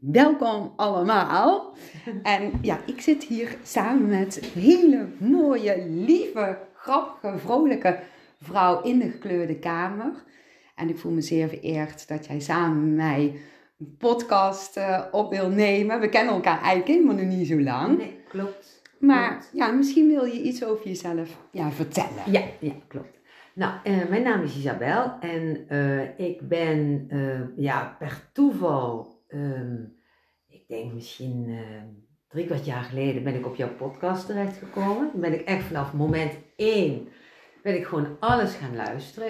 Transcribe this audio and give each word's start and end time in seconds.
welkom 0.00 0.72
allemaal. 0.76 1.74
En 2.22 2.52
ja, 2.62 2.78
ik 2.86 3.00
zit 3.00 3.24
hier 3.24 3.56
samen 3.62 4.08
met 4.08 4.36
een 4.42 4.60
hele 4.62 5.06
mooie, 5.18 5.86
lieve, 5.88 6.58
grappige, 6.74 7.38
vrolijke 7.38 7.98
vrouw 8.42 8.82
in 8.82 8.98
de 8.98 9.10
gekleurde 9.10 9.58
kamer. 9.58 10.12
En 10.74 10.88
ik 10.88 10.98
voel 10.98 11.12
me 11.12 11.20
zeer 11.20 11.48
vereerd 11.48 12.08
dat 12.08 12.26
jij 12.26 12.40
samen 12.40 12.84
met 12.84 12.96
mij 12.96 13.40
een 13.78 13.96
podcast 13.98 14.76
uh, 14.76 15.04
op 15.10 15.30
wil 15.30 15.48
nemen. 15.48 16.00
We 16.00 16.08
kennen 16.08 16.34
elkaar 16.34 16.58
eigenlijk 16.58 16.88
helemaal 16.88 17.14
nog 17.14 17.36
niet 17.36 17.46
zo 17.46 17.60
lang. 17.60 17.98
Nee, 17.98 18.16
klopt. 18.28 18.82
Maar 18.98 19.28
klopt. 19.28 19.50
ja, 19.52 19.70
misschien 19.70 20.08
wil 20.08 20.24
je 20.24 20.42
iets 20.42 20.64
over 20.64 20.86
jezelf 20.86 21.38
ja, 21.50 21.70
vertellen. 21.70 22.22
Ja, 22.32 22.42
ja, 22.60 22.72
klopt. 22.88 23.18
Nou, 23.54 23.72
uh, 23.84 24.08
mijn 24.08 24.22
naam 24.22 24.42
is 24.42 24.56
Isabel 24.56 25.12
en 25.20 25.66
uh, 25.68 26.18
ik 26.18 26.48
ben 26.48 27.08
ja, 27.56 27.96
per 27.98 28.28
toeval 28.32 29.19
Um, 29.34 29.98
ik 30.46 30.68
denk 30.68 30.92
misschien 30.92 31.48
uh, 31.48 31.82
drie 32.28 32.46
kwart 32.46 32.64
jaar 32.64 32.82
geleden 32.82 33.22
ben 33.22 33.34
ik 33.34 33.46
op 33.46 33.56
jouw 33.56 33.74
podcast 33.74 34.26
terechtgekomen. 34.26 35.10
Ben 35.14 35.32
ik 35.32 35.40
echt 35.40 35.64
vanaf 35.64 35.92
moment 35.92 36.32
één 36.56 37.08
ben 37.62 37.76
ik 37.76 37.86
gewoon 37.86 38.16
alles 38.20 38.54
gaan 38.54 38.76
luisteren. 38.76 39.28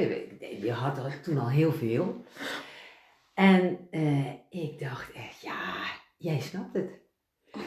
Je 0.61 0.73
had 0.73 0.99
er 0.99 1.21
toen 1.21 1.39
al 1.39 1.49
heel 1.49 1.73
veel. 1.73 2.25
En 3.35 3.89
uh, 3.91 4.33
ik 4.51 4.79
dacht 4.79 5.13
echt, 5.13 5.41
ja, 5.41 5.75
jij 6.17 6.41
snapt 6.41 6.75
het. 6.75 6.99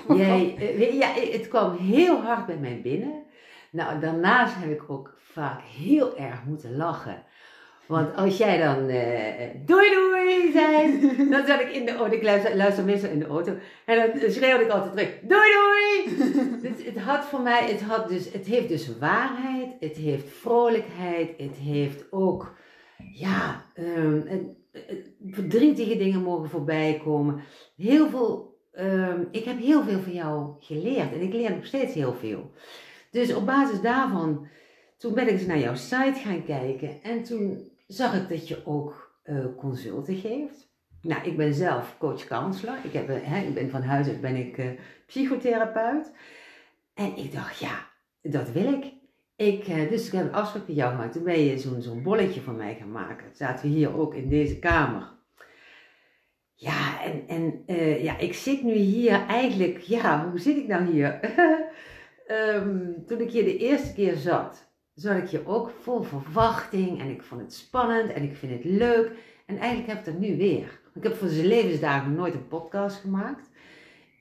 Jij, 0.18 0.56
uh, 0.58 1.00
ja, 1.00 1.14
het 1.14 1.48
kwam 1.48 1.78
heel 1.78 2.22
hard 2.22 2.46
bij 2.46 2.58
mij 2.58 2.82
binnen. 2.82 3.24
Nou, 3.72 4.00
daarnaast 4.00 4.56
heb 4.56 4.72
ik 4.72 4.90
ook 4.90 5.18
vaak 5.18 5.62
heel 5.62 6.18
erg 6.18 6.44
moeten 6.44 6.76
lachen. 6.76 7.24
Want 7.86 8.16
als 8.16 8.38
jij 8.38 8.58
dan 8.58 8.90
uh, 8.90 9.66
doei 9.66 9.90
doei 9.90 10.52
zei, 10.52 11.00
dan 11.32 11.46
zat 11.46 11.60
ik 11.60 11.70
in 11.70 11.86
de 11.86 11.96
auto, 11.96 12.16
ik 12.16 12.24
luister, 12.24 12.56
luister 12.56 12.84
meestal 12.84 13.10
in 13.10 13.20
de 13.20 13.26
auto, 13.26 13.56
en 13.86 14.12
dan 14.20 14.32
schreeuwde 14.32 14.64
ik 14.64 14.70
altijd 14.70 14.92
terug, 14.92 15.20
doei 15.22 15.52
doei! 15.52 16.18
dus 16.62 16.86
het 16.86 16.98
had 16.98 17.26
voor 17.26 17.42
mij, 17.42 17.72
het, 17.72 17.82
had 17.82 18.10
dus, 18.10 18.32
het 18.32 18.46
heeft 18.46 18.68
dus 18.68 18.98
waarheid, 18.98 19.76
het 19.80 19.96
heeft 19.96 20.30
vrolijkheid, 20.30 21.30
het 21.38 21.56
heeft 21.56 22.06
ook, 22.12 22.56
ja, 23.14 23.66
het, 23.74 24.42
verdrietige 25.26 25.98
dingen 25.98 26.22
mogen 26.22 26.50
voorbij 26.50 27.02
komen. 27.04 27.42
Heel 27.76 28.10
veel, 28.10 28.58
um, 28.80 29.28
ik 29.32 29.44
heb 29.44 29.60
heel 29.60 29.84
veel 29.84 30.00
van 30.00 30.14
jou 30.14 30.56
geleerd 30.60 31.14
en 31.14 31.22
ik 31.22 31.34
leer 31.34 31.56
nog 31.56 31.66
steeds 31.66 31.94
heel 31.94 32.14
veel. 32.14 32.52
Dus 33.12 33.34
op 33.34 33.46
basis 33.46 33.82
daarvan, 33.82 34.48
toen 34.98 35.14
ben 35.14 35.28
ik 35.28 35.34
eens 35.34 35.46
naar 35.46 35.60
jouw 35.60 35.76
site 35.76 36.20
gaan 36.24 36.46
kijken 36.46 37.02
en 37.02 37.24
toen 37.24 37.72
zag 37.88 38.16
ik 38.16 38.30
dat 38.30 38.48
je 38.48 38.66
ook 38.66 39.20
uh, 39.24 39.46
consulten 39.58 40.16
geeft. 40.16 40.72
Nou, 41.02 41.24
ik 41.24 41.38
ben 41.38 41.54
zelf 41.54 41.96
coach-counselor. 41.98 42.78
Ik, 42.84 42.94
heb, 42.94 43.08
hè, 43.08 43.42
ik 43.42 43.54
ben 43.54 43.70
van 43.70 43.82
huis 43.82 44.08
uit 44.08 44.22
ben 44.22 44.36
ik 44.36 44.58
uh, 44.58 44.66
psychotherapeut. 45.06 46.12
En 46.94 47.18
ik 47.18 47.34
dacht, 47.34 47.60
ja, 47.60 47.90
dat 48.22 48.52
wil 48.52 48.74
ik. 48.74 48.94
ik 49.36 49.90
dus 49.90 50.06
ik 50.06 50.12
heb 50.12 50.26
een 50.26 50.34
afspraak 50.34 50.68
met 50.68 50.76
jou 50.76 50.92
gemaakt. 50.92 51.14
Toen 51.14 51.24
ben 51.24 51.40
je 51.40 51.58
zo'n 51.58 52.04
bolletje 52.04 52.42
van 52.42 52.56
mij 52.56 52.76
gaan 52.76 52.92
maken. 52.92 53.36
Zaten 53.36 53.70
we 53.70 53.76
hier 53.76 53.98
ook 53.98 54.16
in 54.16 54.30
deze 54.30 54.60
kamer. 54.60 55.12
Ja, 56.56 57.04
en, 57.04 57.28
en 57.28 57.64
ja, 58.04 58.18
ik 58.18 58.34
zit 58.34 58.64
nu 58.64 58.74
hier 58.74 59.26
eigenlijk, 59.28 59.78
ja, 59.78 60.30
hoe 60.30 60.40
zit 60.40 60.58
ik 60.58 60.68
nou 60.68 60.86
hier? 60.86 61.20
um, 62.28 62.96
toen 63.08 63.22
ik 63.22 63.32
hier 63.32 63.44
de 63.44 63.58
eerste 63.58 63.94
keer 63.94 64.16
zat, 64.16 64.73
zat 64.94 65.18
ik 65.18 65.28
je 65.28 65.48
ook 65.48 65.72
vol 65.82 66.02
verwachting 66.02 67.00
en 67.00 67.10
ik 67.10 67.24
vond 67.24 67.42
het 67.42 67.54
spannend 67.54 68.12
en 68.12 68.24
ik 68.24 68.36
vind 68.36 68.52
het 68.52 68.64
leuk. 68.64 69.12
En 69.46 69.58
eigenlijk 69.58 69.88
heb 69.88 70.00
ik 70.00 70.06
het 70.06 70.20
nu 70.20 70.38
weer. 70.38 70.82
Ik 70.94 71.04
heb 71.04 71.16
voor 71.16 71.28
zijn 71.28 71.48
levensdagen 71.48 72.16
nooit 72.16 72.34
een 72.34 72.48
podcast 72.48 73.00
gemaakt. 73.00 73.50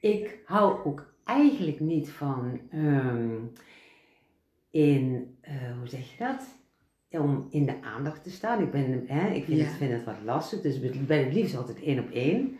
Ik 0.01 0.39
hou 0.45 0.84
ook 0.84 1.14
eigenlijk 1.25 1.81
niet 1.81 2.11
van 2.11 2.61
um, 2.75 3.53
in, 4.70 5.34
uh, 5.42 5.79
hoe 5.79 5.89
zeg 5.89 6.11
je 6.11 6.24
dat? 6.24 6.61
Om 7.23 7.47
in 7.51 7.67
de 7.67 7.83
aandacht 7.83 8.23
te 8.23 8.30
staan. 8.30 8.63
Ik, 8.63 8.70
ben, 8.70 9.05
hè, 9.07 9.30
ik 9.30 9.45
vind, 9.45 9.58
ja. 9.58 9.64
het, 9.64 9.74
vind 9.74 9.92
het 9.92 10.05
wat 10.05 10.23
lastig, 10.24 10.61
dus 10.61 10.80
ik 10.80 11.07
ben 11.07 11.24
het 11.24 11.35
liefst 11.35 11.57
altijd 11.57 11.83
één 11.83 11.98
op 11.98 12.11
één. 12.11 12.58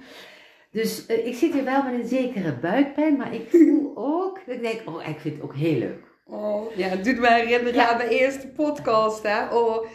Dus 0.71 1.09
uh, 1.09 1.27
ik 1.27 1.35
zit 1.35 1.53
hier 1.53 1.65
wel 1.65 1.83
met 1.83 1.95
een 1.95 2.07
zekere 2.07 2.59
buikpijn, 2.59 3.17
maar 3.17 3.35
ik 3.35 3.49
voel 3.51 3.93
ook, 3.95 4.41
dat 4.47 4.55
ik 4.55 4.63
denk, 4.63 4.89
oh, 4.89 5.09
ik 5.09 5.19
vind 5.19 5.35
het 5.35 5.45
ook 5.45 5.55
heel 5.55 5.79
leuk. 5.79 6.12
Oh, 6.25 6.77
ja, 6.77 6.89
het 6.89 7.05
doet 7.05 7.19
mij 7.19 7.41
herinneren 7.41 7.75
ja. 7.75 7.93
aan 7.93 7.99
de 7.99 8.19
eerste 8.19 8.49
podcast, 8.49 9.23
hè. 9.23 9.57
Oh, 9.57 9.87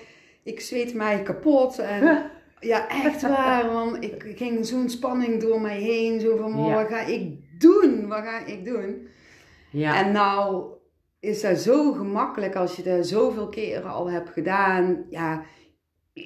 ik 0.43 0.59
zweet 0.59 0.93
mij 0.93 1.23
kapot 1.23 1.79
en... 1.79 2.31
Ja, 2.59 2.89
echt 2.89 3.21
waar, 3.21 3.65
man. 3.65 4.01
Ik 4.01 4.33
ging 4.35 4.65
zo'n 4.65 4.89
spanning 4.89 5.41
door 5.41 5.61
mij 5.61 5.81
heen. 5.81 6.19
Zo 6.19 6.37
van, 6.37 6.59
oh, 6.59 6.67
ja. 6.67 6.73
wat 6.73 6.87
ga 6.87 7.01
ik 7.05 7.37
doen? 7.59 8.07
Wat 8.07 8.23
ga 8.23 8.45
ik 8.45 8.65
doen? 8.65 9.07
Ja. 9.71 10.05
En 10.05 10.11
nou 10.11 10.65
is 11.19 11.41
dat 11.41 11.57
zo 11.57 11.91
gemakkelijk 11.91 12.55
als 12.55 12.75
je 12.75 12.83
dat 12.83 13.07
zoveel 13.07 13.49
keren 13.49 13.91
al 13.91 14.09
hebt 14.09 14.29
gedaan. 14.29 15.05
Ja, 15.09 15.43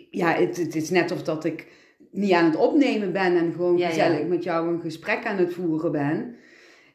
ja 0.09 0.33
het, 0.33 0.57
het 0.57 0.75
is 0.75 0.89
net 0.89 1.11
of 1.11 1.23
dat 1.23 1.45
ik 1.45 1.67
niet 2.11 2.31
aan 2.31 2.45
het 2.45 2.55
opnemen 2.55 3.13
ben 3.13 3.37
en 3.37 3.51
gewoon 3.51 3.77
ja, 3.77 3.87
gezellig 3.87 4.27
met 4.27 4.43
jou 4.43 4.67
een 4.67 4.81
gesprek 4.81 5.25
aan 5.25 5.37
het 5.37 5.53
voeren 5.53 5.91
ben. 5.91 6.35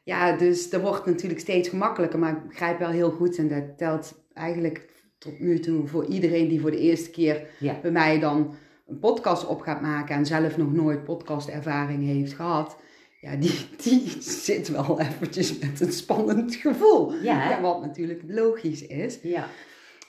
Ja, 0.07 0.31
dus 0.31 0.69
dat 0.69 0.81
wordt 0.81 1.05
natuurlijk 1.05 1.39
steeds 1.39 1.69
gemakkelijker. 1.69 2.19
Maar 2.19 2.31
ik 2.31 2.47
begrijp 2.47 2.79
wel 2.79 2.89
heel 2.89 3.11
goed 3.11 3.37
en 3.37 3.47
dat 3.47 3.77
telt 3.77 4.13
eigenlijk 4.33 4.89
tot 5.17 5.39
nu 5.39 5.59
toe 5.59 5.87
voor 5.87 6.05
iedereen 6.05 6.47
die 6.47 6.61
voor 6.61 6.71
de 6.71 6.79
eerste 6.79 7.09
keer 7.09 7.47
bij 7.81 7.91
mij 7.91 8.19
dan 8.19 8.55
een 8.87 8.99
podcast 8.99 9.47
op 9.47 9.61
gaat 9.61 9.81
maken 9.81 10.15
en 10.15 10.25
zelf 10.25 10.57
nog 10.57 10.73
nooit 10.73 11.03
podcastervaring 11.03 12.05
heeft 12.05 12.33
gehad, 12.33 12.77
ja, 13.21 13.35
die, 13.35 13.67
die 13.83 14.15
zit 14.19 14.67
wel 14.67 14.99
eventjes 14.99 15.59
met 15.59 15.81
een 15.81 15.91
spannend 15.91 16.55
gevoel. 16.55 17.13
Ja, 17.13 17.49
ja 17.49 17.61
wat 17.61 17.81
natuurlijk 17.81 18.21
logisch 18.27 18.87
is. 18.87 19.19
Ja. 19.21 19.47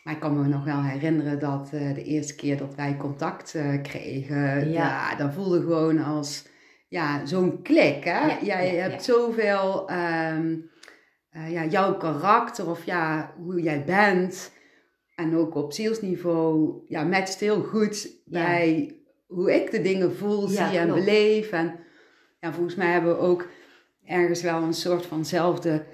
Maar 0.04 0.14
ik 0.14 0.20
kan 0.20 0.40
me 0.40 0.48
nog 0.48 0.64
wel 0.64 0.82
herinneren 0.82 1.38
dat 1.38 1.70
uh, 1.74 1.94
de 1.94 2.04
eerste 2.04 2.34
keer 2.34 2.56
dat 2.56 2.74
wij 2.74 2.96
contact 2.96 3.54
uh, 3.54 3.82
kregen, 3.82 4.70
ja. 4.70 5.10
ja, 5.10 5.14
dat 5.14 5.34
voelde 5.34 5.60
gewoon 5.60 5.98
als 6.04 6.44
ja, 6.88 7.26
zo'n 7.26 7.62
klik. 7.62 8.04
Hè? 8.04 8.26
Ja, 8.26 8.38
Jij 8.42 8.74
ja, 8.74 8.82
hebt 8.82 9.04
zoveel, 9.04 9.90
um, 9.90 10.70
uh, 11.32 11.52
ja, 11.52 11.64
jouw 11.64 11.96
karakter 11.96 12.70
of 12.70 12.84
ja, 12.84 13.34
hoe 13.36 13.62
jij 13.62 13.84
bent 13.84 14.52
en 15.14 15.36
ook 15.36 15.54
op 15.54 15.72
zielsniveau, 15.72 16.80
ja, 16.86 17.02
matcht 17.02 17.40
heel 17.40 17.62
goed 17.62 18.08
bij 18.24 18.96
hoe 19.26 19.54
ik 19.54 19.70
de 19.70 19.80
dingen 19.80 20.16
voel, 20.16 20.48
zie 20.48 20.78
en 20.78 20.94
beleef. 20.94 21.50
En 21.50 21.74
ja, 22.40 22.52
volgens 22.52 22.74
mij 22.74 22.90
hebben 22.90 23.16
we 23.16 23.22
ook 23.22 23.48
ergens 24.04 24.42
wel 24.42 24.62
een 24.62 24.74
soort 24.74 25.06
vanzelfde 25.06 25.84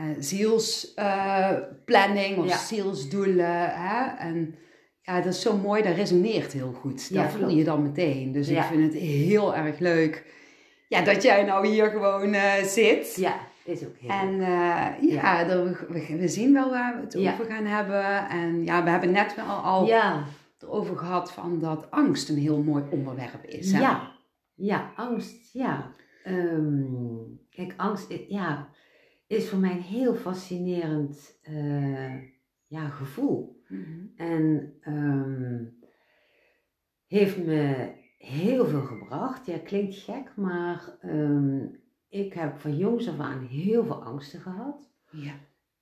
uh, 0.00 0.06
zielsplanning 0.18 2.36
uh, 2.36 2.44
of 2.44 2.52
zielsdoelen. 2.52 3.74
Hè? 3.74 4.28
En 4.28 4.54
ja, 5.04 5.20
dat 5.20 5.34
is 5.34 5.40
zo 5.40 5.56
mooi, 5.56 5.82
dat 5.82 5.94
resoneert 5.94 6.52
heel 6.52 6.72
goed. 6.72 7.14
Dat 7.14 7.30
voel 7.30 7.48
je 7.48 7.64
dan 7.64 7.82
meteen. 7.82 8.32
Dus 8.32 8.48
ik 8.48 8.62
vind 8.62 8.82
het 8.82 9.02
heel 9.02 9.54
erg 9.54 9.78
leuk 9.78 10.24
ja, 10.88 11.02
dat 11.02 11.22
jij 11.22 11.44
nou 11.44 11.66
hier 11.66 11.90
gewoon 11.90 12.34
uh, 12.34 12.62
zit. 12.62 13.16
Ja, 13.16 13.38
is 13.64 13.84
ook 13.84 13.96
heel 13.96 14.10
En 14.10 14.34
uh, 14.34 15.10
ja, 15.10 15.40
ja. 15.40 15.46
we, 15.46 16.16
we, 16.18 16.28
zien 16.28 16.52
wel 16.52 16.70
waar 16.70 16.94
we 16.96 17.00
het 17.00 17.16
over 17.16 17.44
gaan 17.44 17.66
hebben. 17.66 18.28
En 18.28 18.64
ja, 18.64 18.84
we 18.84 18.90
hebben 18.90 19.10
net 19.10 19.34
wel 19.34 19.46
al 19.46 19.86
ja. 19.86 20.24
erover 20.58 20.96
gehad 20.96 21.32
van 21.32 21.58
dat 21.58 21.90
angst 21.90 22.28
een 22.28 22.38
heel 22.38 22.62
mooi 22.62 22.84
onderwerp 22.90 23.44
is. 23.44 23.72
Hè? 23.72 23.80
Ja, 23.80 24.12
ja, 24.54 24.92
angst, 24.96 25.52
ja. 25.52 25.94
Um, 26.26 27.40
kijk, 27.50 27.74
angst 27.76 28.14
ja, 28.28 28.68
is 29.26 29.48
voor 29.48 29.58
mij 29.58 29.70
een 29.70 29.80
heel 29.80 30.14
fascinerend 30.14 31.38
uh, 31.50 32.14
ja, 32.66 32.88
gevoel. 32.88 33.53
Mm 33.68 33.84
-hmm. 33.84 34.12
En 34.16 34.74
um, 34.86 35.78
heeft 37.06 37.44
me 37.44 37.92
heel 38.18 38.66
veel 38.66 38.82
gebracht. 38.82 39.46
Ja, 39.46 39.58
klinkt 39.58 39.96
gek, 39.96 40.36
maar 40.36 40.98
um, 41.02 41.80
ik 42.08 42.32
heb 42.32 42.58
van 42.58 42.76
jongs 42.76 43.08
af 43.08 43.18
aan 43.18 43.46
heel 43.46 43.84
veel 43.84 44.04
angsten 44.04 44.40
gehad. 44.40 44.92
Ja. 45.10 45.34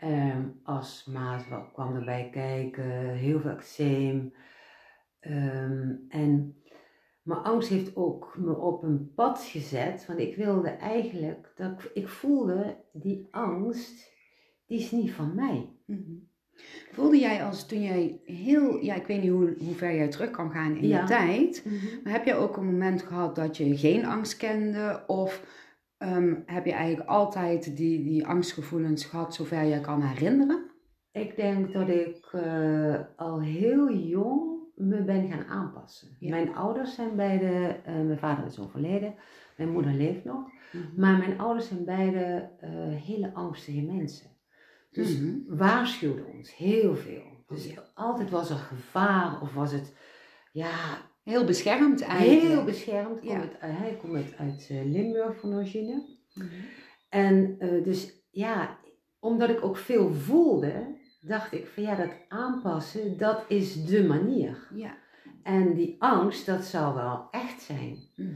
Um, 0.04 0.60
astma 0.62 1.42
kwam 1.72 1.94
erbij 1.94 2.30
kijken, 2.30 3.14
heel 3.14 3.40
veel 3.40 3.50
eczeem. 3.50 4.34
Um, 5.20 6.04
en 6.08 6.56
mijn 7.22 7.40
angst 7.40 7.68
heeft 7.68 7.96
ook 7.96 8.36
me 8.38 8.56
op 8.56 8.82
een 8.82 9.12
pad 9.14 9.40
gezet, 9.40 10.06
want 10.06 10.18
ik 10.18 10.36
wilde 10.36 10.68
eigenlijk, 10.68 11.52
dat 11.56 11.72
ik, 11.72 11.90
ik 11.94 12.08
voelde 12.08 12.84
die 12.92 13.28
angst, 13.30 14.12
die 14.66 14.78
is 14.78 14.90
niet 14.90 15.12
van 15.12 15.34
mij. 15.34 15.76
Mm 15.86 15.96
-hmm. 15.96 16.30
Voelde 16.92 17.18
jij 17.18 17.44
als 17.44 17.66
toen 17.66 17.82
jij 17.82 18.20
heel, 18.24 18.76
ja, 18.76 18.94
ik 18.94 19.06
weet 19.06 19.22
niet 19.22 19.30
hoe, 19.30 19.54
hoe 19.58 19.74
ver 19.74 19.94
jij 19.94 20.08
terug 20.08 20.30
kan 20.30 20.50
gaan 20.50 20.76
in 20.76 20.88
ja. 20.88 21.00
de 21.00 21.06
tijd, 21.06 21.62
mm 21.64 21.78
-hmm. 21.78 22.00
maar 22.04 22.12
heb 22.12 22.24
je 22.24 22.34
ook 22.34 22.56
een 22.56 22.66
moment 22.66 23.02
gehad 23.02 23.36
dat 23.36 23.56
je 23.56 23.76
geen 23.76 24.04
angst 24.04 24.36
kende? 24.36 25.04
Of 25.06 25.44
um, 25.98 26.42
heb 26.46 26.64
je 26.64 26.72
eigenlijk 26.72 27.08
altijd 27.08 27.76
die, 27.76 28.04
die 28.04 28.26
angstgevoelens 28.26 29.04
gehad 29.04 29.34
zover 29.34 29.64
je 29.64 29.80
kan 29.80 30.02
herinneren? 30.02 30.70
Ik 31.12 31.36
denk 31.36 31.72
dat 31.72 31.88
ik 31.88 32.32
uh, 32.34 33.00
al 33.16 33.40
heel 33.40 33.94
jong 33.94 34.52
me 34.74 35.02
ben 35.04 35.28
gaan 35.30 35.44
aanpassen. 35.44 36.08
Ja. 36.18 36.30
Mijn 36.30 36.54
ouders 36.54 36.94
zijn 36.94 37.16
beide, 37.16 37.80
eh, 37.84 37.94
mijn 37.94 38.18
vader 38.18 38.46
is 38.46 38.60
overleden, 38.60 39.14
mijn 39.56 39.70
moeder 39.70 39.92
leeft 39.92 40.24
nog. 40.24 40.50
Mhm. 40.72 41.00
Maar 41.00 41.18
mijn 41.18 41.40
ouders 41.40 41.68
zijn 41.68 41.84
beide 41.84 42.48
eh, 42.60 42.70
hele 42.88 43.34
angstige 43.34 43.82
mensen. 43.82 44.30
Dus 44.92 45.18
Mhm. 45.18 45.36
waarschuwden 45.46 46.26
ons 46.26 46.56
heel 46.56 46.96
veel. 46.96 47.22
Dus 47.46 47.66
Oh, 47.66 47.72
ja. 47.72 47.82
altijd 47.94 48.30
was 48.30 48.50
er 48.50 48.56
gevaar 48.56 49.40
of 49.40 49.54
was 49.54 49.72
het, 49.72 49.94
ja, 50.52 50.70
Heel 51.22 51.44
beschermd 51.44 52.00
eigenlijk. 52.00 52.40
heel 52.42 52.64
beschermd. 52.64 53.20
Kom 53.20 53.28
Ja. 53.28 53.40
het, 53.40 53.58
eh, 53.58 53.78
hij 53.78 53.96
komt 54.00 54.14
uit, 54.14 54.34
uit 54.38 54.66
eh, 54.70 54.84
Limburg 54.84 55.40
van 55.40 55.54
origine. 55.54 56.04
Mhm. 56.34 56.46
En 57.08 57.56
eh, 57.58 57.84
dus 57.84 58.12
ja, 58.30 58.78
omdat 59.20 59.48
ik 59.48 59.64
ook 59.64 59.76
veel 59.76 60.14
voelde, 60.14 60.96
dacht 61.20 61.52
ik 61.52 61.66
van 61.66 61.82
ja, 61.82 61.94
dat 61.94 62.10
aanpassen, 62.28 63.18
dat 63.18 63.44
is 63.48 63.84
de 63.84 64.04
manier. 64.04 64.68
Ja. 64.74 64.96
En 65.42 65.74
die 65.74 65.96
angst, 65.98 66.46
dat 66.46 66.64
zou 66.64 66.94
wel 66.94 67.28
echt 67.30 67.62
zijn. 67.62 67.98
Mhm. 68.16 68.34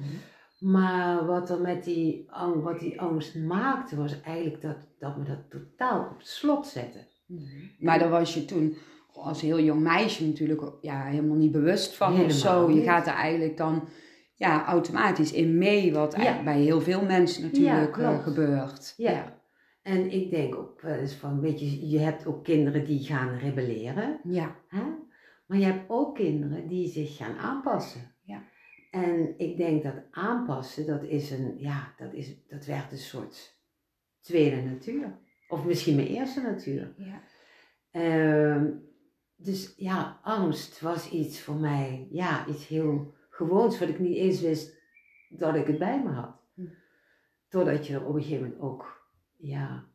Maar 0.58 1.26
wat 1.26 1.50
er 1.50 1.60
met 1.60 1.84
die, 1.84 2.28
wat 2.62 2.80
die 2.80 3.00
angst 3.00 3.34
maakte, 3.34 3.96
was 3.96 4.20
eigenlijk 4.20 4.62
dat, 4.62 4.76
dat 4.98 5.16
me 5.16 5.24
dat 5.24 5.50
totaal 5.50 6.00
op 6.00 6.16
slot 6.18 6.66
zette. 6.66 6.98
Mhm. 7.26 7.44
Maar 7.78 7.98
daar 7.98 8.10
was 8.10 8.34
je 8.34 8.44
toen 8.44 8.76
als 9.12 9.40
heel 9.40 9.60
jong 9.60 9.82
meisje 9.82 10.26
natuurlijk 10.26 10.62
ja, 10.80 11.04
helemaal 11.04 11.36
niet 11.36 11.52
bewust 11.52 11.96
van 11.96 12.24
of 12.24 12.32
zo. 12.32 12.70
Je 12.70 12.82
gaat 12.82 13.06
er 13.06 13.12
eigenlijk 13.12 13.56
dan 13.56 13.88
ja, 14.34 14.66
automatisch 14.66 15.32
in 15.32 15.58
mee, 15.58 15.92
wat 15.92 16.16
Ja. 16.16 16.42
bij 16.42 16.60
heel 16.60 16.80
veel 16.80 17.04
mensen 17.04 17.42
natuurlijk 17.42 17.74
Ja, 17.76 17.86
eh, 17.86 17.92
klopt. 17.92 18.22
gebeurt. 18.22 18.94
Ja. 18.96 19.34
En 19.82 20.10
ik 20.12 20.30
denk 20.30 20.54
ook 20.56 20.80
wel 20.80 20.94
eens 20.94 21.14
van, 21.14 21.40
weet 21.40 21.60
je, 21.60 21.88
je 21.88 21.98
hebt 21.98 22.26
ook 22.26 22.44
kinderen 22.44 22.84
die 22.84 23.04
gaan 23.04 23.38
rebelleren. 23.38 24.20
Ja. 24.24 24.56
Hè? 24.68 24.82
Maar 25.46 25.58
je 25.58 25.64
hebt 25.64 25.84
ook 25.90 26.14
kinderen 26.14 26.68
die 26.68 26.88
zich 26.88 27.16
gaan 27.16 27.36
aanpassen. 27.36 28.00
En 28.96 29.34
ik 29.38 29.56
denk 29.56 29.82
dat 29.82 29.94
aanpassen, 30.10 30.86
dat 30.86 31.02
is 31.02 31.30
een, 31.30 31.58
ja, 31.58 31.94
dat, 31.96 32.12
is, 32.12 32.46
dat 32.48 32.64
werd 32.64 32.92
een 32.92 32.98
soort 32.98 33.58
tweede 34.20 34.62
natuur. 34.62 35.18
Of 35.48 35.64
misschien 35.64 35.96
mijn 35.96 36.06
eerste 36.06 36.40
natuur. 36.40 36.94
ja. 36.96 37.22
Ehm, 37.90 38.70
dus 39.36 39.74
ja, 39.76 40.20
angst 40.22 40.80
was 40.80 41.10
iets 41.10 41.40
voor 41.40 41.54
mij, 41.54 42.08
ja, 42.10 42.46
iets 42.46 42.66
heel 42.66 43.14
gewoons, 43.30 43.78
wat 43.78 43.88
ik 43.88 43.98
niet 43.98 44.16
eens 44.16 44.40
wist 44.40 44.78
dat 45.28 45.54
ik 45.54 45.66
het 45.66 45.78
bij 45.78 46.02
me 46.02 46.10
had. 46.10 46.40
Hm. 46.54 46.66
Totdat 47.48 47.86
je 47.86 47.94
er 47.94 48.06
op 48.06 48.14
een 48.14 48.22
gegeven 48.22 48.42
moment 48.42 48.60
ook, 48.60 49.10
ja, 49.36 49.88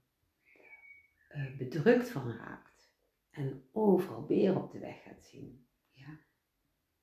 eh, 1.28 1.58
bedrukt 1.58 2.10
van 2.10 2.32
raakt. 2.38 2.94
En 3.32 3.64
overal 3.72 4.26
beren 4.26 4.64
op 4.64 4.72
de 4.72 4.80
weg 4.80 5.04
gaat 5.04 5.24
zien. 5.24 5.61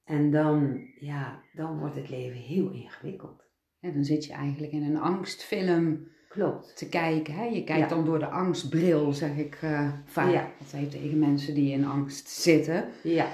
En 0.09 0.31
dan, 0.31 0.81
ja, 1.01 1.43
dan 1.53 1.79
wordt 1.79 1.95
het 1.97 2.09
leven 2.11 2.41
heel 2.41 2.71
ingewikkeld. 2.71 3.45
En 3.81 3.93
dan 3.93 4.05
zit 4.05 4.25
je 4.25 4.33
eigenlijk 4.33 4.73
in 4.73 4.83
een 4.83 5.01
angstfilm 5.01 6.09
Klopt. 6.29 6.77
te 6.77 6.89
kijken. 6.89 7.35
Hè? 7.35 7.45
Je 7.45 7.65
kijkt 7.65 7.83
Ja. 7.91 7.97
dan 7.97 8.05
door 8.05 8.19
de 8.19 8.27
angstbril, 8.29 9.13
zeg 9.13 9.37
ik 9.37 9.59
eh, 9.63 9.93
vaak 10.05 10.33
Ja. 10.33 10.51
altijd 10.61 10.91
tegen 10.91 11.19
mensen 11.19 11.55
die 11.55 11.73
in 11.73 11.85
angst 11.85 12.29
zitten. 12.29 12.85
Ja, 13.03 13.27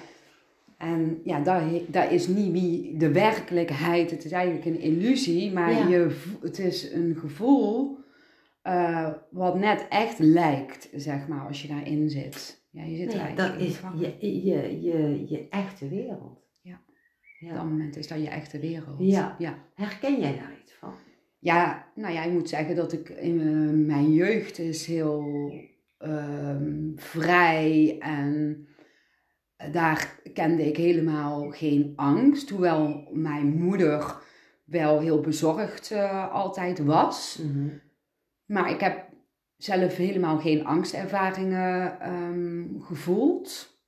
En 0.79 1.21
ja, 1.25 1.41
dat, 1.41 1.61
he- 1.61 1.85
dat 1.88 2.11
is 2.11 2.26
niet 2.29 2.53
wie 2.53 2.97
de 2.97 3.12
werkelijkheid. 3.12 4.11
Het 4.11 4.25
is 4.25 4.32
eigenlijk 4.32 4.65
een 4.67 4.81
illusie, 4.81 5.53
maar 5.53 5.73
Ja. 5.73 5.88
je, 5.88 6.17
het 6.41 6.59
is 6.59 6.93
een 6.93 7.17
gevoel 7.20 7.99
eh, 8.62 9.11
wat 9.31 9.59
net 9.59 9.87
echt 9.88 10.19
lijkt, 10.19 10.88
zeg 10.94 11.29
maar, 11.29 11.47
als 11.47 11.62
je 11.62 11.69
daarin 11.69 12.11
zit. 12.11 12.62
Ja, 12.70 12.82
je 12.85 12.97
zit 12.97 13.15
Nee, 13.15 13.35
dat 13.35 13.56
is 13.59 13.81
je, 13.99 14.15
je, 14.44 14.81
je, 14.82 15.25
je 15.29 15.47
echte 15.50 15.88
wereld. 15.88 16.43
Ja. 17.44 17.55
Dat 17.55 17.64
moment 17.64 17.96
is 17.96 18.08
dat 18.08 18.20
je 18.20 18.29
echte 18.29 18.58
wereld. 18.58 18.96
Ja. 18.99 19.37
ja. 19.38 19.58
Herken 19.75 20.20
jij 20.20 20.37
daar 20.37 20.52
iets 20.62 20.73
van? 20.73 20.94
Ja, 21.38 21.87
nou 21.94 22.14
ja, 22.14 22.23
ik 22.23 22.32
moet 22.32 22.49
zeggen 22.49 22.76
dat 22.76 22.93
ik 22.93 23.08
in 23.08 23.41
eh, 23.41 23.87
mijn 23.87 24.12
jeugd 24.12 24.58
is 24.58 24.87
heel 24.87 25.52
ehm, 25.99 26.93
vrij 26.96 27.96
en 27.99 28.67
daar 29.73 30.20
kende 30.32 30.67
ik 30.67 30.76
helemaal 30.76 31.50
geen 31.50 31.93
angst. 31.96 32.50
Hoewel 32.50 33.08
mijn 33.12 33.62
moeder 33.62 34.17
wel 34.64 35.00
heel 35.00 35.20
bezorgd 35.20 35.91
eh, 35.91 36.32
altijd 36.32 36.79
was. 36.79 37.43
Maar 38.44 38.70
ik 38.70 38.81
heb 38.81 39.08
zelf 39.56 39.96
helemaal 39.96 40.38
geen 40.38 40.64
angstervaringen 40.64 42.00
ehm, 42.00 42.81
gevoeld. 42.81 43.79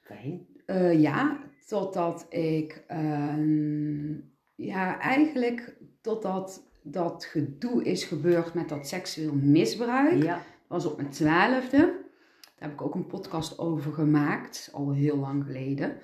Fijn. 0.00 0.46
Eh, 0.66 1.00
ja, 1.00 1.40
totdat 1.66 2.26
ik, 2.28 2.84
ehm, 2.86 4.12
ja, 4.54 4.98
eigenlijk 4.98 5.76
totdat 6.00 6.70
dat 6.82 7.24
gedoe 7.24 7.84
is 7.84 8.04
gebeurd 8.04 8.54
met 8.54 8.68
dat 8.68 8.88
seksueel 8.88 9.34
misbruik. 9.34 10.22
Ja. 10.22 10.34
Dat 10.34 10.82
was 10.82 10.86
op 10.86 10.96
mijn 10.96 11.10
twaalfde. 11.10 11.76
Daar 11.78 12.70
heb 12.70 12.72
ik 12.72 12.82
ook 12.82 12.94
een 12.94 13.06
podcast 13.06 13.58
over 13.58 13.92
gemaakt, 13.92 14.70
al 14.72 14.92
heel 14.92 15.16
lang 15.16 15.44
geleden. 15.44 15.96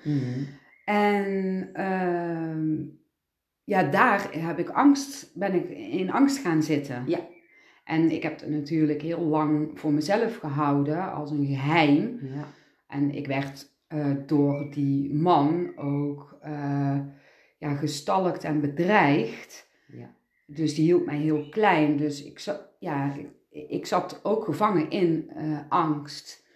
En 0.85 1.69
ehm, 1.73 2.77
ja, 3.63 3.83
daar 3.83 4.29
heb 4.31 4.59
ik 4.59 4.69
angst, 4.69 5.31
ben 5.35 5.53
ik 5.53 5.69
in 5.69 6.11
angst 6.11 6.37
gaan 6.37 6.63
zitten. 6.63 7.03
Ja. 7.07 7.19
En 7.83 8.11
ik 8.11 8.23
heb 8.23 8.39
het 8.39 8.49
natuurlijk 8.49 9.01
heel 9.01 9.21
lang 9.21 9.79
voor 9.79 9.91
mezelf 9.91 10.37
gehouden 10.37 11.13
als 11.13 11.31
een 11.31 11.45
geheim. 11.45 12.19
Ja. 12.21 12.45
En 12.87 13.11
ik 13.11 13.27
werd 13.27 13.71
eh, 13.89 14.11
door 14.25 14.71
die 14.71 15.13
man 15.13 15.77
ook 15.77 16.37
eh, 16.41 16.99
ja, 17.57 17.75
gestalkt 17.75 18.43
en 18.43 18.61
bedreigd. 18.61 19.69
Ja. 19.87 20.15
Dus 20.45 20.75
die 20.75 20.83
hield 20.83 21.05
mij 21.05 21.17
heel 21.17 21.49
klein. 21.49 21.97
Dus 21.97 22.23
ik 22.23 22.39
zat, 22.39 22.67
ja, 22.79 23.15
ik, 23.15 23.29
ik 23.69 23.85
zat 23.85 24.19
ook 24.23 24.45
gevangen 24.45 24.89
in 24.89 25.29
eh, 25.35 25.59
angst. 25.69 26.47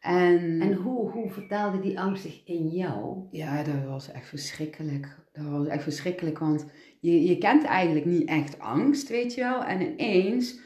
En, 0.00 0.60
En 0.60 0.72
hoe, 0.74 1.10
hoe 1.10 1.30
vertaalde 1.30 1.80
die 1.80 2.00
angst 2.00 2.22
zich 2.22 2.42
in 2.44 2.68
jou? 2.68 3.26
ja, 3.30 3.62
dat 3.62 3.84
was 3.84 4.12
echt 4.12 4.28
verschrikkelijk. 4.28 5.16
Dat 5.32 5.46
was 5.46 5.66
echt 5.66 5.82
verschrikkelijk, 5.82 6.38
want 6.38 6.66
je, 7.00 7.24
je 7.24 7.38
kent 7.38 7.64
eigenlijk 7.64 8.06
niet 8.06 8.28
echt 8.28 8.58
angst, 8.58 9.08
weet 9.08 9.34
je 9.34 9.40
wel. 9.40 9.64
En 9.64 9.80
ineens 9.80 10.60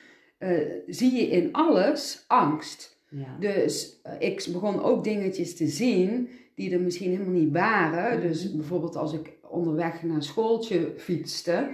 zie 0.87 1.13
je 1.13 1.27
in 1.27 1.53
alles 1.53 2.25
angst. 2.29 2.92
Ja. 3.13 3.37
Dus 3.41 4.01
eh, 4.03 4.13
ik 4.19 4.47
begon 4.53 4.83
ook 4.83 5.05
dingetjes 5.05 5.57
te 5.57 5.67
zien 5.67 6.29
die 6.55 6.73
er 6.73 6.81
misschien 6.81 7.11
helemaal 7.11 7.33
niet 7.41 7.53
waren. 7.53 8.19
Mhm. 8.19 8.27
Dus 8.29 8.57
bijvoorbeeld 8.57 8.97
als 8.97 9.13
ik 9.13 9.33
onderweg 9.49 10.03
naar 10.03 10.23
schooltje 10.23 10.93
fietste 10.97 11.69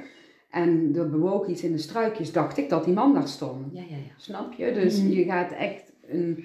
en 0.51 0.93
er 0.97 1.11
bewoog 1.11 1.47
iets 1.49 1.63
in 1.63 1.73
de 1.73 1.79
struikjes, 1.79 2.33
dacht 2.33 2.57
ik 2.59 2.69
dat 2.69 2.85
die 2.85 2.95
man 2.95 3.15
daar 3.15 3.29
stond. 3.29 3.67
Ja, 3.73 3.81
ja, 3.81 3.97
ja. 3.97 4.13
Snap 4.17 4.53
je? 4.53 4.73
Dus 4.73 5.03
Mhm. 5.03 5.11
je 5.13 5.25
gaat 5.25 5.53
echt 5.53 5.93
een, 6.09 6.45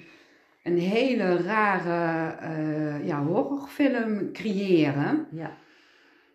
een 0.62 0.78
hele 0.78 1.36
rare 1.36 2.32
eh, 2.40 3.06
ja, 3.06 3.24
horrorfilm 3.24 4.32
creëren. 4.32 5.26
Ja. 5.30 5.56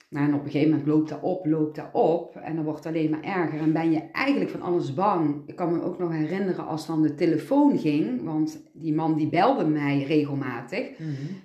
Nou, 0.09 0.27
en 0.27 0.33
op 0.33 0.45
een 0.45 0.51
gegeven 0.51 0.69
moment 0.69 0.87
loopt 0.87 1.09
dat 1.09 1.21
op, 1.21 1.45
loopt 1.45 1.75
dat 1.75 1.89
op. 1.91 2.35
En 2.35 2.55
dan 2.55 2.63
wordt 2.63 2.83
het 2.83 2.93
alleen 2.93 3.09
maar 3.09 3.23
erger. 3.23 3.59
En 3.59 3.73
ben 3.73 3.91
je 3.91 4.01
eigenlijk 4.11 4.51
van 4.51 4.61
alles 4.61 4.93
bang. 4.93 5.41
Ik 5.45 5.55
kan 5.55 5.71
me 5.71 5.81
ook 5.81 5.99
nog 5.99 6.11
herinneren 6.11 6.67
als 6.67 6.87
dan 6.87 7.01
de 7.01 7.15
telefoon 7.15 7.77
ging. 7.77 8.23
Want 8.23 8.61
die 8.73 8.93
man 8.93 9.15
die 9.15 9.29
belde 9.29 9.65
mij 9.65 10.03
regelmatig. 10.03 10.87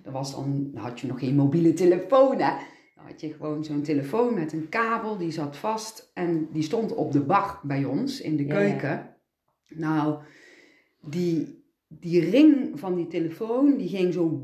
Dat 0.02 0.12
was 0.12 0.34
dan, 0.34 0.70
dan 0.72 0.82
had 0.82 1.00
je 1.00 1.06
nog 1.06 1.18
geen 1.18 1.34
mobiele 1.34 1.72
telefoon 1.72 2.32
hè. 2.38 2.52
Dan 2.94 3.04
had 3.04 3.20
je 3.20 3.32
gewoon 3.32 3.64
zo'n 3.64 3.82
telefoon 3.82 4.34
met 4.34 4.52
een 4.52 4.68
kabel. 4.68 5.16
Die 5.16 5.30
zat 5.30 5.56
vast. 5.56 6.10
En 6.14 6.48
die 6.52 6.62
stond 6.62 6.94
op 6.94 7.12
de 7.12 7.20
bar 7.20 7.60
bij 7.62 7.84
ons 7.84 8.20
in 8.20 8.36
de 8.36 8.46
Ja, 8.46 8.58
ja. 8.60 8.68
keuken. 8.68 9.16
Nou, 9.68 10.18
die, 11.00 11.64
die 11.88 12.30
ring 12.30 12.78
van 12.78 12.94
die 12.94 13.06
telefoon. 13.06 13.76
Die 13.76 13.88
ging 13.88 14.12
zo 14.12 14.40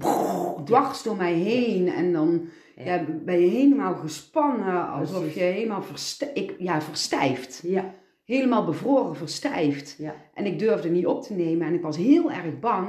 dwars 0.65 1.03
door 1.03 1.17
mij 1.17 1.35
heen. 1.35 1.89
En 1.89 2.13
dan 2.13 2.49
Ja. 2.85 3.05
ben 3.25 3.41
je 3.41 3.49
helemaal 3.49 3.95
gespannen, 3.95 4.89
alsof 4.89 5.21
Precies. 5.21 5.35
je 5.35 5.45
helemaal 5.45 5.83
verstijft. 5.83 6.37
Ik, 6.37 6.55
ja, 6.59 6.81
verstijft. 6.81 7.61
Ja. 7.65 7.95
Helemaal 8.25 8.65
bevroren, 8.65 9.17
verstijft. 9.17 9.97
Ja. 9.99 10.15
En 10.35 10.47
ik 10.47 10.59
durfde 10.59 10.91
niet 10.91 11.07
op 11.07 11.23
te 11.23 11.35
nemen 11.35 11.67
en 11.67 11.75
ik 11.75 11.83
was 11.83 11.97
heel 11.97 12.31
erg 12.31 12.59
bang 12.61 12.89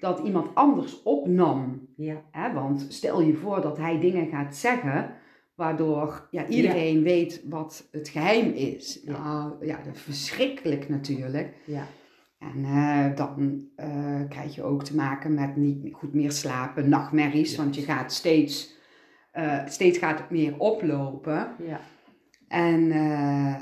dat 0.00 0.18
iemand 0.18 0.54
anders 0.54 1.02
opnam. 1.02 1.88
Ja. 1.96 2.22
Hè? 2.30 2.52
Want 2.52 2.86
stel 2.88 3.22
je 3.22 3.34
voor 3.34 3.60
dat 3.60 3.76
hij 3.76 4.00
dingen 4.00 4.28
gaat 4.28 4.56
zeggen 4.56 5.14
waardoor 5.54 6.28
ja, 6.30 6.46
iedereen 6.46 7.02
weet 7.02 7.42
wat 7.48 7.88
het 7.90 8.08
geheim 8.08 8.52
is. 8.52 9.00
Ja. 9.04 9.12
Nou, 9.12 9.66
ja, 9.66 9.80
dat 9.84 9.94
is 9.94 10.00
verschrikkelijk 10.00 10.88
natuurlijk. 10.88 11.54
Ja. 11.64 11.86
En 12.38 12.64
eh, 12.64 13.16
dan 13.16 13.68
eh, 13.76 14.20
krijg 14.28 14.54
je 14.54 14.62
ook 14.62 14.84
te 14.84 14.94
maken 14.94 15.34
met 15.34 15.56
niet 15.56 15.94
goed 15.94 16.14
meer 16.14 16.32
slapen, 16.32 16.88
nachtmerries, 16.88 17.56
want 17.56 17.74
je 17.74 17.82
gaat 17.82 18.12
steeds, 18.12 18.76
eh, 19.30 19.66
steeds 19.66 19.98
gaat 19.98 20.18
het 20.18 20.30
meer 20.30 20.58
oplopen. 20.58 21.48
Ja. 21.58 21.80
En 22.48 22.90
eh, 22.90 23.54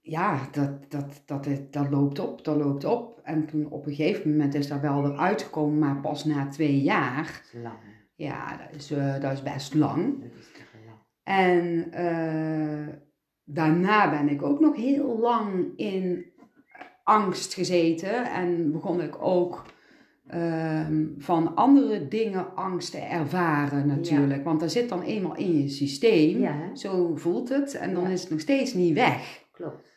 ja, 0.00 0.48
dat, 0.52 0.90
dat, 0.90 1.22
dat, 1.26 1.44
dat, 1.44 1.72
dat 1.72 1.90
loopt 1.90 2.18
op, 2.18 2.44
dat 2.44 2.56
loopt 2.56 2.84
op. 2.84 3.20
En 3.22 3.46
toen 3.46 3.70
op 3.70 3.86
een 3.86 3.94
gegeven 3.94 4.30
moment 4.30 4.54
is 4.54 4.68
dat 4.68 4.80
wel 4.80 5.04
eruit 5.04 5.42
gekomen, 5.42 5.78
maar 5.78 6.00
pas 6.00 6.24
na 6.24 6.48
twee 6.48 6.82
jaar. 6.82 7.24
Dat 7.24 7.50
is 7.52 7.62
lang. 7.62 7.78
Ja, 8.14 8.56
dat 8.56 8.74
is, 8.74 8.90
eh, 8.90 9.20
dat 9.20 9.32
is 9.32 9.42
best 9.42 9.74
lang. 9.74 10.20
Dat 10.20 10.30
is 10.38 10.50
lang. 10.86 10.98
En 11.22 11.90
daarna 13.44 14.10
ben 14.10 14.28
ik 14.28 14.42
ook 14.42 14.60
nog 14.60 14.76
heel 14.76 15.18
lang 15.18 15.72
in 15.76 16.32
angst 17.02 17.54
gezeten. 17.54 18.24
En 18.24 18.72
begon 18.72 19.00
ik 19.00 19.22
ook 19.22 19.64
ehm, 20.32 21.06
van 21.18 21.54
andere 21.54 22.08
dingen 22.08 22.54
angst 22.54 22.90
te 22.90 22.98
ervaren 22.98 23.86
natuurlijk. 23.86 24.44
Want 24.44 24.60
dat 24.60 24.72
zit 24.72 24.88
dan 24.88 25.02
eenmaal 25.02 25.36
in 25.36 25.58
je 25.62 25.68
systeem. 25.68 26.40
Ja? 26.40 26.74
Zo 26.74 27.16
voelt 27.16 27.48
het. 27.48 27.74
En 27.74 27.94
dan 27.94 28.02
Ja. 28.02 28.08
is 28.08 28.20
het 28.20 28.30
nog 28.30 28.40
steeds 28.40 28.74
niet 28.74 28.94
weg. 28.94 29.44
klopt. 29.52 29.90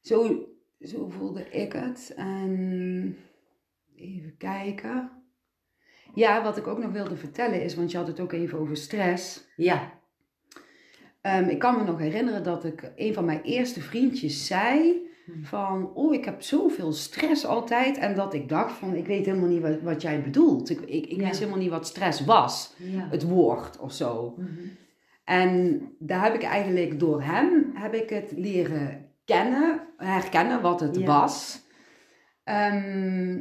Zo, 0.00 0.46
zo 0.80 1.08
voelde 1.08 1.48
ik 1.50 1.72
het. 1.72 2.12
En 2.16 3.16
even 3.96 4.36
kijken. 4.36 5.10
Ja, 6.14 6.42
wat 6.42 6.56
ik 6.56 6.66
ook 6.66 6.78
nog 6.78 6.92
wilde 6.92 7.16
vertellen 7.16 7.62
is, 7.62 7.74
want 7.74 7.90
je 7.90 7.96
had 7.96 8.06
het 8.06 8.20
ook 8.20 8.32
even 8.32 8.58
over 8.58 8.76
stress. 8.76 9.46
Ja, 9.56 9.94
Ehm, 11.20 11.44
ik 11.48 11.58
kan 11.58 11.76
me 11.76 11.84
nog 11.84 11.98
herinneren 11.98 12.42
dat 12.42 12.64
ik 12.64 12.92
een 12.96 13.14
van 13.14 13.24
mijn 13.24 13.42
eerste 13.42 13.80
vriendjes 13.80 14.46
zei. 14.46 14.94
Van, 15.42 15.90
oh 15.94 16.14
ik 16.14 16.24
heb 16.24 16.42
zoveel 16.42 16.92
stress 16.92 17.46
altijd. 17.46 17.98
En 17.98 18.14
dat 18.14 18.34
ik 18.34 18.48
dacht 18.48 18.78
van, 18.78 18.94
ik 18.94 19.06
weet 19.06 19.26
helemaal 19.26 19.48
niet 19.48 19.62
wat, 19.62 19.80
wat 19.82 20.02
jij 20.02 20.22
bedoelt. 20.22 20.70
Ik, 20.70 20.80
ik, 20.80 21.06
ik 21.06 21.20
Ja. 21.20 21.26
wist 21.26 21.38
helemaal 21.38 21.58
niet 21.60 21.70
wat 21.70 21.86
stress 21.86 22.24
was, 22.24 22.74
ja. 22.76 23.08
het 23.10 23.22
woord 23.22 23.78
of 23.78 23.92
zo. 23.92 24.34
Mhm. 24.36 24.48
En 25.24 25.80
daar 25.98 26.22
heb 26.24 26.34
ik 26.34 26.42
eigenlijk 26.42 26.98
door 27.00 27.22
hem, 27.22 27.70
heb 27.74 27.94
ik 27.94 28.10
het 28.10 28.32
leren 28.36 29.06
kennen, 29.24 29.80
herkennen 29.96 30.60
wat 30.62 30.80
het 30.80 30.96
Ja. 30.96 31.06
was. 31.06 31.64
Ehm, 32.44 33.38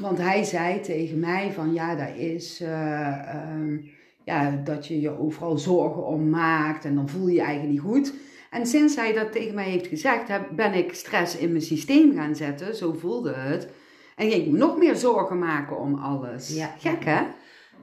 want 0.00 0.18
hij 0.18 0.42
zei 0.44 0.80
tegen 0.80 1.18
mij 1.18 1.52
van 1.52 1.72
ja, 1.72 1.94
dat 1.94 2.16
is 2.16 2.60
eh, 2.60 3.34
ehm, 3.34 3.76
ja, 4.24 4.50
dat 4.64 4.86
je 4.86 5.00
je 5.00 5.18
overal 5.18 5.58
zorgen 5.58 6.06
om 6.06 6.28
maakt 6.30 6.84
en 6.84 6.94
dan 6.94 7.08
voel 7.08 7.26
je 7.28 7.34
je 7.34 7.40
eigenlijk 7.42 7.72
niet 7.72 7.80
goed. 7.92 8.14
En 8.54 8.66
sinds 8.66 8.96
hij 8.96 9.12
dat 9.12 9.32
tegen 9.32 9.54
mij 9.54 9.68
heeft 9.70 9.86
gezegd, 9.86 10.28
heb, 10.28 10.48
ben 10.56 10.72
ik 10.74 10.94
stress 10.94 11.36
in 11.36 11.50
mijn 11.50 11.62
systeem 11.62 12.14
gaan 12.14 12.34
zetten, 12.34 12.76
zo 12.76 12.92
voelde 12.92 13.32
het. 13.32 13.68
En 14.16 14.30
ging 14.30 14.44
ik 14.44 14.50
me 14.52 14.58
nog 14.58 14.76
meer 14.76 14.96
zorgen 14.96 15.38
maken 15.38 15.78
om 15.78 15.94
alles. 15.94 16.56
Ja. 16.56 16.66
Gek 16.78 17.04
hè? 17.04 17.22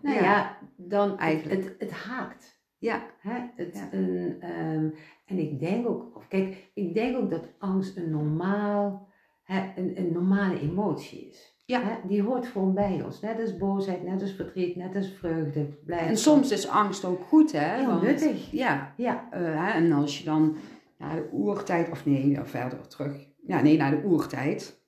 Nou 0.01 0.15
Ja. 0.15 0.23
ja, 0.23 0.57
dan 0.75 1.17
Eigenlijk. 1.17 1.63
Het, 1.63 1.75
het 1.79 1.91
haakt. 1.91 2.59
Ja, 2.77 3.03
Hè? 3.19 3.39
Het, 3.55 3.75
Ja. 3.75 3.89
een, 3.91 4.35
ehm, 4.39 4.89
en 5.25 5.37
ik 5.37 5.59
denk 5.59 5.87
ook, 5.87 6.15
of 6.15 6.27
kijk, 6.27 6.71
ik 6.73 6.93
denk 6.93 7.17
ook 7.17 7.29
dat 7.29 7.47
angst 7.59 7.97
een 7.97 8.09
normaal, 8.09 9.09
hè, 9.43 9.71
een, 9.75 9.97
een 9.97 10.11
normale 10.13 10.59
emotie 10.59 11.27
is. 11.29 11.50
Ja. 11.71 11.81
Hè? 11.83 12.07
Die 12.07 12.21
hoort 12.21 12.47
gewoon 12.47 12.73
bij 12.73 13.01
ons. 13.05 13.21
Net 13.21 13.39
als 13.39 13.57
boosheid, 13.57 14.03
net 14.03 14.21
als 14.21 14.31
verdriet, 14.31 14.75
net 14.75 14.95
als 14.95 15.13
vreugde. 15.19 15.67
En 15.87 16.17
soms 16.17 16.51
is 16.51 16.67
angst 16.67 17.05
ook 17.05 17.23
goed, 17.23 17.51
hè? 17.51 17.75
Heel 17.75 17.87
want- 17.87 18.01
nuttig. 18.01 18.51
Ja, 18.51 18.93
Ja, 18.97 19.27
eh, 19.31 19.41
hè, 19.41 19.71
en 19.71 19.91
als 19.91 20.17
je 20.17 20.23
dan 20.23 20.57
naar 20.97 21.15
de 21.15 21.29
oertijd, 21.31 21.89
of 21.89 22.05
nee, 22.05 22.39
verder 22.43 22.87
terug, 22.87 23.27
ja, 23.47 23.61
nee, 23.61 23.77
naar 23.77 23.91
de 23.91 24.03
oertijd 24.05 24.79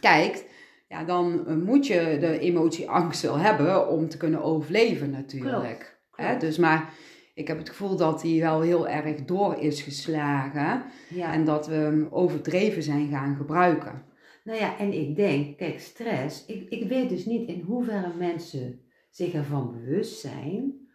kijkt, 0.00 0.44
ja, 0.88 1.04
dan 1.04 1.46
eh, 1.46 1.54
moet 1.54 1.86
je 1.86 2.16
de 2.20 2.38
emotie 2.38 2.90
angst 2.90 3.22
wel 3.22 3.38
hebben 3.38 3.88
om 3.88 4.08
te 4.08 4.16
kunnen 4.16 4.42
overleven 4.42 5.10
natuurlijk. 5.10 5.98
Hè? 6.10 6.24
klopt. 6.26 6.40
Dus, 6.40 6.58
maar 6.58 6.92
ik 7.34 7.48
heb 7.48 7.58
het 7.58 7.68
gevoel 7.68 7.96
dat 7.96 8.20
die 8.20 8.40
wel 8.40 8.60
heel 8.60 8.88
erg 8.88 9.24
door 9.24 9.56
is 9.58 9.82
geslagen 9.82 10.82
ja. 11.08 11.32
en 11.32 11.44
dat 11.44 11.66
we 11.66 11.74
hem 11.74 12.08
overdreven 12.10 12.82
zijn 12.82 13.08
gaan 13.08 13.36
gebruiken. 13.36 14.14
Nou 14.46 14.58
ja, 14.58 14.78
en 14.78 14.92
ik 14.92 15.16
denk, 15.16 15.56
kijk, 15.56 15.80
stress, 15.80 16.46
ik, 16.46 16.68
ik 16.70 16.88
weet 16.88 17.08
dus 17.08 17.24
niet 17.24 17.48
in 17.48 17.60
hoeverre 17.60 18.14
mensen 18.14 18.80
zich 19.10 19.32
ervan 19.32 19.72
bewust 19.72 20.20
zijn 20.20 20.88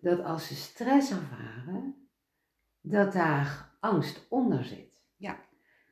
dat 0.00 0.24
als 0.24 0.46
ze 0.46 0.54
stress 0.54 1.10
ervaren, 1.10 2.08
dat 2.80 3.12
daar 3.12 3.76
angst 3.80 4.26
onder 4.28 4.64
zit. 4.64 5.04
Ja. 5.16 5.38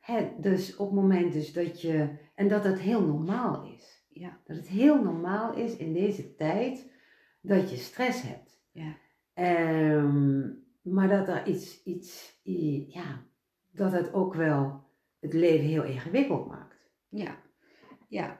Hè, 0.01 0.31
dus 0.39 0.75
op 0.75 0.85
het 0.85 0.95
moment 0.95 1.33
dus 1.33 1.53
dat 1.53 1.81
je, 1.81 2.09
en 2.35 2.47
dat 2.47 2.63
het 2.63 2.79
heel 2.79 3.01
normaal 3.01 3.63
is. 3.73 4.05
Ja. 4.09 4.39
Dat 4.45 4.57
het 4.57 4.67
heel 4.67 5.03
normaal 5.03 5.53
is 5.53 5.75
in 5.75 5.93
deze 5.93 6.35
tijd 6.35 6.91
dat 7.41 7.69
je 7.69 7.77
stress 7.77 8.21
hebt. 8.21 8.61
Ja. 8.71 8.97
Ehm, 9.33 10.49
maar 10.81 11.09
dat 11.09 11.27
er 11.27 11.47
iets, 11.47 11.83
iets, 11.83 12.39
ja, 12.87 13.25
dat 13.71 13.91
het 13.91 14.13
ook 14.13 14.33
wel 14.33 14.83
het 15.19 15.33
leven 15.33 15.65
heel 15.65 15.83
ingewikkeld 15.83 16.47
maakt. 16.47 16.74
Ja, 17.15 17.37
ja, 18.07 18.39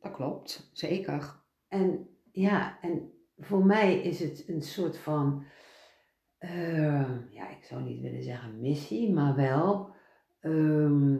dat 0.00 0.12
klopt, 0.12 0.70
zeker. 0.72 1.34
En 1.68 2.08
ja, 2.32 2.80
en 2.80 3.12
voor 3.36 3.64
mij 3.64 4.00
is 4.00 4.20
het 4.20 4.48
een 4.48 4.62
soort 4.62 4.98
van, 4.98 5.44
eh, 6.38 7.30
ja, 7.30 7.48
ik 7.50 7.64
zou 7.64 7.82
niet 7.82 8.00
willen 8.00 8.22
zeggen 8.22 8.60
missie, 8.60 9.12
maar 9.12 9.36
wel, 9.36 9.94
ehm, 10.40 11.16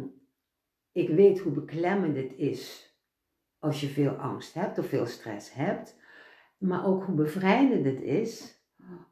ik 0.92 1.08
weet 1.08 1.38
hoe 1.38 1.52
beklemmend 1.52 2.16
het 2.16 2.34
is 2.36 2.92
als 3.58 3.80
je 3.80 3.86
veel 3.86 4.12
angst 4.12 4.54
hebt 4.54 4.78
of 4.78 4.86
veel 4.86 5.06
stress 5.06 5.52
hebt, 5.54 5.96
maar 6.58 6.86
ook 6.86 7.04
hoe 7.04 7.14
bevrijdend 7.14 7.84
het 7.84 8.00
is 8.00 8.62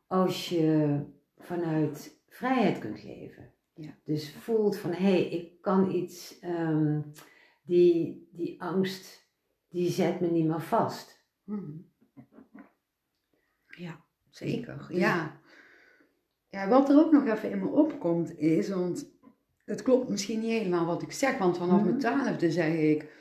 als 0.06 0.48
je 0.48 1.00
vanuit 1.38 2.20
vrijheid 2.28 2.78
kunt 2.78 3.04
leven. 3.04 3.52
Ja. 3.74 3.96
Dus 4.04 4.34
voelt 4.34 4.76
van, 4.76 4.90
hé, 4.90 4.96
hey, 4.96 5.22
ik 5.22 5.60
kan 5.60 5.90
iets, 5.90 6.38
ehm, 6.38 7.00
die, 7.66 8.28
die 8.32 8.62
angst, 8.62 9.24
die 9.68 9.90
zet 9.90 10.20
me 10.20 10.30
niet 10.30 10.46
meer 10.46 10.60
vast. 10.60 11.24
Mhm. 11.44 11.70
Ja, 13.66 14.00
zeker. 14.28 14.84
Dus- 14.88 14.98
Ja. 14.98 15.40
ja, 16.48 16.68
wat 16.68 16.88
er 16.88 16.96
ook 16.98 17.12
nog 17.12 17.26
even 17.26 17.50
in 17.50 17.58
me 17.58 17.68
opkomt 17.68 18.38
is, 18.38 18.68
want 18.68 19.10
het 19.64 19.82
klopt 19.82 20.08
misschien 20.08 20.40
niet 20.40 20.50
helemaal 20.50 20.86
wat 20.86 21.02
ik 21.02 21.12
zeg, 21.12 21.38
want 21.38 21.56
vanaf 21.58 21.76
Mhm. 21.80 21.84
mijn 21.88 21.98
twaalfde 21.98 22.50
zeg 22.52 22.74
ik, 22.74 23.14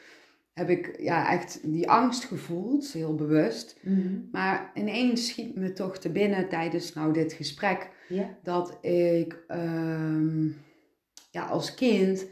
heb 0.54 0.70
ik 0.70 1.00
ja, 1.00 1.32
echt 1.32 1.60
die 1.72 1.90
angst 1.90 2.24
gevoeld, 2.24 2.92
heel 2.92 3.16
bewust. 3.16 3.80
Maar 4.32 4.72
ineens 4.74 5.28
schiet 5.28 5.56
me 5.56 5.74
toch 5.74 5.98
te 5.98 6.10
binnen 6.12 6.50
tijdens 6.50 6.94
nou 6.94 7.14
dit 7.14 7.34
gesprek 7.34 7.90
dat 8.44 8.78
ik 8.86 9.44
ehm, 9.48 10.48
ja, 11.32 11.46
als 11.46 11.74
kind 11.76 12.26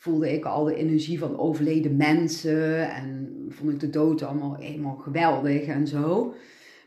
voelde 0.00 0.32
ik 0.32 0.44
al 0.44 0.64
de 0.64 0.74
energie 0.74 1.18
van 1.18 1.38
overleden 1.38 1.96
mensen 1.96 2.90
en 2.94 3.34
vond 3.48 3.72
ik 3.72 3.80
de 3.80 3.90
dood 3.90 4.22
allemaal 4.22 4.54
helemaal 4.56 4.96
geweldig 4.96 5.62
en 5.66 5.86
zo. 5.86 6.34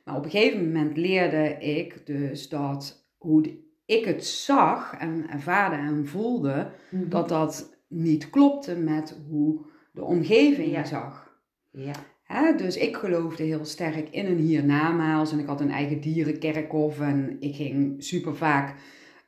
Maar 0.06 0.16
op 0.16 0.24
een 0.24 0.30
gegeven 0.32 0.66
moment 0.66 0.98
leerde 0.98 1.58
ik 1.60 2.06
dus 2.06 2.50
dat 2.50 3.08
hoe 3.18 3.58
ik 3.86 4.06
het 4.06 4.26
zag 4.26 4.96
en 5.00 5.26
ervaarde 5.30 5.76
en 5.76 6.08
voelde, 6.08 6.68
Mhm. 6.90 7.10
dat 7.10 7.30
dat 7.30 7.78
niet 7.88 8.30
klopte 8.30 8.76
met 8.76 9.18
hoe 9.30 9.60
de 9.92 10.04
omgeving 10.04 10.72
Ja. 10.72 10.84
zag. 10.86 11.38
Ja. 11.72 11.94
Dus 12.58 12.78
ik 12.78 12.96
geloofde 12.96 13.44
heel 13.44 13.66
sterk 13.66 14.10
in 14.10 14.26
een 14.26 14.38
hiernamaals 14.38 15.32
en 15.32 15.40
ik 15.40 15.46
had 15.46 15.62
een 15.62 15.72
eigen 15.72 16.02
dierenkerkhof 16.02 17.00
en 17.00 17.38
ik 17.40 17.56
ging 17.56 18.04
super 18.04 18.36
vaak 18.36 18.76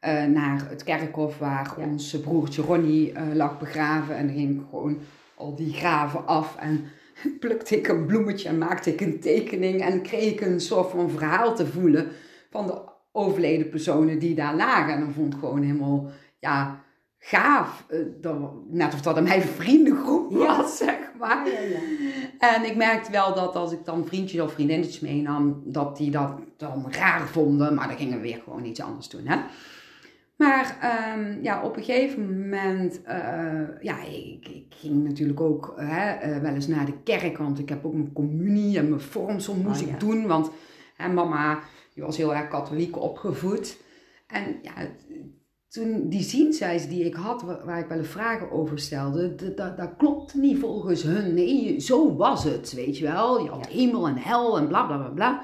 eh, 0.06 0.24
naar 0.24 0.66
het 0.70 0.84
kerkhof 0.84 1.38
waar 1.38 1.74
Ja. 1.78 1.86
ons 1.86 2.20
broertje 2.20 2.62
Ronnie 2.62 3.12
eh, 3.12 3.24
lag 3.34 3.60
begraven 3.60 4.16
en 4.16 4.28
dan 4.28 4.36
ging 4.36 4.60
ik 4.62 4.66
gewoon 4.70 4.98
al 5.36 5.56
die 5.56 5.74
graven 5.74 6.28
af 6.28 6.56
en 6.60 6.86
plukte 7.40 7.78
ik 7.78 7.88
een 7.88 8.06
bloemetje 8.06 8.50
en 8.50 8.58
maakte 8.58 8.94
ik 8.94 9.02
een 9.02 9.20
tekening 9.20 9.82
en 9.82 10.02
kreeg 10.02 10.32
ik 10.32 10.42
een 10.42 10.60
soort 10.60 10.90
van 10.92 11.10
verhaal 11.10 11.56
te 11.56 11.68
voelen 11.68 12.08
van 12.50 12.68
de 12.68 12.82
overleden 13.12 13.70
personen 13.70 14.20
die 14.20 14.36
daar 14.36 14.56
lagen 14.56 14.94
en 14.94 15.00
dan 15.00 15.14
vond 15.14 15.34
ik 15.34 15.40
gewoon 15.40 15.62
helemaal 15.62 16.08
ja 16.40 16.84
gaaf, 17.20 17.86
eh, 17.90 18.32
net 18.70 18.94
of 18.94 19.02
dat 19.02 19.18
een 19.18 19.24
mijn 19.24 19.42
vriendengroep 19.42 20.32
Ja. 20.32 20.38
was 20.58 20.78
zeg 20.78 20.98
maar. 21.20 21.48
Ja, 21.48 21.60
ja. 21.60 21.80
En 22.54 22.64
ik 22.66 22.76
merkte 22.76 23.12
wel 23.12 23.34
dat 23.36 23.56
als 23.56 23.72
ik 23.72 23.86
dan 23.86 24.06
vriendjes 24.06 24.42
of 24.42 24.54
vriendinnetjes 24.54 25.00
meenam, 25.00 25.62
dat 25.66 25.98
die 25.98 26.12
dat 26.12 26.32
dan 26.58 26.86
raar 26.92 27.28
vonden. 27.28 27.74
Maar 27.74 27.88
dan 27.88 27.98
gingen 27.98 28.16
we 28.18 28.22
weer 28.24 28.42
gewoon 28.44 28.66
iets 28.66 28.82
anders 28.82 29.10
doen. 29.10 29.28
Hè? 29.28 29.38
Maar 30.38 30.78
ehm, 30.82 31.42
ja, 31.44 31.64
op 31.64 31.78
een 31.78 31.84
gegeven 31.84 32.40
moment, 32.42 33.02
eh, 33.04 33.62
ja, 33.82 34.04
ik, 34.04 34.48
ik 34.48 34.66
ging 34.70 35.04
natuurlijk 35.04 35.42
ook 35.42 35.74
hè, 35.78 36.12
eh, 36.12 36.42
wel 36.42 36.54
eens 36.54 36.68
naar 36.68 36.86
de 36.86 37.02
kerk, 37.04 37.38
want 37.38 37.60
ik 37.60 37.70
heb 37.70 37.86
ook 37.86 37.94
mijn 37.94 38.14
communie 38.14 38.78
en 38.78 38.90
mijn 38.90 39.02
vormsel 39.02 39.56
moest 39.56 39.82
Oh, 39.82 39.88
ja. 39.88 39.94
ik 39.94 40.00
doen. 40.00 40.28
Want 40.28 40.50
hè, 40.96 41.08
mama, 41.14 41.60
die 41.94 42.04
was 42.04 42.18
heel 42.18 42.36
erg 42.36 42.48
katholiek 42.48 42.98
opgevoed. 43.02 43.78
En 44.28 44.44
ja, 44.62 44.72
toen 45.70 46.10
die 46.10 46.22
zienswijze 46.24 46.88
die 46.88 47.06
ik 47.06 47.14
had, 47.14 47.42
wa- 47.42 47.66
waar 47.66 47.80
ik 47.80 47.88
wel 47.88 47.98
eens 47.98 48.08
vragen 48.08 48.52
over 48.52 48.80
stelde, 48.80 49.36
dat, 49.56 49.90
klopt 49.98 50.34
niet 50.34 50.60
volgens 50.60 51.04
hun. 51.04 51.34
Nee, 51.34 51.80
zo 51.80 52.16
was 52.16 52.44
het, 52.44 52.74
weet 52.74 52.98
je 52.98 53.04
wel. 53.06 53.44
Je 53.44 53.50
had 53.50 53.68
hemel 53.68 54.08
en 54.08 54.18
hel 54.18 54.58
en 54.58 54.68
bla 54.68 54.86
bla 54.86 54.98
bla 54.98 55.10
bla. 55.10 55.42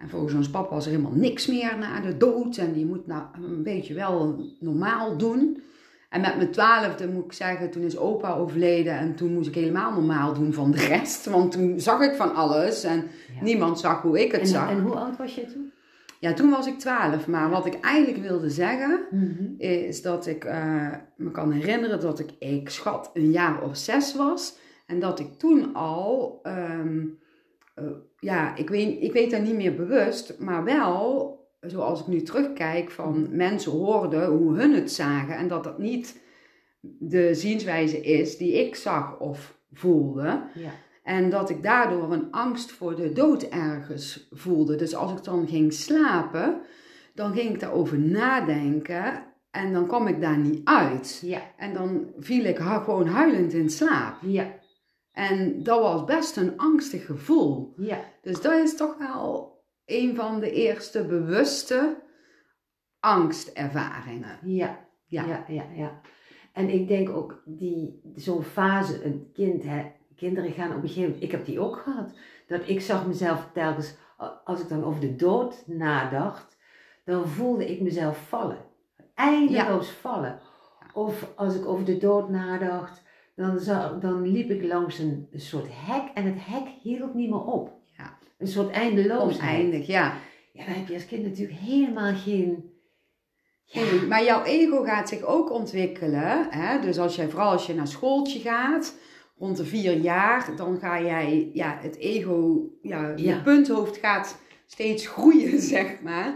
En 0.00 0.08
volgens 0.08 0.34
ons 0.34 0.50
papa 0.50 0.74
was 0.74 0.84
er 0.84 0.90
helemaal 0.90 1.12
niks 1.14 1.46
meer 1.46 1.78
na 1.78 2.00
de 2.00 2.16
dood. 2.16 2.56
En 2.56 2.78
je 2.78 2.86
moet 2.86 3.06
nou 3.06 3.22
een 3.42 3.62
beetje 3.62 3.94
wel 3.94 4.44
normaal 4.60 5.16
doen. 5.16 5.62
En 6.08 6.20
met 6.20 6.36
mijn 6.36 6.50
twaalfde 6.50 7.08
moet 7.08 7.24
ik 7.24 7.32
zeggen, 7.32 7.70
toen 7.70 7.82
is 7.82 7.96
opa 7.98 8.34
overleden 8.34 8.92
en 8.98 9.14
toen 9.14 9.32
moest 9.34 9.48
ik 9.48 9.54
helemaal 9.54 9.92
normaal 9.92 10.34
doen 10.34 10.52
van 10.52 10.70
de 10.70 10.78
rest. 10.86 11.26
Want 11.26 11.52
toen 11.52 11.80
zag 11.80 12.00
ik 12.00 12.14
van 12.14 12.34
alles 12.34 12.84
en 12.84 13.04
Ja. 13.36 13.42
niemand 13.42 13.80
zag 13.80 14.02
hoe 14.02 14.20
ik 14.24 14.32
het 14.32 14.40
En, 14.40 14.46
zag. 14.46 14.70
en 14.70 14.80
hoe 14.80 14.94
oud 14.94 15.16
was 15.16 15.34
je 15.34 15.46
toen? 15.46 15.72
Ja, 16.18 16.32
toen 16.32 16.50
was 16.50 16.66
ik 16.66 16.78
twaalf. 16.78 17.26
Maar 17.26 17.50
wat 17.50 17.66
ik 17.66 17.80
eigenlijk 17.80 18.26
wilde 18.26 18.50
zeggen, 18.50 19.00
Mhm. 19.10 19.44
is 19.58 20.02
dat 20.02 20.26
ik 20.26 20.44
eh, 20.44 20.86
me 21.16 21.30
kan 21.30 21.52
herinneren 21.52 22.00
dat 22.00 22.18
ik, 22.18 22.30
ik 22.38 22.68
schat, 22.68 23.10
een 23.14 23.30
jaar 23.30 23.62
of 23.62 23.76
zes 23.76 24.14
was. 24.14 24.56
En 24.86 25.00
dat 25.00 25.18
ik 25.18 25.38
toen 25.38 25.74
al, 25.74 26.38
ehm, 26.42 26.98
eh, 26.98 27.04
ja, 28.18 28.56
ik 28.56 28.68
weet, 28.68 29.02
ik 29.02 29.12
weet 29.12 29.30
dat 29.30 29.42
niet 29.42 29.54
meer 29.54 29.74
bewust, 29.74 30.38
maar 30.38 30.64
wel, 30.64 31.38
zoals 31.60 32.00
ik 32.00 32.06
nu 32.06 32.22
terugkijk, 32.22 32.90
van 32.90 33.28
mensen 33.30 33.72
hoorden 33.72 34.26
hoe 34.26 34.58
hun 34.58 34.74
het 34.74 34.92
zagen. 34.92 35.36
En 35.36 35.48
dat 35.48 35.64
dat 35.64 35.78
niet 35.78 36.20
de 36.98 37.34
zienswijze 37.34 38.00
is 38.00 38.36
die 38.36 38.66
ik 38.66 38.74
zag 38.74 39.18
of 39.18 39.58
voelde. 39.72 40.42
Ja. 40.54 40.70
En 41.02 41.30
dat 41.30 41.50
ik 41.50 41.62
daardoor 41.62 42.12
een 42.12 42.30
angst 42.30 42.72
voor 42.72 42.96
de 42.96 43.12
dood 43.12 43.42
ergens 43.42 44.28
voelde. 44.30 44.76
Dus 44.76 44.94
als 44.94 45.12
ik 45.12 45.24
dan 45.24 45.48
ging 45.48 45.72
slapen, 45.72 46.60
dan 47.14 47.32
ging 47.32 47.50
ik 47.50 47.60
daarover 47.60 47.98
nadenken 47.98 49.24
en 49.50 49.72
dan 49.72 49.86
kwam 49.86 50.06
ik 50.06 50.20
daar 50.20 50.38
niet 50.38 50.60
uit. 50.64 51.20
Ja. 51.24 51.40
En 51.56 51.74
dan 51.74 52.06
viel 52.18 52.44
ik 52.44 52.58
gewoon 52.58 53.06
huilend 53.06 53.52
in 53.52 53.70
slaap. 53.70 54.16
Ja. 54.20 54.58
En 55.12 55.62
dat 55.62 55.80
was 55.80 56.04
best 56.04 56.36
een 56.36 56.58
angstig 56.58 57.06
gevoel. 57.06 57.74
Ja. 57.76 58.04
Dus 58.22 58.40
dat 58.40 58.52
is 58.52 58.76
toch 58.76 58.98
wel 58.98 59.58
een 59.84 60.14
van 60.14 60.40
de 60.40 60.52
eerste 60.52 61.06
bewuste 61.06 62.02
angstervaringen. 63.00 64.38
Ja. 64.42 64.88
Ja. 65.06 65.26
Ja, 65.26 65.44
ja, 65.48 65.64
ja. 65.74 66.00
En 66.52 66.68
ik 66.68 66.88
denk 66.88 67.08
ook 67.08 67.42
die, 67.44 68.12
zo'n 68.14 68.42
fase, 68.42 69.04
een 69.04 69.30
kind, 69.32 69.62
hè, 69.62 69.92
kinderen 70.16 70.52
gaan 70.52 70.70
op 70.70 70.82
een 70.82 70.88
gegeven 70.88 71.02
moment, 71.02 71.22
ik 71.22 71.30
heb 71.30 71.46
die 71.46 71.60
ook 71.60 71.76
gehad, 71.76 72.18
dat 72.46 72.68
ik 72.68 72.80
zag 72.80 73.06
mezelf 73.06 73.50
telkens, 73.52 73.96
als 74.44 74.60
ik 74.60 74.68
dan 74.68 74.84
over 74.84 75.00
de 75.00 75.16
dood 75.16 75.62
nadacht, 75.66 76.58
dan 77.04 77.28
voelde 77.28 77.70
ik 77.70 77.80
mezelf 77.80 78.28
vallen. 78.28 78.58
Eindeloos 79.14 79.90
vallen. 79.90 80.40
Of 80.92 81.32
als 81.36 81.54
ik 81.54 81.66
over 81.66 81.84
de 81.84 81.96
dood 81.96 82.28
nadacht, 82.28 83.02
dan, 83.40 84.00
dan 84.00 84.32
liep 84.32 84.50
ik 84.50 84.62
langs 84.62 84.98
een, 84.98 85.28
soort 85.32 85.66
hek 85.70 86.02
en 86.14 86.24
het 86.24 86.38
hek 86.38 86.66
hield 86.82 87.14
niet 87.14 87.30
meer 87.30 87.44
op. 87.44 87.72
Ja. 87.96 88.18
Een 88.38 88.46
soort 88.46 88.70
eindeloosheid. 88.70 89.58
Oneindig, 89.58 89.86
ja. 89.86 90.14
Ja, 90.52 90.64
dan 90.64 90.74
heb 90.74 90.88
je 90.88 90.94
als 90.94 91.06
kind 91.06 91.22
natuurlijk 91.22 91.58
helemaal 91.58 92.14
geen... 92.14 92.68
Ja, 93.64 93.80
Nee, 93.82 94.00
Maar 94.00 94.24
jouw 94.24 94.44
ego 94.44 94.82
gaat 94.82 95.08
zich 95.08 95.22
ook 95.22 95.50
ontwikkelen. 95.50 96.46
Hè? 96.50 96.80
Dus 96.80 96.98
als 96.98 97.16
jij, 97.16 97.28
vooral 97.28 97.50
als 97.50 97.66
je 97.66 97.74
naar 97.74 97.86
schooltje 97.86 98.40
gaat, 98.40 98.94
rond 99.38 99.56
de 99.56 99.64
vier 99.64 99.92
jaar, 99.92 100.56
dan 100.56 100.78
ga 100.78 101.00
jij, 101.00 101.50
ja, 101.52 101.78
het 101.80 101.96
ego, 101.96 102.68
ja, 102.82 103.12
je 103.16 103.24
Ja. 103.24 103.40
punthoofd 103.40 103.96
gaat 103.96 104.38
steeds 104.66 105.06
groeien, 105.06 105.60
zeg 105.74 106.00
maar. 106.02 106.34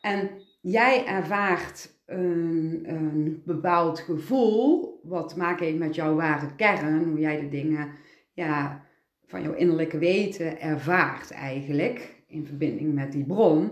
En 0.00 0.30
jij 0.60 1.06
ervaart 1.06 1.90
een, 2.12 2.82
een 2.86 3.42
bepaald 3.44 4.00
gevoel, 4.00 5.00
wat 5.02 5.36
maakt 5.36 5.60
heeft 5.60 5.78
met 5.78 5.94
jouw 5.94 6.14
ware 6.14 6.54
kern, 6.56 7.04
hoe 7.04 7.18
jij 7.18 7.40
de 7.40 7.48
dingen, 7.48 7.88
ja, 8.32 8.84
van 9.26 9.42
jouw 9.42 9.52
innerlijke 9.52 9.98
weten 9.98 10.60
ervaart 10.60 11.30
eigenlijk, 11.30 12.22
in 12.28 12.46
verbinding 12.46 12.94
met 12.94 13.12
die 13.12 13.24
bron. 13.24 13.70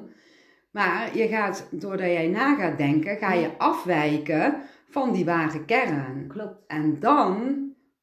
Maar 0.70 1.16
je 1.16 1.28
gaat, 1.28 1.68
doordat 1.70 2.06
jij 2.06 2.28
na 2.28 2.54
gaat 2.56 2.78
denken, 2.78 3.16
ga 3.16 3.32
je 3.32 3.59
afwijken 3.59 4.54
van 4.88 5.12
die 5.12 5.25
ware 5.25 5.64
kern. 5.64 6.26
klopt. 6.28 6.64
En 6.66 7.00
dan 7.00 7.59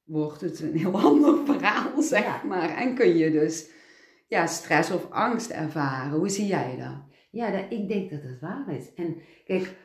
wordt 0.05 0.41
het 0.41 0.59
een 0.59 0.77
heel 0.77 0.99
ander 1.09 1.45
verhaal, 1.45 2.01
zeg 2.01 2.23
Ja. 2.23 2.41
maar. 2.47 2.69
En 2.69 2.95
kun 2.95 3.17
je 3.17 3.31
dus 3.31 3.69
ja, 4.27 4.45
stress 4.45 4.91
of 4.91 5.11
angst 5.11 5.49
ervaren. 5.49 6.17
Hoe 6.19 6.29
zie 6.29 6.45
jij 6.47 6.75
dat? 6.77 7.05
Ja, 7.31 7.51
dat, 7.51 7.63
ik 7.69 7.87
denk 7.87 8.09
dat 8.09 8.23
het 8.23 8.39
waar 8.39 8.65
is. 8.77 8.93
En 8.95 9.15
kijk, 9.45 9.75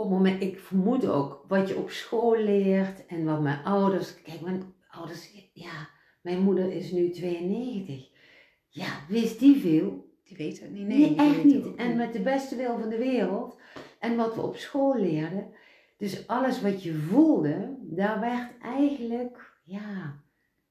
op 0.00 0.06
het 0.08 0.14
moment, 0.16 0.42
ik 0.42 0.58
vermoed 0.58 1.06
ook 1.06 1.44
wat 1.48 1.68
je 1.68 1.76
op 1.76 1.90
school 1.90 2.36
leert 2.36 3.06
en 3.06 3.24
wat 3.24 3.40
mijn 3.40 3.64
ouders, 3.64 4.22
kijk, 4.22 4.40
mijn 4.40 4.74
ouders, 4.90 5.30
ja, 5.52 5.88
mijn 6.22 6.40
moeder 6.42 6.72
is 6.72 6.90
nu 6.90 7.10
92. 7.10 8.08
Ja, 8.68 8.86
wist 9.08 9.38
die 9.38 9.60
veel? 9.60 10.08
Die 10.24 10.36
weet 10.36 10.60
het 10.60 10.70
niet. 10.70 10.86
Nee, 10.86 10.98
Nee, 10.98 11.16
echt 11.16 11.44
niet. 11.44 11.64
ook 11.64 11.76
En 11.76 11.96
met 11.96 12.12
de 12.12 12.20
beste 12.20 12.56
wil 12.56 12.78
van 12.78 12.88
de 12.88 12.98
wereld 12.98 13.58
en 13.98 14.16
wat 14.16 14.34
we 14.34 14.40
op 14.40 14.56
school 14.56 14.96
leerden. 14.96 15.50
Dus 15.96 16.26
alles 16.26 16.60
wat 16.62 16.82
je 16.82 16.94
voelde, 16.94 17.76
daar 17.80 18.20
werd 18.20 18.50
eigenlijk, 18.62 19.52
ja, 19.64 20.22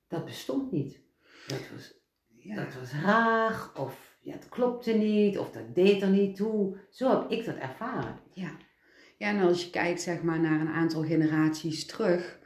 dat 0.08 0.26
bestond 0.26 0.72
niet. 0.72 1.02
Dat 1.48 1.62
was 1.76 1.94
Ja. 2.28 2.56
dat 2.56 2.74
was 2.80 2.92
raar, 2.94 3.70
of 3.76 4.18
ja, 4.22 4.34
het 4.34 4.50
klopte 4.50 4.92
niet, 4.94 5.38
of 5.40 5.52
dat 5.52 5.76
deed 5.76 6.02
er 6.02 6.10
niet 6.10 6.36
toe. 6.36 6.78
Zo 6.90 7.10
heb 7.10 7.30
ik 7.32 7.46
dat 7.46 7.56
ervaren. 7.56 8.20
Ja. 8.34 8.50
Ja, 9.20 9.28
en 9.28 9.40
als 9.48 9.64
je 9.64 9.70
kijkt 9.70 10.02
zeg 10.02 10.22
maar, 10.22 10.40
naar 10.40 10.62
een 10.62 10.70
aantal 10.70 11.04
generaties 11.04 11.86
terug, 11.86 12.40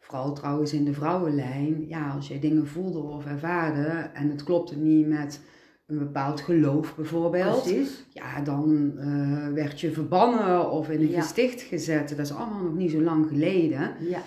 vooral 0.00 0.32
trouwens 0.34 0.72
in 0.72 0.84
de 0.84 0.92
vrouwenlijn, 0.92 1.88
ja, 1.88 2.10
als 2.10 2.28
jij 2.28 2.40
dingen 2.40 2.66
voelde 2.66 2.98
of 2.98 3.26
ervaarde 3.26 4.10
en 4.12 4.30
het 4.30 4.44
klopte 4.44 4.76
niet 4.76 5.06
met 5.06 5.40
een 5.86 5.98
bepaald 5.98 6.40
geloof 6.40 6.94
bijvoorbeeld, 6.96 7.62
Precies. 7.62 8.06
ja, 8.08 8.40
dan 8.40 8.92
eh, 8.98 9.48
werd 9.52 9.80
je 9.80 9.92
verbannen 9.92 10.70
of 10.70 10.88
in 10.90 11.00
een 11.00 11.10
Ja. 11.10 11.20
gesticht 11.20 11.60
gezet. 11.60 12.08
Dat 12.08 12.18
is 12.18 12.32
allemaal 12.32 12.62
nog 12.62 12.74
niet 12.74 12.90
zo 12.90 13.00
lang 13.00 13.26
geleden. 13.28 13.90
Ja, 14.00 14.22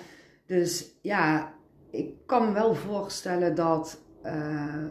Dus 0.45 0.91
ja, 1.01 1.53
ik 1.91 2.09
kan 2.25 2.45
me 2.45 2.53
wel 2.53 2.75
voorstellen 2.75 3.55
dat 3.55 4.01
eh, 4.23 4.83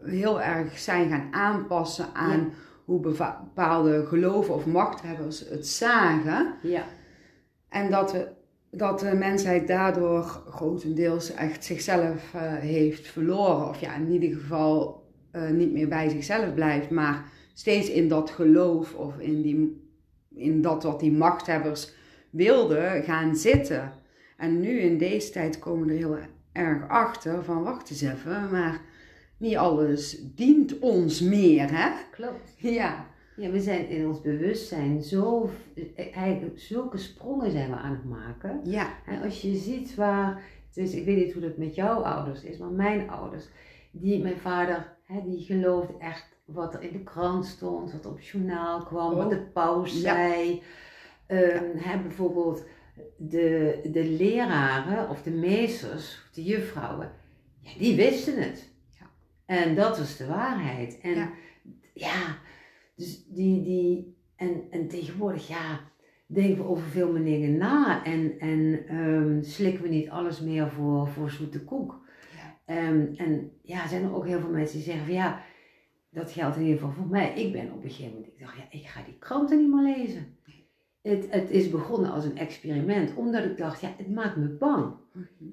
we 0.00 0.10
heel 0.16 0.40
erg 0.40 0.78
zijn 0.78 1.08
gaan 1.10 1.28
aanpassen 1.30 2.06
aan 2.14 2.38
Ja. 2.40 2.46
Hoe 2.90 3.00
bepaalde 3.00 4.06
geloven 4.06 4.54
of 4.54 4.66
machthebbers 4.66 5.48
het 5.48 5.66
zagen. 5.66 6.54
ja, 6.62 6.84
En 7.68 7.90
dat, 7.90 8.12
we, 8.12 8.28
dat 8.70 9.00
de 9.00 9.14
mensheid 9.14 9.66
daardoor 9.66 10.22
grotendeels 10.48 11.34
echt 11.34 11.64
zichzelf 11.64 12.34
eh, 12.34 12.40
heeft 12.54 13.06
verloren. 13.08 13.68
Of 13.68 13.80
ja, 13.80 13.94
in 13.94 14.10
ieder 14.10 14.38
geval 14.38 15.04
eh, 15.30 15.50
niet 15.50 15.72
meer 15.72 15.88
bij 15.88 16.08
zichzelf 16.08 16.54
blijft, 16.54 16.90
maar 16.90 17.24
steeds 17.54 17.90
in 17.90 18.08
dat 18.08 18.30
geloof 18.30 18.94
of 18.94 19.18
in, 19.18 19.42
die, 19.42 19.88
in 20.34 20.62
dat 20.62 20.82
wat 20.82 21.00
die 21.00 21.12
machthebbers 21.12 21.92
wilden 22.30 23.02
gaan 23.02 23.36
zitten. 23.36 23.92
En 24.36 24.60
nu 24.60 24.78
in 24.78 24.98
deze 24.98 25.30
tijd 25.30 25.58
komen 25.58 25.86
we 25.86 25.92
er 25.92 25.98
heel 25.98 26.18
erg 26.52 26.88
achter 26.88 27.44
van 27.44 27.62
wacht 27.62 27.90
eens 27.90 28.00
even, 28.00 28.48
maar 28.50 28.80
niet 29.40 29.56
alles 29.56 30.18
dient 30.34 30.78
ons 30.78 31.20
meer, 31.20 31.68
hè? 31.76 31.90
klopt. 32.10 32.54
Ja, 32.56 33.06
Ja, 33.36 33.50
we 33.50 33.60
zijn 33.60 33.88
in 33.88 34.06
ons 34.08 34.20
bewustzijn 34.20 35.02
zo, 35.02 35.50
eigenlijk 36.14 36.60
zulke 36.60 36.98
sprongen 36.98 37.50
zijn 37.50 37.70
we 37.70 37.76
aan 37.76 37.92
het 37.92 38.04
maken. 38.04 38.60
ja, 38.64 38.88
En 39.06 39.22
als 39.22 39.42
je 39.42 39.56
ziet 39.56 39.94
waar, 39.94 40.42
dus 40.74 40.94
ik 40.94 41.04
weet 41.04 41.16
niet 41.16 41.32
hoe 41.32 41.42
dat 41.42 41.56
met 41.56 41.74
jouw 41.74 42.00
ouders 42.02 42.42
is, 42.42 42.58
maar 42.58 42.70
mijn 42.70 43.10
ouders, 43.10 43.44
die, 43.90 44.22
mijn 44.22 44.36
vader, 44.36 44.96
hè, 45.04 45.20
die 45.24 45.40
geloofde 45.40 45.94
echt 45.98 46.26
wat 46.44 46.74
er 46.74 46.82
in 46.82 46.92
de 46.92 47.02
krant 47.02 47.46
stond, 47.46 47.92
wat 47.92 48.06
op 48.06 48.16
het 48.16 48.26
journaal 48.26 48.82
kwam, 48.82 49.14
wat 49.14 49.24
Oh. 49.24 49.30
de 49.30 49.40
paus 49.52 49.92
Ja. 49.92 50.14
zei. 50.14 50.62
Ehm, 51.26 51.64
hè, 51.76 51.98
bijvoorbeeld 52.02 52.64
de, 53.16 53.80
de 53.92 54.04
leraren 54.04 55.08
of 55.08 55.22
de 55.22 55.30
meesters, 55.30 56.22
of 56.28 56.34
de 56.34 56.42
juffrouwen, 56.44 57.10
ja, 57.60 57.70
die 57.78 57.96
wisten 57.96 58.42
het. 58.42 58.69
En 59.50 59.74
dat 59.74 59.98
was 59.98 60.16
de 60.16 60.26
waarheid. 60.26 61.00
En 61.00 61.14
Ja. 61.14 61.30
ja, 61.94 62.38
dus 62.94 63.24
die, 63.26 63.62
die, 63.62 64.16
en, 64.36 64.62
en 64.70 64.88
tegenwoordig, 64.88 65.48
ja, 65.48 65.80
denken 66.26 66.56
we 66.56 66.68
over 66.68 66.86
veel 66.86 67.12
meer 67.12 67.24
dingen 67.24 67.56
na 67.56 68.04
en, 68.04 68.38
en 68.38 68.86
ehm, 68.86 69.42
slikken 69.42 69.82
we 69.82 69.88
niet 69.88 70.10
alles 70.10 70.40
meer 70.40 70.70
voor, 70.70 71.08
voor 71.08 71.30
zoete 71.30 71.64
koek. 71.64 72.00
Ja. 72.36 72.74
Ehm, 72.74 73.06
en 73.16 73.52
ja, 73.62 73.88
zijn 73.88 74.02
er 74.02 74.14
ook 74.14 74.26
heel 74.26 74.40
veel 74.40 74.50
mensen 74.50 74.76
die 74.76 74.84
zeggen 74.84 75.04
van 75.04 75.14
ja, 75.14 75.42
dat 76.10 76.32
geldt 76.32 76.56
in 76.56 76.62
ieder 76.62 76.78
geval 76.78 76.94
voor 76.94 77.06
mij. 77.06 77.34
Ik 77.34 77.52
ben 77.52 77.72
op 77.72 77.84
een 77.84 77.90
gegeven 77.90 78.12
moment, 78.12 78.32
ik 78.32 78.38
dacht 78.38 78.56
ja, 78.56 78.66
ik 78.70 78.86
ga 78.86 79.02
die 79.02 79.18
kranten 79.18 79.58
niet 79.58 79.74
meer 79.74 79.96
lezen. 79.96 80.36
Het, 81.02 81.26
het 81.30 81.50
is 81.50 81.70
begonnen 81.70 82.10
als 82.10 82.24
een 82.24 82.38
experiment, 82.38 83.14
omdat 83.14 83.44
ik 83.44 83.56
dacht, 83.56 83.80
ja, 83.80 83.88
het 83.96 84.10
maakt 84.10 84.36
me 84.36 84.46
bang. 84.46 84.94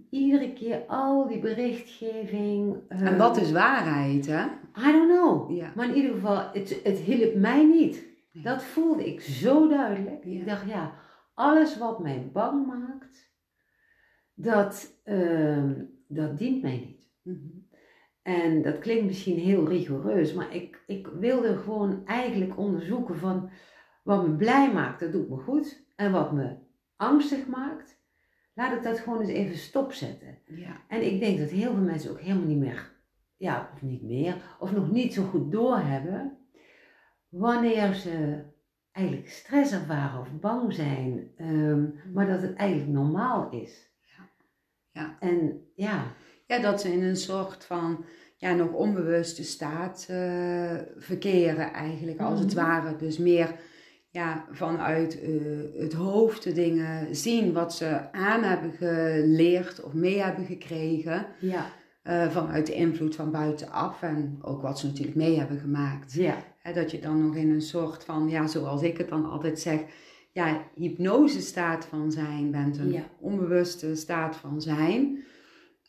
Iedere 0.09 0.53
keer 0.53 0.85
al 0.87 1.27
die 1.27 1.39
berichtgeving. 1.39 2.77
En 2.87 3.05
ehm, 3.05 3.17
wat 3.17 3.37
is 3.37 3.51
waarheid, 3.51 4.25
hè? 4.25 4.45
I 4.89 4.91
don't 4.91 5.11
know. 5.11 5.51
Ja. 5.51 5.71
Maar 5.75 5.87
in 5.87 5.95
ieder 5.95 6.11
geval, 6.11 6.49
het, 6.53 6.79
het 6.83 6.97
hielp 6.97 7.35
mij 7.35 7.65
niet. 7.65 8.05
Nee. 8.31 8.43
Dat 8.43 8.63
voelde 8.63 9.07
ik 9.07 9.21
zo 9.21 9.67
duidelijk. 9.67 10.23
Ja. 10.23 10.39
Ik 10.39 10.47
dacht, 10.47 10.67
ja, 10.67 10.93
alles 11.33 11.77
wat 11.77 11.99
mij 11.99 12.29
bang 12.33 12.65
maakt, 12.65 13.31
dat, 14.33 15.01
ehm, 15.03 15.73
dat 16.07 16.37
dient 16.37 16.61
mij 16.61 16.85
niet. 16.87 17.09
Mhm. 17.21 17.57
En 18.21 18.61
dat 18.61 18.79
klinkt 18.79 19.05
misschien 19.05 19.37
heel 19.37 19.67
rigoureus, 19.67 20.33
maar 20.33 20.55
ik, 20.55 20.83
ik 20.87 21.07
wilde 21.07 21.57
gewoon 21.57 22.05
eigenlijk 22.05 22.57
onderzoeken 22.57 23.17
van 23.17 23.49
wat 24.07 24.27
me 24.27 24.35
blij 24.35 24.73
maakt, 24.73 24.99
dat 24.99 25.11
doet 25.11 25.29
me 25.29 25.37
goed. 25.37 25.83
En 25.95 26.11
wat 26.11 26.31
me 26.31 26.55
angstig 26.95 27.47
maakt, 27.47 27.97
laat 28.53 28.77
ik 28.77 28.83
dat 28.83 28.99
gewoon 28.99 29.19
eens 29.19 29.29
even 29.29 29.57
stopzetten. 29.57 30.37
Ja. 30.45 30.81
En 30.87 31.05
ik 31.05 31.19
denk 31.19 31.39
dat 31.39 31.49
heel 31.49 31.73
veel 31.73 31.83
mensen 31.83 32.11
ook 32.11 32.19
helemaal 32.19 32.47
niet 32.47 32.57
meer, 32.57 32.91
ja, 33.37 33.69
of 33.73 33.81
niet 33.81 34.01
meer, 34.03 34.35
of 34.59 34.71
nog 34.71 34.91
niet 34.91 35.13
zo 35.13 35.23
goed 35.23 35.51
doorhebben 35.51 36.37
wanneer 37.29 37.93
ze 37.93 38.43
eigenlijk 38.91 39.29
stress 39.29 39.71
ervaren 39.71 40.19
of 40.19 40.39
bang 40.39 40.73
zijn, 40.73 41.31
ehm, 41.37 41.85
maar 42.13 42.27
dat 42.27 42.41
het 42.41 42.55
eigenlijk 42.55 42.91
normaal 42.91 43.49
is. 43.51 43.89
Ja. 44.01 44.29
Ja. 44.91 45.17
En 45.19 45.61
ja, 45.75 46.03
Ja, 46.45 46.59
dat 46.59 46.81
ze 46.81 46.91
in 46.93 47.03
een 47.03 47.15
soort 47.15 47.65
van 47.65 48.05
ja, 48.35 48.53
nog 48.53 48.71
onbewuste 48.71 49.43
staat 49.43 50.05
eh, 50.09 50.75
verkeren 50.97 51.73
eigenlijk, 51.73 52.19
als 52.19 52.39
het 52.39 52.55
Mhm. 52.55 52.65
ware. 52.65 52.95
Dus 52.95 53.17
meer 53.17 53.59
ja, 54.17 54.45
vanuit 54.51 55.21
eh, 55.21 55.29
het 55.81 55.93
hoofd 55.93 56.43
de 56.43 56.53
dingen 56.53 57.15
zien 57.15 57.53
wat 57.53 57.73
ze 57.73 58.11
aan 58.11 58.43
hebben 58.43 58.71
geleerd 58.71 59.83
of 59.83 59.93
mee 59.93 60.21
hebben 60.21 60.45
gekregen. 60.45 61.25
ja, 61.39 61.65
eh, 62.03 62.29
vanuit 62.29 62.65
de 62.65 62.73
invloed 62.73 63.15
van 63.15 63.31
buitenaf 63.31 64.01
en 64.01 64.39
ook 64.41 64.61
wat 64.61 64.79
ze 64.79 64.85
natuurlijk 64.87 65.17
mee 65.17 65.37
hebben 65.37 65.59
gemaakt. 65.59 66.13
ja, 66.13 66.35
dat 66.73 66.91
je 66.91 66.99
dan 66.99 67.25
nog 67.25 67.35
in 67.35 67.49
een 67.49 67.61
soort 67.61 68.03
van, 68.03 68.29
ja, 68.29 68.47
zoals 68.47 68.81
ik 68.81 68.97
het 68.97 69.09
dan 69.09 69.25
altijd 69.29 69.59
zeg, 69.59 69.79
ja, 70.31 70.61
hypnose 70.75 71.41
staat 71.41 71.85
van 71.85 72.11
zijn 72.11 72.51
bent, 72.51 72.77
een 72.77 72.91
Ja. 72.91 73.03
onbewuste 73.19 73.95
staat 73.95 74.35
van 74.35 74.61
zijn. 74.61 75.23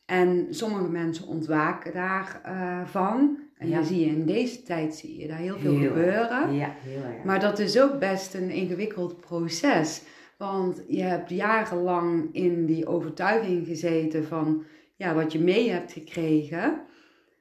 En 0.07 0.47
sommige 0.51 0.89
mensen 0.91 1.27
ontwaken 1.27 1.93
daarvan. 1.93 3.39
En 3.59 3.69
Ja. 3.69 3.79
je 3.79 3.85
zie 3.85 4.01
je 4.01 4.07
in 4.07 4.25
deze 4.27 4.63
tijd 4.63 4.95
zie 4.95 5.21
je 5.21 5.27
daar 5.29 5.39
heel 5.39 5.59
veel 5.59 5.79
Heel 5.79 5.89
gebeuren. 5.89 6.53
ja, 6.55 6.75
heel 6.79 7.03
erg. 7.03 7.25
Maar 7.25 7.41
dat 7.41 7.59
is 7.59 7.81
ook 7.81 7.99
best 7.99 8.35
een 8.35 8.51
ingewikkeld 8.51 9.21
proces. 9.21 10.03
Want 10.37 10.83
je 10.89 11.03
hebt 11.03 11.31
jarenlang 11.31 12.29
in 12.33 12.67
die 12.67 12.87
overtuiging 12.87 13.67
gezeten 13.67 14.25
van 14.25 14.65
ja, 14.97 15.15
wat 15.15 15.33
je 15.33 15.39
mee 15.41 15.71
hebt 15.71 15.93
gekregen. 15.93 16.81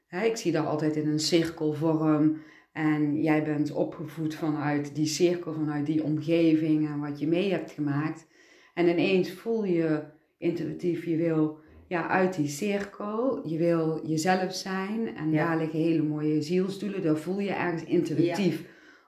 Hè, 0.08 0.26
ik 0.26 0.38
zie 0.38 0.52
dat 0.52 0.66
altijd 0.66 0.96
in 0.96 1.08
een 1.08 1.20
cirkelvorm. 1.20 2.38
En 2.72 3.22
jij 3.22 3.44
bent 3.44 3.72
opgevoed 3.72 4.36
vanuit 4.36 4.96
die 4.96 5.06
cirkel, 5.06 5.54
vanuit 5.54 5.86
die 5.86 6.04
omgeving 6.04 6.88
en 6.88 7.00
wat 7.00 7.20
je 7.20 7.28
mee 7.28 7.52
hebt 7.52 7.72
gemaakt. 7.72 8.26
En 8.74 8.88
ineens 8.88 9.32
voel 9.32 9.64
je 9.64 10.04
intuïtief, 10.38 11.06
je 11.06 11.16
wil 11.16 11.60
ja, 11.88 12.08
uit 12.08 12.36
die 12.36 12.48
cirkel, 12.48 13.42
je 13.48 13.58
wil 13.58 14.02
jezelf 14.04 14.54
zijn. 14.54 15.16
En 15.16 15.32
Ja. 15.32 15.46
daar 15.46 15.58
liggen 15.58 15.80
hele 15.80 16.04
mooie 16.04 16.42
zielsdoelen, 16.42 17.04
dat 17.04 17.20
voel 17.20 17.40
je 17.40 17.52
ergens 17.52 17.84
intuïtief. 17.84 18.64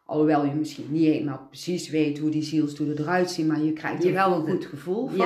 Alhoewel 0.05 0.45
je 0.45 0.53
misschien 0.53 0.85
niet 0.89 1.05
helemaal 1.05 1.45
precies 1.49 1.89
weet 1.89 2.19
hoe 2.19 2.29
die 2.29 2.43
zielsdoelen 2.43 2.99
eruit 2.99 3.29
zien, 3.31 3.47
maar 3.47 3.61
je 3.61 3.73
krijgt 3.73 4.01
er 4.03 4.07
Je 4.09 4.13
wel 4.13 4.33
een 4.33 4.49
goed 4.49 4.65
gevoel 4.65 5.07
van. 5.07 5.17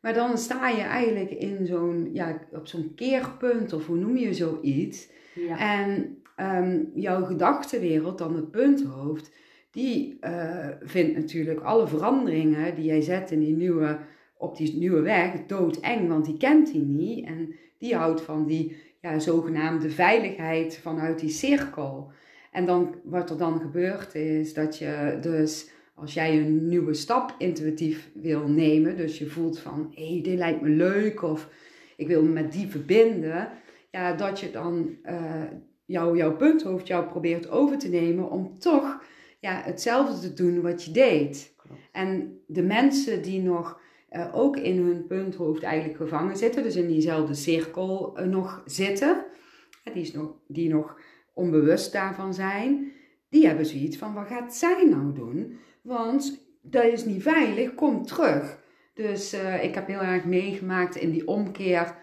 Maar 0.00 0.14
dan 0.14 0.38
sta 0.38 0.68
je 0.68 0.82
eigenlijk 0.82 1.30
in 1.30 1.66
zo'n, 1.66 2.08
ja, 2.12 2.38
op 2.52 2.66
zo'n 2.66 2.92
keerpunt, 2.94 3.72
of 3.72 3.86
hoe 3.86 3.96
noem 3.96 4.16
je 4.16 4.34
zoiets. 4.34 5.08
ja. 5.34 5.58
En 5.58 6.16
ehm, 6.36 6.80
jouw 6.94 7.24
gedachtenwereld, 7.24 8.18
dan 8.18 8.36
het 8.36 8.50
punthoofd, 8.50 9.30
die 9.70 10.16
eh, 10.20 10.68
vindt 10.80 11.16
natuurlijk 11.16 11.60
alle 11.60 11.86
veranderingen 11.88 12.74
die 12.74 12.84
jij 12.84 13.00
zet 13.00 13.30
in 13.30 13.40
die 13.40 13.56
nieuwe, 13.56 13.98
op 14.44 14.56
die 14.56 14.76
nieuwe 14.76 15.00
weg 15.00 15.46
doodeng, 15.46 16.08
want 16.08 16.24
die 16.24 16.36
kent 16.36 16.72
die 16.72 16.82
niet. 16.82 17.26
En 17.26 17.54
die 17.78 17.96
houdt 17.96 18.20
van 18.20 18.46
die 18.46 18.76
ja, 19.00 19.18
zogenaamde 19.18 19.90
veiligheid 19.90 20.78
vanuit 20.82 21.18
die 21.18 21.30
cirkel. 21.30 22.10
En 22.52 22.66
dan, 22.66 22.94
wat 23.04 23.30
er 23.30 23.38
dan 23.38 23.60
gebeurt 23.60 24.14
is 24.14 24.54
dat 24.54 24.78
je 24.78 25.18
dus, 25.20 25.70
als 25.94 26.14
jij 26.14 26.38
een 26.38 26.68
nieuwe 26.68 26.94
stap 26.94 27.34
intuïtief 27.38 28.10
wil 28.14 28.48
nemen, 28.48 28.96
dus 28.96 29.18
je 29.18 29.26
voelt 29.26 29.58
van, 29.58 29.92
hé, 29.94 30.12
hey, 30.12 30.22
dit 30.22 30.38
lijkt 30.38 30.60
me 30.60 30.68
leuk, 30.68 31.22
of 31.22 31.48
ik 31.96 32.06
wil 32.06 32.22
me 32.22 32.28
met 32.28 32.52
die 32.52 32.66
verbinden, 32.66 33.48
ja, 33.90 34.12
dat 34.12 34.40
je 34.40 34.50
dan 34.50 34.96
jou, 35.84 36.16
jouw 36.16 36.36
punthoofd 36.36 36.86
jou 36.86 37.06
probeert 37.06 37.50
over 37.50 37.78
te 37.78 37.88
nemen 37.88 38.30
om 38.30 38.58
toch 38.58 39.02
ja, 39.40 39.62
hetzelfde 39.64 40.28
te 40.28 40.34
doen 40.34 40.62
wat 40.62 40.84
je 40.84 40.90
deed. 40.90 41.54
Klopt. 41.56 41.80
En 41.92 42.40
de 42.46 42.62
mensen 42.62 43.22
die 43.22 43.40
nog 43.40 43.80
eh, 44.14 44.28
ook 44.32 44.56
in 44.56 44.76
hun 44.76 45.06
punthoofd 45.06 45.62
eigenlijk 45.62 45.96
gevangen 45.96 46.36
zitten, 46.36 46.62
dus 46.62 46.76
in 46.76 46.86
diezelfde 46.86 47.34
cirkel 47.34 48.16
eh, 48.16 48.26
nog 48.26 48.62
zitten, 48.66 49.24
hè, 49.82 49.92
die, 49.92 50.02
is 50.02 50.12
nog, 50.12 50.34
die 50.46 50.68
nog 50.68 51.00
onbewust 51.32 51.92
daarvan 51.92 52.34
zijn, 52.34 52.92
die 53.28 53.46
hebben 53.46 53.66
zoiets 53.66 53.96
van, 53.96 54.14
wat 54.14 54.26
gaat 54.26 54.54
zij 54.54 54.86
nou 54.90 55.14
doen? 55.14 55.58
Want 55.82 56.46
dat 56.62 56.84
is 56.84 57.04
niet 57.04 57.22
veilig, 57.22 57.74
kom 57.74 58.06
terug. 58.06 58.58
Dus 58.94 59.32
eh, 59.32 59.64
ik 59.64 59.74
heb 59.74 59.86
heel 59.86 60.02
erg 60.02 60.24
meegemaakt 60.24 60.96
in 60.96 61.10
die 61.10 61.26
omkeer 61.26 61.94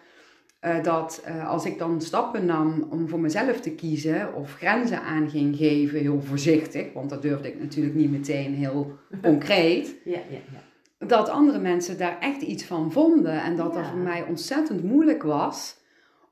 eh, 0.60 0.84
dat 0.84 1.22
eh, 1.26 1.50
als 1.50 1.66
ik 1.66 1.78
dan 1.78 2.02
stappen 2.02 2.46
nam 2.46 2.88
om 2.90 3.08
voor 3.08 3.20
mezelf 3.20 3.60
te 3.60 3.76
kiezen 3.76 4.34
of 4.34 4.54
grenzen 4.54 5.02
aan 5.02 5.30
ging 5.30 5.56
geven, 5.56 6.00
heel 6.00 6.22
voorzichtig, 6.22 6.94
want 6.94 7.10
dat 7.10 7.22
durfde 7.22 7.48
ik 7.48 7.60
natuurlijk 7.60 7.96
niet 7.96 8.12
meteen 8.12 8.54
heel 8.54 8.98
concreet, 9.22 9.96
Ja, 10.04 10.20
ja, 10.30 10.40
ja. 10.52 10.71
Dat 11.08 11.30
andere 11.30 11.60
mensen 11.60 11.98
daar 11.98 12.18
echt 12.20 12.42
iets 12.42 12.64
van 12.64 12.92
vonden 12.92 13.42
en 13.44 13.56
dat 13.56 13.74
dat 13.74 13.86
voor 13.88 13.98
mij 14.00 14.24
ontzettend 14.28 14.84
moeilijk 14.84 15.24
was 15.24 15.80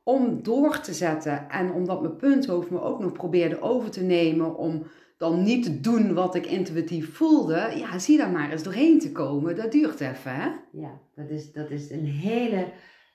om 0.04 0.44
door 0.44 0.80
te 0.80 0.94
zetten 0.94 1.50
en 1.50 1.72
omdat 1.72 2.02
mijn 2.02 2.16
punthoofd 2.16 2.70
me 2.70 2.82
ook 2.82 3.00
nog 3.00 3.12
probeerde 3.12 3.62
over 3.62 3.90
te 3.92 4.02
nemen 4.04 4.56
om 4.58 4.84
dan 5.18 5.44
niet 5.44 5.64
te 5.64 5.80
doen 5.82 6.14
wat 6.14 6.36
ik 6.36 6.46
intuïtief 6.46 7.16
voelde, 7.16 7.72
ja, 7.76 8.00
zie 8.00 8.18
daar 8.18 8.30
maar 8.30 8.52
eens 8.52 8.64
doorheen 8.64 9.00
te 9.00 9.12
komen. 9.12 9.56
Dat 9.56 9.72
duurt 9.72 10.00
even, 10.00 10.32
hè? 10.36 10.48
Ja, 10.72 10.92
dat 11.16 11.30
is, 11.30 11.52
dat 11.52 11.70
is 11.70 11.90
een 11.92 12.06
hele 12.06 12.66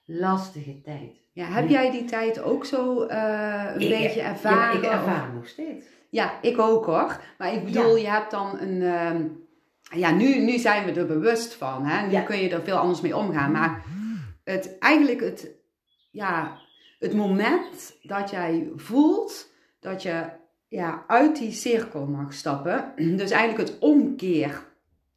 lastige 0.05 0.81
tijd. 0.83 1.13
Ja, 1.33 1.45
heb 1.45 1.69
jij 1.69 1.91
die 1.91 2.05
tijd 2.05 2.43
ook 2.43 2.65
zo 2.65 3.03
eh, 3.03 3.65
een 3.75 3.81
Ik- 3.81 3.89
beetje 3.99 4.21
ervaren? 4.21 4.81
Ja, 4.83 4.89
ik 4.89 4.93
ervaar 4.95 5.31
nog 5.35 5.47
steeds. 5.49 5.87
Ja, 6.11 6.33
ik 6.43 6.59
ook 6.59 6.85
hoor. 6.87 7.21
Maar 7.39 7.53
ik 7.55 7.65
bedoel, 7.65 7.97
je 7.97 8.09
hebt 8.09 8.31
dan 8.31 8.59
een. 8.61 8.83
ehm, 8.83 9.23
ja, 9.95 10.11
nu, 10.11 10.39
nu 10.39 10.59
zijn 10.59 10.85
we 10.85 11.01
er 11.01 11.07
bewust 11.07 11.55
van. 11.55 11.85
Hè? 11.87 12.07
Nu 12.07 12.13
Ja. 12.13 12.21
kun 12.21 12.37
je 12.39 12.49
er 12.51 12.63
veel 12.63 12.77
anders 12.77 13.01
mee 13.01 13.17
omgaan. 13.17 13.53
Maar 13.53 13.83
het, 14.45 14.79
eigenlijk 14.79 15.21
het, 15.21 15.51
ja, 16.11 16.59
het 16.99 17.15
moment 17.15 17.97
dat 18.03 18.31
jij 18.31 18.69
voelt 18.77 19.49
dat 19.81 20.03
je 20.03 20.25
ja, 20.69 21.05
uit 21.07 21.37
die 21.39 21.53
cirkel 21.53 22.07
mag 22.07 22.33
stappen. 22.33 22.93
Dus 23.17 23.31
eigenlijk 23.31 23.71
het 23.71 23.79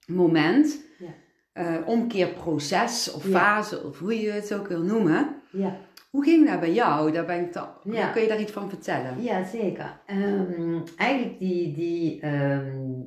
omkeermoment. 0.08 0.86
Ja. 1.00 1.08
eh, 1.54 1.76
omkeerproces 1.88 3.12
of 3.14 3.28
Ja. 3.28 3.38
fase, 3.40 3.84
of 3.84 4.00
hoe 4.00 4.22
je 4.22 4.32
het 4.32 4.54
ook 4.54 4.68
wil 4.68 4.82
noemen. 4.82 5.36
Ja, 5.52 5.78
Hoe 6.10 6.24
ging 6.24 6.50
dat 6.50 6.60
bij 6.60 6.74
jou? 6.74 7.12
Daar 7.12 7.26
ben 7.26 7.46
ik 7.46 7.54
Ja. 7.84 8.08
Kun 8.08 8.22
je 8.22 8.28
daar 8.28 8.40
iets 8.42 8.52
van 8.52 8.70
vertellen? 8.70 9.24
ja 9.24 9.44
zeker. 9.46 10.00
Ehm, 10.06 10.80
eigenlijk 10.96 11.40
die, 11.40 11.74
die 11.74 12.22
ehm, 12.22 13.02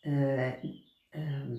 eh, 0.00 0.52
ehm, 1.16 1.56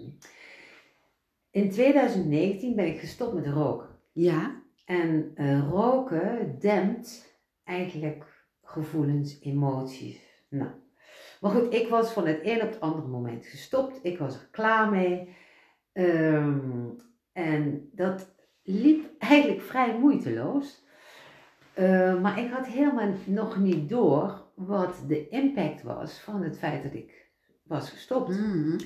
in 1.52 1.70
2019 1.70 2.76
ben 2.76 2.88
ik 2.88 3.00
gestopt 3.00 3.34
met 3.34 3.48
roken. 3.48 3.90
Ja. 4.14 4.62
En 4.86 5.32
eh, 5.36 5.70
roken 5.70 6.60
dempt 6.60 7.40
eigenlijk 7.64 8.46
gevoelens, 8.64 9.40
emoties. 9.42 10.46
Nou, 10.50 10.72
maar 11.42 11.52
goed, 11.52 11.74
ik 11.74 11.88
was 11.88 12.12
van 12.12 12.28
het 12.28 12.40
een 12.44 12.62
op 12.62 12.70
het 12.70 12.80
andere 12.80 13.08
moment 13.08 13.46
gestopt. 13.46 14.00
Ik 14.02 14.18
was 14.18 14.36
er 14.36 14.48
klaar 14.52 14.90
mee. 14.90 15.36
Ehm, 15.94 16.90
en 17.32 17.90
dat 17.92 18.36
liep 18.64 19.10
eigenlijk 19.18 19.62
vrij 19.62 20.00
moeiteloos. 20.00 20.86
Eh, 21.74 22.22
maar 22.22 22.40
ik 22.40 22.52
had 22.52 22.68
helemaal 22.68 23.14
nog 23.26 23.58
niet 23.58 23.90
door 23.90 24.46
wat 24.54 25.04
de 25.08 25.30
impact 25.30 25.84
was 25.84 26.20
van 26.20 26.44
het 26.44 26.58
feit 26.58 26.84
dat 26.84 26.94
ik 26.94 27.30
was 27.64 27.90
gestopt. 27.90 28.30
Mhm. 28.30 28.78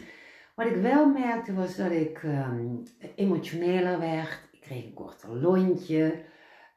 Wat 0.56 0.66
ik 0.66 0.76
wel 0.76 1.10
merkte 1.10 1.54
was 1.54 1.76
dat 1.76 1.92
ik 1.92 2.24
ehm, 2.24 2.76
emotioneler 3.16 4.00
werd. 4.00 4.50
Ik 4.52 4.62
kreeg 4.62 4.86
een 4.86 4.94
korter 4.94 5.36
lontje. 5.36 6.24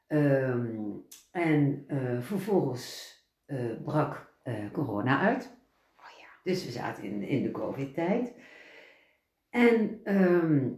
Ehm, 0.07 0.91
en 1.31 1.85
eh, 1.87 2.21
vervolgens 2.21 3.13
eh, 3.45 3.83
brak 3.85 4.33
eh, 4.43 4.71
corona 4.73 5.21
uit. 5.21 5.57
Oh 5.97 6.19
ja. 6.19 6.27
Dus 6.43 6.65
we 6.65 6.71
zaten 6.71 7.05
in, 7.05 7.23
in 7.23 7.43
de 7.43 7.51
COVID-tijd. 7.51 8.35
En 9.51 10.01
ehm, 10.05 10.71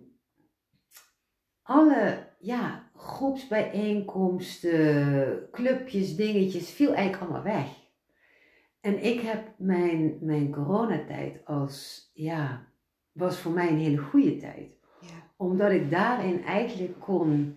alle 1.63 2.27
ja, 2.39 2.91
groepsbijeenkomsten, 2.95 5.49
clubjes, 5.51 6.17
dingetjes, 6.17 6.71
viel 6.71 6.95
eigenlijk 6.95 7.23
allemaal 7.23 7.43
weg. 7.43 7.85
En 8.81 9.05
ik 9.05 9.21
heb 9.21 9.55
mijn, 9.59 10.19
mijn 10.21 10.53
coronatijd 10.53 11.45
als, 11.45 12.11
ja, 12.15 12.67
was 13.17 13.39
voor 13.39 13.53
mij 13.53 13.69
een 13.69 13.79
hele 13.79 13.97
goede 13.97 14.37
tijd. 14.37 14.69
Ja. 15.01 15.33
Omdat 15.37 15.71
ik 15.71 15.91
daarin 15.91 16.45
eigenlijk 16.45 17.01
kon, 17.01 17.57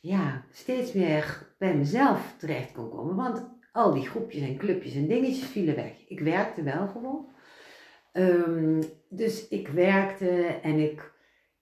ja, 0.00 0.44
steeds 0.50 0.92
meer 0.92 1.54
bij 1.58 1.76
mezelf 1.76 2.34
terecht 2.38 2.72
kon 2.72 2.90
komen. 2.90 3.16
Want 3.16 3.48
al 3.72 3.94
die 3.94 4.06
groepjes 4.06 4.42
en 4.42 4.56
clubjes 4.56 4.94
en 4.94 5.06
dingetjes 5.06 5.48
vielen 5.48 5.74
weg. 5.74 6.08
Ik 6.08 6.20
werkte 6.20 6.62
wel 6.62 6.86
gewoon. 6.86 7.28
Ehm, 8.12 8.82
dus 9.08 9.48
ik 9.48 9.68
werkte 9.68 10.46
en 10.62 10.78
ik 10.78 11.14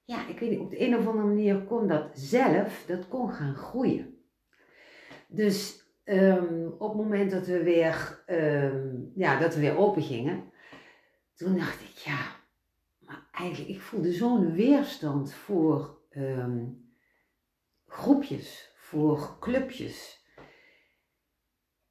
ja, 0.05 0.29
ik 0.29 0.39
weet 0.39 0.51
niet, 0.51 0.59
op 0.59 0.71
de 0.71 0.81
een 0.81 0.97
of 0.97 1.07
andere 1.07 1.27
manier 1.27 1.63
kon 1.63 1.89
dat 1.89 2.11
zelf, 2.19 2.85
dat 2.87 3.09
kon 3.09 3.31
gaan 3.31 3.55
groeien. 3.55 4.19
Dus 5.29 5.83
ehm, 6.05 6.67
op 6.79 6.89
het 6.89 7.03
moment 7.03 7.31
dat 7.31 7.47
we 7.47 7.63
weer, 7.63 8.23
ehm, 8.27 8.97
ja, 9.15 9.39
dat 9.41 9.55
we 9.55 9.61
weer 9.61 9.77
open 9.77 10.03
gingen, 10.03 10.53
toen 11.35 11.57
dacht 11.57 11.81
ik, 11.81 11.97
ja, 11.97 12.34
eigenlijk, 13.35 13.71
ik 13.71 13.81
voelde 13.81 14.13
zo'n 14.13 14.53
weerstand 14.53 15.33
voor 15.33 15.99
ehm, 16.11 16.65
groepjes, 17.87 18.73
voor 18.77 19.37
clubjes. 19.41 20.23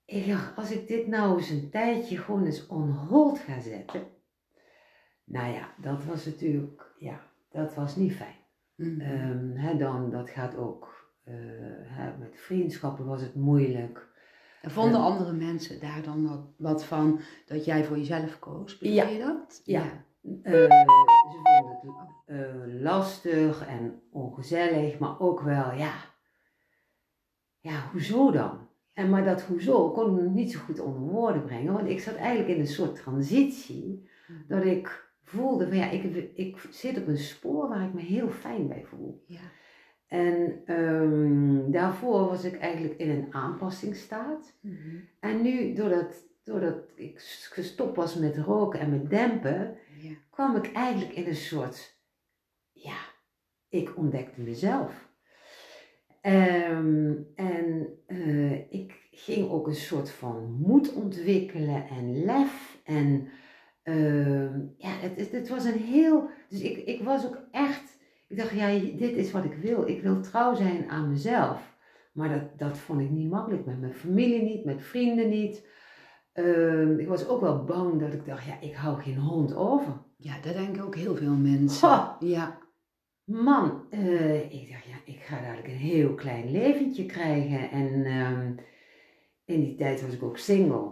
Ik 0.05 0.27
dacht, 0.27 0.55
als 0.57 0.71
ik 0.71 0.87
dit 0.87 1.07
nou 1.07 1.37
eens 1.37 1.49
een 1.49 1.69
tijdje 1.69 2.17
gewoon 2.17 2.45
eens 2.45 2.67
on 2.67 2.91
hold 2.91 3.39
ga 3.39 3.59
zetten. 3.59 4.07
Nou 5.23 5.53
ja, 5.53 5.73
dat 5.81 6.05
was 6.05 6.25
natuurlijk, 6.25 6.93
ja, 6.97 7.21
dat 7.51 7.75
was 7.75 7.95
niet 7.95 8.13
fijn. 8.13 8.35
Mhm. 8.75 9.01
Ehm, 9.01 9.77
dan, 9.77 10.09
dat 10.09 10.29
gaat 10.29 10.55
ook, 10.55 11.11
eh, 11.23 12.17
met 12.19 12.35
vriendschappen 12.35 13.05
was 13.05 13.21
het 13.21 13.35
moeilijk. 13.35 14.11
En 14.61 14.71
vonden 14.71 14.99
Ja. 14.99 15.05
andere 15.05 15.33
mensen 15.33 15.79
daar 15.79 16.03
dan 16.03 16.27
wat, 16.27 16.45
wat 16.57 16.83
van 16.85 17.19
dat 17.45 17.65
jij 17.65 17.83
voor 17.83 17.97
jezelf 17.97 18.39
koos? 18.39 18.77
Ja. 18.79 19.07
je 19.07 19.19
dat? 19.19 19.61
Ja. 19.65 19.81
Eh, 19.81 19.91
ze 20.23 21.39
vonden 21.43 21.79
het 21.81 22.15
eh, 22.25 22.81
lastig 22.81 23.67
en 23.67 24.01
ongezellig, 24.11 24.99
maar 24.99 25.19
ook 25.19 25.41
wel, 25.41 25.73
ja, 25.73 25.93
ja, 27.59 27.89
hoezo 27.91 28.31
dan? 28.31 28.67
En 28.93 29.09
maar 29.09 29.25
dat 29.25 29.41
hoezo 29.41 29.91
kon 29.91 30.19
ik 30.19 30.29
niet 30.29 30.51
zo 30.51 30.59
goed 30.59 30.79
onder 30.79 31.01
woorden 31.01 31.45
brengen, 31.45 31.73
want 31.73 31.89
ik 31.89 31.99
zat 31.99 32.15
eigenlijk 32.15 32.49
in 32.49 32.59
een 32.59 32.67
soort 32.67 32.95
transitie, 32.95 34.09
dat 34.47 34.63
ik 34.63 35.11
voelde 35.23 35.67
van 35.67 35.77
ja, 35.77 35.89
ik, 35.89 36.03
ik 36.35 36.67
zit 36.71 36.97
op 36.97 37.07
een 37.07 37.17
spoor 37.17 37.69
waar 37.69 37.85
ik 37.85 37.93
me 37.93 38.01
heel 38.01 38.29
fijn 38.29 38.67
bij 38.67 38.85
voel. 38.85 39.23
Ja. 39.27 39.39
En 40.07 40.61
ehm, 40.65 41.71
daarvoor 41.71 42.27
was 42.27 42.43
ik 42.43 42.59
eigenlijk 42.59 42.99
in 42.99 43.09
een 43.09 43.27
aanpassingsstaat. 43.33 44.57
Mhm. 44.61 44.97
En 45.19 45.41
nu, 45.41 45.73
doordat, 45.73 46.27
doordat 46.43 46.75
ik 46.95 47.19
gestopt 47.51 47.95
was 47.95 48.15
met 48.15 48.37
roken 48.37 48.79
en 48.79 48.89
met 48.89 49.09
dempen, 49.09 49.77
Ja. 50.01 50.11
kwam 50.29 50.55
ik 50.55 50.71
eigenlijk 50.71 51.11
in 51.13 51.27
een 51.27 51.35
soort, 51.35 51.97
ja, 52.71 52.97
ik 53.69 53.97
ontdekte 53.97 54.41
mezelf. 54.41 55.11
Ehm, 56.21 57.13
en 57.35 57.87
eh, 58.05 58.71
ik 58.71 59.07
ging 59.11 59.49
ook 59.49 59.67
een 59.67 59.75
soort 59.75 60.09
van 60.09 60.51
moed 60.59 60.93
ontwikkelen 60.93 61.87
en 61.87 62.25
lef. 62.25 62.81
En 62.83 63.27
ehm, 63.83 64.59
ja, 64.77 64.89
het, 64.89 65.15
het, 65.19 65.31
het 65.31 65.49
was 65.49 65.65
een 65.65 65.79
heel. 65.79 66.29
Dus 66.49 66.61
ik, 66.61 66.77
ik 66.77 67.01
was 67.01 67.25
ook 67.25 67.41
echt. 67.51 67.97
Ik 68.27 68.37
dacht, 68.37 68.51
ja, 68.51 68.79
dit 68.79 69.15
is 69.15 69.31
wat 69.31 69.45
ik 69.45 69.53
wil. 69.53 69.87
Ik 69.87 70.01
wil 70.01 70.21
trouw 70.21 70.55
zijn 70.55 70.89
aan 70.89 71.09
mezelf. 71.09 71.77
Maar 72.13 72.29
dat, 72.29 72.59
dat 72.59 72.77
vond 72.77 73.01
ik 73.01 73.09
niet 73.09 73.29
makkelijk. 73.29 73.65
Met 73.65 73.79
mijn 73.79 73.93
familie 73.93 74.41
niet, 74.41 74.65
met 74.65 74.81
vrienden 74.81 75.29
niet. 75.29 75.67
Ehm, 76.33 76.99
ik 76.99 77.07
was 77.07 77.27
ook 77.27 77.41
wel 77.41 77.63
bang 77.63 77.99
dat 77.99 78.13
ik 78.13 78.25
dacht, 78.25 78.45
ja, 78.45 78.59
ik 78.61 78.73
hou 78.75 79.01
geen 79.01 79.17
hond 79.17 79.55
over. 79.55 79.93
ja, 80.17 80.33
dat 80.41 80.53
denken 80.53 80.83
ook 80.83 80.95
heel 80.95 81.15
veel 81.15 81.33
mensen. 81.35 81.87
Ha! 81.87 82.17
Ja. 82.19 82.57
Man, 83.23 83.85
eh, 83.89 84.43
ik 84.43 84.69
dacht, 84.71 84.85
ja, 84.85 84.95
ik 85.13 85.19
ga 85.19 85.41
dadelijk 85.41 85.67
een 85.67 85.73
heel 85.73 86.13
klein 86.13 86.51
leventje 86.51 87.05
krijgen. 87.05 87.69
En 87.71 88.05
ehm, 88.05 88.53
in 89.45 89.59
die 89.61 89.75
tijd 89.75 90.01
was 90.01 90.13
ik 90.13 90.23
ook 90.23 90.37
single. 90.37 90.91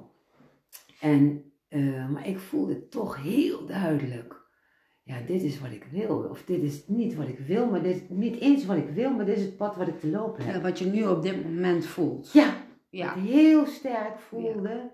En, 1.02 1.52
eh, 1.68 2.10
maar 2.10 2.28
ik 2.28 2.40
voelde 2.40 2.88
toch 2.88 3.22
heel 3.24 3.66
duidelijk, 3.66 4.42
ja, 5.04 5.16
dit 5.26 5.42
is 5.42 5.60
wat 5.60 5.72
ik 5.72 5.86
wil. 5.92 6.28
Of 6.30 6.44
dit 6.44 6.62
is 6.62 6.88
niet 6.88 7.16
wat 7.16 7.28
ik 7.28 7.40
wil, 7.40 7.70
maar 7.70 7.82
dit 7.84 7.96
is 7.96 8.02
niet 8.10 8.40
eens 8.40 8.66
wat 8.66 8.78
ik 8.78 8.90
wil, 8.90 9.12
maar 9.12 9.26
dit 9.26 9.38
is 9.38 9.44
het 9.44 9.58
pad 9.58 9.76
wat 9.76 9.88
ik 9.88 10.00
te 10.00 10.08
lopen 10.10 10.46
heb. 10.46 10.56
Ja, 10.56 10.62
Wat 10.62 10.80
je 10.80 10.86
nu 10.86 11.08
op 11.08 11.22
dit 11.24 11.44
moment 11.44 11.86
voelt. 11.86 12.32
Ja, 12.32 12.54
Ja. 12.90 13.14
heel 13.14 13.66
sterk 13.66 14.20
voelde. 14.20 14.92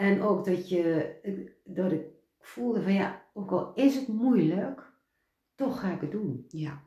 En 0.00 0.22
ook 0.22 0.44
dat, 0.44 0.68
je, 0.68 1.14
dat 1.64 1.92
ik 1.92 2.04
voelde 2.38 2.82
van 2.82 2.92
ja, 2.92 3.22
ook 3.34 3.50
al 3.50 3.74
is 3.74 3.94
het 3.96 4.08
moeilijk, 4.08 4.92
toch 5.54 5.80
ga 5.80 5.92
ik 5.94 6.00
het 6.00 6.10
doen. 6.10 6.44
Ja. 6.48 6.82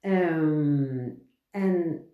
Ehm, 0.00 1.08
en 1.50 2.06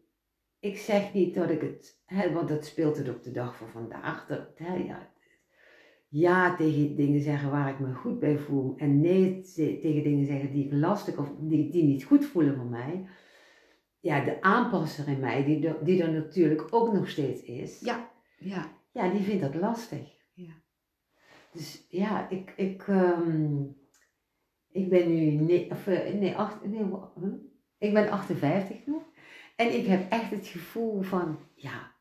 ik 0.59 0.77
zeg 0.79 1.12
niet 1.14 1.35
dat 1.35 1.51
ik 1.51 1.61
het, 1.61 2.03
hè, 2.07 2.33
want 2.33 2.49
dat 2.49 2.64
speelt 2.64 2.97
het 2.97 3.09
op 3.09 3.23
de 3.23 3.31
dag 3.33 3.57
van 3.57 3.68
vandaag. 3.68 4.27
Dat, 4.27 4.49
hè, 4.55 4.75
ja, 4.75 5.11
ja 6.09 6.57
tegen 6.57 6.97
dingen 6.97 7.21
zeggen 7.21 7.51
waar 7.51 7.71
ik 7.71 7.79
me 7.81 7.95
goed 7.95 8.18
bij 8.18 8.38
voel. 8.38 8.75
En 8.77 9.01
nee 9.01 9.40
te- 9.40 9.79
tegen 9.81 10.03
dingen 10.03 10.27
zeggen 10.27 10.53
die 10.53 10.64
ik 10.66 10.73
lastig 10.73 11.18
of 11.18 11.33
die, 11.40 11.71
die 11.71 11.85
niet 11.85 12.05
goed 12.05 12.25
voelen 12.25 12.57
voor 12.57 12.66
mij. 12.66 13.07
Ja, 14.01 14.25
de 14.25 14.42
aanpasser 14.42 15.09
in 15.09 15.21
mij, 15.21 15.45
die, 15.45 15.68
er- 15.68 15.85
die 15.85 16.03
er 16.03 16.12
natuurlijk 16.12 16.66
ook 16.71 16.92
nog 16.92 17.09
steeds 17.09 17.42
is. 17.42 17.81
Ja. 17.81 18.11
Ja. 18.38 18.81
Ja, 18.92 19.11
die 19.11 19.21
vindt 19.23 19.42
dat 19.42 19.55
lastig. 19.55 20.21
Dus 21.53 21.87
ja, 21.88 22.29
ik, 22.29 22.53
ik, 22.57 22.85
ehm, 22.88 23.62
ik 24.71 24.88
ben 24.88 25.09
nu, 25.09 25.31
nee, 25.31 25.71
of, 25.71 25.87
eh, 25.87 26.15
nee, 26.15 26.37
acht, 26.37 26.65
nee, 26.65 26.85
huh? 26.85 27.33
ik 27.79 27.93
ben 27.93 28.11
58 28.11 28.87
nu. 28.87 28.95
En 29.57 29.75
ik 29.75 29.87
heb 29.87 30.11
echt 30.11 30.31
het 30.31 30.47
gevoel 30.47 31.03
van, 31.03 31.38
ja, 31.55 31.93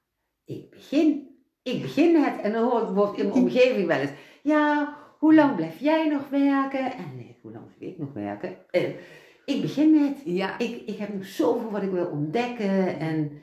ik 0.45 0.69
begin. 0.69 1.29
Ik 1.63 1.81
begin 1.81 2.11
net. 2.11 2.41
En 2.41 2.51
dan 2.51 2.69
hoor 2.69 3.09
ik 3.09 3.17
in 3.17 3.27
mijn 3.27 3.41
omgeving 3.43 3.87
wel 3.87 3.99
eens, 3.99 4.11
ja, 4.43 4.97
hoe 5.19 5.35
lang 5.35 5.55
blijf 5.55 5.79
jij 5.79 6.07
nog 6.07 6.29
werken? 6.29 6.93
En 6.93 7.15
nee, 7.15 7.37
hoe 7.41 7.51
lang 7.51 7.65
blijf 7.77 7.91
ik 7.91 7.97
nog 7.99 8.13
werken? 8.13 8.71
Eh, 8.71 8.89
ik 9.45 9.61
begin 9.61 9.91
net. 9.91 10.21
Ja. 10.25 10.59
Ik, 10.59 10.81
ik 10.85 10.97
heb 10.97 11.13
nog 11.13 11.25
zoveel 11.25 11.71
wat 11.71 11.83
ik 11.83 11.91
wil 11.91 12.07
ontdekken. 12.07 12.99
En 12.99 13.41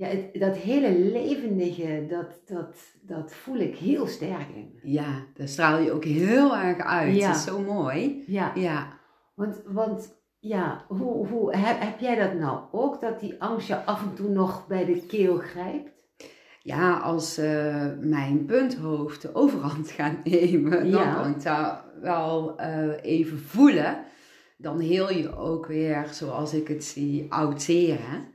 ja, 0.00 0.06
het, 0.06 0.40
dat 0.40 0.56
hele 0.56 0.98
levendige, 0.98 2.06
dat, 2.08 2.40
dat, 2.46 2.76
dat 3.02 3.32
voel 3.34 3.56
ik 3.58 3.76
heel 3.76 4.06
sterk 4.06 4.48
in. 4.54 4.78
Ja, 4.82 5.24
daar 5.34 5.48
straal 5.48 5.78
je 5.80 5.92
ook 5.92 6.04
heel 6.04 6.56
erg 6.56 6.78
uit. 6.78 7.16
Ja. 7.16 7.26
Dat 7.26 7.36
is 7.36 7.44
zo 7.44 7.60
mooi. 7.60 8.24
Ja, 8.26 8.52
Ja. 8.54 8.86
want, 9.34 9.62
want 9.66 10.18
ja, 10.38 10.84
hoe, 10.88 11.26
hoe, 11.26 11.56
heb, 11.56 11.76
heb 11.80 11.98
jij 12.00 12.14
dat 12.16 12.34
nou 12.34 12.60
ook? 12.72 13.00
Dat 13.00 13.20
die 13.20 13.34
angst 13.42 13.68
je 13.68 13.84
af 13.84 14.02
en 14.02 14.14
toe 14.14 14.28
nog 14.28 14.66
bij 14.66 14.84
de 14.84 15.06
keel 15.06 15.36
grijpt? 15.36 15.90
Ja, 16.62 16.96
als 16.98 17.38
eh, 17.38 17.86
mijn 18.00 18.44
punthoofd 18.44 19.22
de 19.22 19.34
overhand 19.34 19.90
gaat 20.00 20.24
nemen, 20.24 20.70
dan 20.70 20.86
Ja. 21.00 21.14
kan 21.14 21.30
ik 21.30 21.42
dat 21.42 21.84
wel 22.00 22.58
eh, 22.58 22.88
even 23.02 23.38
voelen. 23.38 23.96
Dan 24.60 24.78
heel 24.80 25.12
je 25.12 25.36
ook 25.36 25.66
weer, 25.66 26.06
zoals 26.10 26.54
ik 26.54 26.68
het 26.68 26.84
zie, 26.84 27.32
ouderen. 27.32 28.26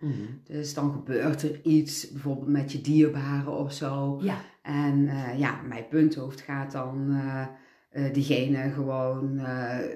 Dus 0.43 0.73
dan 0.73 0.91
gebeurt 0.91 1.41
er 1.41 1.59
iets, 1.63 2.11
bijvoorbeeld 2.11 2.47
met 2.47 2.71
je 2.71 2.81
dierbaren 2.81 3.57
of 3.57 3.73
zo. 3.73 4.19
Ja, 4.21 4.37
En 4.61 5.07
eh, 5.07 5.39
ja, 5.39 5.59
mijn 5.67 5.87
punthoofd 5.87 6.41
gaat 6.41 6.71
dan 6.71 7.07
eh, 7.09 7.47
eh, 7.89 8.13
diegene 8.13 8.71
gewoon 8.71 9.39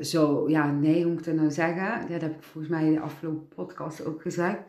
zo, 0.02 0.50
ja, 0.50 0.72
nee, 0.72 1.04
hoe 1.04 1.12
moet 1.12 1.20
ik 1.20 1.26
dat 1.26 1.36
nou 1.36 1.52
zeggen? 1.52 2.10
Dat 2.10 2.22
heb 2.22 2.36
ik 2.36 2.44
volgens 2.44 2.74
mij 2.74 2.86
in 2.86 2.94
de 2.94 3.00
afgelopen 3.00 3.48
podcast 3.48 4.06
ook 4.06 4.22
gezegd. 4.22 4.60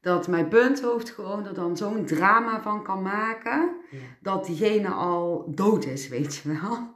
Dat 0.00 0.28
mijn 0.28 0.48
punthoofd 0.48 1.10
gewoon 1.10 1.46
er 1.46 1.54
dan 1.54 1.76
zo'n 1.76 2.04
drama 2.04 2.62
van 2.62 2.82
kan 2.82 3.02
maken, 3.02 3.70
ja, 3.90 3.98
dat 4.22 4.46
diegene 4.46 4.88
al 4.88 5.52
dood 5.54 5.84
is, 5.84 6.08
weet 6.08 6.36
je 6.36 6.48
wel. 6.48 6.95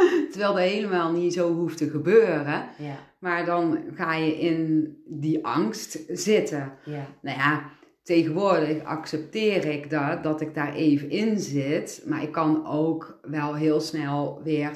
Terwijl 0.30 0.52
dat 0.52 0.62
helemaal 0.62 1.12
niet 1.12 1.32
zo 1.32 1.54
hoeft 1.54 1.76
te 1.78 1.90
gebeuren. 1.90 2.64
ja, 2.78 2.96
Maar 3.18 3.44
dan 3.44 3.78
ga 3.94 4.14
je 4.14 4.38
in 4.38 4.96
die 5.06 5.44
angst 5.46 5.98
zitten. 6.08 6.72
ja, 6.84 7.06
Nou 7.22 7.38
ja, 7.38 7.70
tegenwoordig 8.02 8.84
accepteer 8.84 9.64
ik 9.64 9.90
dat, 9.90 10.22
dat 10.22 10.40
ik 10.40 10.54
daar 10.54 10.74
even 10.74 11.10
in 11.10 11.38
zit. 11.38 12.02
Maar 12.06 12.22
ik 12.22 12.32
kan 12.32 12.66
ook 12.66 13.18
wel 13.22 13.54
heel 13.54 13.80
snel 13.80 14.40
weer 14.44 14.70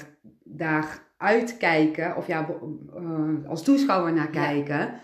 daar 0.45 1.03
uitkijken, 1.17 2.17
of 2.17 2.27
ja, 2.27 2.49
eh, 2.97 3.49
als 3.51 3.63
toeschouwer 3.65 4.13
naar 4.13 4.31
Ja. 4.33 4.45
kijken, 4.47 5.01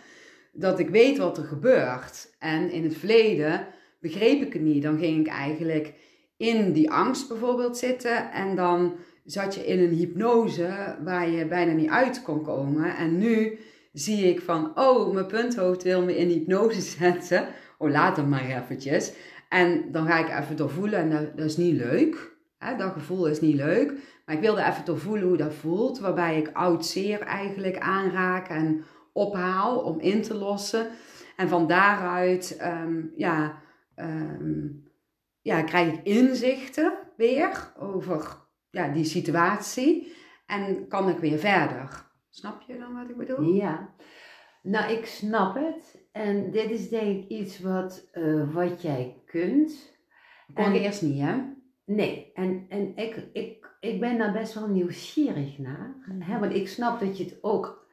dat 0.53 0.79
ik 0.79 0.89
weet 0.89 1.19
wat 1.19 1.39
er 1.39 1.45
gebeurt. 1.45 2.35
En 2.39 2.71
in 2.71 2.83
het 2.85 2.97
verleden 2.97 3.67
begreep 4.01 4.43
ik 4.43 4.53
het 4.53 4.63
niet. 4.63 4.83
Dan 4.83 4.99
ging 4.99 5.21
ik 5.21 5.33
eigenlijk 5.33 5.95
in 6.37 6.73
die 6.73 6.91
angst 6.91 7.29
bijvoorbeeld 7.29 7.77
zitten 7.79 8.33
en 8.33 8.57
dan 8.57 8.93
zat 9.31 9.55
je 9.55 9.67
in 9.67 9.79
een 9.79 9.95
hypnose 9.95 10.97
waar 11.05 11.29
je 11.29 11.47
bijna 11.47 11.73
niet 11.73 11.91
uit 11.91 12.23
kon 12.23 12.43
komen. 12.43 12.97
En 12.97 13.19
nu 13.19 13.59
zie 13.93 14.29
ik 14.29 14.41
van, 14.41 14.79
oh, 14.79 15.13
mijn 15.13 15.27
punthoofd 15.27 15.83
wil 15.83 16.03
me 16.03 16.17
in 16.17 16.29
hypnose 16.29 16.81
zetten. 16.99 17.49
Oh, 17.79 17.91
laat 17.91 18.17
hem 18.17 18.29
maar 18.29 18.63
eventjes. 18.63 19.13
En 19.49 19.93
dan 19.93 20.07
ga 20.07 20.19
ik 20.19 20.43
even 20.43 20.57
doorvoelen 20.57 20.99
en 20.99 21.33
dat, 21.37 21.45
is 21.45 21.57
niet 21.57 21.77
leuk. 21.77 22.37
Dat 22.79 22.93
gevoel 22.93 23.27
is 23.27 23.41
niet 23.41 23.57
leuk. 23.57 23.93
Maar 24.27 24.35
ik 24.35 24.41
wilde 24.41 24.65
even 24.65 24.85
doorvoelen 24.85 25.29
hoe 25.29 25.37
dat 25.37 25.55
voelt. 25.55 25.99
Waarbij 25.99 26.39
ik 26.39 26.51
oud 26.53 26.87
zeer 26.87 27.21
eigenlijk 27.21 27.79
aanraak 27.79 28.49
en 28.49 28.85
ophaal 29.13 29.79
om 29.79 30.01
in 30.01 30.23
te 30.23 30.35
lossen. 30.35 30.87
En 31.37 31.49
van 31.49 31.67
daaruit, 31.67 32.57
ehm, 32.57 33.03
ja, 33.17 33.63
ehm, 33.95 34.67
ja, 35.41 35.63
krijg 35.63 35.93
ik 35.93 36.05
inzichten 36.05 36.93
weer 37.17 37.73
over 37.79 38.47
ja, 38.71 38.89
die 38.89 39.05
situatie. 39.05 40.13
En 40.47 40.89
kan 40.89 41.09
ik 41.09 41.19
weer 41.19 41.39
verder. 41.39 42.07
Snap 42.31 42.63
je 42.67 42.79
dan 42.79 42.95
wat 42.95 43.09
ik 43.11 43.17
bedoel? 43.17 43.55
ja. 43.55 43.95
Nou, 44.63 44.93
ik 44.93 45.07
snap 45.07 45.55
het. 45.55 46.07
En 46.13 46.51
dit 46.51 46.71
is 46.71 46.89
denk 46.89 47.23
ik 47.25 47.29
iets 47.29 47.61
wat, 47.61 48.09
eh, 48.13 48.55
wat 48.55 48.83
jij 48.83 49.17
kunt. 49.27 49.97
Kon 50.55 50.65
En- 50.65 50.73
eerst 50.73 51.03
niet, 51.03 51.21
hè? 51.21 51.35
Nee, 51.85 52.31
en, 52.35 52.67
en 52.69 52.93
ik, 52.97 53.23
ik, 53.33 53.77
ik 53.81 54.01
ben 54.01 54.19
daar 54.19 54.33
best 54.33 54.55
wel 54.55 54.69
nieuwsgierig 54.69 55.59
naar. 55.59 55.95
Hè, 56.19 56.39
want 56.39 56.55
ik 56.55 56.69
snap 56.69 57.01
dat 57.01 57.19
je 57.19 57.25
het 57.25 57.39
ook, 57.41 57.87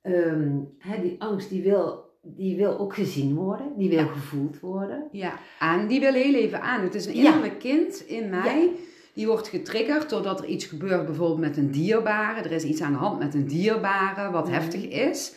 ehm, 0.00 0.58
hè, 0.78 1.00
die 1.02 1.20
angst 1.22 1.50
die 1.50 1.62
wil, 1.62 2.04
die 2.22 2.56
wil 2.56 2.78
ook 2.78 2.94
gezien 2.94 3.34
worden, 3.34 3.72
die 3.76 3.88
wil 3.88 3.98
Ja. 3.98 4.06
gevoeld 4.06 4.60
worden. 4.60 5.08
Ja, 5.12 5.32
en 5.58 5.86
die 5.86 6.00
wil 6.00 6.12
heel 6.12 6.34
even 6.34 6.62
aan. 6.62 6.82
Het 6.82 6.94
is 6.94 7.06
een 7.06 7.14
Ja. 7.16 7.24
innerlijk 7.26 7.58
kind 7.58 8.00
in 8.06 8.30
mij. 8.30 8.70
Die 9.14 9.26
wordt 9.26 9.48
getriggerd 9.48 10.10
doordat 10.10 10.40
er 10.40 10.46
iets 10.46 10.64
gebeurt, 10.64 11.06
bijvoorbeeld 11.06 11.40
met 11.40 11.56
een 11.56 11.70
dierbare. 11.70 12.40
Er 12.40 12.52
is 12.52 12.64
iets 12.64 12.80
aan 12.80 12.92
de 12.92 12.98
hand 12.98 13.18
met 13.18 13.34
een 13.34 13.46
dierbare 13.46 14.30
wat 14.30 14.44
Mhm. 14.44 14.54
heftig 14.54 14.88
is. 14.88 15.34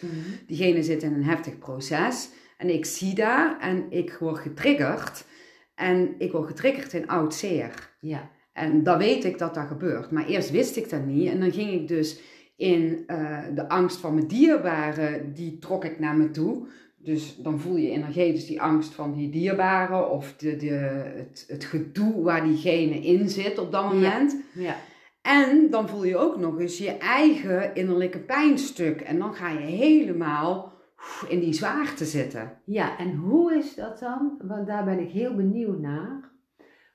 Diegene 0.47 0.83
zit 0.83 1.03
in 1.03 1.13
een 1.13 1.23
heftig 1.23 1.57
proces. 1.57 2.29
En 2.57 2.69
ik 2.73 2.85
zie 2.85 3.15
daar 3.15 3.59
en 3.59 3.85
ik 3.89 4.17
word 4.19 4.37
getriggerd. 4.39 5.25
En 5.75 6.15
ik 6.17 6.31
word 6.31 6.47
getriggerd 6.47 6.93
in 6.93 7.07
oud 7.07 7.33
zeer. 7.33 7.91
Ja, 7.99 8.29
En 8.53 8.83
dan 8.83 8.97
weet 8.97 9.23
ik 9.23 9.37
dat 9.37 9.53
dat 9.53 9.67
gebeurt. 9.67 10.11
Maar 10.11 10.25
eerst 10.25 10.51
wist 10.51 10.75
ik 10.77 10.89
dat 10.89 11.05
niet. 11.05 11.29
En 11.29 11.39
dan 11.39 11.51
ging 11.51 11.71
ik 11.71 11.87
dus 11.87 12.19
in 12.55 13.03
eh, 13.07 13.39
de 13.55 13.69
angst 13.69 13.97
van 13.97 14.13
mijn 14.13 14.27
dierbare, 14.27 15.31
die 15.33 15.57
trok 15.59 15.85
ik 15.85 15.99
naar 15.99 16.15
me 16.15 16.31
toe. 16.31 16.67
Dus 17.03 17.37
dan 17.37 17.59
voel 17.59 17.75
je 17.75 17.89
energetisch 17.89 18.45
die 18.45 18.61
angst 18.61 18.93
van 18.93 19.13
die 19.13 19.29
dierbare 19.29 20.07
of 20.07 20.35
de, 20.35 20.55
de, 20.55 20.69
het, 21.15 21.45
het 21.47 21.63
gedoe 21.63 22.23
waar 22.23 22.43
diegene 22.43 22.95
in 22.99 23.29
zit 23.29 23.59
op 23.59 23.71
dat 23.71 23.93
moment. 23.93 24.35
ja, 24.53 24.75
En 25.21 25.69
dan 25.69 25.89
voel 25.89 26.03
je 26.03 26.17
ook 26.17 26.37
nog 26.37 26.59
eens 26.59 26.77
je 26.77 26.91
eigen 26.97 27.75
innerlijke 27.75 28.19
pijnstuk. 28.19 29.01
En 29.01 29.19
dan 29.19 29.33
ga 29.33 29.49
je 29.49 29.65
helemaal 29.65 30.71
in 31.27 31.39
die 31.39 31.53
zwaarte 31.53 32.05
zitten. 32.05 32.61
ja. 32.65 32.97
En 32.97 33.15
hoe 33.15 33.53
is 33.57 33.75
dat 33.75 33.99
dan? 33.99 34.41
Want 34.41 34.67
daar 34.67 34.83
ben 34.83 34.99
ik 34.99 35.09
heel 35.09 35.35
benieuwd 35.35 35.79
naar. 35.79 36.31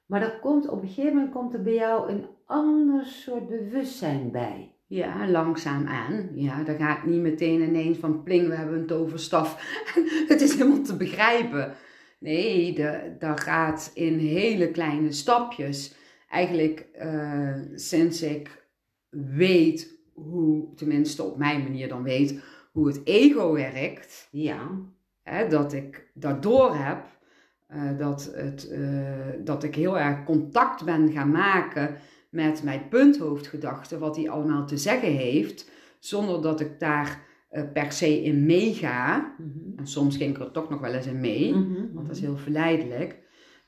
Maar 0.06 0.22
er 0.22 0.38
komt 0.40 0.68
op 0.68 0.82
een 0.82 0.88
gegeven 0.88 1.14
moment 1.14 1.32
komt 1.32 1.54
er 1.54 1.62
bij 1.62 1.74
jou 1.74 2.10
een 2.10 2.26
ander 2.46 3.04
soort 3.06 3.48
bewustzijn 3.48 4.30
bij. 4.30 4.77
Ja, 4.88 5.28
langzaam 5.28 5.86
aan. 5.86 6.28
Ja, 6.34 6.62
dan 6.62 6.76
gaat 6.76 7.04
niet 7.04 7.20
meteen 7.20 7.60
ineens 7.60 7.98
van 7.98 8.22
pling, 8.22 8.48
we 8.48 8.54
hebben 8.54 8.78
een 8.78 8.86
toverstaf. 8.86 9.56
het 10.28 10.40
is 10.40 10.52
helemaal 10.54 10.82
te 10.82 10.96
begrijpen. 10.96 11.74
Nee, 12.20 12.74
de, 12.74 13.16
dat 13.18 13.40
gaat 13.40 13.90
in 13.94 14.18
hele 14.18 14.70
kleine 14.70 15.12
stapjes. 15.12 15.94
Eigenlijk 16.28 16.86
eh, 16.92 17.54
sinds 17.74 18.22
ik 18.22 18.66
weet 19.10 19.98
hoe, 20.14 20.74
tenminste 20.74 21.22
op 21.22 21.38
mijn 21.38 21.62
manier 21.62 21.88
dan 21.88 22.02
weet, 22.02 22.40
hoe 22.72 22.86
het 22.86 23.00
ego 23.04 23.52
werkt. 23.52 24.28
Ja, 24.30 24.68
Hè, 25.22 25.48
dat 25.48 25.72
ik 25.72 26.10
dat 26.14 26.42
door 26.42 26.74
heb. 26.76 27.04
eh, 27.66 27.98
dat, 27.98 28.30
het, 28.34 28.68
eh, 28.68 28.80
dat 29.44 29.62
ik 29.64 29.74
heel 29.74 29.98
erg 29.98 30.24
contact 30.24 30.84
ben 30.84 31.12
gaan 31.12 31.30
maken 31.30 31.96
met 32.28 32.62
mijn 32.62 32.88
punthoofdgedachte, 32.88 33.98
wat 33.98 34.16
hij 34.16 34.30
allemaal 34.30 34.66
te 34.66 34.76
zeggen 34.76 35.12
heeft, 35.12 35.70
zonder 35.98 36.42
dat 36.42 36.60
ik 36.60 36.80
daar 36.80 37.26
eh, 37.48 37.62
per 37.72 37.92
se 37.92 38.22
in 38.22 38.46
meega. 38.46 39.34
Mhm. 39.38 39.78
En 39.78 39.86
soms 39.86 40.16
ging 40.16 40.36
ik 40.36 40.42
er 40.42 40.50
toch 40.50 40.68
nog 40.70 40.80
wel 40.80 40.92
eens 40.92 41.06
in 41.06 41.20
mee, 41.20 41.54
Mhm, 41.54 41.92
want 41.94 42.06
dat 42.06 42.16
is 42.16 42.22
heel 42.22 42.36
verleidelijk. 42.36 43.18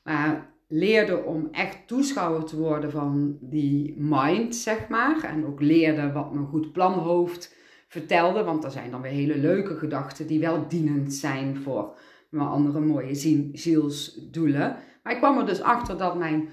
Maar 0.03 0.49
leerde 0.67 1.23
om 1.23 1.47
echt 1.51 1.87
toeschouwer 1.87 2.43
te 2.43 2.57
worden 2.57 2.91
van 2.91 3.37
die 3.41 3.95
mind, 3.97 4.55
zeg 4.55 4.87
maar. 4.89 5.23
En 5.23 5.45
ook 5.45 5.61
leerde 5.61 6.11
wat 6.11 6.33
mijn 6.33 6.45
goed 6.45 6.71
planhoofd 6.71 7.55
vertelde, 7.87 8.43
want 8.43 8.63
er 8.63 8.71
zijn 8.71 8.91
dan 8.91 9.01
weer 9.01 9.11
hele 9.11 9.37
leuke 9.37 9.75
gedachten 9.77 10.27
die 10.27 10.39
wel 10.39 10.67
dienend 10.67 11.13
zijn 11.13 11.57
voor 11.57 11.97
mijn 12.29 12.47
andere 12.47 12.79
mooie 12.79 13.15
zie- 13.15 13.49
zielsdoelen. 13.53 14.75
Maar 15.03 15.13
ik 15.13 15.19
kwam 15.19 15.37
er 15.37 15.45
dus 15.45 15.61
achter 15.61 15.97
dat 15.97 16.17
mijn 16.17 16.49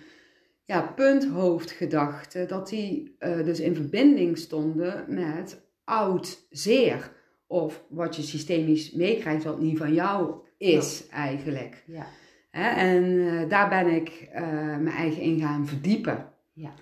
ja, 0.69 0.83
punthoofdgedachten, 0.83 2.49
dat 2.49 2.69
die 2.69 3.17
eh, 3.19 3.45
dus 3.45 3.61
in 3.61 3.75
verbinding 3.75 4.39
stonden 4.39 5.05
met 5.09 5.63
oud 5.85 6.47
zeer. 6.51 7.11
Of 7.47 7.85
wat 7.89 8.17
je 8.17 8.23
systemisch 8.23 8.93
meekrijgt, 8.93 9.45
wat 9.45 9.61
niet 9.61 9.79
van 9.79 9.95
jou 9.95 10.35
is 10.59 11.09
eigenlijk. 11.09 11.85
ja, 11.87 12.07
Hè, 12.51 12.69
en 12.69 13.29
eh, 13.29 13.49
daar 13.49 13.69
ben 13.69 13.87
ik 13.95 14.29
eh, 14.33 14.43
mijn 14.53 14.97
eigen 14.97 15.23
in 15.23 15.41
gaan 15.41 15.67
verdiepen. 15.67 16.33
Ja. 16.53 16.75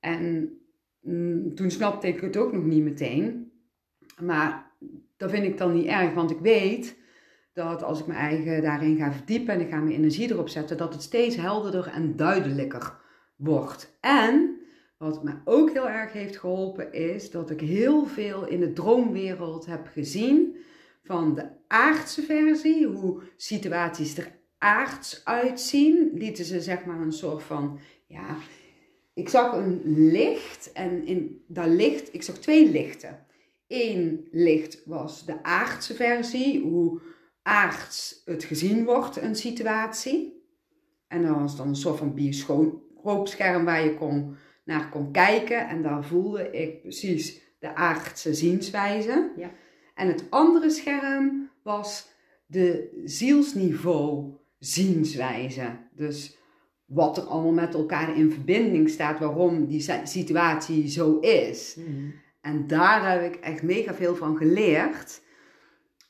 En 0.00 0.50
mm, 1.00 1.54
toen 1.54 1.70
snapte 1.70 2.08
ik 2.08 2.20
het 2.20 2.36
ook 2.36 2.52
nog 2.52 2.64
niet 2.64 2.82
meteen. 2.82 3.52
Maar 4.20 4.70
dat 5.16 5.30
vind 5.30 5.44
ik 5.44 5.58
dan 5.58 5.74
niet 5.74 5.86
erg, 5.86 6.14
want 6.14 6.30
ik 6.30 6.40
weet 6.40 6.96
dat 7.52 7.82
als 7.82 8.00
ik 8.00 8.06
mijn 8.06 8.18
eigen 8.18 8.62
daarin 8.62 8.96
ga 8.96 9.12
verdiepen 9.12 9.54
en 9.54 9.60
ik 9.60 9.70
ga 9.70 9.80
mijn 9.80 9.96
energie 9.96 10.30
erop 10.30 10.48
zetten, 10.48 10.76
dat 10.76 10.92
het 10.92 11.02
steeds 11.02 11.36
helderder 11.36 11.86
en 11.86 12.16
duidelijker 12.16 13.00
wordt. 13.36 13.96
En 14.00 14.60
wat 14.98 15.24
me 15.24 15.34
ook 15.44 15.72
heel 15.72 15.88
erg 15.88 16.12
heeft 16.12 16.38
geholpen 16.38 16.92
is 16.92 17.30
dat 17.30 17.50
ik 17.50 17.60
heel 17.60 18.06
veel 18.06 18.46
in 18.46 18.60
de 18.60 18.72
droomwereld 18.72 19.66
heb 19.66 19.86
gezien 19.86 20.56
van 21.02 21.34
de 21.34 21.48
aardse 21.68 22.22
versie, 22.22 22.86
hoe 22.86 23.22
situaties 23.36 24.16
er 24.16 24.40
aards 24.58 25.24
uitzien, 25.24 26.10
lieten 26.14 26.44
ze 26.44 26.60
zeg 26.60 26.84
maar 26.84 27.00
een 27.00 27.12
soort 27.12 27.42
van, 27.42 27.78
ja, 28.06 28.36
ik 29.14 29.28
zag 29.28 29.52
een 29.52 29.80
licht 29.84 30.72
en 30.72 31.06
in 31.06 31.44
dat 31.48 31.66
licht, 31.68 32.14
ik 32.14 32.22
zag 32.22 32.38
twee 32.38 32.70
lichten. 32.70 33.26
Eén 33.68 34.28
licht 34.30 34.82
was 34.84 35.26
de 35.26 35.42
aardse 35.42 35.94
versie, 35.94 36.60
hoe 36.60 37.00
aards 37.42 38.22
het 38.24 38.44
gezien 38.44 38.84
wordt, 38.84 39.16
een 39.16 39.36
situatie. 39.36 40.46
En 41.08 41.22
dat 41.22 41.36
was 41.36 41.56
dan 41.56 41.68
een 41.68 41.76
soort 41.76 41.98
van 41.98 42.14
bioscoopscherm 43.02 43.64
waar 43.64 43.84
je 43.84 43.94
kon, 43.94 44.36
naar 44.64 44.88
kon 44.88 45.12
kijken. 45.12 45.68
En 45.68 45.82
daar 45.82 46.04
voelde 46.04 46.50
ik 46.50 46.82
precies 46.82 47.40
de 47.58 47.74
aardse 47.74 48.34
zienswijze. 48.34 49.32
Ja. 49.36 49.50
En 49.94 50.08
het 50.08 50.24
andere 50.30 50.70
scherm 50.70 51.50
was 51.62 52.08
de 52.46 53.00
zielsniveau 53.04 54.34
zienswijze. 54.58 55.78
Dus 55.92 56.38
wat 56.84 57.16
er 57.16 57.22
allemaal 57.22 57.52
met 57.52 57.74
elkaar 57.74 58.16
in 58.16 58.30
verbinding 58.30 58.90
staat, 58.90 59.18
waarom 59.18 59.66
die 59.66 59.80
si- 59.80 60.00
situatie 60.06 60.88
zo 60.88 61.18
is. 61.18 61.76
Mhm. 61.78 62.10
En 62.40 62.66
daar 62.66 63.10
heb 63.10 63.34
ik 63.34 63.40
echt 63.40 63.62
mega 63.62 63.94
veel 63.94 64.14
van 64.16 64.36
geleerd. 64.36 65.22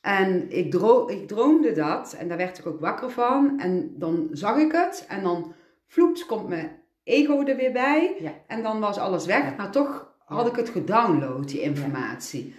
En 0.01 0.51
ik, 0.51 0.71
dro 0.71 1.07
ik 1.07 1.27
droomde 1.27 1.71
dat 1.71 2.13
en 2.13 2.27
daar 2.27 2.37
werd 2.37 2.57
ik 2.57 2.65
ook 2.65 2.79
wakker 2.79 3.11
van. 3.11 3.59
En 3.59 3.93
dan 3.97 4.27
zag 4.31 4.57
ik 4.57 4.71
het 4.71 5.05
en 5.09 5.23
dan 5.23 5.53
vloeps 5.87 6.25
komt 6.25 6.47
mijn 6.47 6.82
ego 7.03 7.43
er 7.43 7.55
weer 7.55 7.71
bij. 7.71 8.15
Ja. 8.19 8.33
En 8.47 8.63
dan 8.63 8.79
was 8.79 8.97
alles 8.97 9.25
weg, 9.25 9.43
Ja. 9.43 9.53
maar 9.57 9.71
toch 9.71 10.11
had 10.25 10.47
ik 10.47 10.55
het 10.55 10.69
gedownload, 10.69 11.47
die 11.47 11.61
informatie. 11.61 12.55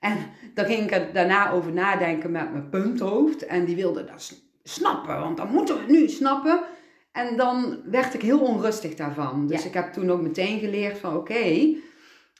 En 0.00 0.16
dan 0.54 0.64
ging 0.64 0.82
ik 0.82 0.90
er 0.90 1.12
daarna 1.12 1.50
over 1.50 1.72
nadenken 1.72 2.30
met 2.30 2.52
mijn 2.52 2.68
punthoofd. 2.68 3.46
En 3.46 3.64
die 3.64 3.76
wilde 3.76 4.04
dat 4.04 4.42
snappen, 4.62 5.20
want 5.20 5.36
dan 5.36 5.52
moeten 5.52 5.74
we 5.74 5.80
het 5.80 5.90
nu 5.90 6.08
snappen. 6.08 6.60
En 7.12 7.36
dan 7.36 7.80
werd 7.84 8.14
ik 8.14 8.22
heel 8.22 8.40
onrustig 8.40 8.94
daarvan. 8.94 9.46
Dus 9.46 9.66
ik 9.66 9.74
heb 9.74 9.92
toen 9.92 10.10
ook 10.10 10.20
meteen 10.20 10.58
geleerd 10.58 10.98
van 10.98 11.16
oké, 11.16 11.74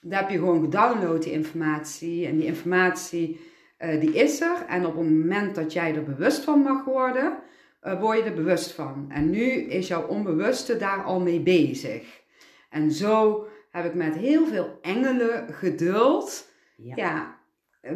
daar 0.01 0.19
heb 0.19 0.29
je 0.29 0.37
gewoon 0.37 0.61
gedownload 0.61 1.23
die 1.23 1.31
informatie. 1.31 2.27
En 2.27 2.37
die 2.37 2.45
informatie 2.45 3.39
eh, 3.77 3.99
die 3.99 4.13
is 4.13 4.41
er. 4.41 4.65
En 4.67 4.85
op 4.85 4.95
het 4.95 5.09
moment 5.09 5.55
dat 5.55 5.73
jij 5.73 5.95
er 5.95 6.03
bewust 6.03 6.43
van 6.43 6.59
mag 6.59 6.83
worden, 6.85 7.37
eh, 7.85 7.99
word 7.99 8.17
je 8.17 8.23
er 8.23 8.33
bewust 8.33 8.71
van. 8.71 9.05
En 9.09 9.29
nu 9.29 9.43
is 9.51 9.87
jouw 9.87 10.07
onbewuste 10.07 10.77
daar 10.77 11.03
al 11.03 11.19
mee 11.19 11.39
bezig. 11.39 12.23
En 12.69 12.91
zo 12.91 13.47
heb 13.71 13.85
ik 13.85 13.93
met 13.93 14.15
heel 14.15 14.47
veel 14.47 14.77
engelen 14.81 15.53
geduld, 15.53 16.49
Ja. 16.77 16.95
ja, 16.95 17.39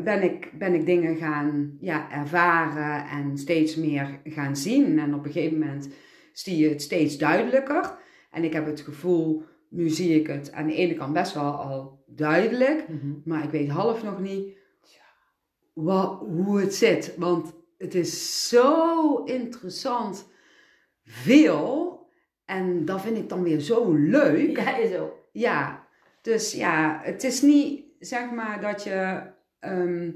ben, 0.03 0.23
ik, 0.23 0.51
ben 0.57 0.73
ik 0.73 0.85
dingen 0.85 1.15
gaan 1.15 1.77
ja, 1.79 2.11
ervaren 2.11 3.07
en 3.07 3.37
steeds 3.37 3.75
meer 3.75 4.19
gaan 4.23 4.55
zien. 4.55 4.99
En 4.99 5.13
op 5.13 5.25
een 5.25 5.31
gegeven 5.31 5.59
moment 5.59 5.89
zie 6.33 6.57
je 6.57 6.69
het 6.69 6.81
steeds 6.81 7.17
duidelijker. 7.17 7.97
En 8.31 8.43
ik 8.43 8.53
heb 8.53 8.65
het 8.65 8.81
gevoel, 8.81 9.43
nu 9.69 9.89
zie 9.89 10.19
ik 10.19 10.27
het 10.27 10.51
aan 10.51 10.67
de 10.67 10.75
ene 10.75 10.93
kant 10.93 11.13
best 11.13 11.33
wel 11.33 11.51
al 11.51 12.03
duidelijk. 12.05 12.89
Mhm. 12.89 13.11
Maar 13.25 13.43
ik 13.43 13.49
weet 13.49 13.69
half 13.69 14.03
nog 14.03 14.19
niet 14.19 14.57
wat, 15.73 16.19
hoe 16.19 16.59
het 16.59 16.75
zit. 16.75 17.15
Want 17.17 17.53
het 17.79 17.95
is 17.95 18.47
zo 18.49 19.23
interessant 19.23 20.27
veel. 21.03 21.97
En 22.45 22.85
dat 22.85 23.01
vind 23.01 23.17
ik 23.17 23.29
dan 23.29 23.43
weer 23.43 23.59
zo 23.59 23.93
leuk. 23.93 24.57
Ja, 24.57 24.77
is 24.77 24.95
ook. 24.95 25.13
Ja, 25.31 25.87
dus 26.21 26.53
ja, 26.53 26.99
het 27.03 27.23
is 27.23 27.41
niet 27.41 27.83
zeg 27.99 28.31
maar 28.31 28.61
dat 28.61 28.83
je 28.83 29.21
ehm, 29.59 30.11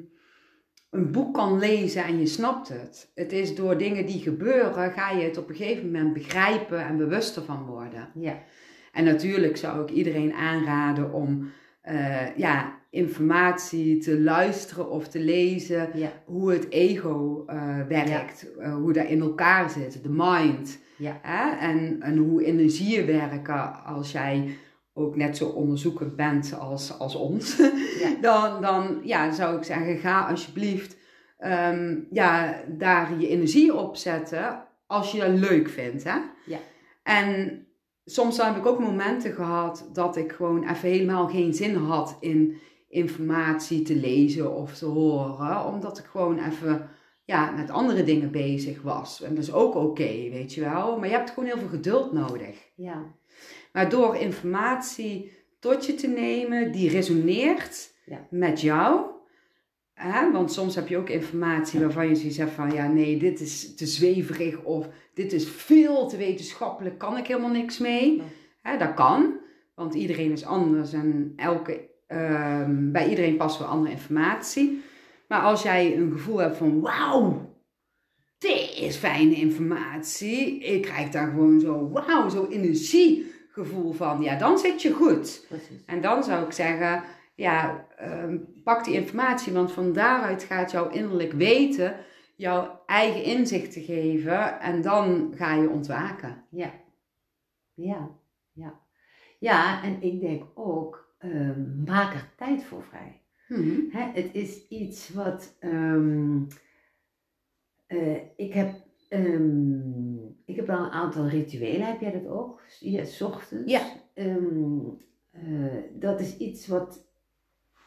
een 0.89 1.11
boek 1.11 1.33
kan 1.33 1.59
lezen 1.59 2.03
en 2.03 2.19
je 2.19 2.25
snapt 2.25 2.67
het. 2.67 3.11
Het 3.15 3.31
is 3.31 3.55
door 3.55 3.77
dingen 3.77 4.05
die 4.05 4.21
gebeuren, 4.21 4.91
ga 4.91 5.09
je 5.09 5.23
het 5.23 5.37
op 5.37 5.49
een 5.49 5.55
gegeven 5.55 5.85
moment 5.85 6.13
begrijpen 6.13 6.85
en 6.85 6.97
bewuster 6.97 7.43
van 7.43 7.65
worden. 7.65 8.11
Ja. 8.13 8.43
En 8.91 9.03
natuurlijk 9.03 9.57
zou 9.57 9.83
ik 9.83 9.89
iedereen 9.89 10.33
aanraden 10.33 11.13
om, 11.13 11.51
eh, 11.81 12.37
ja, 12.37 12.81
informatie 12.93 13.97
te 13.97 14.21
luisteren 14.21 14.89
of 14.89 15.07
te 15.07 15.19
lezen. 15.19 15.89
Ja. 15.93 16.11
Hoe 16.25 16.51
het 16.51 16.69
ego 16.69 17.43
eh, 17.47 17.79
werkt, 17.87 18.55
eh, 18.57 18.75
hoe 18.75 18.93
dat 18.93 19.07
in 19.07 19.21
elkaar 19.21 19.69
zit, 19.69 20.03
de 20.03 20.09
mind. 20.09 20.79
Ja. 20.97 21.19
Hè? 21.21 21.67
En, 21.67 22.01
en 22.01 22.17
hoe 22.17 22.45
energieën 22.45 23.05
werken 23.05 23.83
als 23.85 24.11
jij 24.11 24.57
ook 24.93 25.15
net 25.15 25.37
zo 25.37 25.45
onderzoekend 25.45 26.15
bent 26.15 26.55
als, 26.59 26.99
als 26.99 27.15
ons. 27.15 27.57
Dan, 28.21 28.61
dan 28.61 28.99
ja, 29.03 29.31
zou 29.31 29.57
ik 29.57 29.63
zeggen, 29.63 29.97
ga 29.97 30.27
alsjeblieft 30.27 30.97
ehm, 31.37 31.99
ja, 32.09 32.63
daar 32.67 33.19
je 33.19 33.27
energie 33.27 33.75
op 33.75 33.95
zetten 33.95 34.63
als 34.87 35.11
je 35.11 35.19
dat 35.19 35.49
leuk 35.49 35.69
vindt. 35.69 36.03
Hè? 36.03 36.17
Ja. 36.45 36.57
En 37.03 37.65
soms 38.05 38.37
heb 38.37 38.55
ik 38.55 38.65
ook 38.65 38.79
momenten 38.79 39.33
gehad 39.33 39.89
dat 39.93 40.17
ik 40.17 40.31
gewoon 40.31 40.69
even 40.69 40.89
helemaal 40.89 41.27
geen 41.27 41.53
zin 41.53 41.75
had 41.75 42.17
in 42.19 42.57
informatie 42.93 43.81
te 43.81 43.95
lezen 43.95 44.55
of 44.55 44.73
te 44.77 44.85
horen. 44.85 45.65
Omdat 45.65 45.97
ik 45.97 46.05
gewoon 46.05 46.39
even 46.39 46.89
ja, 47.25 47.51
met 47.51 47.69
andere 47.69 48.03
dingen 48.03 48.31
bezig 48.31 48.81
was. 48.81 49.21
En 49.21 49.35
dat 49.35 49.43
is 49.43 49.53
ook 49.53 49.75
oké, 49.75 50.29
weet 50.29 50.53
je 50.53 50.61
wel. 50.61 50.99
Maar 50.99 51.09
je 51.09 51.15
hebt 51.15 51.29
gewoon 51.29 51.49
heel 51.49 51.57
veel 51.59 51.67
geduld 51.67 52.13
nodig. 52.13 52.71
Ja. 52.75 53.05
Maar 53.73 53.89
door 53.89 54.15
informatie 54.15 55.31
tot 55.59 55.85
je 55.85 55.95
te 55.95 56.07
nemen 56.07 56.71
die 56.71 56.89
resoneert 56.89 57.91
Ja. 58.05 58.27
met 58.29 58.61
jou. 58.61 59.05
Hè? 59.93 60.31
Want 60.31 60.51
soms 60.51 60.75
heb 60.75 60.87
je 60.87 60.97
ook 60.97 61.09
informatie 61.09 61.79
waarvan 61.79 62.07
je 62.07 62.15
zoiets 62.15 62.37
hebt 62.37 62.51
van... 62.51 62.71
Ja, 62.71 62.87
nee, 62.87 63.17
dit 63.17 63.39
is 63.39 63.75
te 63.75 63.85
zweverig 63.85 64.63
of 64.63 64.87
dit 65.13 65.33
is 65.33 65.49
veel 65.49 66.07
te 66.07 66.17
wetenschappelijk. 66.17 66.97
Kan 66.97 67.17
ik 67.17 67.27
helemaal 67.27 67.51
niks 67.51 67.77
mee. 67.77 68.17
Ja. 68.17 68.23
Hè, 68.61 68.77
dat 68.77 68.93
kan, 68.93 69.39
want 69.75 69.93
iedereen 69.93 70.31
is 70.31 70.45
anders 70.45 70.93
en 70.93 71.33
elke, 71.35 71.89
ehm, 72.07 72.91
bij 72.91 73.09
iedereen 73.09 73.37
past 73.37 73.59
wel 73.59 73.67
andere 73.67 73.91
informatie. 73.91 74.83
Maar 75.27 75.41
als 75.41 75.63
jij 75.63 75.97
een 75.97 76.11
gevoel 76.11 76.37
hebt 76.37 76.57
van... 76.57 76.81
Wauw, 76.81 77.55
dit 78.37 78.73
is 78.75 78.95
fijne 78.95 79.35
informatie. 79.35 80.59
Ik 80.59 80.81
krijg 80.81 81.09
daar 81.09 81.27
gewoon 81.27 81.59
zo, 81.59 81.89
wauw, 81.89 82.29
zo 82.29 82.47
energiegevoel 82.47 83.93
van. 83.93 84.21
Ja, 84.21 84.37
dan 84.37 84.57
zit 84.57 84.81
je 84.81 84.91
goed. 84.91 85.45
Precies. 85.47 85.85
En 85.85 86.01
dan 86.01 86.23
zou 86.23 86.45
ik 86.45 86.51
zeggen, 86.51 87.03
ja, 87.35 87.87
ehm, 87.97 88.37
pak 88.63 88.83
die 88.83 88.93
informatie, 88.93 89.53
want 89.53 89.71
van 89.71 89.93
daaruit 89.93 90.43
gaat 90.43 90.71
jouw 90.71 90.89
innerlijk 90.89 91.33
weten 91.33 91.95
jouw 92.35 92.81
eigen 92.85 93.23
inzicht 93.23 93.71
te 93.71 93.81
geven 93.81 94.59
en 94.59 94.81
dan 94.81 95.33
ga 95.35 95.53
je 95.53 95.69
ontwaken. 95.69 96.45
Ja. 96.49 96.73
Ja. 97.73 98.09
Ja. 98.53 98.81
Ja, 99.39 99.83
en 99.83 100.01
ik 100.01 100.19
denk 100.21 100.43
ook, 100.53 101.02
ehm, 101.23 101.83
maak 101.83 102.13
er 102.13 102.29
tijd 102.35 102.63
voor 102.63 102.83
vrij. 102.83 103.21
Mhm. 103.47 103.79
Hè, 103.89 104.21
het 104.21 104.29
is 104.35 104.67
iets 104.67 105.09
wat 105.09 105.55
ehm, 105.59 106.41
eh, 107.87 108.15
ik 108.35 108.53
heb. 108.53 108.73
ehm, 109.09 110.25
ik 110.45 110.55
heb 110.55 110.67
wel 110.67 110.79
een 110.79 110.91
aantal 110.91 111.27
rituelen, 111.27 111.87
heb 111.87 112.01
jij 112.01 112.11
dat 112.11 112.27
ook? 112.27 112.61
Ja, 112.79 113.03
s 113.05 113.21
ochtends. 113.21 113.71
Ja. 113.71 113.81
Eh, 114.13 114.35
dat 115.93 116.19
is 116.19 116.37
iets 116.37 116.67
wat 116.67 117.07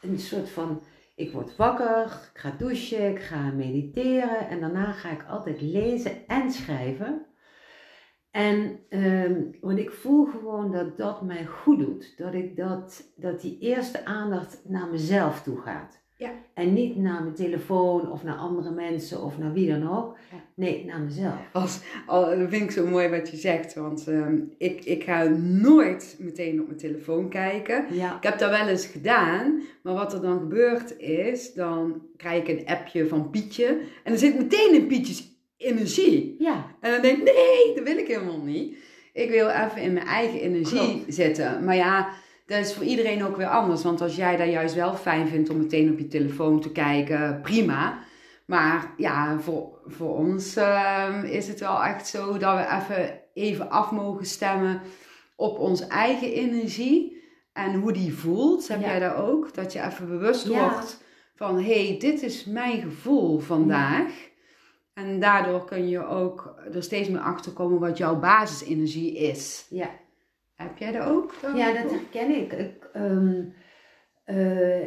een 0.01 0.19
soort 0.19 0.51
van. 0.51 0.83
Ik 1.15 1.33
word 1.33 1.57
wakker, 1.57 2.03
ik 2.05 2.39
ga 2.41 2.51
douchen, 2.59 3.11
ik 3.11 3.19
ga 3.19 3.51
mediteren 3.51 4.49
en 4.49 4.61
daarna 4.61 4.93
ga 4.93 5.11
ik 5.11 5.25
altijd 5.29 5.61
lezen 5.61 6.27
en 6.27 6.51
schrijven. 6.51 7.27
En 8.37 8.79
ehm, 8.89 9.43
want 9.61 9.79
ik 9.79 9.91
voel 9.91 10.25
gewoon 10.25 10.73
dat 10.73 10.97
dat 10.97 11.23
mij 11.23 11.45
goed 11.45 11.79
doet. 11.79 12.15
Dat 12.17 12.35
ik 12.35 12.57
dat, 12.57 13.03
dat 13.15 13.41
die 13.41 13.59
eerste 13.61 14.05
aandacht 14.05 14.61
naar 14.65 14.89
mezelf 14.89 15.43
toe 15.43 15.61
gaat. 15.61 16.05
Ja. 16.17 16.31
En 16.55 16.73
niet 16.73 16.97
naar 16.97 17.23
mijn 17.23 17.35
telefoon 17.35 18.11
of 18.11 18.23
naar 18.23 18.35
andere 18.35 18.71
mensen 18.71 19.23
of 19.23 19.39
naar 19.39 19.53
wie 19.53 19.69
dan 19.69 19.91
ook. 19.91 20.17
Nee, 20.55 20.85
naar 20.85 21.01
mezelf. 21.01 21.49
Als, 21.53 21.81
al, 22.07 22.39
dat 22.39 22.49
vind 22.49 22.63
ik 22.63 22.71
zo 22.71 22.87
mooi 22.87 23.09
wat 23.09 23.31
je 23.31 23.37
zegt, 23.37 23.75
want 23.75 24.09
ehm, 24.09 24.39
ik, 24.59 24.85
ik 24.85 25.05
ga 25.05 25.25
nooit 25.39 26.17
meteen 26.21 26.61
op 26.61 26.67
mijn 26.67 26.79
telefoon 26.79 27.29
kijken. 27.29 27.85
Ja. 27.91 28.17
Ik 28.17 28.23
heb 28.23 28.39
dat 28.39 28.51
wel 28.51 28.69
eens 28.69 28.87
gedaan, 28.87 29.63
maar 29.83 29.95
wat 29.95 30.13
er 30.13 30.21
dan 30.21 30.39
gebeurt 30.39 30.99
is, 30.99 31.55
dan 31.55 32.03
krijg 32.17 32.47
ik 32.47 32.59
een 32.59 32.67
appje 32.67 33.09
van 33.09 33.31
Pietje 33.31 33.67
en 34.05 34.11
dan 34.11 34.19
zit 34.19 34.39
meteen 34.39 34.75
in 34.75 34.87
Pietjes 34.87 35.36
energie. 35.57 36.37
Ja. 36.39 36.67
En 36.81 36.91
dan 36.93 37.03
denk 37.03 37.19
ik, 37.19 37.25
nee, 37.25 37.75
dat 37.75 37.85
wil 37.85 37.97
ik 37.97 38.07
helemaal 38.07 38.41
niet. 38.45 38.77
Ik 39.13 39.31
wil 39.31 39.49
even 39.49 39.83
in 39.83 39.93
mijn 39.93 40.07
eigen 40.07 40.41
energie 40.41 40.79
Klopt. 40.79 41.15
zitten. 41.15 41.65
Maar 41.65 41.77
ja, 41.77 42.09
dat 42.47 42.59
is 42.59 42.75
voor 42.75 42.85
iedereen 42.85 43.25
ook 43.25 43.37
weer 43.37 43.49
anders. 43.49 43.83
Want 43.83 44.01
als 44.01 44.17
jij 44.17 44.37
dat 44.37 44.49
juist 44.51 44.75
wel 44.75 44.95
fijn 44.95 45.29
vindt 45.29 45.51
om 45.51 45.57
meteen 45.59 45.91
op 45.93 45.99
je 45.99 46.09
telefoon 46.09 46.61
te 46.61 46.73
kijken, 46.73 47.41
prima. 47.43 47.99
Maar 48.47 48.93
ja, 48.97 49.39
voor, 49.41 49.79
voor 49.87 50.17
ons 50.17 50.57
ehm, 50.57 51.25
is 51.25 51.49
het 51.49 51.61
wel 51.61 51.83
echt 51.85 52.07
zo 52.09 52.39
dat 52.39 52.57
we 52.57 52.65
even, 52.77 53.21
even 53.35 53.71
af 53.71 53.91
mogen 53.91 54.27
stemmen 54.27 54.81
op 55.37 55.59
onze 55.59 55.87
eigen 55.87 56.33
energie. 56.33 57.15
En 57.53 57.75
hoe 57.75 57.93
die 57.93 58.15
voelt. 58.15 58.69
Heb 58.69 58.81
Ja. 58.81 58.87
jij 58.87 58.99
dat 59.01 59.15
ook? 59.15 59.55
Dat 59.55 59.73
je 59.73 59.83
even 59.83 60.09
bewust 60.09 60.49
Ja. 60.49 60.71
wordt 60.73 61.03
van, 61.35 61.57
hé, 61.57 61.87
hey, 61.89 61.97
dit 61.99 62.23
is 62.23 62.45
mijn 62.45 62.81
gevoel 62.81 63.39
vandaag. 63.39 64.13
En 64.97 65.21
daardoor 65.21 65.65
kun 65.65 65.89
je 65.89 66.07
ook 66.07 66.55
er 66.73 66.83
steeds 66.83 67.09
meer 67.09 67.21
achter 67.21 67.53
komen 67.53 67.81
wat 67.81 67.99
jouw 67.99 68.19
basisenergie 68.19 69.17
is. 69.17 69.67
Ja. 69.71 69.91
Heb 70.55 70.79
jij 70.79 70.93
dat 70.93 71.07
ook? 71.07 71.33
Ja, 71.55 71.73
dat 71.73 71.91
herken 71.91 72.31
ik. 72.37 72.53
ik 72.53 72.89
ehm, 72.93 73.45
eh, 74.25 74.83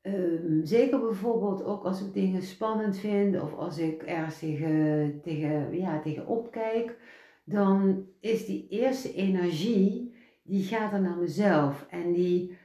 ehm, 0.00 0.62
zeker 0.62 1.00
bijvoorbeeld 1.00 1.64
ook 1.64 1.84
als 1.84 2.00
ik 2.00 2.12
dingen 2.12 2.42
spannend 2.42 2.98
vind 2.98 3.40
of 3.40 3.54
als 3.54 3.78
ik 3.78 4.02
ergens 4.02 4.38
tegen, 4.38 5.20
tegen, 5.22 5.76
ja, 5.76 6.00
tegen 6.00 6.26
opkijk, 6.26 6.96
dan 7.44 8.06
is 8.20 8.46
die 8.46 8.66
eerste 8.68 9.14
energie, 9.14 10.14
die 10.42 10.64
gaat 10.64 10.92
er 10.92 11.00
naar 11.00 11.16
mezelf. 11.16 11.86
En 11.90 12.12
die, 12.12 12.58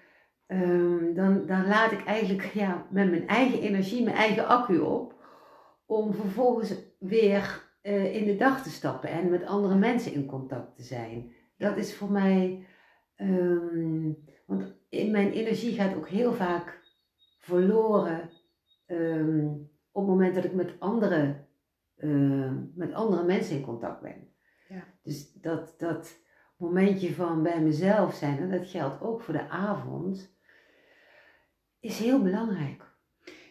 ehm, 0.45 1.13
dan, 1.13 1.45
dan 1.45 1.67
laat 1.67 1.91
ik 1.91 2.05
eigenlijk 2.05 2.43
ja, 2.53 2.87
met 2.89 3.09
mijn 3.09 3.27
eigen 3.27 3.61
energie, 3.61 4.03
mijn 4.03 4.15
eigen 4.15 4.47
accu 4.47 4.77
op, 4.77 5.18
om 5.89 6.13
vervolgens 6.13 6.73
weer 6.99 7.67
eh, 7.81 8.15
in 8.15 8.25
de 8.25 8.35
dag 8.35 8.63
te 8.63 8.69
stappen 8.69 9.09
en 9.09 9.29
met 9.29 9.45
andere 9.45 9.75
mensen 9.75 10.13
in 10.13 10.25
contact 10.25 10.75
te 10.75 10.83
zijn. 10.83 11.31
Dat 11.57 11.77
is 11.77 11.95
voor 11.95 12.11
mij 12.11 12.67
Ehm, 13.19 14.11
want 14.45 14.75
in 14.89 15.11
mijn 15.11 15.31
energie 15.31 15.73
gaat 15.73 15.95
ook 15.95 16.07
heel 16.07 16.33
vaak 16.33 16.83
verloren 17.37 18.29
ehm, 18.85 19.47
op 19.91 20.01
het 20.01 20.11
moment 20.11 20.35
dat 20.35 20.43
ik 20.43 20.53
met 20.53 20.79
andere, 20.79 21.45
ehm, 21.95 22.63
met 22.75 22.93
andere 22.93 23.23
mensen 23.23 23.55
in 23.55 23.63
contact 23.63 24.01
ben. 24.01 24.33
Ja. 24.67 24.83
Dus 25.03 25.33
dat, 25.33 25.79
dat 25.79 26.19
momentje 26.57 27.13
van 27.13 27.43
bij 27.43 27.61
mezelf 27.61 28.13
zijn, 28.13 28.37
en 28.37 28.51
dat 28.51 28.67
geldt 28.67 29.01
ook 29.01 29.21
voor 29.21 29.33
de 29.33 29.49
avond, 29.49 30.35
is 31.79 31.99
heel 31.99 32.21
belangrijk. 32.21 32.88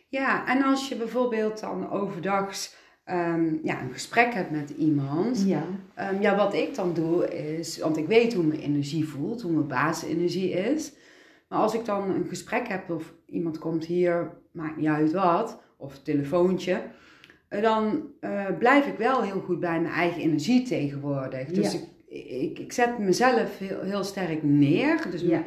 Ja, 0.09 0.47
en 0.47 0.63
als 0.63 0.89
je 0.89 0.97
bijvoorbeeld 0.97 1.61
dan 1.61 1.91
overdags 1.91 2.77
ehm, 3.05 3.55
ja, 3.63 3.81
een 3.83 3.93
gesprek 3.93 4.35
hebt 4.35 4.51
met 4.51 4.71
iemand. 4.71 5.43
Ja. 5.47 5.65
Ehm, 5.95 6.21
ja, 6.23 6.37
wat 6.37 6.55
ik 6.55 6.75
dan 6.75 6.95
doe 6.95 7.29
is, 7.29 7.79
want 7.79 7.97
ik 7.97 8.07
weet 8.07 8.35
hoe 8.35 8.45
mijn 8.45 8.61
energie 8.61 9.09
voelt, 9.09 9.43
hoe 9.43 9.53
mijn 9.53 9.67
basisenergie 9.67 10.51
is. 10.51 10.93
Maar 11.49 11.59
als 11.59 11.75
ik 11.75 11.85
dan 11.85 12.11
een 12.11 12.27
gesprek 12.29 12.69
heb 12.69 12.91
of 12.91 13.13
iemand 13.27 13.59
komt 13.59 13.85
hier, 13.85 14.31
maakt 14.53 14.77
niet 14.77 14.87
uit 14.89 15.13
wat, 15.13 15.61
of 15.77 15.99
telefoontje, 15.99 16.83
eh, 17.49 17.63
dan 17.63 18.03
eh, 18.21 18.47
blijf 18.59 18.87
ik 18.87 18.99
wel 18.99 19.23
heel 19.23 19.41
goed 19.41 19.61
bij 19.61 19.81
mijn 19.81 19.95
eigen 19.95 20.23
energie 20.23 20.63
tegenwoordig. 20.63 21.49
Dus 21.49 21.73
Ja. 21.73 21.79
ik, 22.09 22.27
ik, 22.27 22.59
ik 22.59 22.73
zet 22.73 22.99
mezelf 22.99 23.59
heel, 23.59 23.81
heel 23.81 24.05
sterk 24.05 24.43
neer. 24.43 25.07
Dus 25.11 25.21
Ja. 25.21 25.43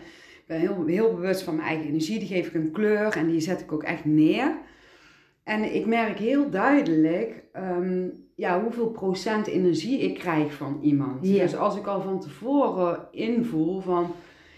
Ben 0.52 0.60
heel, 0.60 0.86
heel 0.86 1.14
bewust 1.14 1.42
van 1.42 1.56
mijn 1.56 1.68
eigen 1.68 1.88
energie. 1.88 2.20
Die 2.20 2.28
geef 2.28 2.48
ik 2.48 2.54
een 2.54 2.72
kleur 2.72 3.18
en 3.18 3.28
die 3.28 3.40
zet 3.40 3.62
ik 3.62 3.72
ook 3.72 3.84
echt 3.84 4.06
neer. 4.06 4.58
En 5.44 5.76
ik 5.76 5.86
merk 5.86 6.18
heel 6.18 6.50
duidelijk 6.50 7.44
ehm, 7.52 8.08
ja, 8.36 8.62
hoeveel 8.62 8.88
procent 8.90 9.48
energie 9.48 10.00
ik 10.00 10.14
krijg 10.14 10.54
van 10.54 10.80
iemand. 10.82 11.24
Dus 11.24 11.56
als 11.56 11.78
ik 11.78 11.86
al 11.88 12.02
van 12.02 12.20
tevoren 12.20 13.08
invoel 13.12 13.80
van... 13.80 14.12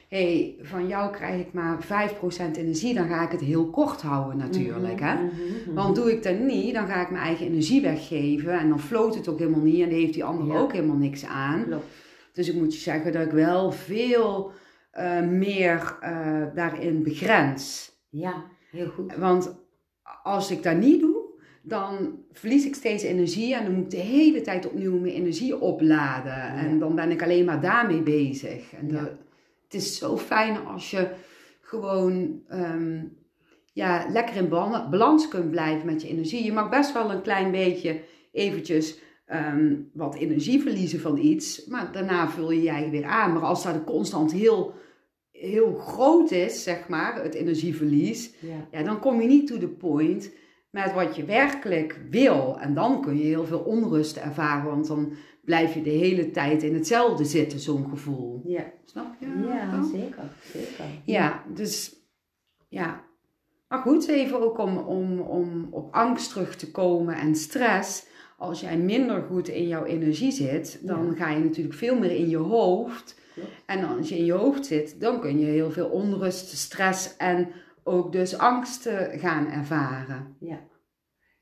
hey, 0.08 0.56
van 0.62 0.88
jou 0.88 1.12
krijg 1.12 1.42
ik 1.42 1.54
maar 1.54 1.84
5% 1.84 2.58
energie, 2.58 2.94
dan 2.94 3.08
ga 3.08 3.24
ik 3.24 3.32
het 3.32 3.42
heel 3.42 3.70
kort 3.70 4.02
houden 4.02 4.38
natuurlijk. 4.38 5.00
Hè? 5.00 5.14
Mhm, 5.14 5.26
mhm. 5.26 5.74
Want 5.74 5.96
doe 5.96 6.12
ik 6.12 6.24
dat 6.24 6.40
niet, 6.40 6.74
dan 6.74 6.88
ga 6.88 7.02
ik 7.02 7.10
mijn 7.10 7.24
eigen 7.24 7.46
energie 7.46 7.82
weggeven. 7.82 8.60
En 8.60 8.70
dan 8.70 8.80
floot 8.80 9.16
het 9.16 9.28
ook 9.28 9.40
helemaal 9.40 9.60
niet. 9.62 9.82
En 9.82 9.90
dan 9.90 10.00
heeft 10.00 10.14
die 10.14 10.24
ander 10.24 10.48
Ja. 10.48 10.60
ook 10.60 10.74
helemaal 10.74 10.96
niks 10.96 11.26
aan. 11.26 11.66
Klopt. 11.66 11.86
Dus 12.34 12.50
ik 12.50 12.56
moet 12.56 12.74
je 12.74 12.80
zeggen 12.80 13.12
dat 13.12 13.26
ik 13.26 13.32
wel 13.32 13.72
veel 13.72 14.52
eh, 14.94 15.22
meer 15.22 15.98
eh, 16.02 16.44
daarin 16.56 17.04
begrens. 17.04 17.92
Ja, 18.10 18.44
heel 18.72 18.90
goed. 18.90 19.16
Want 19.16 19.56
als 20.24 20.52
ik 20.52 20.64
dat 20.64 20.78
niet 20.78 21.00
doe, 21.00 21.22
dan 21.62 22.20
verlies 22.32 22.66
ik 22.66 22.76
steeds 22.76 23.04
energie. 23.04 23.56
En 23.56 23.64
dan 23.64 23.74
moet 23.74 23.84
ik 23.84 23.90
de 23.90 23.98
hele 23.98 24.42
tijd 24.42 24.66
opnieuw 24.68 25.00
mijn 25.00 25.14
energie 25.14 25.60
opladen. 25.60 26.44
En 26.44 26.80
dan 26.80 26.96
ben 26.96 27.12
ik 27.12 27.24
alleen 27.24 27.46
maar 27.46 27.62
daarmee 27.62 28.02
bezig. 28.02 28.74
En 28.74 28.88
Ja. 28.88 28.94
dat- 29.02 29.12
het 29.64 29.74
is 29.82 29.98
zo 29.98 30.18
fijn 30.18 30.66
als 30.66 30.92
je 30.92 31.08
gewoon 31.62 32.42
ehm, 32.48 33.04
ja, 33.74 34.06
lekker 34.12 34.36
in 34.36 34.50
bal- 34.50 34.90
balans 34.90 35.28
kunt 35.28 35.52
blijven 35.52 35.86
met 35.86 36.02
je 36.02 36.08
energie. 36.08 36.44
Je 36.44 36.52
mag 36.54 36.70
best 36.70 36.94
wel 36.94 37.12
een 37.12 37.22
klein 37.22 37.52
beetje 37.52 38.02
eventjes 38.32 39.02
ehm, 39.26 39.76
wat 39.94 40.16
energie 40.16 40.62
verliezen 40.62 41.00
van 41.00 41.18
iets, 41.18 41.66
maar 41.66 41.92
daarna 41.92 42.30
vul 42.30 42.52
je 42.52 42.62
je 42.62 42.70
eigen 42.70 42.92
weer 42.92 43.06
aan. 43.06 43.34
Maar 43.34 43.42
als 43.42 43.64
dat 43.64 43.84
constant 43.84 44.32
heel, 44.32 44.74
heel 45.46 45.74
groot 45.76 46.32
is, 46.32 46.64
zeg 46.64 46.88
maar, 46.88 47.24
het 47.24 47.34
energieverlies, 47.34 48.34
Ja. 48.40 48.68
ja, 48.72 48.84
dan 48.84 49.00
kom 49.00 49.22
je 49.22 49.28
niet 49.28 49.48
to 49.48 49.58
the 49.58 49.68
point 49.68 50.32
met 50.70 50.94
wat 50.94 51.16
je 51.16 51.26
werkelijk 51.26 52.00
wil. 52.10 52.58
En 52.60 52.74
dan 52.74 53.02
kun 53.02 53.18
je 53.18 53.24
heel 53.24 53.46
veel 53.46 53.60
onrust 53.60 54.18
ervaren, 54.18 54.66
want 54.70 54.88
dan 54.88 55.14
blijf 55.46 55.74
je 55.74 55.82
de 55.82 55.90
hele 55.90 56.32
tijd 56.32 56.64
in 56.64 56.74
hetzelfde 56.74 57.26
zitten, 57.26 57.60
zo'n 57.60 57.90
gevoel. 57.90 58.42
Ja, 58.46 58.72
Snap 58.86 59.16
je? 59.20 59.26
ja 59.48 59.84
zeker. 59.84 60.24
zeker. 60.54 60.86
Ja, 61.06 61.44
dus 61.54 61.96
ja. 62.70 63.04
Maar 63.68 63.80
goed, 63.82 64.08
even 64.08 64.42
ook 64.42 64.58
om, 64.58 64.78
om, 64.78 65.20
om 65.20 65.68
op 65.72 65.94
angst 65.94 66.30
terug 66.30 66.56
te 66.56 66.72
komen 66.72 67.16
en 67.16 67.36
stress. 67.36 68.06
Als 68.38 68.62
jij 68.62 68.78
minder 68.78 69.22
goed 69.22 69.48
in 69.48 69.68
jouw 69.68 69.84
energie 69.86 70.32
zit, 70.32 70.80
dan 70.82 71.06
Ja. 71.06 71.14
ga 71.16 71.30
je 71.30 71.44
natuurlijk 71.44 71.76
veel 71.76 72.00
meer 72.00 72.12
in 72.12 72.30
je 72.30 72.38
hoofd. 72.38 73.22
En 73.66 73.84
als 73.88 74.10
je 74.10 74.18
in 74.18 74.26
je 74.26 74.34
hoofd 74.34 74.66
zit, 74.66 75.00
dan 75.00 75.20
kun 75.20 75.40
je 75.40 75.46
heel 75.46 75.72
veel 75.72 75.88
onrust, 75.90 76.48
stress 76.58 77.18
en 77.18 77.48
ook 77.84 78.12
dus 78.12 78.38
angst 78.38 78.86
eh, 78.86 79.20
gaan 79.20 79.48
ervaren. 79.48 80.36
Ja. 80.40 80.60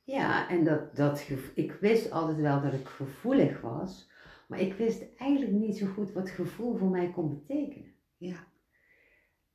Ja, 0.03 0.49
en 0.49 0.63
dat, 0.63 0.95
dat 0.95 1.27
ik 1.55 1.71
wist 1.79 2.11
altijd 2.11 2.37
wel 2.37 2.61
dat 2.61 2.73
ik 2.73 2.87
gevoelig 2.87 3.61
was, 3.61 4.09
maar 4.47 4.59
ik 4.59 4.73
wist 4.73 5.03
eigenlijk 5.17 5.51
niet 5.51 5.77
zo 5.77 5.85
goed 5.87 6.11
wat 6.13 6.29
gevoel 6.29 6.75
voor 6.77 6.89
mij 6.89 7.09
kon 7.11 7.29
betekenen. 7.29 7.91
Ja. 8.17 8.35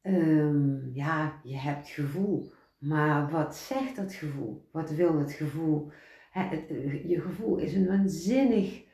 Ehm, 0.03 0.93
ja, 0.95 1.41
je 1.43 1.57
hebt 1.57 1.89
gevoel, 1.89 2.53
maar 2.79 3.31
wat 3.31 3.57
zegt 3.57 3.97
dat 3.97 4.13
gevoel? 4.13 4.69
Wat 4.73 4.91
wil 4.91 5.19
het 5.19 5.33
gevoel? 5.33 5.91
Hè, 6.31 6.43
het- 6.43 6.71
eh, 6.71 7.09
je 7.09 7.21
gevoel 7.21 7.57
is 7.57 7.75
een 7.75 7.87
waanzinnig 7.87 8.85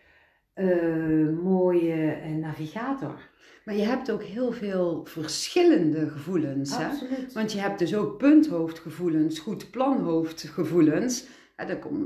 eh, 0.52 1.28
mooie 1.42 2.10
eh, 2.12 2.30
navigator. 2.34 3.30
Maar 3.64 3.76
je 3.76 3.82
hebt 3.82 4.10
ook 4.10 4.22
heel 4.22 4.52
veel 4.52 5.04
verschillende 5.04 6.08
gevoelens. 6.08 6.76
Hè? 6.76 6.86
Want 7.32 7.52
je 7.52 7.58
hebt 7.58 7.78
dus 7.78 7.94
ook 7.94 8.18
punthoofdgevoelens, 8.18 9.38
goed 9.38 9.70
planhoofdgevoelens. 9.70 11.26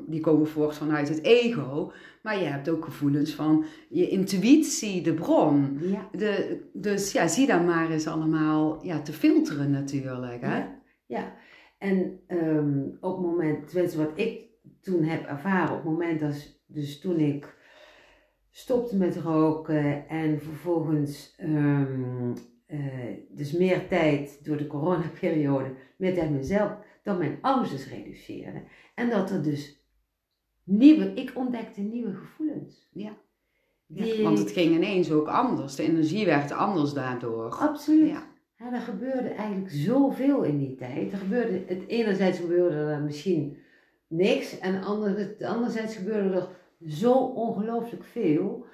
Die 0.06 0.20
komen 0.20 0.48
voort 0.48 0.74
vanuit 0.74 1.08
het 1.08 1.22
ego. 1.22 1.92
Maar 2.22 2.38
je 2.38 2.44
hebt 2.44 2.68
ook 2.68 2.84
gevoelens 2.84 3.34
van 3.34 3.64
je 3.88 4.08
intuïtie, 4.08 5.02
de 5.02 5.14
bron. 5.14 5.78
Ja. 5.80 6.08
De, 6.12 6.60
dus 6.72 7.12
ja, 7.12 7.28
zie 7.28 7.46
dat 7.46 7.64
maar 7.64 7.90
eens 7.90 8.06
allemaal 8.06 8.84
ja, 8.84 9.02
te 9.02 9.12
filteren 9.12 9.70
natuurlijk. 9.70 10.40
Hè? 10.40 10.56
Ja, 10.56 10.78
ja. 11.06 11.34
en 11.78 12.20
ehm, 12.26 12.80
op 13.00 13.16
het 13.16 13.26
moment, 13.26 13.68
tenminste 13.68 13.98
wat 13.98 14.10
ik 14.14 14.44
toen 14.80 15.02
heb 15.02 15.26
ervaren, 15.26 15.76
op 15.76 15.82
het 15.82 15.92
moment 15.92 16.20
dat, 16.20 16.58
dus 16.66 17.00
toen 17.00 17.18
ik 17.18 17.55
stopte 18.56 18.96
met 18.96 19.16
roken 19.16 20.08
en 20.08 20.40
vervolgens 20.40 21.34
ehm, 21.36 22.32
eh, 22.66 22.78
dus 23.28 23.52
meer 23.52 23.88
tijd 23.88 24.44
door 24.44 24.56
de 24.56 24.66
coronaperiode 24.66 25.72
met 25.96 26.18
aan 26.18 26.32
mezelf, 26.32 26.72
dat 27.02 27.18
mijn 27.18 27.38
dus 27.70 27.88
reduceerde. 27.88 28.62
En 28.94 29.10
dat 29.10 29.30
er 29.30 29.42
dus 29.42 29.82
nieuwe, 30.64 31.04
ik 31.14 31.32
ontdekte 31.34 31.80
nieuwe 31.80 32.14
gevoelens. 32.14 32.88
Ja. 32.92 33.16
Die, 33.86 34.22
Want 34.22 34.38
het 34.38 34.50
ging 34.50 34.74
ineens 34.74 35.10
ook 35.10 35.28
anders. 35.28 35.74
De 35.74 35.82
energie 35.82 36.24
werd 36.24 36.52
anders 36.52 36.92
daardoor. 36.92 37.50
Absoluut. 37.50 38.08
Ja. 38.08 38.34
Ja, 38.58 38.72
er 38.72 38.80
gebeurde 38.80 39.28
eigenlijk 39.28 39.70
zoveel 39.70 40.42
in 40.42 40.58
die 40.58 40.74
tijd. 40.74 41.12
Er 41.12 41.18
gebeurde, 41.18 41.62
het 41.66 41.86
enerzijds 41.86 42.38
gebeurde 42.38 42.76
er 42.76 43.02
misschien 43.02 43.56
niks 44.08 44.58
en 44.58 44.82
ander, 44.82 45.36
anderzijds 45.40 45.96
gebeurde 45.96 46.36
er 46.36 46.48
zo 46.88 47.12
ongelooflijk 47.14 48.04
veel. 48.04 48.66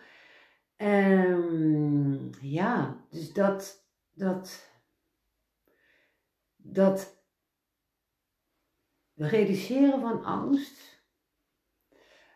Ehm, 0.77 2.31
ja, 2.41 3.05
dus 3.11 3.33
dat, 3.33 3.87
dat, 4.13 4.71
dat 6.57 7.23
reduceren 9.15 10.01
van 10.01 10.25
angst 10.25 11.03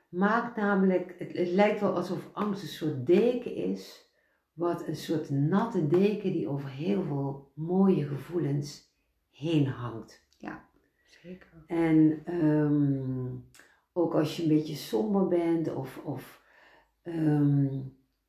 maakt 0.09 0.57
namelijk, 0.57 1.15
het, 1.19 1.33
het 1.33 1.49
lijkt 1.49 1.81
wel 1.81 1.95
alsof 1.95 2.31
angst 2.33 2.63
een 2.63 2.69
soort 2.69 3.07
deken 3.07 3.55
is 3.55 4.11
wat 4.53 4.87
een 4.87 4.97
soort 4.97 5.31
natte 5.31 5.87
deken 5.87 6.33
die 6.33 6.49
over 6.49 6.71
heel 6.71 7.03
veel 7.03 7.53
mooie 7.55 8.07
gevoelens 8.07 8.95
heen 9.31 9.67
hangt. 9.67 10.27
Zeker. 11.23 11.65
En 11.67 12.23
ehm, 12.25 13.27
ook 13.97 14.15
als 14.15 14.37
je 14.37 14.43
een 14.43 14.49
beetje 14.49 14.75
somber 14.75 15.29
bent 15.29 15.75
of, 15.75 15.99
of 16.05 16.43
ehm, 17.03 17.81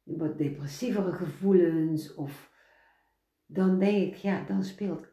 wat 0.04 0.38
depressievere 0.38 1.12
gevoelens, 1.12 2.14
of, 2.14 2.52
dan 3.46 3.80
denk 3.80 4.14
ik, 4.14 4.16
ja, 4.16 4.44
dan 4.44 4.64
speelt 4.64 5.08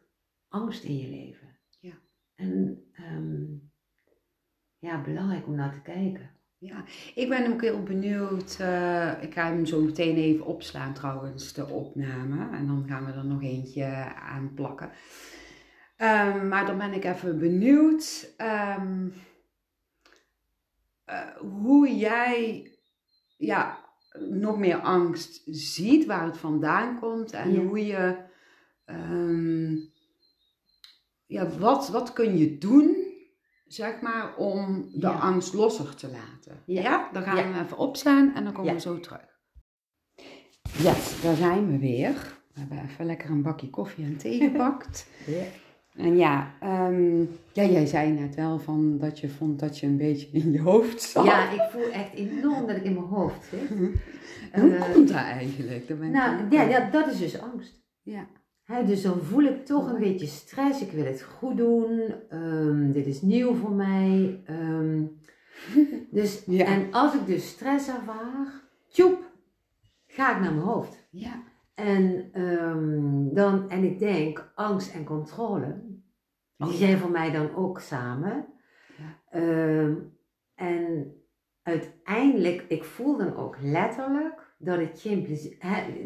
angst 0.47 0.83
in 0.83 0.97
je 0.97 1.09
leven. 1.09 1.57
Ja. 1.79 1.93
En 2.35 2.83
ehm, 2.93 3.43
ja, 4.79 5.01
belangrijk 5.01 5.47
om 5.47 5.55
naar 5.55 5.73
te 5.73 5.81
kijken. 5.81 6.29
Ik 7.15 7.29
ben 7.29 7.53
ook 7.53 7.61
heel 7.61 7.83
benieuwd. 7.83 8.57
eh, 8.59 9.23
ik 9.23 9.33
ga 9.33 9.47
hem 9.47 9.65
zo 9.65 9.81
meteen 9.81 10.15
even 10.15 10.45
opslaan 10.45 10.93
trouwens, 10.93 11.53
de 11.53 11.67
opname. 11.67 12.57
En 12.57 12.67
dan 12.67 12.85
gaan 12.87 13.05
we 13.05 13.11
er 13.11 13.25
nog 13.25 13.43
eentje 13.43 13.85
aan 14.15 14.53
plakken. 14.53 14.89
Ehm, 15.97 16.47
maar 16.47 16.65
dan 16.65 16.77
ben 16.77 16.93
ik 16.93 17.03
even 17.03 17.39
benieuwd 17.39 18.33
ehm, 18.37 19.07
eh, 21.05 21.27
hoe 21.37 21.95
jij 21.95 22.69
ja, 23.37 23.83
nog 24.29 24.57
meer 24.57 24.77
angst 24.79 25.41
ziet, 25.45 26.05
waar 26.05 26.25
het 26.25 26.37
vandaan 26.37 26.99
komt. 26.99 27.31
En 27.31 27.53
Ja. 27.53 27.59
hoe 27.61 27.85
je, 27.85 28.17
ehm, 28.85 29.73
ja, 31.25 31.47
wat, 31.59 31.89
wat 31.89 32.13
kun 32.13 32.37
je 32.37 32.57
doen, 32.57 32.95
zeg 33.65 34.01
maar, 34.01 34.35
om 34.35 34.81
de 34.91 34.99
Ja. 34.99 35.11
angst 35.19 35.53
losser 35.53 35.95
te 35.95 36.07
laten. 36.09 36.63
Ja. 36.65 36.81
Ja, 36.81 37.09
dan 37.13 37.23
gaan 37.23 37.53
we 37.53 37.59
even 37.59 37.77
opslaan 37.77 38.35
en 38.35 38.43
dan 38.43 38.53
komen 38.53 38.73
we 38.73 38.79
zo 38.79 38.99
terug. 38.99 39.33
Yes, 40.77 41.21
daar 41.21 41.35
zijn 41.35 41.67
we 41.71 41.77
weer. 41.77 42.13
We 42.53 42.59
hebben 42.59 42.83
even 42.83 43.05
lekker 43.05 43.29
een 43.29 43.41
bakje 43.41 43.69
koffie 43.69 44.05
en 44.05 44.17
thee 44.17 44.39
gepakt. 44.49 45.07
Ja. 45.25 45.43
En 45.95 46.17
ja, 46.17 46.53
ehm, 46.59 47.19
ja, 47.53 47.63
jij 47.63 47.85
zei 47.85 48.11
net 48.11 48.35
wel 48.35 48.59
van 48.59 48.97
dat 48.97 49.19
je 49.19 49.29
vond 49.29 49.59
dat 49.59 49.79
je 49.79 49.87
een 49.87 49.97
beetje 49.97 50.27
in 50.31 50.51
je 50.51 50.61
hoofd 50.61 51.01
zat. 51.01 51.25
Ja, 51.25 51.51
ik 51.51 51.69
voel 51.71 51.91
echt 51.91 52.13
enorm 52.13 52.67
dat 52.67 52.75
ik 52.75 52.83
in 52.83 52.93
mijn 52.93 53.05
hoofd 53.05 53.45
zit. 53.49 53.69
En 54.51 54.61
hoe 54.61 54.75
Eh, 54.75 54.91
komt 54.93 55.07
dat 55.07 55.17
eigenlijk? 55.17 55.89
Nou, 55.99 56.37
ja, 56.49 56.61
ja, 56.61 56.89
dat 56.89 57.07
is 57.11 57.17
dus 57.19 57.39
angst. 57.41 57.83
ja. 58.01 58.27
Dus 58.85 59.01
dan 59.01 59.19
voel 59.23 59.43
ik 59.43 59.65
toch 59.65 59.91
een 59.93 59.99
beetje 59.99 60.25
stress. 60.25 60.81
Ik 60.81 60.91
wil 60.91 61.05
het 61.05 61.21
goed 61.21 61.57
doen. 61.57 62.13
Ehm, 62.29 62.91
dit 62.91 63.05
is 63.05 63.21
nieuw 63.21 63.53
voor 63.55 63.71
mij. 63.71 64.41
Ehm, 64.45 65.03
dus, 66.11 66.43
Ja. 66.45 66.65
En 66.65 66.87
als 66.91 67.13
ik 67.13 67.25
dus 67.25 67.47
stress 67.47 67.87
ervaar, 67.87 68.61
tjoep, 68.89 69.17
ga 70.07 70.35
ik 70.35 70.41
naar 70.41 70.53
mijn 70.53 70.65
hoofd. 70.65 71.07
Ja. 71.11 71.43
En, 71.75 72.29
ehm, 72.31 73.33
dan, 73.33 73.69
en 73.69 73.83
ik 73.83 73.99
denk, 73.99 74.51
angst 74.55 74.93
en 74.93 75.03
controle, 75.03 75.81
die 76.57 76.67
Oh, 76.67 76.73
zijn 76.73 76.97
voor 76.97 77.11
mij 77.11 77.31
dan 77.31 77.55
ook 77.55 77.79
samen. 77.79 78.45
Ja. 78.97 79.39
Ehm, 79.39 79.95
en 80.55 81.15
uiteindelijk, 81.61 82.65
ik 82.67 82.83
voel 82.83 83.17
dan 83.17 83.35
ook 83.35 83.57
letterlijk 83.61 84.53
dat 84.57 84.79
ik 84.79 84.91
geen 84.93 85.23
plezier, 85.23 85.57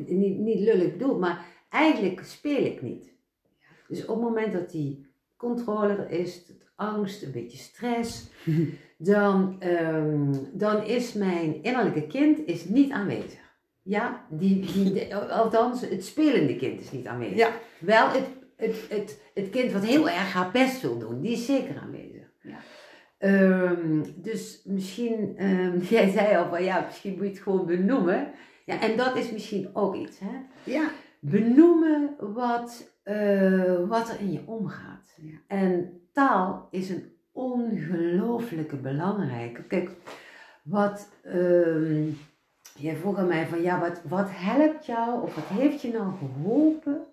niet, 0.07 0.38
niet 0.38 0.59
lullig 0.59 0.91
bedoeld, 0.91 1.20
maar 1.20 1.45
eigenlijk 1.70 2.24
speel 2.24 2.65
ik 2.65 2.82
niet. 2.82 3.13
Dus 3.88 4.05
op 4.05 4.15
het 4.15 4.24
moment 4.24 4.53
dat 4.53 4.72
die 4.72 5.07
controle 5.36 5.95
er 5.95 6.09
is, 6.09 6.51
angst, 6.76 7.24
een 7.24 7.32
beetje 7.32 7.57
stress, 7.57 8.30
dan, 8.97 9.61
ehm, 9.61 10.34
dan 10.53 10.84
is 10.84 11.13
mijn 11.13 11.63
innerlijke 11.63 12.07
kind 12.07 12.45
is 12.45 12.65
niet 12.65 12.91
aanwezig. 12.91 13.38
Ja, 13.89 14.25
die, 14.29 14.71
die, 14.73 15.15
althans, 15.15 15.81
het 15.81 16.05
spelende 16.05 16.55
kind 16.55 16.81
is 16.81 16.91
niet 16.91 17.07
aanwezig. 17.07 17.37
Ja. 17.37 17.51
Wel 17.79 18.09
het, 18.09 18.27
het, 18.55 18.85
het, 18.89 19.21
het 19.33 19.49
kind 19.49 19.71
wat 19.71 19.85
heel 19.85 20.09
erg 20.09 20.33
haar 20.33 20.51
best 20.51 20.81
wil 20.81 20.97
doen, 20.97 21.21
die 21.21 21.31
is 21.31 21.45
zeker 21.45 21.79
aanwezig. 21.79 22.31
Ja. 22.41 22.57
Ehm, 23.17 24.03
dus 24.15 24.61
misschien, 24.65 25.37
ehm, 25.37 25.79
jij 25.95 26.09
zei 26.09 26.37
al 26.37 26.49
van 26.49 26.63
ja, 26.63 26.83
misschien 26.85 27.11
moet 27.11 27.25
je 27.25 27.29
het 27.29 27.39
gewoon 27.39 27.65
benoemen. 27.65 28.31
Ja, 28.65 28.81
en 28.81 28.97
dat 28.97 29.15
is 29.15 29.31
misschien 29.31 29.69
ook 29.73 29.95
iets. 29.95 30.19
Hè? 30.19 30.37
Ja. 30.63 30.89
Benoemen 31.19 32.15
wat, 32.19 32.93
eh, 33.03 33.87
wat 33.87 34.09
er 34.09 34.19
in 34.19 34.31
je 34.31 34.41
omgaat. 34.45 35.15
Ja. 35.21 35.37
En 35.47 36.01
taal 36.13 36.67
is 36.71 36.89
een 36.89 37.11
ongelooflijke 37.31 38.75
belangrijke. 38.75 39.63
Kijk, 39.63 39.89
wat 40.63 41.09
ehm, 41.23 42.09
jij 42.82 42.95
vroeg 42.95 43.17
aan 43.17 43.27
mij 43.27 43.47
van 43.47 43.61
ja, 43.61 43.80
wat, 43.80 44.01
wat 44.03 44.27
helpt 44.32 44.86
jou 44.86 45.23
of 45.23 45.36
wat 45.36 45.47
heeft 45.47 45.82
je 45.82 45.91
nou 45.91 46.13
geholpen 46.17 47.05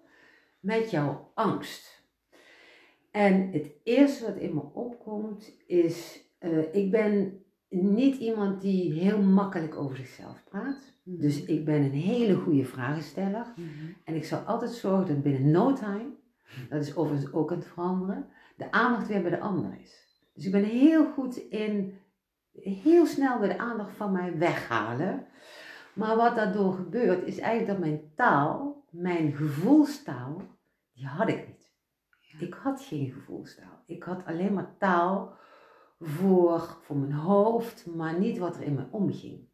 met 0.61 0.91
jouw 0.91 1.31
angst? 1.35 2.05
En 3.11 3.51
het 3.53 3.71
eerste 3.83 4.25
wat 4.25 4.37
in 4.37 4.55
me 4.55 4.62
opkomt 4.73 5.57
is, 5.67 6.21
eh, 6.39 6.75
ik 6.75 6.91
ben 6.91 7.45
niet 7.69 8.17
iemand 8.17 8.61
die 8.61 8.93
heel 8.93 9.23
makkelijk 9.23 9.77
over 9.77 9.97
zichzelf 9.97 10.45
praat. 10.51 10.95
Mhm. 11.03 11.21
Dus 11.21 11.45
ik 11.45 11.64
ben 11.64 11.83
een 11.83 11.91
hele 11.91 12.35
goede 12.35 12.64
vragensteller. 12.64 13.47
Mhm. 13.57 13.69
En 14.05 14.14
ik 14.14 14.25
zal 14.25 14.39
altijd 14.39 14.71
zorgen 14.71 15.07
dat 15.07 15.23
binnen 15.23 15.51
no 15.51 15.73
time, 15.73 16.11
dat 16.69 16.83
is 16.83 16.97
overigens 16.97 17.33
ook 17.33 17.51
aan 17.51 17.59
het 17.59 17.67
veranderen, 17.67 18.27
de 18.57 18.71
aandacht 18.71 19.09
weer 19.09 19.23
bij 19.23 19.31
de 19.31 19.41
ander 19.41 19.79
is. 19.83 20.07
Dus 20.35 20.45
ik 20.45 20.53
ben 20.53 20.64
heel 20.64 21.05
goed 21.05 21.37
in 21.37 21.99
heel 22.53 23.07
snel 23.07 23.39
bij 23.39 23.49
de 23.49 23.59
aandacht 23.59 23.97
van 23.97 24.12
mij 24.12 24.39
weghalen. 24.39 25.27
Maar 25.97 26.17
wat 26.17 26.37
daardoor 26.37 26.73
gebeurt, 26.73 27.27
is 27.27 27.39
eigenlijk 27.39 27.79
dat 27.79 27.89
mijn 27.89 28.11
taal, 28.15 28.85
mijn 28.91 29.33
gevoelstaal, 29.33 30.43
die 30.93 31.07
had 31.07 31.29
ik 31.29 31.47
niet. 31.47 31.71
Ik 32.39 32.55
had 32.55 32.81
geen 32.81 33.11
gevoelstaal. 33.11 33.83
Ik 33.87 34.03
had 34.03 34.25
alleen 34.27 34.53
maar 34.53 34.77
taal 34.79 35.37
voor, 36.01 36.79
voor 36.83 36.97
mijn 36.97 37.13
hoofd, 37.13 37.87
maar 37.87 38.19
niet 38.19 38.39
wat 38.39 38.57
er 38.57 38.63
in 38.63 38.75
me 38.75 38.85
omging. 38.91 39.49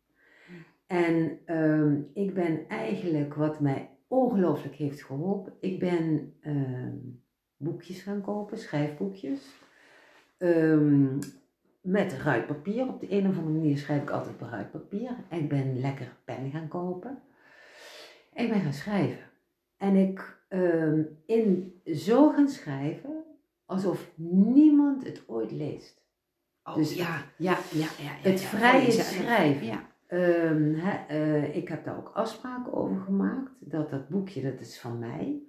En 0.86 1.38
ehm, 1.44 2.00
ik 2.12 2.34
ben 2.34 2.68
eigenlijk, 2.68 3.34
wat 3.34 3.60
mij 3.60 3.90
ongelooflijk 4.08 4.74
heeft 4.74 5.02
geholpen, 5.04 5.52
ik 5.60 5.78
ben 5.78 6.34
ehm, 6.40 6.96
boekjes 7.56 8.02
gaan 8.02 8.20
kopen, 8.20 8.58
schrijfboekjes. 8.58 9.54
Ehm, 10.38 11.18
met 11.82 12.12
ruitpapier. 12.12 12.88
Op 12.88 13.00
de 13.00 13.12
een 13.12 13.28
of 13.28 13.38
andere 13.38 13.56
manier 13.56 13.78
schrijf 13.78 14.02
ik 14.02 14.10
altijd 14.10 14.34
op 14.34 14.48
ruitpapier. 14.50 15.10
En 15.28 15.38
ik 15.38 15.48
ben 15.48 15.80
lekker 15.80 16.16
pen 16.24 16.50
gaan 16.50 16.68
kopen. 16.68 17.18
En 18.32 18.44
ik 18.44 18.50
ben 18.50 18.60
gaan 18.60 18.72
schrijven. 18.72 19.30
En 19.76 19.96
ik 19.96 20.38
ehm, 20.48 21.02
in 21.26 21.74
zo 21.84 22.30
gaan 22.30 22.48
schrijven 22.48 23.24
alsof 23.66 24.10
niemand 24.16 25.04
het 25.04 25.22
ooit 25.26 25.50
leest. 25.50 26.02
Oh, 26.64 26.74
Dus 26.74 26.94
ja, 26.94 27.22
ja, 27.36 27.58
ja, 27.72 27.86
ja, 27.98 28.12
ja. 28.22 28.30
het 28.30 28.40
vrije 28.40 28.90
schrijven. 28.90 29.80
Ehm, 30.06 30.74
eh, 31.08 31.56
ik 31.56 31.68
heb 31.68 31.84
daar 31.84 31.96
ook 31.96 32.10
afspraken 32.14 32.72
over 32.72 33.00
gemaakt. 33.00 33.50
Dat 33.58 33.90
dat 33.90 34.08
boekje, 34.08 34.42
dat 34.42 34.60
is 34.60 34.80
van 34.80 34.98
mij. 34.98 35.42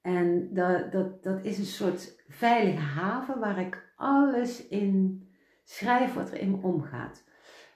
En 0.00 0.54
dat, 0.54 0.92
dat, 0.92 1.22
dat 1.22 1.44
is 1.44 1.58
een 1.58 1.64
soort 1.64 2.22
veilige 2.28 2.78
haven 2.78 3.38
waar 3.40 3.58
ik 3.60 3.92
alles 3.96 4.68
in 4.68 5.27
schrijf 5.70 6.14
wat 6.14 6.30
er 6.30 6.40
in 6.40 6.50
me 6.50 6.56
omgaat. 6.62 7.24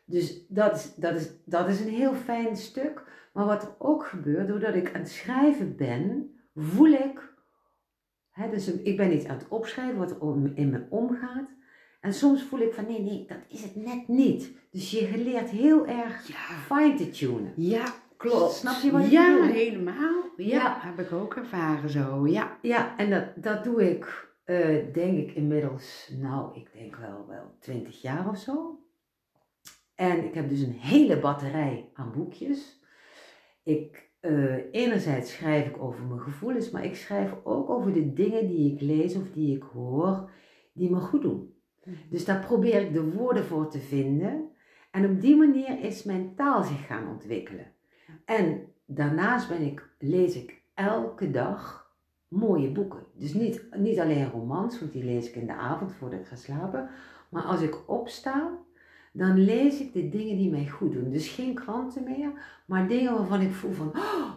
Dus 0.05 0.47
dat 0.49 0.77
is, 0.77 0.95
dat, 0.95 1.15
is, 1.15 1.29
dat 1.45 1.69
is 1.69 1.81
een 1.81 1.89
heel 1.89 2.15
fijn 2.15 2.57
stuk. 2.57 3.03
Maar 3.33 3.45
wat 3.47 3.63
er 3.63 3.75
ook 3.79 4.07
gebeurt, 4.07 4.49
doordat 4.49 4.75
ik 4.75 4.95
aan 4.95 5.01
het 5.01 5.11
schrijven 5.11 5.77
ben, 5.77 6.31
voel 6.55 6.93
ik. 6.93 7.31
Hè, 8.31 8.51
dus 8.51 8.73
ik 8.73 8.97
ben 8.97 9.13
iets 9.15 9.27
aan 9.27 9.37
het 9.39 9.49
opschrijven 9.49 9.99
wat 9.99 10.11
er 10.11 10.53
in 10.55 10.71
me 10.71 10.87
omgaat. 10.91 11.49
En 12.01 12.15
soms 12.15 12.43
voel 12.43 12.61
ik 12.61 12.73
van 12.75 12.87
nee, 12.87 13.01
nee, 13.03 13.25
dat 13.29 13.39
is 13.49 13.63
het 13.63 13.77
net 13.77 14.09
niet. 14.09 14.51
Dus 14.71 14.91
je 14.91 15.19
leert 15.19 15.51
heel 15.51 15.87
erg 15.87 16.27
Ja. 16.29 16.35
fine 16.77 16.95
te 16.95 17.11
tunen. 17.11 17.53
Ja, 17.57 17.85
klopt. 18.17 18.53
Snap 18.53 18.83
je 18.83 18.91
wat 18.91 19.05
ik 19.05 19.11
ja, 19.11 19.35
bedoel? 19.35 19.53
helemaal. 19.55 20.23
Ja, 20.37 20.47
Ja. 20.47 20.77
heb 20.81 20.99
ik 20.99 21.13
ook 21.13 21.35
ervaren 21.35 21.91
zo. 21.91 22.27
Ja. 22.27 22.59
Ja, 22.63 22.97
en 22.97 23.11
dat, 23.11 23.25
dat 23.37 23.65
doe 23.65 23.91
ik, 23.91 24.32
eh, 24.45 24.93
denk 24.93 25.19
ik 25.19 25.35
inmiddels, 25.35 26.11
nou, 26.19 26.57
ik 26.57 26.73
denk 26.73 26.97
wel, 26.97 27.27
wel 27.29 27.55
20 27.59 28.03
jaar 28.03 28.29
of 28.29 28.39
zo. 28.39 28.79
En 29.95 30.25
ik 30.25 30.35
heb 30.35 30.49
dus 30.49 30.61
een 30.61 30.79
hele 30.79 31.21
batterij 31.21 31.91
aan 31.95 32.13
boekjes. 32.13 32.81
Ik, 33.63 34.11
eh, 34.21 34.75
enerzijds 34.75 35.33
schrijf 35.33 35.67
ik 35.67 35.83
over 35.83 36.05
mijn 36.05 36.21
gevoelens, 36.21 36.71
maar 36.71 36.85
ik 36.85 36.97
schrijf 36.97 37.35
ook 37.45 37.71
over 37.71 37.93
de 37.93 38.13
dingen 38.13 38.47
die 38.47 38.73
ik 38.73 38.81
lees 38.81 39.17
of 39.17 39.31
die 39.31 39.57
ik 39.57 39.63
hoor, 39.63 40.31
die 40.73 40.91
me 40.91 40.99
goed 40.99 41.23
doen. 41.23 41.55
Dus 42.11 42.25
daar 42.25 42.45
probeer 42.45 42.81
ik 42.81 42.93
de 42.93 43.13
woorden 43.13 43.45
voor 43.45 43.71
te 43.71 43.81
vinden. 43.81 44.51
En 44.91 45.11
op 45.11 45.21
die 45.21 45.37
manier 45.37 45.81
is 45.81 46.03
mijn 46.03 46.35
taal 46.35 46.63
zich 46.63 46.87
gaan 46.87 47.09
ontwikkelen. 47.09 47.73
En 48.25 48.73
daarnaast 48.87 49.49
ben 49.49 49.63
ik, 49.63 49.95
lees 49.99 50.37
ik 50.37 50.63
elke 50.75 51.31
dag 51.31 51.82
mooie 52.33 52.71
boeken. 52.71 53.01
Dus 53.19 53.33
niet, 53.35 53.65
niet 53.77 53.99
alleen 54.01 54.31
romans, 54.31 54.81
want 54.81 54.93
die 54.93 55.05
lees 55.05 55.29
ik 55.29 55.35
in 55.35 55.47
de 55.47 55.55
avond 55.55 55.93
voordat 55.93 56.21
ik 56.21 56.27
ga 56.27 56.37
slapen. 56.37 56.89
Maar 57.29 57.43
als 57.43 57.61
ik 57.61 57.89
opsta, 57.91 58.51
dan 59.13 59.39
lees 59.39 59.81
ik 59.81 59.93
de 59.93 60.09
dingen 60.09 60.37
die 60.37 60.51
mij 60.51 60.69
goed 60.69 60.93
doen. 60.93 61.11
Dus 61.11 61.29
geen 61.29 61.55
kranten 61.55 62.05
meer, 62.05 62.31
maar 62.67 62.89
dingen 62.89 63.13
waarvan 63.15 63.41
ik 63.41 63.53
voel 63.53 63.73
van, 63.73 63.89
oh, 63.97 64.31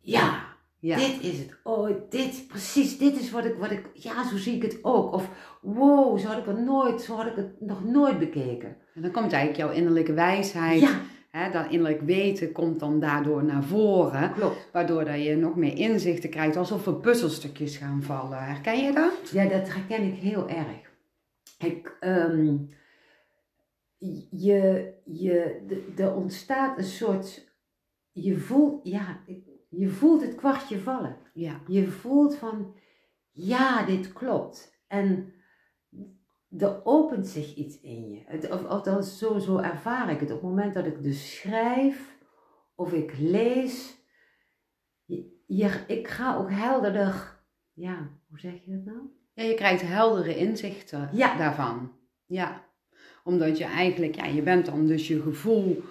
ja, 0.00 0.48
Ja. 0.78 0.96
dit 0.96 1.20
is 1.20 1.38
het. 1.38 1.56
Oh, 1.62 1.90
dit, 2.08 2.44
precies, 2.48 2.98
dit 2.98 3.20
is 3.20 3.30
wat 3.30 3.44
ik, 3.44 3.54
wat 3.58 3.70
ik, 3.70 3.90
ja, 3.94 4.28
zo 4.28 4.36
zie 4.36 4.56
ik 4.56 4.62
het 4.62 4.78
ook. 4.82 5.12
Of, 5.12 5.30
wow, 5.62 6.18
zo 6.18 6.26
had 6.28 6.38
ik 6.38 6.44
het 6.44 6.58
nooit, 6.64 7.00
zo 7.02 7.14
had 7.14 7.26
ik 7.26 7.36
het 7.36 7.60
nog 7.60 7.84
nooit 7.84 8.18
bekeken. 8.18 8.76
En 8.94 9.02
dan 9.02 9.10
komt 9.10 9.32
eigenlijk 9.32 9.56
jouw 9.56 9.70
innerlijke 9.78 10.12
wijsheid. 10.12 10.80
Ja, 10.80 11.00
Hè, 11.30 11.50
dat 11.50 11.70
innerlijk 11.70 12.00
weten 12.00 12.52
komt 12.52 12.80
dan 12.80 13.00
daardoor 13.00 13.44
naar 13.44 13.62
voren. 13.64 14.32
klopt. 14.32 14.68
Waardoor 14.72 15.04
dat 15.04 15.22
je 15.24 15.36
nog 15.36 15.56
meer 15.56 15.76
inzichten 15.76 16.30
krijgt. 16.30 16.56
Alsof 16.56 16.86
er 16.86 16.94
puzzelstukjes 16.94 17.76
gaan 17.76 18.02
vallen. 18.02 18.44
Herken 18.44 18.84
je 18.84 18.92
dat? 18.92 19.30
Ja, 19.32 19.44
dat 19.48 19.72
herken 19.74 20.02
ik 20.02 20.14
heel 20.14 20.48
erg. 20.48 20.90
Ik, 21.58 21.96
ehm, 22.00 22.56
je, 24.30 24.92
je, 25.04 25.62
de- 25.66 25.92
er 25.96 26.14
ontstaat 26.14 26.78
een 26.78 26.84
soort, 26.84 27.52
je 28.12 28.36
voelt, 28.38 28.80
ja, 28.88 29.20
je 29.68 29.88
voelt 29.88 30.22
het 30.22 30.34
kwartje 30.34 30.78
vallen. 30.80 31.16
Ja. 31.32 31.60
Je 31.66 31.86
voelt 31.88 32.34
van, 32.36 32.74
ja, 33.30 33.84
dit 33.86 34.12
klopt. 34.12 34.82
En 34.86 35.32
er 36.58 36.80
opent 36.84 37.26
zich 37.26 37.54
iets 37.54 37.80
in 37.80 38.10
je. 38.10 38.22
Het, 38.26 38.50
of, 38.50 38.64
althans, 38.64 39.18
zo, 39.18 39.38
zo 39.38 39.56
ervaar 39.58 40.10
ik 40.10 40.20
het. 40.20 40.30
Op 40.30 40.40
het 40.40 40.48
moment 40.50 40.74
dat 40.74 40.86
ik 40.86 41.02
dus 41.02 41.36
schrijf 41.36 42.18
of 42.74 42.92
ik 42.92 43.12
lees, 43.18 43.96
je, 45.04 45.42
je- 45.46 45.84
ik 45.86 46.08
ga 46.08 46.36
ook 46.36 46.50
helderder, 46.50 47.40
ja, 47.72 48.08
hoe 48.28 48.38
zeg 48.38 48.52
je 48.64 48.70
dat 48.70 48.84
nou? 48.84 48.98
Ja, 49.34 49.42
je 49.42 49.54
krijgt 49.54 49.82
heldere 49.82 50.36
inzichten 50.36 51.08
Ja. 51.12 51.36
daarvan. 51.36 51.92
Ja. 52.26 52.64
Omdat 53.24 53.58
je 53.58 53.64
eigenlijk, 53.64 54.14
ja, 54.14 54.24
je 54.24 54.42
bent 54.42 54.66
dan 54.66 54.86
dus 54.86 55.08
je 55.08 55.20
gevoel, 55.22 55.82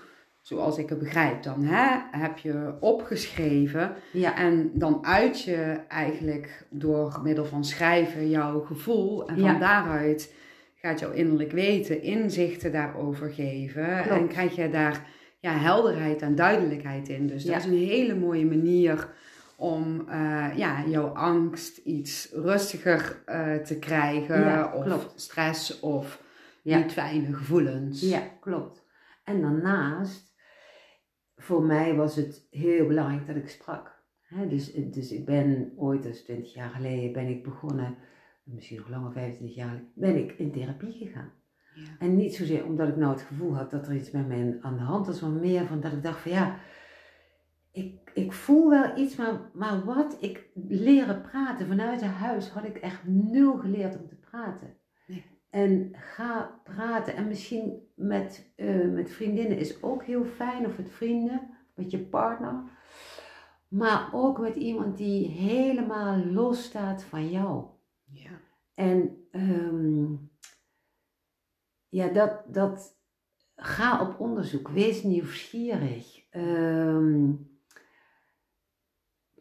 zoals 0.41 0.77
ik 0.77 0.89
het 0.89 0.99
begrijp 0.99 1.43
dan, 1.43 1.63
hè, 1.63 2.17
heb 2.19 2.37
je 2.37 2.77
opgeschreven. 2.79 3.95
Ja, 4.13 4.35
En 4.37 4.71
dan 4.73 5.05
uit 5.05 5.41
je 5.43 5.55
eigenlijk 5.87 6.67
door 6.69 7.19
middel 7.23 7.45
van 7.45 7.63
schrijven 7.65 8.29
jouw 8.29 8.59
gevoel. 8.61 9.27
En 9.27 9.35
van 9.39 9.51
Ja. 9.53 9.59
daaruit 9.59 10.33
gaat 10.81 10.99
jouw 10.99 11.11
innerlijk 11.11 11.51
weten 11.51 12.01
inzichten 12.01 12.71
daarover 12.71 13.29
geven. 13.31 14.01
Klopt. 14.03 14.21
En 14.21 14.27
krijg 14.27 14.55
je 14.55 14.69
daar 14.69 15.07
ja, 15.39 15.51
helderheid 15.51 16.21
en 16.21 16.35
duidelijkheid 16.35 17.09
in. 17.09 17.27
Dus 17.27 17.43
Ja. 17.43 17.51
dat 17.53 17.59
is 17.59 17.65
een 17.65 17.77
hele 17.87 18.15
mooie 18.15 18.45
manier 18.45 19.09
om 19.57 20.05
eh, 20.09 20.47
ja, 20.55 20.83
jouw 20.87 21.07
angst 21.07 21.77
iets 21.77 22.29
rustiger 22.33 23.21
eh, 23.25 23.55
te 23.55 23.79
krijgen. 23.79 24.39
Ja, 24.39 24.73
of 24.75 24.83
klopt. 24.85 25.21
stress 25.21 25.79
of 25.79 26.23
Ja. 26.63 26.77
niet 26.77 26.91
fijne 26.91 27.33
gevoelens. 27.33 28.01
ja, 28.01 28.21
klopt. 28.39 28.87
En 29.23 29.41
daarnaast, 29.41 30.33
voor 31.35 31.63
mij 31.63 31.95
was 31.95 32.15
het 32.15 32.47
heel 32.49 32.87
belangrijk 32.87 33.27
dat 33.27 33.35
ik 33.35 33.49
sprak. 33.49 33.97
Dus, 34.49 34.71
dus 34.73 35.11
ik 35.11 35.25
ben 35.25 35.73
ooit, 35.77 36.03
dus 36.03 36.23
20 36.23 36.53
jaar 36.53 36.69
geleden, 36.69 37.11
ben 37.13 37.27
ik 37.27 37.43
begonnen, 37.43 37.97
misschien 38.53 38.77
nog 38.77 38.89
langer, 38.89 39.11
25 39.11 39.55
jaar 39.57 39.83
ben 39.93 40.15
ik 40.15 40.31
in 40.31 40.51
therapie 40.51 40.91
gegaan. 40.91 41.31
Ja. 41.75 41.89
En 41.99 42.15
niet 42.15 42.35
zozeer 42.35 42.65
omdat 42.65 42.87
ik 42.87 42.95
nou 42.95 43.11
het 43.11 43.21
gevoel 43.21 43.55
had 43.55 43.71
dat 43.71 43.87
er 43.87 43.95
iets 43.95 44.11
met 44.11 44.27
mij 44.27 44.57
aan 44.61 44.77
de 44.77 44.83
hand 44.83 45.07
was, 45.07 45.21
maar 45.21 45.29
meer 45.29 45.65
van 45.65 45.79
dat 45.79 45.91
ik 45.91 46.03
dacht 46.03 46.19
van 46.19 46.31
ja, 46.31 46.59
ik, 47.71 48.11
ik 48.13 48.33
voel 48.33 48.69
wel 48.69 48.97
iets, 48.97 49.15
maar, 49.15 49.49
maar 49.53 49.85
wat? 49.85 50.17
Ik 50.19 50.49
leren 50.53 51.21
praten 51.21 51.67
vanuit 51.67 52.01
het 52.01 52.11
huis 52.11 52.49
had 52.49 52.63
ik 52.63 52.77
echt 52.77 53.07
nul 53.07 53.57
geleerd 53.57 53.99
om 53.99 54.07
te 54.07 54.15
praten. 54.15 54.75
Nee. 55.07 55.25
En 55.49 55.89
ga 55.93 56.59
praten 56.63 57.15
en 57.15 57.27
misschien 57.27 57.87
met, 57.95 58.51
eh, 58.55 58.87
met 58.87 59.11
vriendinnen 59.11 59.57
is 59.57 59.83
ook 59.83 60.03
heel 60.03 60.25
fijn, 60.25 60.65
of 60.65 60.77
met 60.77 60.89
vrienden, 60.91 61.49
met 61.75 61.91
je 61.91 61.99
partner. 61.99 62.63
Maar 63.67 64.09
ook 64.13 64.39
met 64.39 64.55
iemand 64.55 64.97
die 64.97 65.27
helemaal 65.27 66.25
los 66.25 66.63
staat 66.63 67.03
van 67.03 67.29
jou. 67.29 67.65
En 68.79 69.27
ehm, 69.31 70.05
ja, 71.87 72.07
dat, 72.07 72.43
dat 72.47 72.97
ga 73.55 74.01
op 74.01 74.19
onderzoek, 74.19 74.67
wees 74.67 75.03
nieuwsgierig. 75.03 76.21
Ehm, 76.29 77.31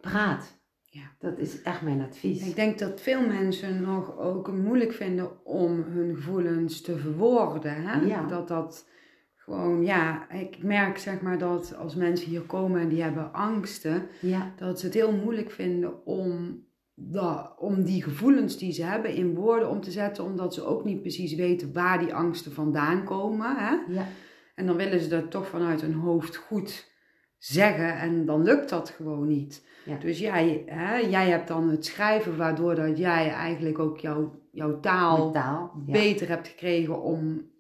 praat. 0.01 0.61
Ja. 0.83 1.15
Dat 1.19 1.39
is 1.39 1.63
echt 1.63 1.83
mijn 1.83 2.01
advies. 2.01 2.49
Ik 2.49 2.55
denk 2.55 2.79
dat 2.79 3.01
veel 3.01 3.27
mensen 3.27 3.81
nog 3.83 4.19
ook 4.19 4.53
moeilijk 4.53 4.93
vinden 4.93 5.45
om 5.45 5.83
hun 5.83 6.17
gevoelens 6.17 6.81
te 6.81 6.99
verwoorden. 6.99 7.83
Hè? 7.83 8.01
Ja. 8.01 8.27
Dat 8.27 8.49
dat 8.49 8.89
gewoon, 9.35 9.85
ja, 9.85 10.31
ik 10.31 10.63
merk 10.63 10.99
zeg 10.99 11.21
maar 11.21 11.39
dat 11.39 11.77
als 11.77 11.95
mensen 11.95 12.29
hier 12.29 12.43
komen 12.43 12.81
en 12.81 12.89
die 12.89 13.03
hebben 13.03 13.33
angsten, 13.33 14.09
Ja, 14.21 14.53
dat 14.57 14.81
ze 14.81 14.87
het 14.87 14.95
heel 14.95 15.17
moeilijk 15.17 15.51
vinden 15.51 16.07
om 16.07 16.63
dat, 17.01 17.55
om 17.59 17.83
die 17.85 18.03
gevoelens 18.03 18.59
die 18.59 18.73
ze 18.73 18.83
hebben 18.83 19.15
in 19.15 19.35
woorden 19.35 19.69
om 19.69 19.81
te 19.81 19.91
zetten, 19.91 20.25
omdat 20.25 20.55
ze 20.55 20.65
ook 20.65 20.85
niet 20.85 21.01
precies 21.01 21.35
weten 21.35 21.73
waar 21.73 21.99
die 21.99 22.15
angsten 22.15 22.53
vandaan 22.53 23.05
komen. 23.05 23.57
Hè? 23.57 23.77
Ja. 23.93 24.07
En 24.55 24.67
dan 24.67 24.77
willen 24.77 25.01
ze 25.01 25.09
dat 25.09 25.31
toch 25.31 25.47
vanuit 25.47 25.81
hun 25.81 25.95
hoofd 25.95 26.37
goed 26.37 26.91
zeggen 27.39 27.99
en 27.99 28.25
dan 28.25 28.43
lukt 28.43 28.69
dat 28.69 28.91
gewoon 28.91 29.29
niet. 29.29 29.67
Ja. 29.85 29.97
Dus 29.97 30.19
jij, 30.19 30.63
hè, 30.67 30.97
jij 30.97 31.29
hebt 31.29 31.49
dan 31.49 31.69
het 31.69 31.85
schrijven 31.85 32.37
waardoor 32.37 32.75
dat 32.75 32.99
jij 32.99 33.31
eigenlijk 33.31 33.79
ook 33.79 33.99
jouw, 33.99 34.43
jouw 34.51 34.81
taal 34.81 35.25
Met 35.25 35.35
taal. 35.35 35.83
Ja. 35.87 35.93
beter 35.93 36.29
hebt 36.29 36.49
gekregen 36.49 37.03
om 37.03 37.51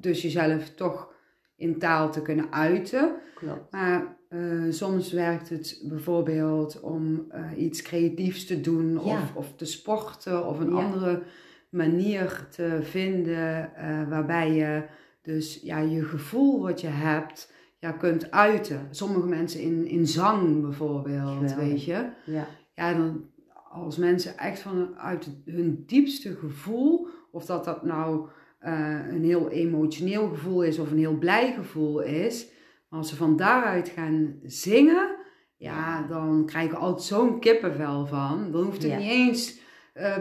dus 0.00 0.22
jezelf 0.22 0.74
toch 0.74 1.12
in 1.56 1.78
taal 1.78 2.10
te 2.10 2.22
kunnen 2.22 2.52
uiten. 2.52 3.14
Klopt. 3.34 3.72
Maar 3.72 4.17
eh, 4.28 4.38
soms 4.70 5.12
werkt 5.12 5.48
het 5.48 5.82
bijvoorbeeld 5.84 6.80
om 6.80 7.24
eh, 7.28 7.42
iets 7.56 7.82
creatiefs 7.82 8.46
te 8.46 8.60
doen 8.60 8.92
Ja. 8.92 8.98
of, 9.00 9.34
of 9.34 9.52
te 9.56 9.64
sporten 9.64 10.46
of 10.46 10.58
een 10.60 10.70
Ja. 10.70 10.76
andere 10.84 11.22
manier 11.70 12.46
te 12.50 12.78
vinden 12.82 13.74
eh, 13.74 14.08
waarbij 14.08 14.52
je 14.54 14.82
dus 15.22 15.60
ja, 15.62 15.78
je 15.78 16.04
gevoel 16.04 16.62
wat 16.62 16.80
je 16.80 16.86
hebt 16.86 17.52
ja, 17.78 17.92
kunt 17.92 18.30
uiten. 18.30 18.80
Sommige 18.90 19.26
mensen 19.26 19.60
in, 19.60 19.86
in 19.86 20.06
zang 20.06 20.60
bijvoorbeeld, 20.60 21.28
Geweldig. 21.30 21.54
weet 21.56 21.84
je. 21.84 22.08
Ja. 22.24 22.46
Ja, 22.74 22.94
dan 22.94 23.24
als 23.70 23.96
mensen 23.96 24.38
echt 24.38 24.60
vanuit 24.60 25.28
hun 25.44 25.82
diepste 25.86 26.34
gevoel, 26.36 27.06
of 27.30 27.44
dat 27.44 27.64
dat 27.64 27.84
nou 27.84 28.28
een 28.60 29.24
heel 29.24 29.50
emotioneel 29.50 30.28
gevoel 30.28 30.62
is 30.62 30.78
of 30.78 30.90
een 30.90 30.98
heel 30.98 31.18
blij 31.18 31.52
gevoel 31.52 32.00
is, 32.00 32.48
maar 32.88 32.98
als 32.98 33.08
ze 33.08 33.16
van 33.16 33.36
daaruit 33.36 33.88
gaan 33.88 34.38
zingen, 34.42 35.16
ja, 35.56 36.02
dan 36.02 36.46
krijg 36.46 36.70
je 36.70 36.76
altijd 36.76 37.02
zo'n 37.02 37.40
kippenvel 37.40 38.06
van. 38.06 38.52
Dan 38.52 38.62
hoeft 38.64 38.82
het 38.82 38.90
Ja. 38.92 38.98
niet 38.98 39.10
eens 39.10 39.60
eh, 39.92 40.16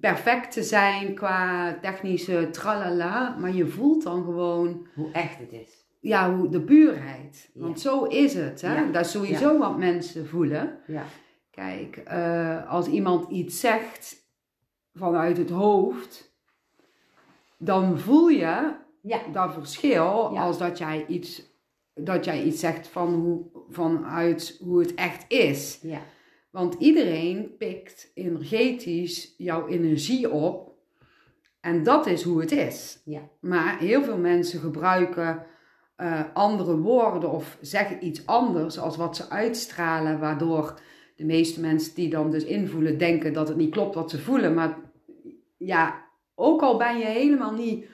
perfect 0.00 0.52
te 0.52 0.62
zijn 0.62 1.14
qua 1.14 1.74
technische 1.82 2.48
tralala, 2.50 3.36
maar 3.38 3.52
je 3.54 3.66
voelt 3.66 4.02
dan 4.02 4.24
gewoon 4.24 4.86
Hoe 4.94 5.10
echt 5.12 5.38
het 5.38 5.52
is. 5.52 5.86
ja, 6.00 6.34
hoe, 6.34 6.48
de 6.48 6.60
puurheid. 6.60 7.50
Ja. 7.54 7.60
Want 7.60 7.80
zo 7.80 8.04
is 8.04 8.34
het. 8.34 8.60
Hè? 8.60 8.74
Ja. 8.80 8.86
Dat 8.92 9.04
is 9.04 9.10
sowieso 9.10 9.58
wat 9.58 9.78
mensen 9.78 10.26
voelen. 10.28 10.78
Ja. 10.86 11.04
Kijk, 11.50 11.96
eh, 11.96 12.70
als 12.70 12.86
iemand 12.86 13.30
iets 13.30 13.60
zegt 13.60 14.16
vanuit 14.94 15.36
het 15.36 15.50
hoofd, 15.50 16.36
dan 17.58 17.98
voel 17.98 18.28
je 18.28 18.74
dat 19.32 19.52
verschil 19.52 20.38
als 20.38 20.58
dat 20.58 20.78
jij 20.78 21.04
iets, 21.08 21.42
dat 21.98 22.24
jij 22.24 22.42
iets 22.42 22.60
zegt 22.60 22.88
van 22.88 23.14
hoe, 23.14 23.44
vanuit 23.68 24.58
hoe 24.62 24.80
het 24.80 24.94
echt 24.94 25.24
is. 25.28 25.78
Ja. 25.82 26.00
Want 26.50 26.74
iedereen 26.78 27.56
pikt 27.58 28.10
energetisch 28.14 29.34
jouw 29.36 29.66
energie 29.66 30.30
op. 30.30 30.72
En 31.60 31.82
dat 31.82 32.06
is 32.06 32.22
hoe 32.22 32.40
het 32.40 32.52
is. 32.52 33.02
Ja. 33.04 33.20
Maar 33.40 33.78
heel 33.78 34.02
veel 34.02 34.18
mensen 34.18 34.60
gebruiken 34.60 35.46
eh, 35.96 36.20
andere 36.34 36.76
woorden 36.76 37.30
of 37.30 37.58
zeggen 37.60 38.06
iets 38.06 38.26
anders 38.26 38.78
als 38.78 38.96
wat 38.96 39.16
ze 39.16 39.30
uitstralen, 39.30 40.18
waardoor 40.18 40.80
de 41.16 41.24
meeste 41.24 41.60
mensen 41.60 41.94
die 41.94 42.10
dan 42.10 42.30
dus 42.30 42.44
invoelen 42.44 42.98
denken 42.98 43.32
dat 43.32 43.48
het 43.48 43.56
niet 43.56 43.70
klopt 43.70 43.94
wat 43.94 44.10
ze 44.10 44.18
voelen. 44.18 44.54
Maar 44.54 44.78
ja, 45.56 46.04
ook 46.34 46.62
al 46.62 46.76
ben 46.76 46.98
je 46.98 47.04
helemaal 47.04 47.52
niet 47.52 47.86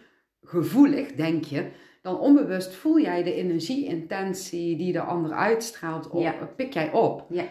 gevoelig, 0.42 1.12
denk 1.12 1.44
je, 1.44 1.70
dan 2.04 2.18
onbewust 2.18 2.74
voel 2.74 3.00
jij 3.00 3.22
de 3.22 3.34
energie-intentie 3.34 4.76
die 4.76 4.92
de 4.92 5.00
ander 5.00 5.32
uitstraalt, 5.32 6.08
op, 6.10 6.22
Ja. 6.22 6.32
pik 6.56 6.72
jij 6.72 6.92
op. 6.92 7.26
Ja. 7.30 7.44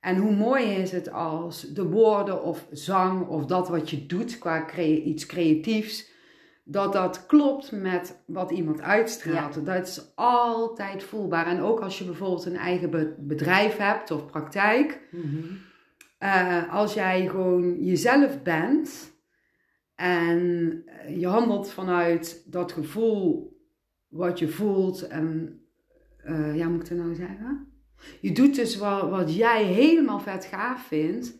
En 0.00 0.16
hoe 0.16 0.34
mooi 0.34 0.64
is 0.64 0.92
het 0.92 1.12
als 1.12 1.60
de 1.60 1.84
woorden 1.88 2.42
of 2.42 2.66
zang 2.70 3.28
of 3.28 3.44
dat 3.46 3.68
wat 3.68 3.90
je 3.90 4.06
doet 4.06 4.38
qua 4.38 4.64
crea- 4.64 5.02
iets 5.02 5.26
creatiefs, 5.26 6.10
dat 6.64 6.92
dat 6.92 7.26
klopt 7.26 7.72
met 7.72 8.22
wat 8.26 8.50
iemand 8.50 8.80
uitstraalt. 8.80 9.66
Dat 9.66 9.86
is 9.88 10.12
altijd 10.14 11.02
voelbaar. 11.02 11.46
En 11.46 11.60
ook 11.60 11.80
als 11.80 11.98
je 11.98 12.04
bijvoorbeeld 12.04 12.44
een 12.44 12.56
eigen 12.56 12.90
be- 12.90 13.14
bedrijf 13.18 13.76
hebt 13.76 14.10
of 14.10 14.26
praktijk, 14.26 15.00
Mhm. 15.10 15.36
eh, 16.18 16.72
als 16.74 16.94
jij 16.94 17.26
gewoon 17.28 17.84
jezelf 17.84 18.42
bent 18.42 19.14
en 19.94 20.82
eh, 20.86 21.20
je 21.20 21.26
handelt 21.26 21.70
vanuit 21.70 22.42
dat 22.52 22.72
gevoel 22.72 23.54
wat 24.16 24.38
je 24.38 24.48
voelt 24.48 25.06
en 25.06 25.60
eh, 26.26 26.56
ja, 26.56 26.68
moet 26.68 26.82
ik 26.82 26.88
het 26.88 26.98
nou 26.98 27.14
zeggen? 27.14 27.66
Je 28.20 28.32
doet 28.32 28.54
dus 28.54 28.76
wat, 28.76 29.10
wat 29.10 29.34
jij 29.34 29.64
helemaal 29.64 30.20
vet 30.20 30.44
gaaf 30.44 30.86
vindt. 30.86 31.38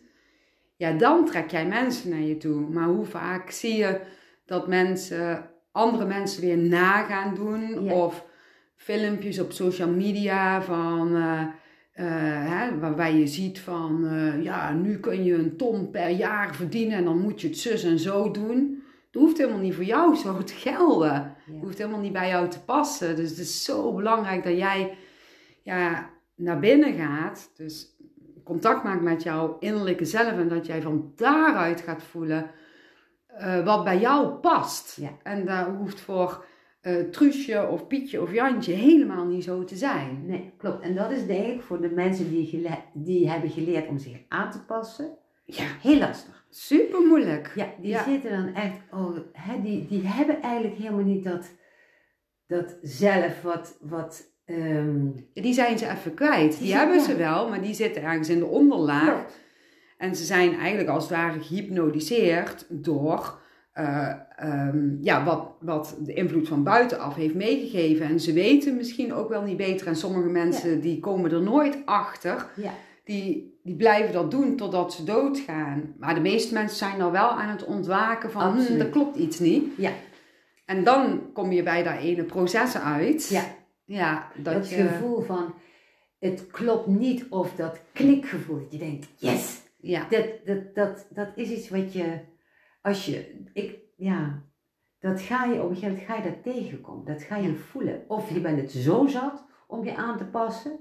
Ja, 0.75 0.91
dan 0.91 1.25
trek 1.25 1.51
jij 1.51 1.67
mensen 1.67 2.09
naar 2.09 2.21
je 2.21 2.37
toe. 2.37 2.69
Maar 2.69 2.87
hoe 2.87 3.05
vaak 3.05 3.49
zie 3.49 3.75
je 3.75 4.01
dat 4.45 4.67
mensen 4.67 5.49
andere 5.71 6.05
mensen 6.05 6.41
weer 6.41 6.57
na 6.57 7.03
gaan 7.03 7.35
doen? 7.35 7.83
Ja. 7.83 7.93
Of 7.93 8.25
filmpjes 8.75 9.39
op 9.39 9.51
social 9.51 9.89
media 9.89 10.61
van... 10.61 11.15
eh, 11.15 11.41
eh, 11.91 12.49
hè, 12.49 12.79
waarbij 12.79 13.15
je 13.15 13.27
ziet 13.27 13.59
van, 13.59 14.07
ja, 14.41 14.73
nu 14.73 14.99
kun 14.99 15.23
je 15.23 15.33
een 15.33 15.57
ton 15.57 15.89
per 15.89 16.09
jaar 16.09 16.55
verdienen 16.55 16.97
en 16.97 17.03
dan 17.03 17.21
moet 17.21 17.41
je 17.41 17.47
het 17.47 17.57
zus 17.57 17.83
en 17.83 17.99
zo 17.99 18.31
doen. 18.31 18.83
Dat 19.11 19.21
hoeft 19.21 19.37
helemaal 19.37 19.59
niet 19.59 19.75
voor 19.75 19.83
jou 19.83 20.15
zo 20.15 20.43
te 20.43 20.53
gelden. 20.53 21.36
Ja. 21.47 21.53
Het 21.53 21.63
hoeft 21.63 21.77
helemaal 21.77 21.99
niet 21.99 22.13
bij 22.13 22.27
jou 22.27 22.49
te 22.49 22.63
passen. 22.63 23.15
Dus 23.15 23.29
het 23.29 23.39
is 23.39 23.63
zo 23.63 23.93
belangrijk 23.93 24.43
dat 24.43 24.57
jij 24.57 24.97
ja, 25.63 26.09
naar 26.35 26.59
binnen 26.59 26.93
gaat. 26.93 27.51
Dus 27.55 27.95
contact 28.43 28.83
maakt 28.83 29.01
met 29.01 29.23
jouw 29.23 29.57
innerlijke 29.59 30.05
zelf 30.05 30.31
en 30.31 30.47
dat 30.47 30.65
jij 30.65 30.81
van 30.81 31.11
daaruit 31.15 31.81
gaat 31.81 32.03
voelen 32.03 32.49
eh, 33.27 33.65
wat 33.65 33.83
bij 33.83 33.99
jou 33.99 34.29
past. 34.29 34.97
Ja. 35.01 35.09
En 35.23 35.45
daar 35.45 35.69
hoeft 35.75 35.99
voor 35.99 36.45
eh 36.81 36.99
Truusje 37.11 37.67
of 37.67 37.87
Pietje 37.87 38.21
of 38.21 38.33
Jantje 38.33 38.73
helemaal 38.73 39.25
niet 39.25 39.43
zo 39.43 39.63
te 39.63 39.75
zijn. 39.75 40.25
Nee, 40.25 40.53
klopt. 40.57 40.81
En 40.83 40.95
dat 40.95 41.11
is 41.11 41.25
denk 41.25 41.47
ik 41.47 41.61
voor 41.61 41.81
de 41.81 41.89
mensen 41.89 42.29
die, 42.29 42.45
gele- 42.45 42.83
die 42.93 43.29
hebben 43.29 43.49
geleerd 43.49 43.87
om 43.87 43.97
zich 43.97 44.17
aan 44.27 44.51
te 44.51 44.65
passen, 44.65 45.17
Ja, 45.49 45.65
heel 45.81 45.97
lastig. 45.97 46.45
super 46.49 47.01
moeilijk. 47.01 47.51
Ja, 47.55 47.67
die 47.81 47.89
Ja. 47.91 48.03
zitten 48.03 48.31
dan 48.31 48.53
echt, 48.53 48.79
oh, 48.91 49.17
hè, 49.31 49.61
die, 49.61 49.87
die 49.87 50.07
hebben 50.07 50.41
eigenlijk 50.41 50.75
helemaal 50.75 51.03
niet 51.03 51.23
dat, 51.23 51.45
dat 52.47 52.77
zelf 52.81 53.41
wat, 53.41 53.77
wat 53.81 54.23
ehm, 54.45 55.05
Die 55.33 55.53
zijn 55.53 55.77
ze 55.77 55.89
even 55.89 56.13
kwijt. 56.13 56.59
Die, 56.59 56.75
hebben 56.75 56.97
ja. 56.97 57.03
ze 57.03 57.15
wel, 57.15 57.49
maar 57.49 57.61
die 57.61 57.73
zitten 57.73 58.03
ergens 58.03 58.29
in 58.29 58.39
de 58.39 58.45
onderlaag. 58.45 59.25
En 59.97 60.15
ze 60.15 60.23
zijn 60.23 60.57
eigenlijk 60.57 60.89
als 60.89 61.03
het 61.09 61.17
ware 61.17 61.39
gehypnotiseerd 61.41 62.65
door 62.69 63.39
eh, 63.71 64.13
ehm, 64.35 65.03
ja, 65.03 65.23
wat, 65.23 65.51
wat 65.59 65.97
de 65.99 66.13
invloed 66.13 66.47
van 66.47 66.63
buitenaf 66.63 67.15
heeft 67.15 67.35
meegegeven. 67.35 68.05
En 68.05 68.19
ze 68.19 68.33
weten 68.33 68.75
misschien 68.75 69.13
ook 69.13 69.29
wel 69.29 69.41
niet 69.41 69.57
beter. 69.57 69.87
En 69.87 69.95
sommige 69.95 70.29
mensen 70.29 70.81
die 70.81 70.99
komen 70.99 71.31
er 71.31 71.41
nooit 71.41 71.77
achter. 71.85 72.45
Ja. 72.55 72.71
Die, 73.03 73.56
die 73.67 73.75
blijven 73.75 74.13
dat 74.13 74.31
doen 74.31 74.55
totdat 74.55 74.93
ze 74.93 75.03
doodgaan. 75.03 75.93
Maar 75.99 76.15
de 76.15 76.21
meeste 76.21 76.53
mensen 76.53 76.77
zijn 76.77 76.97
dan 76.99 77.11
wel 77.11 77.29
aan 77.29 77.49
het 77.49 77.65
ontwaken 77.65 78.31
van, 78.31 78.41
hm, 78.41 78.57
Absoluut. 78.57 78.81
er 78.81 78.89
klopt 78.89 79.17
iets 79.17 79.39
niet. 79.39 79.73
Ja. 79.77 79.91
En 80.65 80.83
dan 80.83 81.31
kom 81.33 81.51
je 81.51 81.63
bij 81.63 81.83
dat 81.83 81.97
ene 81.97 82.23
proces 82.23 82.77
uit. 82.77 83.27
Ja, 83.29 83.43
Ja, 83.85 84.31
dat, 84.35 84.53
dat, 84.53 84.69
je... 84.69 84.75
gevoel 84.75 85.21
van, 85.21 85.53
het 86.19 86.47
klopt 86.51 86.87
niet 86.87 87.25
of 87.29 87.53
dat 87.55 87.79
klikgevoel, 87.93 88.59
dat 88.59 88.71
je 88.71 88.77
denkt, 88.77 89.07
yes, 89.17 89.61
Ja, 89.77 90.07
dat, 90.09 90.25
dat, 90.45 90.75
dat, 90.75 91.07
dat 91.09 91.27
is 91.35 91.49
iets 91.49 91.69
wat 91.69 91.93
je, 91.93 92.19
als 92.81 93.05
je, 93.05 93.43
ik, 93.53 93.77
ja, 93.95 94.43
dat 94.99 95.21
ga 95.21 95.45
je 95.45 95.61
op 95.63 95.69
een 95.69 95.75
gegeven 95.75 95.89
moment 95.89 96.05
ga 96.05 96.15
je 96.15 96.23
dat 96.31 96.53
tegenkomen, 96.53 97.05
dat 97.05 97.21
ga 97.23 97.35
je 97.37 97.55
voelen. 97.55 98.03
Of 98.07 98.33
je 98.33 98.41
bent 98.41 98.61
het 98.61 98.71
zo 98.71 99.07
zat 99.07 99.45
om 99.67 99.83
je 99.85 99.95
aan 99.95 100.17
te 100.17 100.25
passen, 100.25 100.79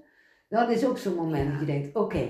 dat 0.48 0.70
is 0.70 0.84
ook 0.86 0.98
zo'n 0.98 1.14
moment 1.14 1.44
Ja. 1.44 1.50
dat 1.50 1.60
je 1.60 1.66
denkt, 1.66 1.96
oké, 1.96 2.28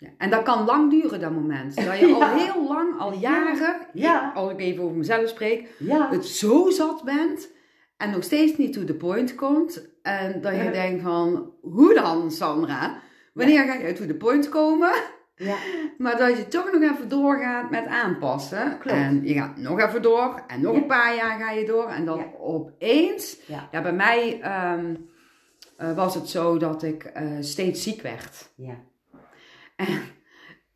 Ja, 0.00 0.08
en 0.18 0.30
dat 0.30 0.42
kan 0.42 0.64
lang 0.64 0.90
duren, 0.90 1.20
dat 1.20 1.30
moment. 1.30 1.74
Dat 1.84 1.98
je 1.98 2.06
al 2.14 2.22
heel 2.36 2.68
lang, 2.68 2.98
al 2.98 3.12
jaren, 3.12 3.76
Ja. 3.92 4.32
als 4.34 4.50
ik 4.52 4.60
even 4.60 4.82
over 4.84 4.96
mezelf 4.96 5.28
spreek, 5.28 5.68
het 6.10 6.26
zo 6.26 6.70
zat 6.70 7.02
bent 7.04 7.48
en 7.96 8.10
nog 8.10 8.22
steeds 8.24 8.56
niet 8.56 8.72
to 8.72 8.84
the 8.84 8.94
point 8.94 9.34
komt. 9.34 9.88
En 10.02 10.40
dat 10.40 10.54
je 10.56 10.70
denkt 10.70 11.02
van, 11.02 11.52
hoe 11.60 11.94
dan 11.94 12.30
Sandra? 12.30 12.98
Wanneer 13.34 13.64
ga 13.64 13.74
je 13.74 13.92
to 13.92 14.06
the 14.06 14.14
point 14.14 14.48
komen? 14.48 14.90
ja, 15.36 15.56
Maar 15.98 16.16
dat 16.18 16.36
je 16.36 16.48
toch 16.48 16.72
nog 16.72 16.82
even 16.82 17.08
doorgaat 17.08 17.70
met 17.70 17.86
aanpassen. 17.86 18.78
Klopt. 18.78 18.96
En 18.98 19.20
je 19.24 19.34
gaat 19.34 19.56
nog 19.56 19.80
even 19.80 20.02
door 20.02 20.42
en 20.46 20.60
nog 20.60 20.74
Ja. 20.74 20.80
een 20.80 20.86
paar 20.86 21.14
jaar 21.16 21.38
ga 21.38 21.50
je 21.50 21.64
door. 21.66 21.88
En 21.88 22.04
dan 22.04 22.18
Ja. 22.18 22.24
opeens, 22.40 23.36
Ja. 23.46 23.68
ja, 23.70 23.82
bij 23.82 23.92
mij 23.92 24.40
ehm, 24.40 24.94
eh, 25.76 25.94
was 25.96 26.14
het 26.14 26.28
zo 26.28 26.56
dat 26.58 26.82
ik 26.82 27.04
eh, 27.04 27.26
steeds 27.40 27.82
ziek 27.82 28.02
werd. 28.02 28.50
ja, 28.54 28.74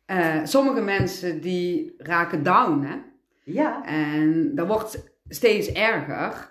Eh, 0.05 0.39
sommige 0.43 0.81
mensen 0.81 1.41
die 1.41 1.93
raken 1.97 2.43
down, 2.43 2.81
hè. 2.81 2.95
ja, 3.43 3.85
En 3.85 4.55
dat 4.55 4.67
wordt 4.67 5.11
steeds 5.27 5.71
erger. 5.71 6.49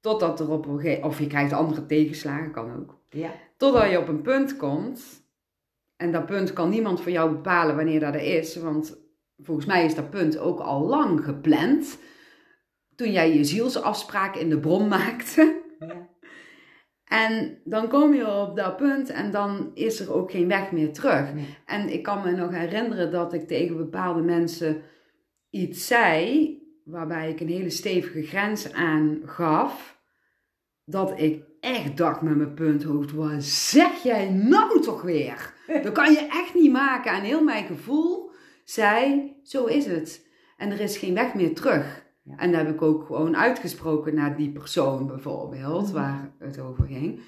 Totdat 0.00 0.40
er 0.40 0.50
op 0.50 0.66
een 0.66 0.80
gegeven 0.80 1.04
Of 1.04 1.18
je 1.18 1.26
krijgt 1.26 1.52
andere 1.52 1.86
tegenslagen, 1.86 2.50
kan 2.50 2.76
ook. 2.76 2.98
ja, 3.10 3.30
Totdat 3.56 3.90
je 3.90 3.98
op 3.98 4.08
een 4.08 4.22
punt 4.22 4.56
komt. 4.56 5.02
En 5.96 6.12
dat 6.12 6.26
punt 6.26 6.52
kan 6.52 6.68
niemand 6.68 7.00
voor 7.00 7.12
jou 7.12 7.30
bepalen 7.30 7.76
wanneer 7.76 8.00
dat 8.00 8.14
er 8.14 8.22
is. 8.38 8.56
Want 8.56 8.98
volgens 9.38 9.66
mij 9.66 9.84
is 9.84 9.94
dat 9.94 10.10
punt 10.10 10.38
ook 10.38 10.60
al 10.60 10.86
lang 10.86 11.24
gepland. 11.24 11.98
Toen 12.96 13.12
jij 13.12 13.34
je 13.36 13.44
zielsafspraak 13.44 14.36
in 14.36 14.48
de 14.50 14.58
bron 14.58 14.88
maakte. 14.88 15.60
Ja. 15.78 16.08
En 17.10 17.58
dan 17.64 17.88
kom 17.88 18.14
je 18.14 18.32
op 18.34 18.56
dat 18.56 18.76
punt 18.76 19.10
en 19.10 19.30
dan 19.30 19.70
is 19.74 20.00
er 20.00 20.14
ook 20.14 20.30
geen 20.30 20.48
weg 20.48 20.72
meer 20.72 20.92
terug. 20.92 21.34
Nee. 21.34 21.56
En 21.66 21.92
ik 21.92 22.02
kan 22.02 22.22
me 22.22 22.30
nog 22.30 22.50
herinneren 22.50 23.10
dat 23.10 23.32
ik 23.32 23.46
tegen 23.46 23.76
bepaalde 23.76 24.22
mensen 24.22 24.82
iets 25.50 25.86
zei, 25.86 26.54
waarbij 26.84 27.30
ik 27.30 27.40
een 27.40 27.48
hele 27.48 27.70
stevige 27.70 28.22
grens 28.22 28.72
aangaf, 28.72 29.98
dat 30.84 31.20
ik 31.20 31.44
echt 31.60 31.96
dacht 31.96 32.22
met 32.22 32.36
mijn 32.36 32.54
punthoofd, 32.54 33.12
wat 33.12 33.42
zeg 33.44 34.02
jij 34.02 34.28
nou 34.28 34.80
toch 34.80 35.02
weer? 35.02 35.54
Dat 35.82 35.92
kan 35.92 36.12
je 36.12 36.26
echt 36.30 36.54
niet 36.54 36.72
maken. 36.72 37.12
En 37.12 37.22
heel 37.22 37.44
mijn 37.44 37.64
gevoel 37.64 38.30
zei, 38.64 39.32
zo 39.42 39.64
is 39.64 39.86
het. 39.86 40.26
En 40.56 40.70
er 40.70 40.80
is 40.80 40.98
geen 40.98 41.14
weg 41.14 41.34
meer 41.34 41.54
terug. 41.54 42.04
En 42.36 42.52
dat 42.52 42.60
heb 42.60 42.74
ik 42.74 42.82
ook 42.82 43.04
gewoon 43.06 43.36
uitgesproken 43.36 44.14
naar 44.14 44.36
die 44.36 44.50
persoon 44.50 45.06
bijvoorbeeld, 45.06 45.84
Mhm. 45.86 45.92
waar 45.92 46.30
het 46.38 46.60
over 46.60 46.86
ging. 46.86 47.20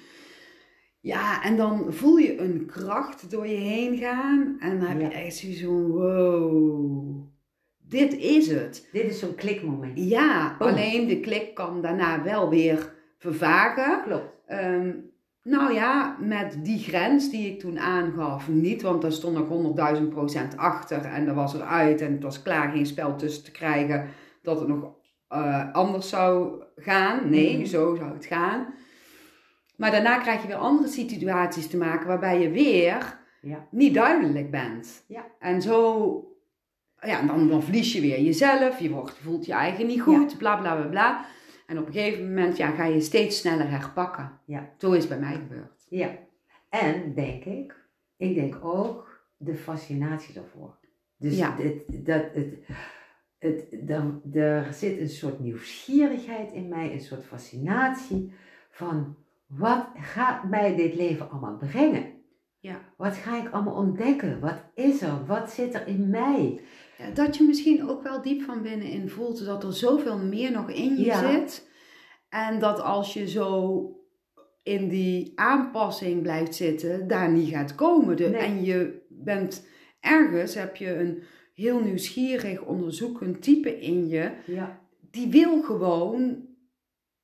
Ja, 0.99 1.43
en 1.43 1.57
dan 1.57 1.85
voel 1.93 2.17
je 2.17 2.39
een 2.39 2.65
kracht 2.65 3.31
door 3.31 3.47
je 3.47 3.55
heen 3.55 3.97
gaan. 3.97 4.55
En 4.59 4.79
dan 4.79 4.87
heb 4.89 4.99
je 4.99 5.07
echt 5.17 5.35
zoiets 5.35 5.61
van, 5.63 5.87
wow, 5.91 7.23
dit 7.87 8.13
is 8.17 8.47
het. 8.47 8.89
Dit 8.91 9.03
is 9.03 9.19
zo'n 9.19 9.35
klikmoment. 9.35 9.99
Ja, 9.99 10.55
Oh. 10.59 10.67
alleen 10.67 11.07
de 11.07 11.19
klik 11.19 11.53
kan 11.53 11.81
daarna 11.81 12.23
wel 12.23 12.49
weer 12.49 12.93
vervagen. 13.17 14.01
Klopt. 14.03 14.29
Ehm, 14.47 14.91
nou 15.43 15.73
ja, 15.73 16.17
met 16.19 16.57
die 16.63 16.79
grens 16.79 17.29
die 17.29 17.51
ik 17.51 17.59
toen 17.59 17.79
aangaf, 17.79 18.47
niet, 18.49 18.81
want 18.81 19.01
daar 19.01 19.11
stond 19.11 19.37
ik 19.37 19.47
100.000 19.47 20.09
procent 20.09 20.57
achter 20.57 21.01
en 21.05 21.25
dat 21.25 21.35
was 21.35 21.53
eruit 21.55 22.01
en 22.01 22.11
het 22.11 22.23
was 22.23 22.41
klaar, 22.41 22.71
geen 22.71 22.85
spel 22.85 23.15
tussen 23.15 23.43
te 23.43 23.51
krijgen 23.51 24.07
dat 24.43 24.59
het 24.59 24.67
nog 24.67 25.01
eh, 25.27 25.71
anders 25.73 26.09
zou 26.09 26.63
gaan. 26.75 27.29
Nee, 27.29 27.57
Mhm. 27.57 27.65
zo 27.65 27.95
zou 27.95 28.13
het 28.13 28.25
gaan. 28.25 28.73
Maar 29.77 29.91
daarna 29.91 30.17
krijg 30.17 30.41
je 30.41 30.47
weer 30.47 30.55
andere 30.57 30.87
situaties 30.87 31.67
te 31.67 31.77
maken 31.77 32.07
waarbij 32.07 32.41
je 32.41 32.49
weer 32.49 33.19
Ja. 33.41 33.67
niet 33.71 33.93
duidelijk 33.93 34.51
bent. 34.51 35.03
Ja. 35.07 35.25
En 35.39 35.61
zo, 35.61 36.35
ja, 37.01 37.21
dan, 37.21 37.47
dan 37.47 37.63
verlies 37.63 37.93
je 37.93 38.01
weer 38.01 38.21
jezelf, 38.21 38.79
je 38.79 38.89
wordt, 38.89 39.17
voelt 39.17 39.45
je 39.45 39.53
eigen 39.53 39.87
niet 39.87 40.01
goed, 40.01 40.37
bla 40.37 40.55
bla 40.57 40.75
bla 40.75 40.87
bla. 40.87 41.25
En 41.67 41.77
op 41.79 41.87
een 41.87 41.93
gegeven 41.93 42.27
moment 42.27 42.57
ja, 42.57 42.69
ga 42.71 42.85
je 42.85 43.01
steeds 43.01 43.37
sneller 43.39 43.69
herpakken. 43.69 44.39
Ja. 44.45 44.69
Zo 44.77 44.91
is 44.91 44.99
het 44.99 45.09
bij 45.09 45.19
mij 45.19 45.33
gebeurd. 45.33 45.85
Ja. 45.89 46.09
En 46.69 47.13
denk 47.15 47.43
ik, 47.43 47.75
ik 48.17 48.35
denk 48.35 48.57
ook 48.65 49.25
de 49.37 49.55
fascinatie 49.55 50.33
daarvoor. 50.33 50.77
Dus 51.17 51.37
Ja. 51.37 51.55
het, 51.57 52.05
dat, 52.05 52.23
het, 52.33 52.53
het, 53.43 53.67
er 54.33 54.73
zit 54.73 54.99
een 54.99 55.09
soort 55.09 55.39
nieuwsgierigheid 55.39 56.51
in 56.51 56.67
mij, 56.67 56.91
een 56.91 56.99
soort 57.01 57.25
fascinatie 57.25 58.33
van 58.69 59.15
wat 59.47 59.87
gaat 59.95 60.43
mij 60.49 60.75
dit 60.75 60.95
leven 60.95 61.29
allemaal 61.29 61.57
brengen? 61.57 62.11
Ja. 62.59 62.79
Wat 62.97 63.15
ga 63.15 63.37
ik 63.45 63.49
allemaal 63.53 63.75
ontdekken? 63.75 64.39
Wat 64.39 64.63
is 64.75 65.01
er? 65.01 65.25
Wat 65.25 65.51
zit 65.51 65.73
er 65.73 65.87
in 65.87 66.09
mij? 66.09 66.61
Ja, 66.97 67.09
dat 67.09 67.37
je 67.37 67.43
misschien 67.43 67.89
ook 67.89 68.03
wel 68.03 68.21
diep 68.21 68.41
van 68.41 68.61
binnenin 68.61 69.09
voelt 69.09 69.45
dat 69.45 69.63
er 69.63 69.73
zoveel 69.73 70.17
meer 70.17 70.51
nog 70.51 70.69
in 70.69 70.95
je 70.97 71.05
Ja. 71.05 71.31
zit. 71.31 71.69
En 72.29 72.59
dat 72.59 72.81
als 72.81 73.13
je 73.13 73.27
zo 73.27 73.87
in 74.63 74.87
die 74.89 75.31
aanpassing 75.35 76.21
blijft 76.21 76.55
zitten, 76.55 77.07
daar 77.07 77.31
niet 77.31 77.49
gaat 77.49 77.75
komen. 77.75 78.17
De, 78.17 78.29
Nee. 78.29 78.41
En 78.41 78.63
je 78.63 79.01
bent 79.09 79.67
ergens, 79.99 80.55
heb 80.55 80.75
je 80.75 80.95
een 80.99 81.23
heel 81.53 81.79
nieuwsgierig, 81.79 82.61
onderzoekend 82.61 83.41
type 83.41 83.79
in 83.79 84.07
je. 84.07 84.31
Ja. 84.45 84.81
Die 85.11 85.27
wil 85.27 85.61
gewoon 85.61 86.47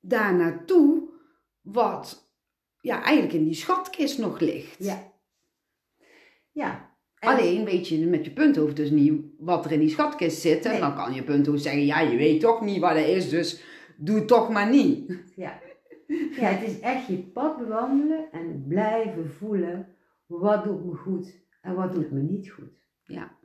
daar 0.00 0.34
naartoe 0.34 1.08
wat 1.60 2.32
ja, 2.80 3.02
eigenlijk 3.02 3.34
in 3.34 3.44
die 3.44 3.54
schatkist 3.54 4.18
nog 4.18 4.40
ligt. 4.40 4.84
Ja. 4.84 5.12
Ja. 6.52 6.88
En- 7.18 7.28
Alleen 7.28 7.64
weet 7.64 7.88
je 7.88 8.06
met 8.06 8.24
je 8.24 8.30
punthoofd 8.32 8.76
dus 8.76 8.90
niet 8.90 9.22
wat 9.38 9.64
er 9.64 9.72
in 9.72 9.80
die 9.80 9.88
schatkist 9.88 10.40
zit. 10.40 10.64
En 10.64 10.70
Nee. 10.70 10.80
dan 10.80 10.94
kan 10.94 11.14
je 11.14 11.22
punthoofd 11.24 11.62
zeggen, 11.62 11.84
ja, 11.84 12.00
je 12.00 12.16
weet 12.16 12.40
toch 12.40 12.60
niet 12.60 12.80
wat 12.80 12.94
het 12.94 13.06
is, 13.06 13.28
dus 13.28 13.64
doe 13.96 14.24
toch 14.24 14.50
maar 14.50 14.70
niet. 14.70 15.12
Ja. 15.36 15.60
ja, 16.36 16.42
het 16.48 16.68
is 16.68 16.80
echt 16.80 17.06
je 17.06 17.18
pad 17.18 17.56
bewandelen 17.58 18.32
en 18.32 18.64
blijven 18.68 19.30
voelen 19.30 19.94
wat 20.26 20.64
doet 20.64 20.84
me 20.84 20.94
goed 20.94 21.34
en 21.60 21.74
wat 21.74 21.92
doet 21.92 22.10
me 22.10 22.20
niet 22.20 22.50
goed. 22.50 22.70
Ja, 23.04 23.38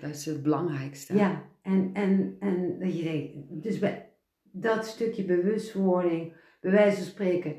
dat 0.00 0.10
is 0.10 0.26
het 0.26 0.42
belangrijkste. 0.42 1.16
Ja, 1.16 1.44
en, 1.62 1.90
en, 1.92 2.36
en 2.40 2.78
dat 2.78 2.98
je 2.98 3.02
denkt, 3.02 3.62
dus 3.62 3.78
bij 3.78 4.08
dat 4.42 4.86
stukje 4.86 5.24
bewustwording, 5.24 6.32
bij 6.60 6.70
wijze 6.70 6.96
van 6.96 7.06
spreken, 7.06 7.56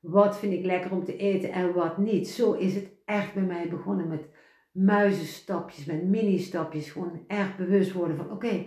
wat 0.00 0.38
vind 0.38 0.52
ik 0.52 0.64
lekker 0.64 0.90
om 0.90 1.04
te 1.04 1.16
eten 1.16 1.52
en 1.52 1.72
wat 1.72 1.98
niet. 1.98 2.28
Zo 2.28 2.52
is 2.52 2.74
het 2.74 2.90
echt 3.04 3.34
bij 3.34 3.42
mij 3.42 3.68
begonnen 3.68 4.08
met 4.08 4.28
muizenstapjes, 4.72 5.84
met 5.84 6.04
mini-stapjes. 6.04 6.90
Gewoon 6.90 7.24
erg 7.26 7.56
bewust 7.56 7.92
worden 7.92 8.16
van, 8.16 8.30
oké, 8.30 8.66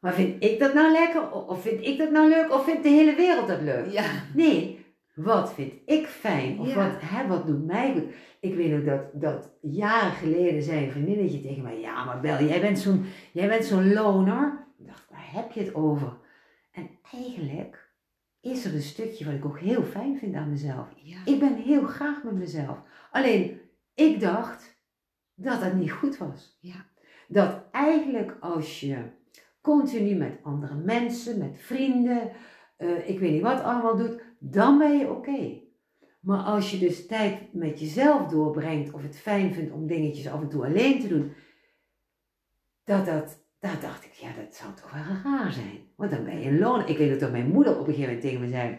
maar 0.00 0.14
vind 0.14 0.44
ik 0.44 0.58
dat 0.58 0.74
nou 0.74 0.92
lekker? 0.92 1.32
Of 1.32 1.62
vind 1.62 1.86
ik 1.86 1.98
dat 1.98 2.10
nou 2.10 2.28
leuk? 2.28 2.52
Of 2.52 2.64
vindt 2.64 2.82
de 2.82 2.88
hele 2.88 3.14
wereld 3.14 3.48
dat 3.48 3.60
leuk? 3.60 3.92
Ja, 3.92 4.04
Nee, 4.34 4.73
wat 5.14 5.54
vind 5.54 5.72
ik 5.86 6.06
fijn? 6.06 6.58
Of 6.60 6.68
Ja. 6.68 6.74
wat, 6.74 7.00
hè, 7.00 7.26
wat 7.26 7.46
doet 7.46 7.66
mij 7.66 7.92
goed? 7.92 8.14
Ik 8.40 8.54
weet 8.54 8.70
nog 8.70 8.84
dat, 8.84 9.20
dat 9.22 9.50
jaren 9.60 10.12
geleden 10.12 10.62
zei 10.62 10.84
een 10.84 10.90
vriendinnetje 10.90 11.40
tegen 11.40 11.62
mij: 11.62 11.80
Ja, 11.80 12.04
maar 12.04 12.20
Bel, 12.20 12.44
jij 12.44 12.60
bent 12.60 12.78
zo'n, 12.78 13.04
jij 13.32 13.48
bent 13.48 13.64
zo'n 13.64 13.92
loner. 13.92 14.66
Ik 14.78 14.86
dacht, 14.86 15.06
waar 15.10 15.32
heb 15.32 15.52
je 15.52 15.60
het 15.60 15.74
over? 15.74 16.16
En 16.72 16.90
eigenlijk 17.12 17.92
is 18.40 18.64
er 18.64 18.74
een 18.74 18.82
stukje 18.82 19.24
wat 19.24 19.34
ik 19.34 19.44
ook 19.44 19.58
heel 19.58 19.82
fijn 19.82 20.18
vind 20.18 20.34
aan 20.34 20.50
mezelf. 20.50 20.88
ja. 21.02 21.18
Ik 21.24 21.38
ben 21.38 21.54
heel 21.54 21.82
graag 21.86 22.22
met 22.24 22.34
mezelf. 22.34 22.78
Alleen, 23.10 23.60
ik 23.94 24.20
dacht 24.20 24.76
dat 25.34 25.60
dat 25.60 25.74
niet 25.74 25.92
goed 25.92 26.16
was. 26.18 26.58
Ja. 26.60 26.86
Dat 27.28 27.62
eigenlijk 27.70 28.36
als 28.40 28.80
je 28.80 28.96
continu 29.60 30.14
met 30.14 30.38
andere 30.42 30.74
mensen, 30.74 31.38
met 31.38 31.56
vrienden, 31.58 32.30
eh, 32.76 33.08
ik 33.08 33.18
weet 33.18 33.32
niet 33.32 33.42
wat 33.42 33.62
allemaal 33.62 33.96
doet, 33.96 34.22
dan 34.50 34.78
ben 34.78 34.98
je 34.98 35.10
oké. 35.10 35.62
Maar 36.20 36.42
als 36.42 36.70
je 36.70 36.78
dus 36.78 37.06
tijd 37.06 37.52
met 37.52 37.80
jezelf 37.80 38.28
doorbrengt 38.28 38.92
of 38.92 39.02
het 39.02 39.16
fijn 39.16 39.54
vindt 39.54 39.72
om 39.72 39.86
dingetjes 39.86 40.28
af 40.28 40.40
en 40.40 40.48
toe 40.48 40.64
alleen 40.64 41.00
te 41.00 41.08
doen, 41.08 41.32
dat 42.84 43.06
dat, 43.06 43.38
dat 43.58 43.80
dacht 43.80 44.04
ik, 44.04 44.12
ja, 44.12 44.28
dat 44.42 44.54
zou 44.54 44.74
toch 44.74 44.92
wel 44.92 45.32
raar 45.32 45.52
zijn. 45.52 45.88
Want 45.96 46.10
dan 46.10 46.24
ben 46.24 46.40
je 46.40 46.48
een 46.48 46.58
loner. 46.58 46.88
Ik 46.88 46.98
weet 46.98 47.20
dat 47.20 47.30
mijn 47.30 47.50
moeder 47.50 47.72
op 47.72 47.78
een 47.78 47.94
gegeven 47.94 48.14
moment 48.14 48.22
tegen 48.22 48.40
me 48.40 48.48
zei, 48.48 48.78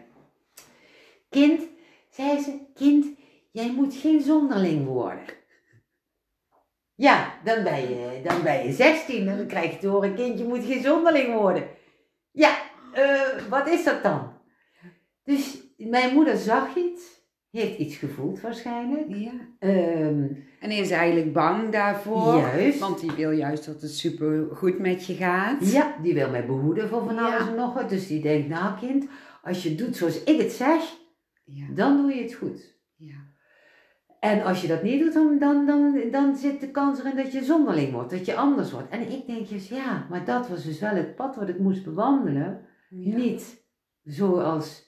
kind, 1.30 1.62
zei 2.10 2.40
ze, 2.40 2.60
kind, 2.74 3.06
jij 3.52 3.72
moet 3.72 3.96
geen 3.96 4.22
zonderling 4.22 4.86
worden. 4.86 5.24
Ja, 6.96 7.40
dan 7.44 7.64
ben 7.64 7.82
je, 7.82 8.22
dan 8.24 8.44
ben 8.44 8.66
je 8.66 8.72
16 8.72 9.28
en 9.28 9.38
dan 9.38 9.48
krijg 9.48 9.72
je 9.72 9.78
te 9.78 9.88
horen, 9.88 10.16
kind, 10.16 10.40
je 10.40 10.46
moet 10.46 10.64
geen 10.64 10.82
zonderling 10.82 11.34
worden. 11.34 11.68
Ja, 12.32 12.58
eh, 12.94 13.48
wat 13.50 13.68
is 13.68 13.84
dat 13.84 14.04
dan? 14.04 14.35
Dus 15.26 15.58
mijn 15.78 16.14
moeder 16.14 16.38
zag 16.38 16.76
iets, 16.76 17.04
heeft 17.52 17.78
iets 17.80 17.96
gevoeld 17.96 18.42
waarschijnlijk. 18.42 19.06
ja. 19.08 19.32
Ehm, 19.60 20.24
En 20.60 20.72
is 20.72 20.90
eigenlijk 20.92 21.34
bang 21.34 21.72
daarvoor. 21.72 22.36
Juist. 22.38 22.80
Want 22.80 23.00
die 23.00 23.12
wil 23.12 23.32
juist 23.32 23.66
dat 23.66 23.82
het 23.82 23.92
super 23.92 24.48
goed 24.56 24.80
met 24.80 25.06
je 25.06 25.14
gaat. 25.14 25.72
ja, 25.72 25.96
die 26.02 26.14
wil 26.14 26.30
mij 26.30 26.46
behoeden 26.46 26.90
voor 26.90 27.04
van 27.06 27.16
Ja. 27.16 27.36
alles 27.36 27.48
en 27.48 27.56
nog 27.56 27.74
wat. 27.74 27.90
Dus 27.90 28.08
die 28.08 28.22
denkt, 28.22 28.48
nou 28.50 28.78
kind, 28.80 29.06
als 29.44 29.64
je 29.64 29.76
doet 29.76 29.96
zoals 29.96 30.24
ik 30.24 30.42
het 30.42 30.52
zeg, 30.52 30.82
Ja. 31.44 31.66
dan 31.74 31.98
doe 32.02 32.14
je 32.16 32.22
het 32.22 32.34
goed. 32.34 32.74
ja. 32.96 33.16
En 34.20 34.44
als 34.44 34.62
je 34.62 34.68
dat 34.68 34.84
niet 34.84 35.02
doet, 35.04 35.14
dan, 35.14 35.40
dan, 35.40 35.66
dan, 35.66 36.00
dan 36.12 36.36
zit 36.36 36.60
de 36.60 36.72
kans 36.72 37.00
erin 37.00 37.16
dat 37.16 37.32
je 37.32 37.44
zonderling 37.44 37.92
wordt, 37.92 38.10
dat 38.12 38.26
je 38.26 38.36
anders 38.36 38.72
wordt. 38.72 38.90
En 38.90 39.12
ik 39.12 39.26
denk 39.28 39.50
dus, 39.50 39.70
ja, 39.70 40.08
maar 40.10 40.26
dat 40.26 40.48
was 40.48 40.64
dus 40.64 40.80
wel 40.80 40.96
het 40.96 41.16
pad 41.16 41.36
wat 41.36 41.50
ik 41.50 41.60
moest 41.60 41.84
bewandelen. 41.84 42.62
Ja. 42.90 43.16
Niet 43.16 43.64
zoals, 44.04 44.85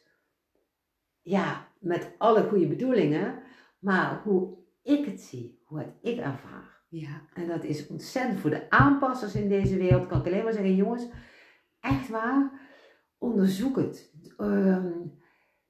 ja, 1.27 1.67
met 1.79 2.11
alle 2.17 2.43
goede 2.43 2.67
bedoelingen, 2.67 3.39
maar 3.79 4.21
hoe 4.23 4.57
ik 4.83 5.05
het 5.05 5.21
zie, 5.21 5.61
hoe 5.65 5.79
het 5.79 5.89
ik 6.01 6.17
ervaar. 6.17 6.81
Ja. 6.89 7.21
En 7.33 7.47
dat 7.47 7.63
is 7.63 7.87
ontzettend 7.87 8.39
voor 8.39 8.49
de 8.49 8.69
aanpassers 8.69 9.35
in 9.35 9.49
deze 9.49 9.77
wereld, 9.77 10.07
kan 10.07 10.19
ik 10.19 10.25
alleen 10.25 10.43
maar 10.43 10.53
zeggen, 10.53 10.75
jongens, 10.75 11.07
echt 11.79 12.09
waar, 12.09 12.51
onderzoek 13.17 13.75
het. 13.75 14.11
Ehm, 14.37 14.91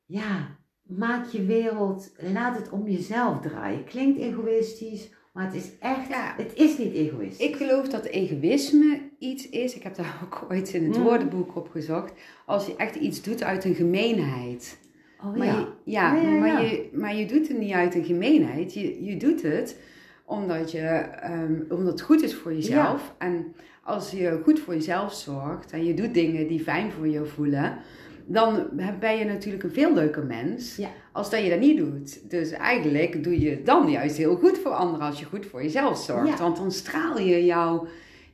ja, 0.05 0.57
maak 0.81 1.25
je 1.27 1.45
wereld, 1.45 2.11
laat 2.33 2.57
het 2.57 2.69
om 2.69 2.87
jezelf 2.87 3.41
draaien. 3.41 3.83
Klinkt 3.83 4.19
egoïstisch, 4.19 5.09
maar 5.33 5.45
het 5.45 5.53
is 5.55 5.77
echt, 5.79 6.07
Ja. 6.09 6.33
het 6.37 6.53
is 6.53 6.77
niet 6.77 6.93
egoïstisch. 6.93 7.47
Ik 7.47 7.55
geloof 7.55 7.87
dat 7.89 8.05
egoïsme 8.05 9.09
iets 9.19 9.49
is, 9.49 9.75
ik 9.75 9.83
heb 9.83 9.95
daar 9.95 10.19
ook 10.23 10.45
ooit 10.51 10.73
in 10.73 10.83
het 10.83 10.93
Mhm. 10.97 11.03
woordenboek 11.03 11.55
op 11.55 11.69
gezocht, 11.69 12.13
als 12.45 12.65
je 12.65 12.75
echt 12.75 12.95
iets 12.95 13.21
doet 13.21 13.43
uit 13.43 13.63
een 13.65 13.75
gemeenheid. 13.75 14.85
Oh 15.23 15.35
Maar, 15.35 15.47
ja. 15.47 15.53
je, 15.53 15.91
ja, 15.91 16.15
Ja, 16.15 16.21
ja, 16.21 16.39
maar. 16.39 16.61
Je, 16.61 16.89
maar 16.93 17.15
je 17.15 17.25
doet 17.25 17.47
het 17.47 17.57
niet 17.57 17.73
uit 17.73 17.95
een 17.95 18.05
gemeenheid, 18.05 18.73
je, 18.73 19.03
je 19.03 19.17
doet 19.17 19.41
het 19.41 19.79
Omdat, 20.25 20.71
je, 20.71 20.79
ehm, 20.79 21.53
omdat 21.69 21.91
het 21.91 22.01
goed 22.01 22.23
is 22.23 22.35
voor 22.35 22.53
jezelf. 22.53 23.13
En 23.17 23.53
als 23.83 24.11
je 24.11 24.39
goed 24.43 24.59
voor 24.59 24.73
jezelf 24.73 25.13
zorgt 25.13 25.71
en 25.71 25.85
je 25.85 25.93
doet 25.93 26.13
dingen 26.13 26.47
die 26.47 26.59
fijn 26.59 26.91
voor 26.91 27.07
je 27.07 27.25
voelen, 27.25 27.77
dan 28.25 28.67
ben 28.99 29.17
je 29.17 29.25
natuurlijk 29.25 29.63
een 29.63 29.71
veel 29.71 29.93
leuker 29.93 30.25
mens 30.25 30.75
Ja. 30.75 30.89
als 31.11 31.29
dat 31.29 31.43
je 31.43 31.49
dat 31.49 31.59
niet 31.59 31.77
doet. 31.77 32.29
Dus 32.29 32.51
eigenlijk 32.51 33.23
doe 33.23 33.39
je 33.39 33.61
dan 33.63 33.89
juist 33.89 34.17
heel 34.17 34.35
goed 34.35 34.57
voor 34.57 34.71
anderen 34.71 35.05
als 35.05 35.19
je 35.19 35.25
goed 35.25 35.45
voor 35.45 35.63
jezelf 35.63 35.97
zorgt. 35.97 36.27
Ja. 36.27 36.37
Want 36.37 36.57
dan 36.57 36.71
straal 36.71 37.19
je 37.19 37.45
jouw 37.45 37.87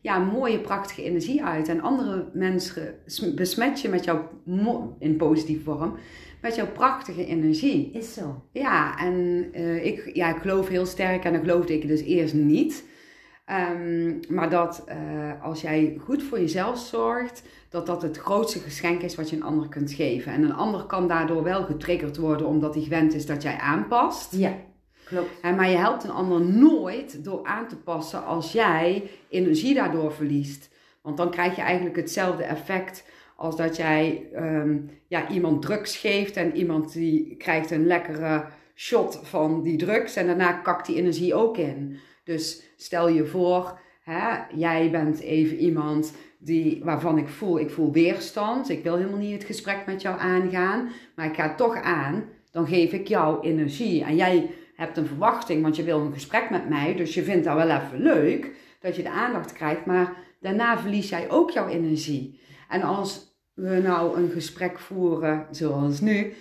ja, 0.04 0.20
mooie, 0.20 0.60
prachtige 0.60 1.04
energie 1.04 1.44
uit. 1.44 1.68
En 1.68 1.82
andere 1.82 2.30
mensen 2.34 2.96
sm- 3.06 3.36
besmet 3.36 3.82
je 3.82 3.90
met 3.90 4.04
jouw, 4.04 4.30
in 5.00 5.18
positieve 5.18 5.64
vorm, 5.64 5.98
met 6.42 6.56
jouw 6.56 6.72
prachtige 6.72 7.26
energie. 7.26 7.92
Is 7.94 8.14
zo. 8.14 8.44
Ja, 8.52 9.00
en 9.00 9.48
eh, 9.54 9.86
ik, 9.86 10.12
ja, 10.14 10.36
ik 10.36 10.42
geloof 10.42 10.68
heel 10.68 10.86
sterk, 10.86 11.24
en 11.24 11.34
dat 11.34 11.42
geloofde 11.42 11.74
ik 11.74 11.88
dus 11.88 12.02
eerst 12.02 12.34
niet. 12.34 12.84
Ehm, 13.46 14.14
maar 14.28 14.50
dat 14.50 14.84
eh, 14.86 15.44
als 15.44 15.62
jij 15.62 15.98
goed 16.00 16.24
voor 16.24 16.40
jezelf 16.40 16.80
zorgt, 16.80 17.44
dat 17.70 17.86
dat 17.86 18.02
het 18.02 18.18
grootste 18.18 18.60
geschenk 18.60 19.02
is 19.02 19.16
wat 19.16 19.30
je 19.30 19.36
een 19.36 19.44
ander 19.44 19.70
kunt 19.70 19.92
geven. 19.92 20.32
En 20.32 20.44
een 20.44 20.54
ander 20.54 20.84
kan 20.84 21.08
daardoor 21.08 21.44
wel 21.44 21.64
getriggerd 21.64 22.18
worden 22.18 22.48
omdat 22.48 22.74
hij 22.74 22.84
gewend 22.84 23.14
is 23.14 23.26
dat 23.26 23.42
jij 23.42 23.58
aanpast. 23.58 24.36
Ja, 24.36 24.56
Maar 25.42 25.70
je 25.70 25.78
helpt 25.78 26.04
een 26.04 26.12
ander 26.12 26.42
nooit 26.42 27.24
door 27.24 27.46
aan 27.46 27.68
te 27.68 27.78
passen 27.78 28.26
als 28.26 28.52
jij 28.52 29.10
energie 29.30 29.74
daardoor 29.74 30.14
verliest. 30.14 30.70
Want 31.02 31.18
dan 31.18 31.32
krijg 31.32 31.56
je 31.56 31.62
eigenlijk 31.62 31.96
hetzelfde 31.96 32.44
effect 32.44 33.06
als 33.36 33.56
dat 33.58 33.76
jij 33.76 34.28
ehm, 34.34 34.78
ja, 35.08 35.30
iemand 35.30 35.62
drugs 35.62 35.98
geeft 35.98 36.38
en 36.38 36.56
iemand 36.56 36.94
die 36.94 37.36
krijgt 37.36 37.72
een 37.72 37.88
lekkere 37.88 38.46
shot 38.76 39.20
van 39.24 39.62
die 39.62 39.78
drugs 39.78 40.16
en 40.16 40.28
daarna 40.28 40.52
kakt 40.52 40.86
die 40.86 40.96
energie 40.96 41.34
ook 41.34 41.58
in. 41.58 41.98
Dus 42.24 42.64
stel 42.78 43.10
je 43.10 43.26
voor, 43.26 43.80
hè, 44.04 44.30
jij 44.56 44.92
bent 44.92 45.20
even 45.20 45.58
iemand 45.58 46.14
die, 46.38 46.82
waarvan 46.84 47.18
ik 47.18 47.28
voel, 47.28 47.60
ik 47.60 47.70
voel 47.70 47.92
weerstand. 47.92 48.70
Ik 48.70 48.84
wil 48.84 48.96
helemaal 48.96 49.20
niet 49.20 49.34
het 49.34 49.44
gesprek 49.44 49.86
met 49.86 50.02
jou 50.02 50.20
aangaan, 50.20 50.90
maar 51.16 51.26
ik 51.26 51.36
ga 51.36 51.56
toch 51.56 51.82
aan. 51.82 52.24
Dan 52.52 52.68
geef 52.68 52.92
ik 52.92 53.08
jou 53.08 53.42
energie 53.42 54.04
en 54.04 54.16
jij 54.16 54.50
hebt 54.76 54.98
een 54.98 55.06
verwachting, 55.06 55.62
want 55.62 55.76
je 55.76 55.84
wil 55.84 56.00
een 56.00 56.14
gesprek 56.14 56.50
met 56.50 56.70
mij, 56.70 56.96
dus 56.96 57.14
je 57.14 57.24
vindt 57.24 57.44
dat 57.46 57.56
wel 57.56 57.70
even 57.70 58.02
leuk 58.02 58.52
dat 58.80 58.96
je 58.96 59.04
de 59.04 59.10
aandacht 59.10 59.54
krijgt, 59.54 59.86
maar 59.86 60.16
daarna 60.40 60.80
verlies 60.80 61.10
jij 61.10 61.30
ook 61.30 61.52
jouw 61.52 61.68
energie. 61.68 62.40
En 62.70 62.82
als 62.82 63.38
we 63.54 63.80
nou 63.84 64.18
een 64.18 64.30
gesprek 64.30 64.80
voeren, 64.80 65.48
zoals 65.52 66.00
nu, 66.02 66.34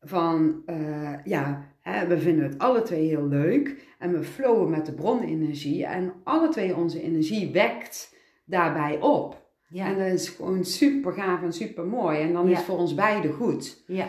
van 0.00 0.62
eh, 0.66 1.24
ja, 1.24 1.64
hè, 1.80 2.06
we 2.06 2.18
vinden 2.18 2.44
het 2.44 2.58
alle 2.58 2.82
twee 2.82 3.08
heel 3.08 3.26
leuk 3.28 3.76
en 3.98 4.12
we 4.12 4.22
flowen 4.22 4.70
met 4.70 4.86
de 4.86 4.92
bronenergie 4.92 5.84
en 5.84 6.12
alle 6.24 6.48
twee 6.48 6.76
onze 6.76 7.02
energie 7.02 7.52
wekt 7.52 8.14
daarbij 8.44 9.00
op. 9.00 9.46
Ja, 9.68 9.86
En 9.86 9.98
dat 9.98 10.06
is 10.06 10.28
gewoon 10.28 10.64
super 10.64 11.12
gaaf 11.12 11.42
en 11.42 11.52
super 11.52 11.84
mooi 11.84 12.20
en 12.20 12.32
dan 12.32 12.48
is 12.48 12.56
het 12.56 12.66
voor 12.66 12.78
ons 12.78 12.94
beiden 12.94 13.32
goed. 13.32 13.82
ja, 13.86 14.08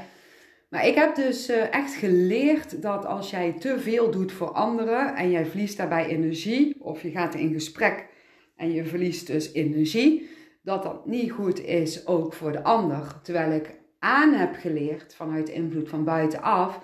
Maar 0.70 0.88
ik 0.88 0.95
heb 0.95 1.15
dus 1.15 1.47
eh, 1.47 1.74
echt 1.74 1.93
geleerd 1.93 2.82
dat 2.82 3.05
als 3.05 3.30
jij 3.30 3.53
te 3.53 3.80
veel 3.80 4.11
doet 4.11 4.32
voor 4.32 4.51
anderen 4.51 5.15
en 5.15 5.32
jij 5.32 5.45
verliest 5.45 5.78
daarbij 5.78 6.05
energie, 6.05 6.76
of 6.80 7.01
je 7.01 7.11
gaat 7.11 7.36
in 7.36 7.53
gesprek 7.53 8.07
en 8.55 8.72
je 8.72 8.86
verliest 8.86 9.28
dus 9.28 9.53
energie, 9.53 10.30
dat 10.61 10.84
dat 10.84 11.05
niet 11.05 11.32
goed 11.32 11.65
is 11.65 12.07
ook 12.07 12.34
voor 12.34 12.51
de 12.51 12.63
ander. 12.63 13.20
Terwijl 13.24 13.51
ik 13.51 13.78
aan 13.99 14.34
heb 14.34 14.55
geleerd 14.55 15.15
vanuit 15.15 15.45
de 15.45 15.53
invloed 15.53 15.89
van 15.89 16.03
buitenaf 16.03 16.80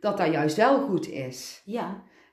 dat 0.00 0.16
dat 0.16 0.32
juist 0.32 0.56
wel 0.56 0.80
goed 0.80 1.08
is. 1.08 1.62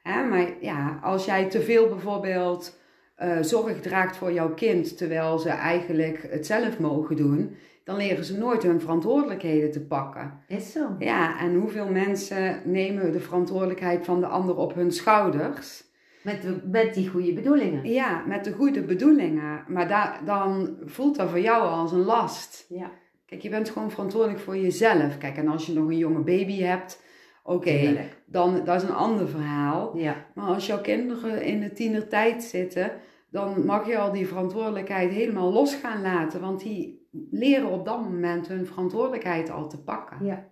ja, 0.04 0.24
maar 0.24 0.54
ja, 0.62 1.00
als 1.04 1.26
jij 1.26 1.50
te 1.50 1.62
veel 1.62 1.88
bijvoorbeeld 1.88 2.80
eh, 3.16 3.38
zorg 3.42 3.82
draagt 3.82 4.18
voor 4.18 4.32
jouw 4.32 4.54
kind, 4.54 4.98
terwijl 4.98 5.40
ze 5.40 5.50
eigenlijk 5.50 6.28
het 6.30 6.46
zelf 6.46 6.80
mogen 6.80 7.16
doen, 7.16 7.56
dan 7.88 7.98
leren 7.98 8.24
ze 8.26 8.38
nooit 8.38 8.64
hun 8.64 8.80
verantwoordelijkheden 8.82 9.72
te 9.72 9.86
pakken. 9.86 10.40
is 10.48 10.72
zo. 10.72 10.96
Ja, 11.00 11.40
en 11.40 11.56
hoeveel 11.56 11.88
mensen 11.92 12.62
nemen 12.66 13.12
de 13.12 13.20
verantwoordelijkheid 13.20 14.06
van 14.06 14.20
de 14.20 14.28
ander 14.28 14.56
op 14.58 14.74
hun 14.76 14.92
schouders? 14.92 15.84
Met, 16.22 16.42
de- 16.42 16.62
met 16.72 16.94
die 16.94 17.08
goede 17.10 17.34
bedoelingen. 17.34 17.86
Ja, 17.92 18.24
met 18.28 18.44
de 18.44 18.52
goede 18.54 18.82
bedoelingen. 18.84 19.64
Maar 19.68 19.88
da- 19.88 20.20
dan 20.26 20.78
voelt 20.86 21.16
dat 21.16 21.30
voor 21.30 21.40
jou 21.40 21.64
als 21.68 21.92
een 21.92 22.04
last. 22.04 22.66
Ja, 22.70 22.92
Kijk, 23.26 23.42
je 23.42 23.50
bent 23.50 23.70
gewoon 23.70 23.92
verantwoordelijk 23.92 24.40
voor 24.40 24.58
jezelf. 24.58 25.18
Kijk, 25.18 25.38
en 25.38 25.48
als 25.48 25.66
je 25.66 25.74
nog 25.74 25.88
een 25.88 25.98
jonge 25.98 26.20
baby 26.24 26.62
hebt, 26.62 27.02
oké, 27.44 27.98
dan 28.26 28.62
dat 28.66 28.76
is 28.82 28.90
een 28.90 28.96
ander 28.96 29.28
verhaal. 29.30 29.98
ja, 29.98 30.16
Maar 30.36 30.46
als 30.54 30.66
jouw 30.66 30.82
kinderen 30.82 31.44
in 31.44 31.60
de 31.60 31.72
tienertijd 31.74 32.44
zitten, 32.44 32.92
dan 33.32 33.66
mag 33.66 33.88
je 33.88 33.98
al 33.98 34.12
die 34.12 34.28
verantwoordelijkheid 34.28 35.12
helemaal 35.12 35.52
los 35.54 35.76
gaan 35.76 36.02
laten. 36.02 36.42
Want 36.42 36.60
die 36.64 36.97
leren 37.32 37.70
op 37.70 37.86
dat 37.86 38.02
moment 38.02 38.48
hun 38.48 38.66
verantwoordelijkheid 38.66 39.50
al 39.50 39.70
te 39.70 39.84
pakken. 39.84 40.26
ja, 40.26 40.48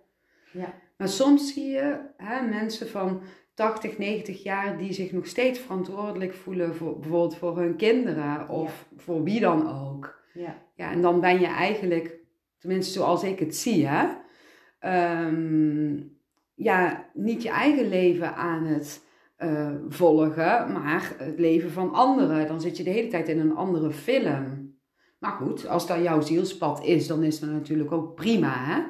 ja, 0.52 0.74
Maar 0.96 1.08
soms 1.08 1.52
zie 1.52 1.70
je 1.70 2.00
hè, 2.16 2.46
mensen 2.46 2.88
van 2.88 3.20
80, 3.54 3.98
90 3.98 4.42
jaar 4.42 4.78
die 4.78 4.92
zich 4.92 5.12
nog 5.12 5.26
steeds 5.26 5.58
verantwoordelijk 5.58 6.34
voelen 6.34 6.74
voor 6.74 6.98
bijvoorbeeld 6.98 7.36
voor 7.36 7.58
hun 7.58 7.76
kinderen 7.76 8.48
of 8.48 8.88
voor 8.96 9.22
wie 9.22 9.40
dan 9.40 9.68
ook. 9.68 10.22
ja, 10.34 10.64
Ja, 10.74 10.90
en 10.90 11.02
dan 11.02 11.20
ben 11.20 11.40
je 11.40 11.46
eigenlijk, 11.46 12.14
tenminste 12.58 12.92
zoals 12.92 13.24
ik 13.24 13.38
het 13.38 13.56
zie, 13.56 13.86
hè, 13.86 14.06
ehm, 14.78 16.00
ja, 16.54 17.08
niet 17.14 17.42
je 17.42 17.50
eigen 17.50 17.88
leven 17.88 18.34
aan 18.34 18.64
het 18.64 19.04
eh, 19.36 19.74
volgen, 19.88 20.72
maar 20.72 21.12
het 21.18 21.38
leven 21.38 21.70
van 21.70 21.92
anderen. 21.92 22.46
Dan 22.46 22.60
zit 22.60 22.76
je 22.76 22.82
de 22.82 22.90
hele 22.90 23.08
tijd 23.08 23.28
in 23.28 23.38
een 23.38 23.56
andere 23.56 23.90
film. 23.90 24.55
Maar 25.18 25.32
goed, 25.32 25.68
als 25.68 25.86
dat 25.86 26.02
jouw 26.02 26.20
zielspad 26.20 26.84
is, 26.84 27.06
dan 27.06 27.22
is 27.22 27.40
dat 27.40 27.50
natuurlijk 27.50 27.92
ook 27.92 28.14
prima, 28.14 28.54
hè. 28.64 28.82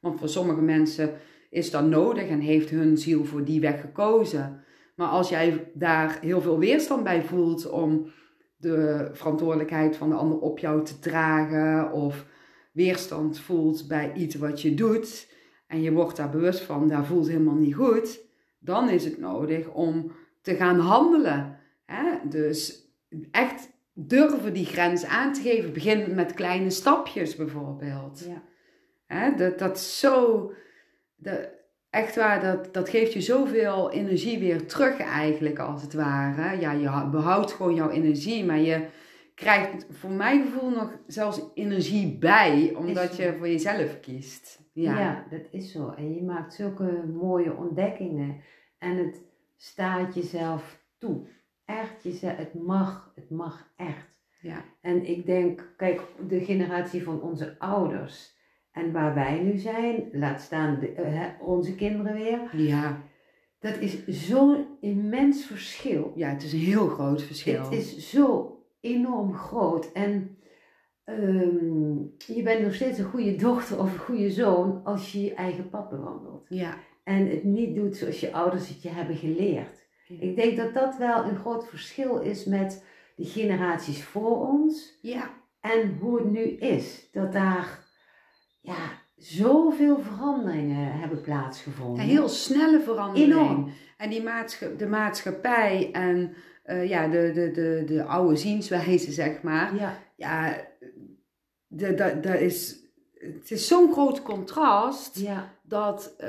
Want 0.00 0.18
voor 0.18 0.28
sommige 0.28 0.60
mensen 0.60 1.12
is 1.50 1.70
dat 1.70 1.86
nodig 1.86 2.28
en 2.28 2.40
heeft 2.40 2.70
hun 2.70 2.98
ziel 2.98 3.24
voor 3.24 3.44
die 3.44 3.60
weg 3.60 3.80
gekozen. 3.80 4.64
Maar 4.96 5.08
als 5.08 5.28
jij 5.28 5.70
daar 5.74 6.18
heel 6.20 6.40
veel 6.40 6.58
weerstand 6.58 7.04
bij 7.04 7.22
voelt 7.22 7.70
om 7.70 8.10
de 8.56 9.08
verantwoordelijkheid 9.12 9.96
van 9.96 10.08
de 10.08 10.14
ander 10.14 10.38
op 10.38 10.58
jou 10.58 10.84
te 10.84 10.98
dragen 10.98 11.92
of 11.92 12.26
weerstand 12.72 13.38
voelt 13.38 13.88
bij 13.88 14.12
iets 14.14 14.34
wat 14.34 14.62
je 14.62 14.74
doet 14.74 15.28
en 15.66 15.82
je 15.82 15.92
wordt 15.92 16.16
daar 16.16 16.30
bewust 16.30 16.60
van, 16.60 16.88
dat 16.88 17.06
voelt 17.06 17.28
helemaal 17.28 17.54
niet 17.54 17.74
goed, 17.74 18.20
dan 18.58 18.88
is 18.88 19.04
het 19.04 19.18
nodig 19.18 19.68
om 19.68 20.12
te 20.42 20.54
gaan 20.54 20.78
handelen. 20.78 21.58
Hè? 21.84 22.28
Dus 22.28 22.88
echt 23.30 23.70
durven 24.06 24.52
die 24.52 24.66
grens 24.66 25.04
aan 25.04 25.32
te 25.32 25.40
geven. 25.40 25.72
Begin 25.72 26.14
met 26.14 26.34
kleine 26.34 26.70
stapjes 26.70 27.36
bijvoorbeeld. 27.36 28.24
ja, 28.28 28.42
Hè, 29.06 29.34
dat, 29.36 29.58
dat 29.58 29.80
zo. 29.80 30.52
Dat, 31.16 31.48
echt 31.90 32.16
waar, 32.16 32.40
dat, 32.40 32.74
dat 32.74 32.88
geeft 32.88 33.12
je 33.12 33.20
zoveel 33.20 33.90
energie 33.92 34.38
weer 34.38 34.66
terug, 34.66 34.98
eigenlijk, 35.00 35.58
als 35.58 35.82
het 35.82 35.94
ware. 35.94 36.60
Ja, 36.60 36.72
je 36.72 37.08
behoudt 37.10 37.52
gewoon 37.52 37.74
jouw 37.74 37.90
energie, 37.90 38.44
maar 38.44 38.58
je 38.58 38.86
krijgt 39.34 39.86
voor 39.90 40.10
mijn 40.10 40.42
gevoel 40.42 40.70
nog 40.70 40.98
zelfs 41.06 41.40
energie 41.54 42.18
bij, 42.18 42.74
omdat 42.76 43.16
je 43.16 43.34
voor 43.38 43.48
jezelf 43.48 44.00
kiest. 44.00 44.60
Ja, 44.72 44.98
Ja. 44.98 45.26
dat 45.30 45.40
is 45.50 45.72
zo. 45.72 45.88
En 45.96 46.14
je 46.14 46.22
maakt 46.22 46.54
zulke 46.54 47.04
mooie 47.20 47.56
ontdekkingen. 47.56 48.40
En 48.78 48.96
het 48.96 49.22
staat 49.56 50.14
jezelf 50.14 50.78
toe. 50.98 51.26
Echt, 51.78 52.02
jezelf, 52.02 52.36
het 52.36 52.54
mag, 52.54 53.12
het 53.14 53.30
mag 53.30 53.72
echt. 53.76 54.08
ja, 54.40 54.64
En 54.80 55.08
ik 55.08 55.26
denk, 55.26 55.74
kijk, 55.76 56.00
de 56.28 56.40
generatie 56.40 57.02
van 57.02 57.22
onze 57.22 57.58
ouders 57.58 58.38
en 58.72 58.92
waar 58.92 59.14
wij 59.14 59.40
nu 59.40 59.58
zijn, 59.58 60.08
laat 60.12 60.40
staan 60.40 60.78
de, 60.80 60.92
eh, 60.92 61.26
onze 61.40 61.74
kinderen 61.74 62.14
weer, 62.14 62.56
ja. 62.56 63.02
dat 63.58 63.78
is 63.78 64.06
zo'n 64.06 64.66
immens 64.80 65.44
verschil. 65.44 66.12
ja 66.14 66.28
het 66.28 66.42
is 66.42 66.52
een 66.52 66.58
heel 66.58 66.88
groot 66.88 67.22
verschil. 67.22 67.62
Het 67.62 67.72
is 67.72 68.10
zo 68.10 68.58
enorm 68.80 69.34
groot. 69.34 69.92
En 69.92 70.38
ehm, 71.04 71.96
je 72.34 72.42
bent 72.42 72.62
nog 72.62 72.74
steeds 72.74 72.98
een 72.98 73.04
goede 73.04 73.36
dochter 73.36 73.78
of 73.78 73.92
een 73.92 73.98
goede 73.98 74.30
zoon 74.30 74.80
als 74.84 75.12
je 75.12 75.20
je 75.22 75.34
eigen 75.34 75.68
pad 75.68 75.90
bewandelt. 75.90 76.46
Ja, 76.48 76.74
En 77.04 77.28
het 77.28 77.44
niet 77.44 77.74
doet 77.74 77.96
zoals 77.96 78.20
je 78.20 78.32
ouders 78.32 78.68
het 78.68 78.82
je 78.82 78.88
hebben 78.88 79.16
geleerd. 79.16 79.79
Ja. 80.10 80.26
Ik 80.26 80.36
denk 80.36 80.56
dat 80.56 80.74
dat 80.74 80.96
wel 80.96 81.24
een 81.24 81.36
groot 81.36 81.68
verschil 81.68 82.18
is 82.20 82.44
met 82.44 82.84
de 83.16 83.24
generaties 83.24 84.02
voor 84.04 84.48
ons 84.48 84.98
ja, 85.02 85.30
en 85.60 85.96
hoe 86.00 86.16
het 86.18 86.30
nu 86.30 86.40
is. 86.50 87.08
Dat 87.12 87.32
daar 87.32 87.78
ja, 88.60 88.76
zoveel 89.16 89.98
veranderingen 90.00 90.92
hebben 90.92 91.16
een 91.18 91.24
plaatsgevonden. 91.24 92.04
heel 92.04 92.28
snelle 92.28 92.80
verandering. 92.80 93.32
enorm. 93.32 93.72
En 93.96 94.10
die 94.10 94.22
maatscha- 94.22 94.74
de 94.76 94.86
maatschappij 94.86 95.90
en 95.92 96.34
eh, 96.62 96.88
ja, 96.88 97.08
de, 97.08 97.30
de, 97.34 97.50
de, 97.50 97.82
de 97.86 98.04
oude 98.04 98.36
zienswijze, 98.36 99.12
zeg 99.12 99.42
maar. 99.42 99.74
Ja, 99.76 99.98
Ja, 100.16 100.56
dat 101.68 101.98
da, 101.98 102.10
da 102.10 102.34
is 102.34 102.78
het 103.14 103.50
is 103.50 103.66
zo'n 103.66 103.92
groot 103.92 104.22
contrast 104.22 105.18
Ja. 105.18 105.58
Dat 105.70 106.14
eh, 106.18 106.28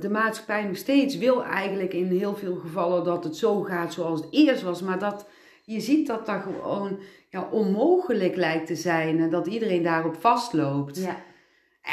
de 0.00 0.08
maatschappij 0.10 0.64
nog 0.64 0.76
steeds 0.76 1.16
wil 1.16 1.44
eigenlijk 1.44 1.92
in 1.92 2.06
heel 2.06 2.34
veel 2.36 2.56
gevallen 2.56 3.04
dat 3.04 3.24
het 3.24 3.36
zo 3.36 3.62
gaat 3.62 3.92
zoals 3.92 4.20
het 4.20 4.28
eerst 4.32 4.62
was. 4.62 4.82
Maar 4.82 4.98
dat 4.98 5.28
je 5.64 5.80
ziet 5.80 6.06
dat 6.06 6.26
dat 6.26 6.42
gewoon 6.42 6.98
ja, 7.30 7.48
onmogelijk 7.50 8.36
lijkt 8.36 8.66
te 8.66 8.76
zijn 8.76 9.18
en 9.20 9.30
dat 9.30 9.46
iedereen 9.46 9.82
daarop 9.82 10.14
vastloopt. 10.16 10.96
ja. 11.02 11.26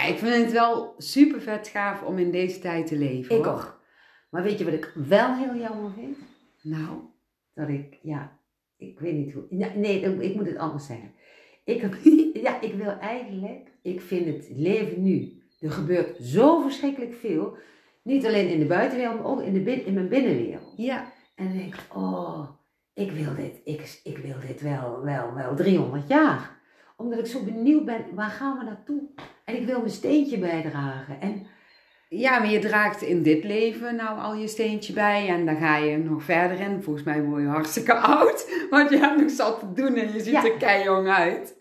Ik 0.08 0.18
vind 0.18 0.44
het 0.44 0.52
wel 0.52 0.94
super 0.98 1.42
vet 1.42 1.68
gaaf 1.68 2.02
om 2.04 2.18
in 2.18 2.32
deze 2.32 2.60
tijd 2.60 2.88
te 2.88 2.98
leven. 2.98 3.36
Ik 3.38 3.44
hoor. 3.46 3.54
ook. 3.54 3.82
Maar 4.30 4.44
weet 4.44 4.58
je 4.60 4.66
wat 4.66 4.74
ik 4.74 4.92
wel 5.08 5.36
heel 5.36 5.56
jammer 5.56 5.92
vind? 5.92 6.18
Nou, 6.62 7.00
Dat 7.54 7.70
ik, 7.70 8.00
ja, 8.02 8.40
ik 8.78 9.00
weet 9.00 9.14
niet 9.14 9.34
hoe. 9.34 9.44
Nee, 9.76 10.02
ik- 10.02 10.22
ik 10.22 10.36
moet 10.36 10.48
het 10.48 10.58
anders 10.58 10.86
zeggen. 10.86 11.12
Ik, 11.66 11.82
heb- 11.82 11.96
ja, 12.46 12.62
ik 12.62 12.74
wil 12.74 12.90
eigenlijk, 13.00 13.72
ik 13.82 14.02
vind 14.02 14.26
het 14.26 14.50
leven 14.56 15.04
nu. 15.04 15.44
Er 15.66 15.72
gebeurt 15.72 16.18
zo 16.22 16.62
verschrikkelijk 16.62 17.14
veel. 17.20 17.58
Niet 18.04 18.26
alleen 18.26 18.48
in 18.50 18.60
de 18.60 18.66
buitenwereld, 18.66 19.16
maar 19.22 19.32
ook 19.32 19.42
in, 19.42 19.54
de 19.54 19.60
bin, 19.60 19.86
in 19.86 19.94
mijn 19.94 20.08
binnenwereld. 20.10 20.74
ja. 20.78 21.14
En 21.36 21.46
dan 21.48 21.58
denk 21.58 21.74
ik, 21.76 21.82
oh, 21.96 22.50
ik 22.94 23.12
wil 23.12 23.36
dit, 23.36 23.62
ik, 23.64 24.00
ik 24.04 24.18
wil 24.18 24.36
dit 24.48 24.62
wel, 24.62 25.02
wel, 25.04 25.34
wel 25.34 25.56
300 25.56 26.08
jaar. 26.08 26.58
Omdat 26.98 27.20
ik 27.20 27.26
zo 27.26 27.44
benieuwd 27.44 27.86
ben, 27.86 28.06
waar 28.14 28.30
gaan 28.30 28.58
we 28.58 28.64
naartoe? 28.64 29.02
En 29.46 29.56
ik 29.56 29.66
wil 29.66 29.80
mijn 29.80 29.92
steentje 29.92 30.38
bijdragen. 30.38 31.22
En 31.22 31.48
Ja, 32.10 32.40
maar 32.40 32.50
je 32.50 32.60
draagt 32.60 33.02
in 33.02 33.24
dit 33.24 33.44
leven 33.44 33.96
nou 33.96 34.20
al 34.20 34.36
je 34.36 34.48
steentje 34.48 34.94
bij 34.94 35.28
en 35.28 35.46
dan 35.46 35.56
ga 35.58 35.78
je 35.78 35.98
nog 35.98 36.24
verder 36.24 36.60
in. 36.60 36.82
Volgens 36.84 37.06
mij 37.06 37.24
word 37.24 37.42
je 37.42 37.48
hartstikke 37.48 37.94
oud, 38.16 38.68
want 38.70 38.90
je 38.90 38.98
hebt 38.98 39.22
nog 39.22 39.30
zat 39.32 39.60
te 39.60 39.74
doen 39.74 39.96
en 39.96 40.14
je 40.14 40.20
ziet 40.20 40.26
Ja. 40.34 40.44
er 40.46 40.58
keijong 40.58 41.08
uit. 41.08 41.56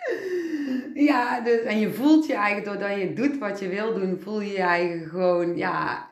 Ja, 0.95 1.41
dus, 1.41 1.61
en 1.61 1.79
je 1.79 1.93
voelt 1.93 2.27
je 2.27 2.35
eigenlijk, 2.35 2.67
doordat 2.67 2.99
je 2.99 3.13
doet 3.13 3.39
wat 3.39 3.61
je 3.61 3.69
wil 3.69 3.95
doen, 3.95 4.21
voel 4.23 4.41
je 4.41 4.53
je 4.53 4.63
eigen 4.63 5.09
gewoon, 5.09 5.57
ja, 5.57 6.09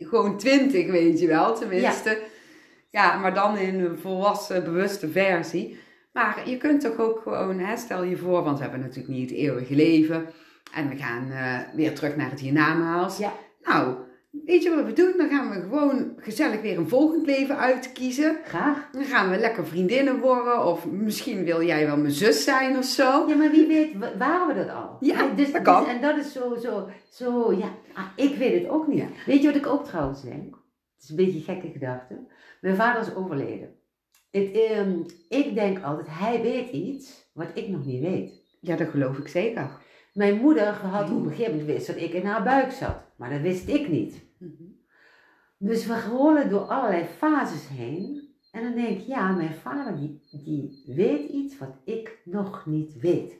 gewoon 0.00 0.38
twintig, 0.38 0.90
weet 0.90 1.20
je 1.20 1.26
wel, 1.26 1.54
tenminste. 1.54 2.18
Ja. 2.90 3.18
maar 3.18 3.34
dan 3.34 3.56
in 3.56 3.80
een 3.80 3.98
volwassen, 3.98 4.64
bewuste 4.64 5.08
versie. 5.08 5.78
Maar 6.12 6.48
je 6.48 6.56
kunt 6.56 6.80
toch 6.80 6.98
ook 6.98 7.20
gewoon, 7.22 7.58
hè, 7.58 7.76
stel 7.76 8.02
je 8.02 8.16
voor, 8.16 8.42
want 8.42 8.56
we 8.56 8.62
hebben 8.62 8.80
natuurlijk 8.80 9.08
niet 9.08 9.30
het 9.30 9.38
eeuwige 9.38 9.74
leven. 9.74 10.26
En 10.74 10.88
we 10.88 10.96
gaan 10.96 11.30
eh, 11.30 11.74
weer 11.74 11.94
terug 11.94 12.16
naar 12.16 12.30
het 12.30 12.40
hiernamaals. 12.40 13.18
Ja. 13.18 13.32
Nou, 13.62 13.94
weet 14.30 14.62
je 14.62 14.74
wat 14.74 14.84
we 14.84 14.92
doen? 14.92 15.14
Dan 15.16 15.28
gaan 15.28 15.50
we 15.50 15.60
gewoon 15.60 16.12
gezellig 16.16 16.60
weer 16.60 16.78
een 16.78 16.88
volgend 16.88 17.26
leven 17.26 17.56
uitkiezen. 17.58 18.38
graag. 18.44 18.88
Dan 18.92 19.04
gaan 19.04 19.30
we 19.30 19.38
lekker 19.38 19.66
vriendinnen 19.66 20.20
worden. 20.20 20.64
Of 20.66 20.86
misschien 20.86 21.44
wil 21.44 21.62
jij 21.62 21.86
wel 21.86 21.96
mijn 21.96 22.12
zus 22.12 22.44
zijn 22.44 22.76
of 22.76 22.84
zo. 22.84 23.28
Ja, 23.28 23.36
maar 23.36 23.50
wie 23.50 23.66
weet, 23.66 23.94
wa- 23.98 24.16
waren 24.18 24.46
we 24.46 24.54
dat 24.64 24.74
al? 24.76 24.96
Ja, 25.00 25.28
En 25.30 25.36
dus, 25.36 25.52
dat 25.52 25.62
kan. 25.62 25.84
dus- 25.84 25.92
en 25.92 26.00
dat 26.00 26.16
is 26.16 26.32
zo, 26.32 26.56
zo, 26.56 26.88
zo, 27.10 27.52
ja, 27.52 27.72
ah, 27.94 28.04
ik 28.16 28.34
weet 28.36 28.62
het 28.62 28.70
ook 28.70 28.86
niet. 28.86 28.98
Ja. 28.98 29.06
Weet 29.26 29.40
je 29.42 29.46
wat 29.46 29.56
ik 29.56 29.66
ook 29.66 29.84
trouwens 29.84 30.22
denk? 30.22 30.54
Het 30.94 31.02
is 31.02 31.08
een 31.08 31.16
beetje 31.16 31.38
een 31.38 31.44
gekke 31.44 31.68
gedachte. 31.72 32.26
Mijn 32.60 32.76
vader 32.76 33.02
is 33.02 33.14
overleden. 33.14 33.68
Het, 34.30 34.50
ehm, 34.52 34.98
ik 35.28 35.54
denk 35.54 35.82
altijd, 35.82 36.06
hij 36.10 36.42
weet 36.42 36.70
iets 36.70 37.30
wat 37.32 37.48
ik 37.54 37.68
nog 37.68 37.84
niet 37.86 38.02
weet. 38.02 38.32
Ja, 38.60 38.76
dat 38.76 38.88
geloof 38.88 39.18
ik 39.18 39.28
zeker. 39.28 39.70
Mijn 40.12 40.36
moeder 40.40 40.66
had 40.66 41.10
op 41.10 41.24
een 41.24 41.30
gegeven 41.30 41.50
moment 41.56 41.70
wist 41.70 41.86
dat 41.86 41.96
ik 41.96 42.12
in 42.12 42.26
haar 42.26 42.42
buik 42.42 42.72
zat. 42.72 42.96
Maar 43.18 43.30
dat 43.30 43.40
wist 43.40 43.68
ik 43.68 43.88
niet. 43.88 44.14
Dus 45.58 45.86
we 45.86 46.00
rollen 46.10 46.50
door 46.50 46.60
allerlei 46.60 47.04
fases 47.04 47.68
heen. 47.68 48.26
En 48.52 48.62
dan 48.62 48.74
denk 48.74 48.98
ik, 48.98 49.06
ja, 49.06 49.32
mijn 49.32 49.54
vader 49.54 49.96
die, 49.96 50.20
die 50.44 50.82
weet 50.86 51.28
iets 51.30 51.58
wat 51.58 51.76
ik 51.84 52.18
nog 52.24 52.66
niet 52.66 53.00
weet. 53.00 53.36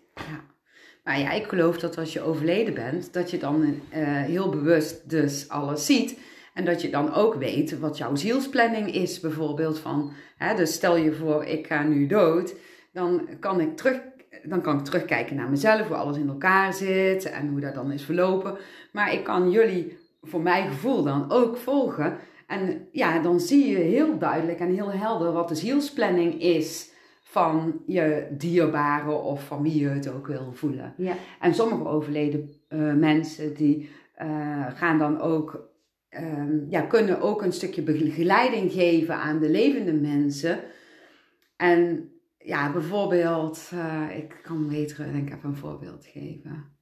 Maar 1.05 1.19
ja, 1.19 1.31
ik 1.31 1.47
geloof 1.47 1.79
dat 1.79 1.99
als 1.99 2.13
je 2.13 2.21
overleden 2.21 2.75
bent, 2.75 3.13
dat 3.13 3.31
je 3.31 3.39
dan 3.39 3.81
eh, 3.91 4.03
heel 4.03 4.49
bewust 4.49 5.11
dus 5.11 5.49
alles 5.49 5.87
ziet. 5.87 6.19
En 6.55 6.65
dat 6.65 6.83
je 6.83 6.91
dan 6.91 7.15
ook 7.15 7.35
weet 7.35 7.79
wat 7.79 7.99
jouw 7.99 8.15
zielsplanning 8.15 8.95
is, 8.95 9.21
bijvoorbeeld 9.21 9.79
van, 9.79 10.13
hè, 10.37 10.55
dus 10.55 10.73
stel 10.73 10.97
je 10.97 11.13
voor, 11.13 11.45
ik 11.45 11.67
ga 11.67 11.83
nu 11.83 12.07
dood, 12.07 12.55
dan 12.93 13.29
kan 13.41 13.61
ik 13.61 13.77
terug, 13.77 14.01
dan 14.43 14.61
kan 14.61 14.79
ik 14.79 14.85
terugkijken 14.85 15.37
naar 15.37 15.51
mezelf, 15.51 15.87
hoe 15.87 15.97
alles 15.97 16.17
in 16.17 16.29
elkaar 16.29 16.73
zit 16.73 17.25
en 17.25 17.49
hoe 17.49 17.61
dat 17.61 17.75
dan 17.75 17.93
is 17.93 18.03
verlopen. 18.03 18.59
Maar 18.93 19.13
ik 19.13 19.25
kan 19.25 19.51
jullie, 19.51 19.99
voor 20.23 20.41
mijn 20.41 20.69
gevoel 20.69 21.03
dan 21.03 21.31
ook 21.31 21.57
volgen. 21.57 22.17
En 22.47 22.89
ja, 22.93 23.19
dan 23.19 23.41
zie 23.41 23.69
je 23.69 23.77
heel 23.77 24.19
duidelijk 24.19 24.61
en 24.61 24.75
heel 24.75 24.91
helder 24.91 25.33
wat 25.33 25.49
de 25.49 25.55
zielsplanning 25.55 26.41
is 26.41 26.91
van 27.21 27.83
je 27.87 28.27
dierbare 28.31 29.11
of 29.11 29.47
van 29.47 29.63
wie 29.63 29.81
je 29.81 29.89
het 29.89 30.09
ook 30.09 30.27
wil 30.27 30.53
voelen. 30.53 30.95
Ja. 30.97 31.15
En 31.41 31.55
sommige 31.55 31.87
overleden 31.87 32.53
eh, 32.69 32.93
mensen 32.93 33.55
die 33.55 33.91
eh, 34.15 34.67
gaan 34.75 34.99
dan 34.99 35.21
ook, 35.21 35.69
ehm, 36.09 36.71
ja, 36.71 36.81
kunnen 36.81 37.21
ook 37.21 37.43
een 37.43 37.53
stukje 37.53 37.83
begeleiding 37.83 38.73
geven 38.73 39.15
aan 39.15 39.39
de 39.39 39.51
levende 39.51 39.93
mensen. 39.93 40.61
En 41.57 42.11
ja, 42.39 42.73
bijvoorbeeld, 42.73 43.71
eh, 43.73 44.17
ik 44.17 44.41
kan 44.43 44.69
beter 44.69 45.13
denk 45.13 45.29
ik 45.29 45.37
even 45.37 45.49
een 45.49 45.57
voorbeeld 45.57 46.07
geven. 46.07 46.78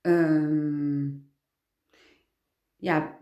Ehm, 0.00 1.08
ja, 2.76 3.18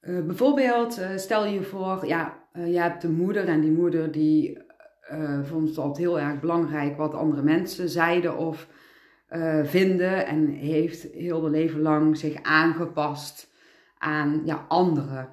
eh, 0.00 0.24
bijvoorbeeld, 0.24 0.98
eh, 0.98 1.16
stel 1.16 1.46
je 1.46 1.62
voor, 1.62 2.06
ja, 2.06 2.48
eh, 2.52 2.72
je 2.72 2.78
hebt 2.80 3.04
een 3.04 3.14
moeder 3.14 3.48
en 3.48 3.60
die 3.60 3.72
moeder 3.72 4.12
die 4.12 4.64
vond 5.42 5.68
het 5.68 5.78
altijd 5.78 5.96
heel 5.96 6.20
erg 6.20 6.40
belangrijk 6.40 6.96
wat 6.96 7.14
andere 7.14 7.42
mensen 7.42 7.88
zeiden 7.88 8.36
of 8.36 8.68
vinden. 9.62 10.26
En 10.26 10.48
heeft 10.48 11.02
heel 11.02 11.42
haar 11.42 11.50
leven 11.50 11.80
lang 11.80 12.16
zich 12.16 12.42
aangepast 12.42 13.52
aan 13.98 14.42
ja, 14.44 14.64
anderen. 14.68 15.28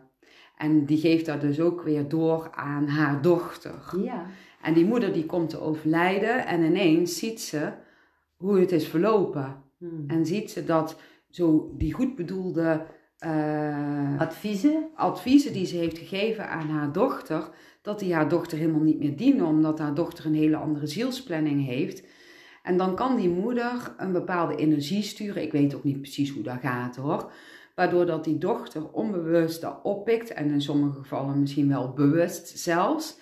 En 0.57 0.85
die 0.85 0.97
geeft 0.97 1.25
dat 1.25 1.41
dus 1.41 1.59
ook 1.59 1.81
weer 1.81 2.07
door 2.07 2.51
aan 2.51 2.87
haar 2.87 3.21
dochter. 3.21 3.93
Ja. 3.97 4.25
En 4.61 4.73
die 4.73 4.85
moeder 4.85 5.13
die 5.13 5.25
komt 5.25 5.49
te 5.49 5.59
overlijden 5.59 6.45
en 6.45 6.63
ineens 6.63 7.17
ziet 7.17 7.41
ze 7.41 7.71
hoe 8.35 8.59
het 8.59 8.71
is 8.71 8.87
verlopen. 8.87 9.62
Hmm. 9.89 10.03
En 10.07 10.25
ziet 10.25 10.51
ze 10.51 10.63
dat 10.63 10.99
zo 11.29 11.73
die 11.77 11.93
goed 11.93 12.15
bedoelde 12.15 12.85
eh, 13.17 14.19
Adviezen? 14.19 14.89
adviezen 14.95 15.53
die 15.53 15.65
ze 15.65 15.75
heeft 15.75 15.97
gegeven 15.97 16.49
aan 16.49 16.69
haar 16.69 16.91
dochter, 16.91 17.49
dat 17.81 17.99
die 17.99 18.13
haar 18.13 18.29
dochter 18.29 18.57
helemaal 18.57 18.81
niet 18.81 18.99
meer 18.99 19.17
dienen, 19.17 19.45
omdat 19.45 19.79
haar 19.79 19.93
dochter 19.93 20.25
een 20.25 20.35
hele 20.35 20.55
andere 20.55 20.87
zielsplanning 20.87 21.65
heeft. 21.65 22.03
En 22.63 22.77
dan 22.77 22.95
kan 22.95 23.15
die 23.15 23.29
moeder 23.29 23.95
een 23.97 24.11
bepaalde 24.11 24.55
energie 24.55 25.03
sturen. 25.03 25.41
Ik 25.41 25.51
weet 25.51 25.75
ook 25.75 25.83
niet 25.83 26.01
precies 26.01 26.31
hoe 26.31 26.43
dat 26.43 26.59
gaat 26.61 26.95
hoor. 26.95 27.31
Waardoor 27.75 28.05
dat 28.05 28.23
die 28.23 28.37
dochter 28.37 28.91
onbewust 28.91 29.61
dat 29.61 29.79
oppikt. 29.83 30.33
En 30.33 30.49
in 30.49 30.61
sommige 30.61 30.99
gevallen 30.99 31.39
misschien 31.39 31.67
wel 31.67 31.93
bewust 31.93 32.57
zelfs. 32.59 33.19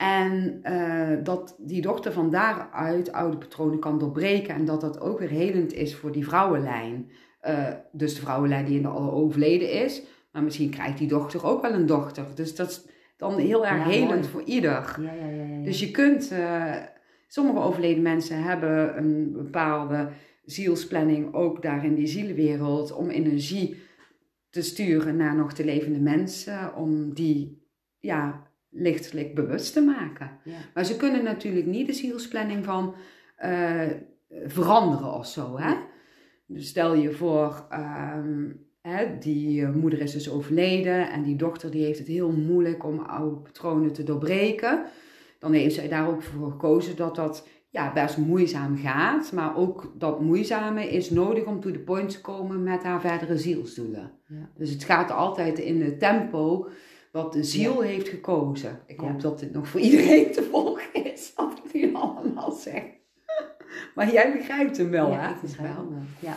En 0.00 0.58
eh, 0.62 1.24
dat 1.24 1.56
die 1.58 1.82
dochter 1.82 2.12
van 2.12 2.30
daaruit 2.30 3.12
oude 3.12 3.36
patronen 3.38 3.78
kan 3.78 3.98
doorbreken. 3.98 4.54
En 4.54 4.64
dat 4.64 4.80
dat 4.80 5.00
ook 5.00 5.18
weer 5.18 5.28
helend 5.28 5.72
is 5.72 5.96
voor 5.96 6.12
die 6.12 6.24
vrouwenlijn. 6.24 7.10
Eh, 7.40 7.66
dus 7.92 8.14
de 8.14 8.20
vrouwenlijn 8.20 8.64
die 8.64 8.76
in 8.76 8.82
de 8.82 8.88
al 8.88 9.12
overleden 9.12 9.72
is. 9.72 10.02
Maar 10.32 10.42
misschien 10.42 10.70
krijgt 10.70 10.98
die 10.98 11.08
dochter 11.08 11.44
ook 11.46 11.62
wel 11.62 11.72
een 11.72 11.86
dochter. 11.86 12.24
Dus 12.34 12.54
dat 12.54 12.70
is 12.70 12.86
dan 13.16 13.38
heel 13.38 13.66
erg 13.66 13.84
Ja, 13.84 13.90
helend 13.90 14.10
mooi. 14.10 14.24
voor 14.24 14.42
ieder. 14.42 14.96
Ja, 15.00 15.12
ja, 15.12 15.26
ja. 15.26 15.42
ja. 15.42 15.64
Dus 15.64 15.80
je 15.80 15.90
kunt, 15.90 16.30
eh, 16.30 16.74
sommige 17.28 17.58
overleden 17.60 18.02
mensen 18.02 18.42
hebben 18.42 18.98
een 18.98 19.32
bepaalde 19.32 20.08
zielsplanning 20.44 21.34
ook 21.34 21.62
daar 21.62 21.84
in 21.84 21.94
die 21.94 22.06
zielenwereld 22.06 22.92
om 22.92 23.08
energie 23.10 23.82
te 24.50 24.62
sturen 24.62 25.16
naar 25.16 25.36
nog 25.36 25.52
te 25.52 25.64
levende 25.64 26.00
mensen, 26.00 26.74
om 26.74 27.14
die 27.14 27.66
ja, 27.98 28.48
lichtelijk 28.70 29.34
bewust 29.34 29.72
te 29.72 29.80
maken. 29.80 30.30
Ja. 30.44 30.56
Maar 30.74 30.84
ze 30.84 30.96
kunnen 30.96 31.24
natuurlijk 31.24 31.66
niet 31.66 31.86
de 31.86 31.92
zielsplanning 31.92 32.64
van 32.64 32.94
eh, 33.36 33.86
veranderen 34.44 35.14
of 35.14 35.26
zo. 35.26 35.58
Hè? 35.58 35.74
Dus 36.46 36.68
stel 36.68 36.94
je 36.94 37.12
voor, 37.12 37.66
ehm, 37.70 38.48
hè, 38.80 39.18
die 39.18 39.64
eh, 39.64 39.74
moeder 39.74 40.00
is 40.00 40.12
dus 40.12 40.30
overleden 40.30 41.10
en 41.10 41.22
die 41.22 41.36
dochter 41.36 41.70
die 41.70 41.84
heeft 41.84 41.98
het 41.98 42.08
heel 42.08 42.30
moeilijk 42.30 42.84
om 42.84 42.98
oude 42.98 43.36
patronen 43.36 43.92
te 43.92 44.02
doorbreken. 44.02 44.84
Dan 45.38 45.52
heeft 45.52 45.74
zij 45.74 45.88
daar 45.88 46.08
ook 46.08 46.22
voor 46.22 46.50
gekozen 46.50 46.96
dat 46.96 47.14
dat 47.14 47.48
ja, 47.70 47.92
best 47.92 48.16
moeizaam 48.16 48.76
gaat. 48.76 49.32
Maar 49.32 49.56
ook 49.56 49.92
dat 49.98 50.20
moeizame 50.20 50.90
is 50.90 51.10
nodig 51.10 51.44
om 51.44 51.60
to 51.60 51.70
the 51.70 51.78
point 51.78 52.10
te 52.10 52.20
komen 52.20 52.62
met 52.62 52.82
haar 52.82 53.00
verdere 53.00 53.38
zielsdoelen. 53.38 54.12
Ja. 54.26 54.50
Dus 54.56 54.70
het 54.70 54.84
gaat 54.84 55.10
altijd 55.10 55.58
in 55.58 55.82
het 55.82 55.98
tempo 55.98 56.68
wat 57.10 57.32
de 57.32 57.44
ziel 57.44 57.80
heeft 57.80 58.08
gekozen. 58.08 58.80
Ik 58.86 59.00
hoop 59.00 59.20
dat 59.20 59.38
dit 59.38 59.52
nog 59.52 59.68
voor 59.68 59.80
iedereen 59.80 60.32
te 60.32 60.42
volgen 60.42 61.04
is, 61.12 61.32
wat 61.36 61.60
ik 61.64 61.72
nu 61.72 61.94
allemaal 61.94 62.50
zeg. 62.52 62.82
Maar 63.94 64.12
jij 64.12 64.32
begrijpt 64.32 64.76
hem 64.76 64.90
wel, 64.90 65.10
ja, 65.10 65.20
hè? 65.20 65.34
ik 65.34 65.40
begrijp 65.40 65.74
Wel. 65.74 65.84
hem 65.84 65.90
wel. 65.92 66.02
Ja. 66.18 66.36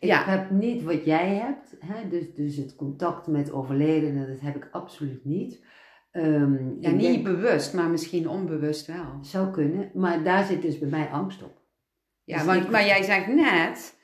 Ik 0.00 0.08
Ja. 0.08 0.24
heb 0.24 0.50
niet 0.50 0.82
wat 0.82 1.04
jij 1.04 1.34
hebt, 1.34 1.74
hè? 1.78 2.08
Dus, 2.08 2.34
dus 2.34 2.56
het 2.56 2.74
contact 2.76 3.26
met 3.26 3.52
overledenen, 3.52 4.28
dat 4.28 4.40
heb 4.40 4.56
ik 4.56 4.68
absoluut 4.72 5.24
niet. 5.24 5.64
Ehm, 6.10 6.80
Ja, 6.80 6.90
niet 6.90 7.00
denk- 7.00 7.24
bewust, 7.24 7.74
maar 7.74 7.88
misschien 7.90 8.28
onbewust 8.28 8.86
wel. 8.86 9.18
zou 9.20 9.50
kunnen, 9.50 9.90
maar 9.94 10.24
daar 10.24 10.44
zit 10.44 10.62
dus 10.62 10.78
bij 10.78 10.88
mij 10.88 11.06
angst 11.08 11.42
op. 11.42 11.56
Ja, 12.24 12.36
Dus 12.36 12.46
want, 12.46 12.70
maar 12.70 12.86
jij 12.86 13.02
zegt 13.02 13.26
net 13.26 13.97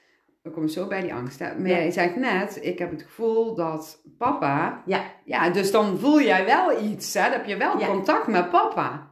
dan 0.44 0.52
kom 0.52 0.62
ik 0.62 0.70
zo 0.70 0.86
bij 0.86 1.00
die 1.00 1.14
angst. 1.14 1.38
Hè? 1.38 1.46
Maar 1.58 1.68
Ja. 1.68 1.76
jij 1.76 1.90
zegt 1.90 2.16
net, 2.16 2.58
ik 2.62 2.78
heb 2.78 2.90
het 2.90 3.02
gevoel 3.02 3.54
dat 3.54 4.02
papa... 4.18 4.82
Ja. 4.86 5.02
Ja, 5.24 5.50
dus 5.50 5.70
dan 5.70 5.98
voel 5.98 6.20
jij 6.20 6.44
wel 6.44 6.82
iets, 6.82 7.14
hè? 7.14 7.22
Dan 7.22 7.32
heb 7.32 7.46
je 7.46 7.56
wel 7.56 7.78
Ja. 7.78 7.86
contact 7.86 8.26
met 8.26 8.50
papa. 8.50 9.10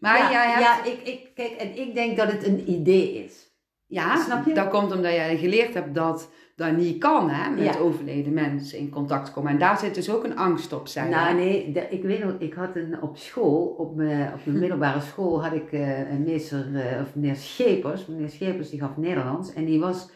Maar 0.00 0.18
ja, 0.18 0.30
jij 0.30 0.46
hebt... 0.50 0.60
ja 0.60 0.84
ik, 0.84 1.00
ik, 1.08 1.30
kijk, 1.34 1.50
en 1.50 1.76
ik 1.78 1.94
denk 1.94 2.16
dat 2.16 2.32
het 2.32 2.46
een 2.46 2.70
idee 2.70 3.24
is. 3.24 3.50
Ja, 3.86 4.16
Snap 4.16 4.46
je? 4.46 4.54
dat 4.54 4.68
komt 4.68 4.92
omdat 4.94 5.12
jij 5.12 5.36
geleerd 5.36 5.74
hebt 5.74 5.94
dat 5.94 6.30
dat 6.56 6.76
niet 6.76 6.98
kan, 6.98 7.30
hè? 7.30 7.50
Met 7.50 7.64
Ja. 7.74 7.78
overleden 7.78 8.32
mensen 8.32 8.78
in 8.78 8.90
contact 8.90 9.32
komen. 9.32 9.50
En 9.50 9.58
daar 9.58 9.78
zit 9.78 9.94
dus 9.94 10.10
ook 10.10 10.24
een 10.24 10.36
angst 10.36 10.72
op, 10.72 10.86
zei 10.88 11.08
Nou 11.10 11.28
je. 11.28 11.34
nee, 11.34 11.72
de- 11.72 11.86
ik 11.90 12.02
weet 12.02 12.24
nog, 12.24 12.34
ik 12.38 12.54
had 12.54 12.76
een, 12.76 13.02
op 13.02 13.16
school, 13.16 13.66
op 13.78 13.96
mijn, 13.96 14.32
op 14.32 14.40
mijn 14.44 14.58
middelbare 14.58 15.00
school 15.00 15.42
had 15.44 15.52
ik 15.52 15.72
eh, 15.72 16.10
een 16.10 16.22
meester, 16.24 16.66
eh, 16.76 17.00
of 17.00 17.14
meneer 17.14 17.36
Schepers. 17.36 18.06
Meneer 18.06 18.28
Schepers 18.30 18.70
die 18.70 18.80
gaf 18.80 18.96
Nederlands 18.96 19.52
en 19.52 19.64
die 19.64 19.80
was 19.80 20.08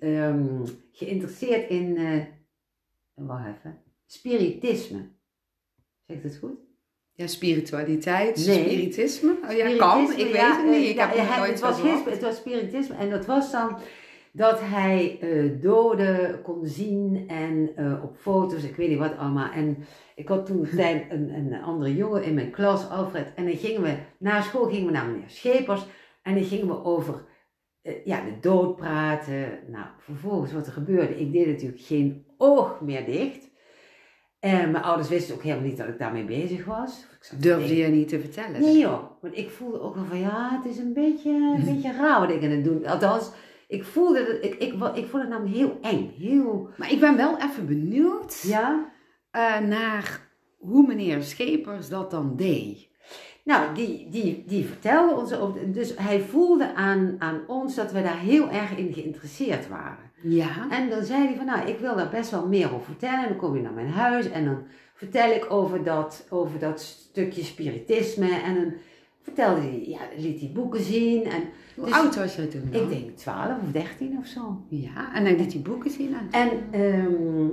ehm, 0.00 0.64
geïnteresseerd 0.92 1.68
in, 1.70 1.96
eh 1.96 2.20
wacht 3.14 3.46
even, 3.46 3.78
spiritisme. 4.06 5.08
Zegt 6.06 6.22
het 6.22 6.36
goed? 6.36 6.58
Ja, 7.12 7.26
spiritualiteit, 7.26 8.46
Nee. 8.46 8.64
spiritisme. 8.64 9.36
Oh, 9.44 9.56
ja, 9.56 9.76
kan, 9.76 10.10
ik 10.10 10.32
weet 10.32 10.40
het 10.40 10.64
niet. 10.64 10.74
eh, 10.74 10.88
Ik 10.90 10.96
ja, 10.96 11.08
heb 11.08 11.26
hij- 11.28 11.38
nooit 11.38 11.50
het 11.50 11.60
was, 11.60 11.80
geen, 11.80 11.90
gehoord. 11.90 12.10
het 12.10 12.22
was 12.22 12.36
spiritisme 12.36 12.94
en 12.96 13.10
dat 13.10 13.26
was 13.26 13.50
dan 13.52 13.78
dat 14.32 14.60
hij 14.60 15.18
eh, 15.20 15.60
doden 15.62 16.42
kon 16.42 16.66
zien 16.66 17.24
en 17.28 17.70
op 18.02 18.16
foto's, 18.16 18.62
ik 18.64 18.76
weet 18.76 18.88
niet 18.88 18.98
wat 18.98 19.16
allemaal. 19.16 19.52
En 19.52 19.76
ik 20.14 20.28
had 20.28 20.46
toen 20.46 20.66
een, 20.78 21.34
een, 21.34 21.62
andere 21.62 21.94
jongen 21.94 22.22
in 22.24 22.34
mijn 22.34 22.50
klas, 22.50 22.88
Alfred, 22.88 23.32
en 23.34 23.44
dan 23.46 23.56
gingen 23.56 23.82
we, 23.82 23.96
na 24.18 24.42
school 24.42 24.64
gingen 24.68 24.86
we 24.86 24.92
naar 24.92 25.06
meneer 25.06 25.28
Schepers 25.30 25.86
en 26.22 26.34
dan 26.34 26.44
gingen 26.44 26.66
we 26.66 26.84
over 26.84 27.24
ja, 28.04 28.24
de 28.24 28.38
dood 28.40 28.76
praten. 28.76 29.58
Nou, 29.68 29.86
vervolgens 29.98 30.52
wat 30.52 30.66
er 30.66 30.72
gebeurde, 30.72 31.20
ik 31.20 31.32
deed 31.32 31.46
natuurlijk 31.46 31.82
geen 31.82 32.26
oog 32.38 32.80
meer 32.80 33.04
dicht. 33.04 33.52
En 34.40 34.70
mijn 34.70 34.84
ouders 34.84 35.08
wisten 35.08 35.34
ook 35.34 35.42
helemaal 35.42 35.64
niet 35.64 35.76
dat 35.76 35.88
ik 35.88 35.98
daarmee 35.98 36.24
bezig 36.24 36.64
was. 36.64 37.06
Durfde 37.38 37.76
je 37.76 37.86
niet 37.86 38.08
te 38.08 38.20
vertellen? 38.20 38.60
Nee 38.60 38.78
joh, 38.78 39.02
want 39.20 39.36
ik 39.36 39.50
voelde 39.50 39.80
ook 39.80 39.94
wel 39.94 40.04
van 40.04 40.18
ja, 40.18 40.60
het 40.62 40.72
is 40.72 40.78
een 40.78 40.92
beetje, 40.92 41.30
een 41.30 41.64
beetje 41.64 41.92
raar 41.92 42.20
wat 42.20 42.30
ik 42.30 42.42
aan 42.42 42.50
het 42.50 42.64
doen. 42.64 42.86
Althans, 42.86 43.30
ik 43.68 43.84
voelde 43.84 44.18
het, 44.18 44.44
ik, 44.44 44.54
ik, 44.54 44.72
ik 44.94 45.06
vond 45.06 45.22
het 45.22 45.28
namelijk 45.28 45.54
heel 45.56 45.78
eng. 45.82 46.10
Heel, 46.18 46.68
Maar 46.76 46.92
ik 46.92 47.00
ben 47.00 47.16
wel 47.16 47.38
even 47.38 47.66
benieuwd 47.66 48.42
ja. 48.42 48.92
eh, 49.30 49.58
naar 49.58 50.28
hoe 50.58 50.86
meneer 50.86 51.22
Schepers 51.22 51.88
dat 51.88 52.10
dan 52.10 52.36
deed. 52.36 52.88
Nou, 53.44 53.74
die, 53.74 54.06
die, 54.10 54.44
die 54.46 54.64
vertelde 54.64 55.14
ons 55.20 55.34
over, 55.34 55.72
dus 55.72 55.94
hij 55.96 56.20
voelde 56.20 56.74
aan, 56.74 57.16
aan 57.18 57.40
ons 57.46 57.74
dat 57.74 57.92
we 57.92 58.02
daar 58.02 58.18
heel 58.18 58.50
erg 58.50 58.76
in 58.76 58.92
geïnteresseerd 58.92 59.68
waren. 59.68 60.10
Ja. 60.22 60.70
En 60.70 60.88
dan 60.90 61.04
zei 61.04 61.26
hij 61.26 61.36
van 61.36 61.46
nou, 61.46 61.68
ik 61.68 61.78
wil 61.78 61.96
daar 61.96 62.08
best 62.08 62.30
wel 62.30 62.46
meer 62.46 62.66
over 62.74 62.84
vertellen. 62.84 63.22
En 63.22 63.28
dan 63.28 63.36
kom 63.36 63.56
je 63.56 63.62
naar 63.62 63.72
mijn 63.72 63.88
huis 63.90 64.30
en 64.30 64.44
dan 64.44 64.62
vertel 64.94 65.30
ik 65.30 65.46
over 65.52 65.82
dat, 65.84 66.26
over 66.30 66.58
dat 66.58 66.80
stukje 66.80 67.42
spiritisme. 67.42 68.40
En 68.44 68.54
dan 68.54 68.72
vertelde 69.22 69.60
hij, 69.60 69.84
ja, 69.86 69.98
liet 70.16 70.40
hij 70.40 70.50
boeken 70.54 70.80
zien. 70.82 71.24
En 71.24 71.42
Hoe 71.74 71.84
Dus- 71.84 71.94
oud 71.94 72.16
was 72.16 72.36
je 72.36 72.48
toen 72.48 72.68
dan? 72.70 72.82
ik 72.82 72.88
denk 72.88 73.16
12 73.16 73.48
of 73.62 73.72
13 73.72 74.16
of 74.18 74.26
zo. 74.26 74.62
Ja, 74.68 75.14
en 75.14 75.24
hij 75.24 75.36
liet 75.36 75.50
die 75.50 75.60
boeken 75.60 75.90
zien. 75.90 76.14
En... 76.14 76.28
En, 76.30 76.50
ehm, 76.70 77.48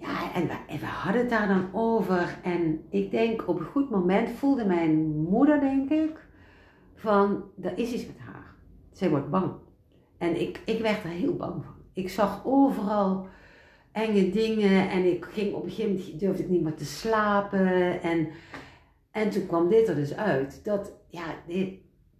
ja, 0.00 0.34
en, 0.34 0.46
we, 0.46 0.56
en 0.68 0.78
we 0.78 0.86
hadden 0.86 1.20
het 1.20 1.30
daar 1.30 1.48
dan 1.48 1.68
over. 1.72 2.38
En 2.42 2.84
ik 2.90 3.10
denk 3.10 3.48
op 3.48 3.58
een 3.58 3.66
goed 3.66 3.90
moment 3.90 4.28
voelde 4.30 4.64
mijn 4.64 5.08
moeder, 5.08 5.60
denk 5.60 5.90
ik, 5.90 6.26
van 6.94 7.44
er 7.62 7.78
is 7.78 7.92
iets 7.92 8.06
met 8.06 8.18
haar. 8.18 8.54
Zij 8.92 9.10
wordt 9.10 9.30
bang. 9.30 9.52
En 10.18 10.40
ik, 10.40 10.60
ik 10.64 10.80
werd 10.80 11.04
er 11.04 11.10
heel 11.10 11.36
bang 11.36 11.64
van. 11.64 11.74
Ik 11.92 12.10
zag 12.10 12.42
overal 12.44 13.26
enge 13.92 14.30
dingen 14.30 14.90
en 14.90 15.12
ik 15.12 15.24
ging 15.24 15.54
op 15.54 15.64
een 15.64 15.70
gegeven 15.70 15.92
moment 15.92 16.20
durfde 16.20 16.42
ik 16.42 16.48
niet 16.48 16.62
meer 16.62 16.74
te 16.74 16.84
slapen. 16.84 18.02
En, 18.02 18.28
en 19.10 19.30
toen 19.30 19.46
kwam 19.46 19.68
dit 19.68 19.88
er 19.88 19.94
dus 19.94 20.16
uit 20.16 20.64
dat 20.64 20.92
ja, 21.08 21.24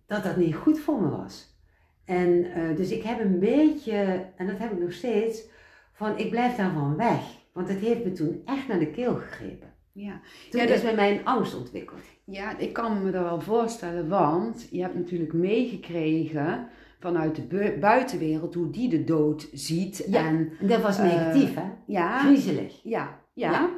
dat 0.07 0.23
dat 0.23 0.36
niet 0.36 0.55
goed 0.55 0.78
voor 0.78 1.01
me 1.01 1.09
was. 1.09 1.59
En 2.05 2.52
eh, 2.52 2.77
dus 2.77 2.90
ik 2.90 3.02
heb 3.02 3.20
een 3.20 3.39
beetje, 3.39 4.27
en 4.36 4.47
dat 4.47 4.59
heb 4.59 4.73
ik 4.73 4.81
nog 4.81 4.93
steeds, 4.93 5.43
van 5.93 6.19
ik 6.19 6.31
blijf 6.31 6.57
daarvan 6.57 6.97
weg. 6.97 7.39
Want 7.52 7.68
het 7.68 7.78
heeft 7.78 8.05
me 8.05 8.12
toen 8.12 8.43
echt 8.44 8.68
naar 8.68 8.78
de 8.78 8.90
keel 8.90 9.14
gegrepen. 9.14 9.68
Ja. 9.93 10.20
Toen 10.51 10.60
Ja, 10.60 10.66
dat- 10.66 10.77
is 10.77 10.82
bij 10.82 10.94
mij 10.94 11.18
een 11.18 11.24
angst 11.24 11.56
ontwikkeld. 11.56 12.01
ja, 12.24 12.59
ik 12.59 12.72
kan 12.72 13.05
me 13.05 13.10
dat 13.10 13.22
wel 13.22 13.40
voorstellen, 13.40 14.09
want 14.09 14.68
je 14.70 14.82
hebt 14.82 14.94
natuurlijk 14.94 15.32
meegekregen 15.32 16.68
vanuit 17.01 17.36
de 17.36 17.43
bu- 17.43 17.78
buitenwereld 17.81 18.55
hoe 18.55 18.70
die 18.70 18.89
de 18.89 19.05
dood 19.05 19.48
ziet. 19.52 20.05
Ja. 20.09 20.27
En 20.27 20.52
dat 20.60 20.81
was 20.82 20.98
Eh, 20.98 21.05
negatief, 21.05 21.55
hè? 21.55 21.64
ja, 21.86 22.18
Griezelig. 22.18 22.81
Ja, 22.82 23.20
ja. 23.35 23.51
Ja. 23.51 23.70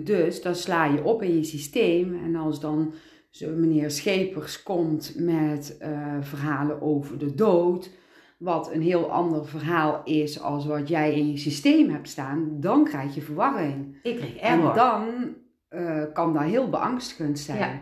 Dus 0.00 0.42
dan 0.42 0.54
sla 0.54 0.84
je 0.84 1.04
op 1.04 1.22
in 1.22 1.34
je 1.36 1.44
systeem. 1.44 2.14
En 2.24 2.36
als 2.36 2.60
dan 2.60 2.92
zo 3.30 3.50
meneer 3.56 3.90
Schepers 3.90 4.62
komt 4.62 5.14
met 5.18 5.76
eh, 5.78 6.16
verhalen 6.20 6.82
over 6.82 7.18
de 7.18 7.34
dood, 7.34 7.90
wat 8.38 8.72
een 8.72 8.82
heel 8.82 9.10
ander 9.10 9.46
verhaal 9.46 10.00
is 10.04 10.40
als 10.40 10.66
wat 10.66 10.88
jij 10.88 11.14
in 11.14 11.30
je 11.30 11.36
systeem 11.36 11.90
hebt 11.90 12.08
staan, 12.08 12.56
dan 12.60 12.84
krijg 12.84 13.14
je 13.14 13.22
verwarring. 13.22 13.96
Ik 14.02 14.16
kreeg 14.16 14.36
En 14.36 14.58
error. 14.60 14.74
dan 14.74 15.34
eh, 15.68 16.02
kan 16.12 16.32
dat 16.32 16.42
heel 16.42 16.70
beangstigend 16.70 17.38
zijn. 17.38 17.58
Ja. 17.58 17.80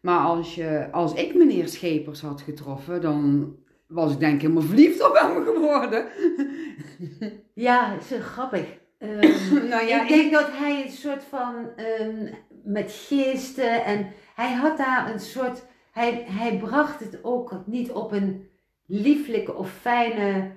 Maar 0.00 0.18
als, 0.18 0.54
je, 0.54 0.88
als 0.92 1.14
ik 1.14 1.34
meneer 1.34 1.68
Schepers 1.68 2.20
had 2.20 2.40
getroffen, 2.40 3.00
dan 3.00 3.52
was 3.86 4.12
ik 4.12 4.18
denk 4.20 4.34
ik 4.34 4.40
helemaal 4.40 4.62
verliefd 4.62 5.08
op 5.08 5.18
hem 5.18 5.44
geworden. 5.44 6.06
Ja, 7.54 8.00
zo 8.00 8.16
grappig. 8.20 8.64
Ehm, 8.98 9.68
nou 9.68 9.86
ja, 9.86 10.02
ik 10.02 10.08
denk 10.08 10.32
dat 10.32 10.48
hij 10.50 10.82
een 10.84 10.90
soort 10.90 11.24
van, 11.24 11.54
ehm, 11.76 12.32
met 12.64 12.92
geesten 13.08 13.84
en 13.84 14.06
hij 14.34 14.52
had 14.52 14.76
daar 14.76 15.12
een 15.12 15.20
soort, 15.20 15.64
hij, 15.92 16.24
hij 16.28 16.56
bracht 16.58 17.00
het 17.00 17.18
ook 17.22 17.56
niet 17.66 17.92
op 17.92 18.12
een 18.12 18.48
lieflijke 18.86 19.54
of 19.54 19.70
fijne, 19.80 20.50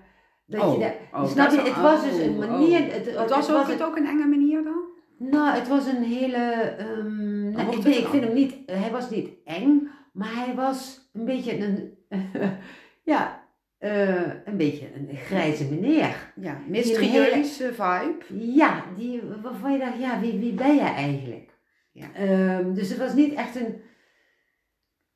dat 0.45 0.61
Oh, 0.61 0.79
je 0.79 0.91
oh, 1.13 1.27
snap 1.27 1.49
je, 1.51 1.55
dat 1.57 1.65
is- 1.65 1.73
het 1.73 1.81
was 1.81 2.03
dus 2.03 2.17
een 2.17 2.29
oh, 2.33 2.37
manier, 2.49 2.79
oh. 2.79 2.91
het, 2.93 3.05
Het 3.05 3.29
was, 3.29 3.51
ook, 3.51 3.63
een- 3.65 3.71
het 3.71 3.83
ook 3.83 3.97
een 3.97 4.07
enge 4.07 4.25
manier 4.27 4.63
dan? 4.63 4.83
Nou, 5.17 5.55
het 5.57 5.67
was 5.67 5.87
een 5.87 6.03
hele. 6.03 6.37
ehm, 6.77 7.49
nou, 7.51 7.67
ik, 7.67 7.73
het 7.75 7.83
nee, 7.83 7.95
ik 7.95 8.01
dan? 8.01 8.11
vind 8.11 8.23
hem 8.23 8.33
niet. 8.33 8.55
Hij 8.65 8.91
was 8.91 9.09
niet 9.09 9.29
eng, 9.45 9.87
maar 10.13 10.35
hij 10.35 10.55
was 10.55 11.09
een 11.13 11.25
beetje 11.25 11.57
een. 11.59 11.97
ja, 13.03 13.43
eh, 13.77 14.45
een 14.45 14.57
beetje 14.57 14.85
een 14.95 15.15
grijze 15.15 15.65
meneer. 15.65 16.33
Ja, 16.35 16.57
mysterieuze 16.67 17.73
vibe. 17.73 18.15
Ja, 18.53 18.83
die, 18.97 19.21
waarvan 19.41 19.71
je 19.71 19.79
dacht, 19.79 19.99
ja, 19.99 20.19
wie, 20.19 20.39
wie 20.39 20.53
ben 20.53 20.75
jij 20.75 20.93
eigenlijk? 20.93 21.49
Ja. 21.91 22.07
Ehm, 22.13 22.73
dus 22.73 22.89
het 22.89 22.97
was 22.97 23.13
niet 23.13 23.33
echt 23.33 23.55
een. 23.55 23.81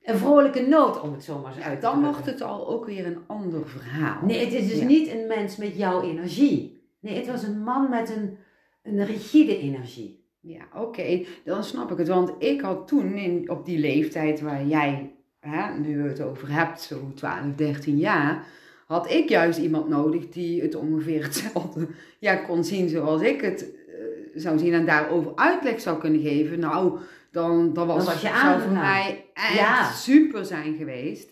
Een 0.09 0.17
vrolijke 0.17 0.61
noot, 0.67 1.01
om 1.01 1.11
het 1.13 1.23
zo 1.23 1.39
maar 1.39 1.55
eens 1.55 1.65
uit 1.65 1.75
te 1.79 1.85
Dan 1.85 1.91
drukken. 1.99 2.11
mocht 2.11 2.25
het 2.25 2.41
al 2.41 2.67
ook 2.67 2.85
weer 2.85 3.05
een 3.05 3.17
ander 3.27 3.67
verhaal. 3.67 4.25
Nee, 4.25 4.45
het 4.45 4.53
is 4.53 4.67
dus 4.69 4.79
Ja. 4.79 4.85
niet 4.85 5.07
een 5.11 5.27
mens 5.27 5.57
met 5.57 5.77
jouw 5.77 6.01
energie. 6.01 6.81
Nee, 6.99 7.15
het 7.15 7.27
was 7.27 7.43
een 7.43 7.63
man 7.63 7.89
met 7.89 8.09
een, 8.15 8.37
een 8.83 9.05
rigide 9.05 9.57
energie. 9.57 10.17
Ja, 10.41 10.61
oké, 10.75 11.25
dan 11.45 11.63
snap 11.63 11.91
ik 11.91 11.97
het. 11.97 12.07
Want 12.07 12.31
ik 12.37 12.61
had 12.61 12.87
toen 12.87 13.13
in, 13.13 13.49
op 13.49 13.65
die 13.65 13.79
leeftijd 13.79 14.41
waar 14.41 14.65
jij 14.65 15.11
hè, 15.39 15.79
nu 15.79 16.07
het 16.07 16.21
over 16.21 16.51
hebt, 16.53 16.81
zo 16.81 17.11
12, 17.15 17.55
13 17.55 17.97
jaar, 17.97 18.45
had 18.87 19.11
ik 19.11 19.29
juist 19.29 19.59
iemand 19.59 19.87
nodig 19.89 20.29
die 20.29 20.61
het 20.61 20.75
ongeveer 20.75 21.23
hetzelfde 21.27 21.87
ja, 22.19 22.35
kon 22.35 22.63
zien 22.63 22.89
zoals 22.89 23.21
ik 23.21 23.41
het 23.41 23.61
eh, 23.87 23.93
zou 24.35 24.57
zien 24.57 24.73
en 24.73 24.85
daarover 24.85 25.31
uitleg 25.35 25.81
zou 25.81 25.97
kunnen 25.99 26.21
geven. 26.21 26.59
Nou, 26.59 26.99
dan, 27.31 27.73
dan 27.73 27.87
was, 27.87 27.97
Dan 28.05 28.13
was 28.13 28.21
je 28.21 28.27
zou 28.41 28.61
voor 28.61 28.71
mij 28.71 29.25
echt 29.33 29.53
Ja. 29.57 29.91
super 29.91 30.45
zijn 30.45 30.75
geweest. 30.75 31.29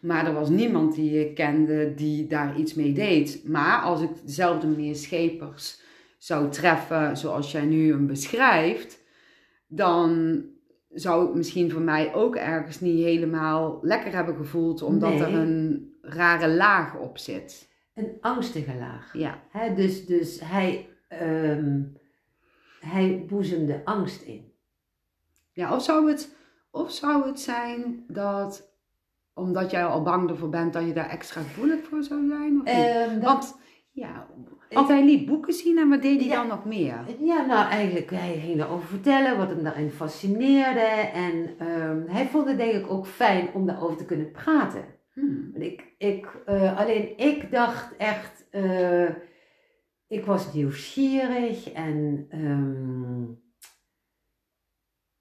Maar 0.00 0.26
er 0.26 0.32
was 0.32 0.48
niemand 0.48 0.94
die 0.94 1.26
ik 1.28 1.34
kende 1.34 1.94
die 1.94 2.26
daar 2.26 2.56
iets 2.56 2.74
mee 2.74 2.92
deed. 2.92 3.42
Maar 3.48 3.80
als 3.80 4.00
ik 4.02 4.10
dezelfde 4.24 4.66
meneer 4.66 4.94
Schepers 4.96 5.80
zou 6.18 6.50
treffen 6.50 7.16
zoals 7.16 7.52
jij 7.52 7.64
nu 7.64 7.90
hem 7.90 8.06
beschrijft, 8.06 8.98
dan 9.66 10.42
zou 10.90 11.26
het 11.26 11.34
misschien 11.34 11.70
voor 11.70 11.80
mij 11.80 12.14
ook 12.14 12.36
ergens 12.36 12.80
niet 12.80 13.04
helemaal 13.04 13.78
lekker 13.82 14.12
hebben 14.14 14.36
gevoeld, 14.36 14.82
omdat 14.82 15.10
Nee. 15.10 15.22
er 15.22 15.34
een 15.34 15.92
rare 16.02 16.48
laag 16.48 16.96
op 16.96 17.18
zit. 17.18 17.68
Een 17.94 18.16
angstige 18.20 18.74
laag. 18.78 19.10
Ja, 19.12 19.40
dus 19.76 20.06
dus 20.06 20.40
hij, 20.44 20.88
ehm, 21.08 21.80
hij 22.80 23.24
boezemde 23.28 23.80
angst 23.84 24.22
in. 24.22 24.47
Ja 25.58 25.74
of, 25.74 25.82
zou 25.82 26.10
het, 26.10 26.36
of 26.70 26.90
zou 26.90 27.26
het 27.26 27.40
zijn 27.40 28.04
dat, 28.08 28.72
omdat 29.34 29.70
jij 29.70 29.84
al 29.84 30.02
bang 30.02 30.30
ervoor 30.30 30.48
bent, 30.48 30.72
dat 30.72 30.86
je 30.86 30.92
daar 30.92 31.08
extra 31.10 31.40
gevoelig 31.40 31.84
voor 31.84 32.02
zou 32.02 32.28
zijn? 32.28 32.60
Of 32.60 32.64
niet? 32.64 33.22
Dat- 33.22 33.22
Want, 33.22 33.58
ja, 33.90 34.26
want 34.70 34.88
hij 34.88 35.04
liet 35.04 35.26
boeken 35.26 35.52
zien 35.52 35.78
en 35.78 35.88
wat 35.88 36.02
deed 36.02 36.18
hij 36.20 36.28
Ja. 36.28 36.36
dan 36.36 36.46
nog 36.48 36.64
meer? 36.64 37.04
ja, 37.20 37.46
nou 37.46 37.68
eigenlijk, 37.70 38.10
hij 38.10 38.38
ging 38.44 38.56
daarover 38.58 38.88
vertellen 38.88 39.36
wat 39.38 39.48
hem 39.50 39.62
daarin 39.62 39.90
fascineerde. 39.90 40.80
En 41.14 41.54
ehm, 41.58 42.02
hij 42.06 42.26
vond 42.26 42.48
het 42.48 42.56
denk 42.56 42.72
ik 42.72 42.90
ook 42.90 43.06
fijn 43.06 43.48
om 43.54 43.66
daarover 43.66 43.96
te 43.96 44.04
kunnen 44.04 44.30
praten. 44.30 44.84
Hmm. 45.12 45.50
Ik, 45.54 45.84
ik, 45.98 46.26
eh, 46.46 46.78
alleen 46.78 47.18
ik 47.18 47.50
dacht 47.50 47.96
echt, 47.96 48.46
eh, 48.50 49.08
ik 50.08 50.24
was 50.24 50.52
nieuwsgierig 50.52 51.72
en 51.72 52.26
ehm, 52.28 53.22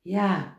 ja, 0.08 0.58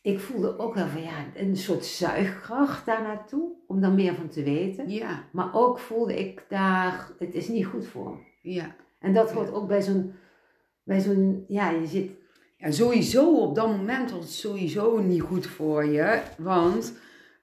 ik 0.00 0.20
voelde 0.20 0.58
ook 0.58 0.74
wel 0.74 0.86
van 0.86 1.02
ja, 1.02 1.24
een 1.34 1.56
soort 1.56 1.84
zuigkracht 1.84 2.86
daar 2.86 3.02
naartoe, 3.02 3.50
om 3.66 3.80
daar 3.80 3.92
meer 3.92 4.14
van 4.14 4.28
te 4.28 4.42
weten. 4.42 4.90
Ja, 4.90 5.24
Maar 5.32 5.54
ook 5.54 5.78
voelde 5.78 6.18
ik 6.18 6.44
daar, 6.48 7.10
het 7.18 7.34
is 7.34 7.48
niet 7.48 7.66
goed 7.66 7.86
voor 7.86 8.10
me. 8.10 8.50
ja. 8.52 8.76
En 8.98 9.14
dat 9.14 9.32
hoort 9.32 9.52
ook 9.52 9.68
bij 9.68 9.82
zo'n, 9.82 10.12
bij 10.82 11.00
zo'n, 11.00 11.44
ja, 11.48 11.70
je 11.70 11.86
zit, 11.86 12.10
Ja, 12.56 12.70
sowieso 12.70 13.36
op 13.36 13.54
dat 13.54 13.66
moment 13.76 14.10
was 14.10 14.20
het 14.20 14.30
sowieso 14.32 15.00
niet 15.00 15.22
goed 15.22 15.46
voor 15.46 15.84
je. 15.84 16.20
Want 16.38 16.98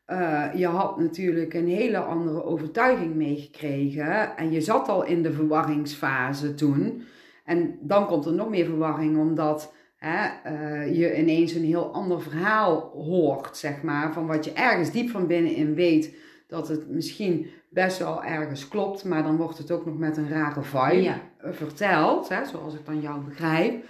eh, 0.06 0.46
je 0.56 0.68
had 0.68 1.00
natuurlijk 1.00 1.54
een 1.54 1.68
hele 1.68 1.98
andere 1.98 2.44
overtuiging 2.44 3.16
meegekregen. 3.16 4.38
En 4.38 4.52
je 4.52 4.62
zat 4.62 4.88
al 4.88 5.06
in 5.06 5.24
de 5.24 5.34
verwarringsfase 5.34 6.54
toen. 6.54 7.04
En 7.44 7.78
dan 7.82 8.08
komt 8.08 8.26
er 8.26 8.34
nog 8.34 8.50
meer 8.50 8.66
verwarring, 8.66 9.18
omdat 9.18 9.74
hè, 9.96 10.28
eh, 10.44 10.98
je 10.98 11.18
ineens 11.18 11.54
een 11.54 11.64
heel 11.64 11.94
ander 11.94 12.22
verhaal 12.22 12.80
hoort, 12.94 13.58
zeg 13.58 13.82
maar. 13.82 14.14
Van 14.14 14.28
wat 14.28 14.46
je 14.46 14.52
ergens 14.54 14.92
diep 14.92 15.10
van 15.10 15.28
binnenin 15.28 15.74
weet 15.74 16.16
dat 16.48 16.68
het 16.68 16.90
misschien 16.90 17.48
best 17.70 17.98
wel 18.00 18.24
ergens 18.24 18.68
klopt. 18.68 19.04
Maar 19.06 19.24
dan 19.24 19.38
wordt 19.38 19.58
het 19.58 19.72
ook 19.72 19.86
nog 19.86 19.98
met 19.98 20.18
een 20.18 20.30
rare 20.30 20.62
vibe 20.62 21.02
Ja. 21.02 21.22
eh, 21.38 21.52
verteld, 21.52 22.30
hè, 22.30 22.46
zoals 22.46 22.74
ik 22.74 22.86
dan 22.86 23.02
jou 23.02 23.22
begrijp. 23.24 23.86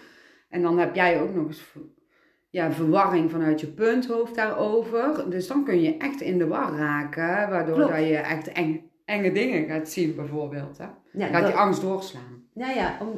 En 0.49 0.61
dan 0.61 0.79
heb 0.79 0.95
jij 0.95 1.21
ook 1.21 1.33
nog 1.35 1.47
eens 1.47 1.73
ja, 2.49 2.71
verwarring 2.71 3.31
vanuit 3.31 3.59
je 3.61 3.67
punthoofd 3.67 4.35
daarover. 4.35 5.29
Dus 5.29 5.47
dan 5.47 5.63
kun 5.63 5.81
je 5.81 5.97
echt 5.97 6.21
in 6.21 6.37
de 6.37 6.47
war 6.47 6.75
raken, 6.77 7.49
waardoor 7.49 7.77
dat 7.77 7.97
je 8.07 8.15
echt 8.17 8.47
eng, 8.51 8.89
enge 9.05 9.31
dingen 9.31 9.67
gaat 9.67 9.89
zien 9.89 10.15
bijvoorbeeld. 10.15 10.77
Hè? 10.77 10.85
ja, 11.11 11.25
Gaat 11.27 11.41
dat- 11.41 11.45
die 11.51 11.59
angst 11.59 11.81
doorslaan. 11.81 12.34
Nou 12.55 12.75
ja, 12.75 12.97
om, 13.01 13.09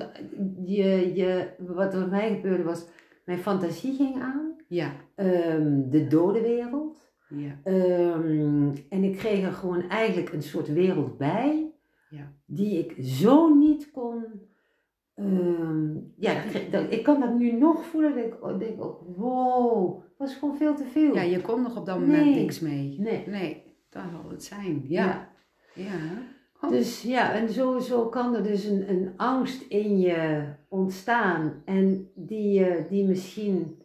je, 0.66 1.12
je, 1.16 1.48
wat 1.58 1.94
er 1.94 2.00
bij 2.00 2.10
mij 2.10 2.36
gebeurde 2.36 2.64
was, 2.64 2.86
mijn 3.26 3.38
fantasie 3.40 3.94
ging 3.96 4.22
aan, 4.22 4.56
Ja, 4.68 4.92
ehm, 5.16 5.90
de 5.90 6.08
dode 6.08 6.42
wereld. 6.42 7.12
ja, 7.30 7.60
Ehm, 7.64 8.70
en 8.90 9.04
ik 9.04 9.18
kreeg 9.18 9.44
er 9.46 9.52
gewoon 9.54 9.90
eigenlijk 9.90 10.34
een 10.34 10.42
soort 10.44 10.74
wereld 10.74 11.18
bij, 11.18 11.72
Ja. 12.10 12.32
die 12.46 12.80
ik 12.80 12.96
zo 13.06 13.54
niet 13.56 13.92
kon. 13.92 14.24
ehm, 15.16 15.96
ja, 16.18 16.32
ik 16.90 17.04
kan 17.04 17.20
dat 17.20 17.34
nu 17.38 17.52
nog 17.52 17.86
voelen. 17.86 18.16
Dat 18.16 18.26
ik 18.26 18.44
oh, 18.44 18.60
denk 18.60 18.84
ook, 18.84 19.02
wow, 19.16 19.96
het 20.04 20.18
was 20.18 20.36
gewoon 20.36 20.58
veel 20.58 20.76
te 20.76 20.84
veel. 20.86 21.16
ja, 21.16 21.22
je 21.22 21.42
kon 21.42 21.62
nog 21.62 21.78
op 21.78 21.86
dat 21.86 22.00
moment 22.00 22.26
Nee. 22.26 22.36
niks 22.36 22.60
mee. 22.60 22.96
Nee. 23.00 23.24
Nee, 23.28 23.64
dat 23.90 24.04
zal 24.12 24.30
het 24.32 24.44
zijn. 24.44 24.84
Ja, 24.88 25.30
ja. 25.74 25.96
Oh. 26.62 26.70
Dus 26.70 27.02
ja, 27.02 27.34
en 27.34 27.50
zo 27.82 28.10
kan 28.10 28.36
er 28.36 28.44
dus 28.44 28.64
een, 28.64 28.90
een 28.90 29.14
angst 29.18 29.62
in 29.62 30.00
je 30.00 30.48
ontstaan. 30.70 31.62
En 31.66 32.12
die, 32.16 32.66
eh, 32.66 32.90
die 32.90 33.08
misschien, 33.08 33.82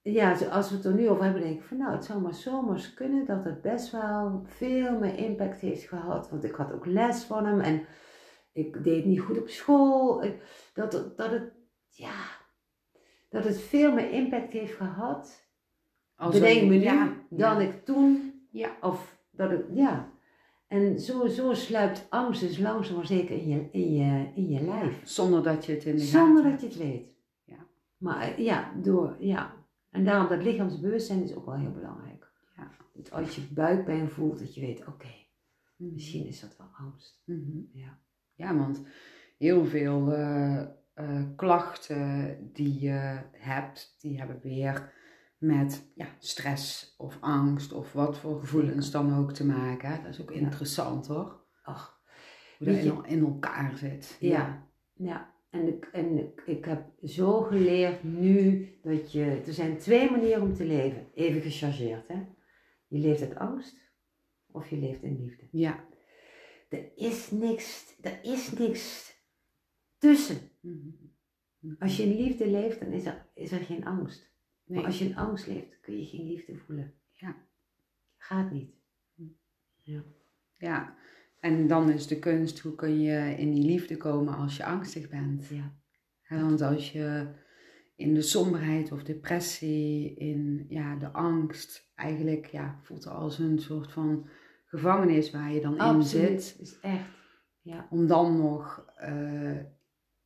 ja, 0.00 0.32
als 0.50 0.70
we 0.70 0.76
het 0.76 0.84
er 0.84 0.94
nu 0.94 1.08
over 1.08 1.24
hebben, 1.24 1.42
denk 1.42 1.58
ik 1.60 1.64
van 1.64 1.76
nou, 1.76 1.92
het 1.92 2.04
zou 2.04 2.20
maar 2.20 2.34
zomaar 2.34 2.92
kunnen 2.94 3.26
dat 3.26 3.44
het 3.44 3.62
best 3.62 3.90
wel 3.90 4.42
veel 4.46 4.98
meer 4.98 5.18
impact 5.18 5.60
heeft 5.60 5.88
gehad. 5.88 6.30
Want 6.30 6.44
ik 6.44 6.54
had 6.54 6.72
ook 6.72 6.86
les 6.86 7.22
van 7.24 7.46
hem 7.46 7.60
en 7.60 7.86
ik 8.52 8.84
deed 8.84 9.04
niet 9.04 9.20
goed 9.20 9.38
op 9.40 9.48
school. 9.48 10.22
Ik- 10.24 10.70
Dat, 10.74 10.92
het- 10.92 11.16
dat 11.16 11.30
het, 11.30 11.52
ja, 11.88 12.22
dat 13.28 13.44
het 13.44 13.60
veel 13.60 13.92
meer 13.92 14.10
impact 14.10 14.52
heeft 14.52 14.74
gehad, 14.76 15.48
Als 16.16 16.34
bedenk 16.34 16.60
een- 16.60 16.68
me 16.68 16.74
nu, 16.74 16.80
ja, 16.82 17.12
dan 17.30 17.60
ja. 17.62 17.68
ik 17.68 17.84
toen 17.84 18.28
Ja, 18.52 18.76
of 18.80 19.18
dat 19.30 19.50
het, 19.50 19.64
ja. 19.72 20.09
En 20.70 21.00
zo, 21.00 21.26
zo 21.26 21.54
sluipt 21.54 22.06
angst 22.10 22.40
dus 22.40 22.58
langzaam 22.58 22.96
maar 22.96 23.06
zeker 23.06 23.36
in 23.36 23.48
je, 23.48 23.68
in 23.70 23.94
je, 23.94 24.30
in 24.34 24.48
je 24.48 24.62
lijf. 24.62 25.00
zonder 25.04 25.42
dat 25.42 25.66
je 25.66 25.72
het 25.72 25.84
in 25.84 25.96
de 25.96 26.02
Zonder 26.02 26.42
dat 26.42 26.60
je 26.60 26.66
het 26.66 26.76
weet. 26.76 27.08
Ja. 27.44 27.66
Maar 27.96 28.20
eh, 28.20 28.38
ja, 28.38 28.72
door, 28.82 29.16
ja. 29.18 29.54
En 29.90 30.04
daarom 30.04 30.28
dat 30.28 30.42
lichaamsbewustzijn 30.42 31.22
is 31.22 31.34
ook 31.34 31.44
wel 31.44 31.56
heel 31.56 31.72
belangrijk. 31.72 32.32
Ja. 32.56 32.70
Dat 32.94 33.12
als 33.12 33.34
je 33.34 33.42
buikpijn 33.50 34.10
voelt, 34.10 34.38
dat 34.38 34.54
je 34.54 34.60
weet, 34.60 34.86
oké, 34.86 35.14
hebt. 35.76 35.92
misschien 35.92 36.26
is 36.26 36.40
dat 36.40 36.56
wel 36.56 36.68
angst. 36.72 37.22
Mhm. 37.24 37.58
Ja. 37.72 37.98
Ja, 38.34 38.56
want 38.56 38.82
heel 39.38 39.64
veel 39.64 40.12
eh, 40.12 40.60
eh, 40.94 41.22
klachten 41.36 42.38
die 42.52 42.80
je 42.80 43.20
hebt, 43.32 43.96
die 44.00 44.18
hebben 44.18 44.40
weer 44.42 44.92
met 45.40 45.90
ja, 45.94 46.06
stress 46.18 46.94
of 46.98 47.18
angst 47.20 47.72
of 47.72 47.92
wat 47.92 48.18
voor 48.18 48.40
gevoelens 48.40 48.90
dan 48.90 49.16
ook 49.18 49.32
te 49.32 49.46
maken. 49.46 50.02
Dat 50.02 50.12
is 50.12 50.20
ook 50.20 50.30
Ja. 50.32 50.38
interessant 50.40 51.06
hoor, 51.06 51.38
Ach, 51.62 52.00
hoe 52.58 52.66
dat 52.66 52.76
Weet 52.76 52.84
je- 52.84 52.90
in, 52.90 53.04
in 53.04 53.24
elkaar 53.24 53.76
zit. 53.76 54.16
ja. 54.20 54.68
Ja. 54.94 55.34
En, 55.50 55.66
ik, 55.68 55.88
en 55.92 56.18
ik, 56.18 56.42
ik 56.46 56.64
heb 56.64 56.84
zo 57.02 57.40
geleerd 57.42 58.02
nu 58.02 58.68
dat 58.82 59.12
je, 59.12 59.24
er 59.46 59.52
zijn 59.52 59.78
twee 59.78 60.10
manieren 60.10 60.42
om 60.42 60.54
te 60.54 60.64
leven. 60.64 61.06
Even 61.14 61.40
gechargeerd, 61.40 62.08
hè. 62.08 62.22
Je 62.86 62.98
leeft 62.98 63.20
uit 63.20 63.34
angst 63.36 63.76
of 64.46 64.70
je 64.70 64.76
leeft 64.76 65.02
in 65.02 65.16
liefde. 65.20 65.48
Ja. 65.50 65.84
Er 66.68 66.90
is 66.96 67.30
niks, 67.30 67.96
er 68.00 68.18
is 68.24 68.52
niks 68.52 69.14
tussen. 69.98 70.38
Mhm. 70.60 70.88
Als 71.78 71.96
je 71.96 72.02
in 72.02 72.16
liefde 72.16 72.48
leeft, 72.50 72.80
dan 72.80 72.92
is 72.92 73.06
er, 73.06 73.30
is 73.34 73.52
er 73.52 73.60
geen 73.60 73.84
angst. 73.84 74.29
Nee. 74.70 74.78
Maar 74.78 74.86
als 74.86 74.98
je 74.98 75.04
in 75.04 75.16
angst 75.16 75.46
leeft, 75.46 75.80
kun 75.80 75.98
je 75.98 76.06
geen 76.06 76.26
liefde 76.26 76.56
voelen. 76.56 76.94
Ja. 77.12 77.36
Gaat 78.16 78.50
niet. 78.50 78.78
Ja, 80.56 80.96
en 81.40 81.66
dan 81.66 81.90
is 81.90 82.06
de 82.06 82.18
kunst, 82.18 82.58
hoe 82.58 82.74
kun 82.74 83.00
je 83.00 83.34
in 83.38 83.54
die 83.54 83.64
liefde 83.64 83.96
komen 83.96 84.36
als 84.36 84.56
je 84.56 84.64
angstig 84.64 85.08
bent. 85.08 85.46
Ja. 85.48 85.72
Want 86.28 86.60
als 86.60 86.92
je 86.92 87.26
in 87.96 88.14
de 88.14 88.22
somberheid 88.22 88.92
of 88.92 89.02
depressie, 89.02 90.14
in 90.14 90.66
ja, 90.68 90.96
de 90.96 91.10
angst, 91.10 91.90
eigenlijk 91.94 92.46
ja, 92.46 92.80
voelt 92.82 93.04
het 93.04 93.12
als 93.12 93.38
een 93.38 93.58
soort 93.58 93.92
van 93.92 94.28
gevangenis 94.64 95.30
waar 95.30 95.52
je 95.52 95.60
dan 95.60 95.74
in 95.74 95.80
Absoluut. 95.80 96.42
zit. 96.42 96.60
is 96.60 96.80
echt. 96.80 97.10
Ja. 97.62 97.86
Om 97.90 98.06
dan 98.06 98.36
nog 98.36 98.92
eh, 98.96 99.58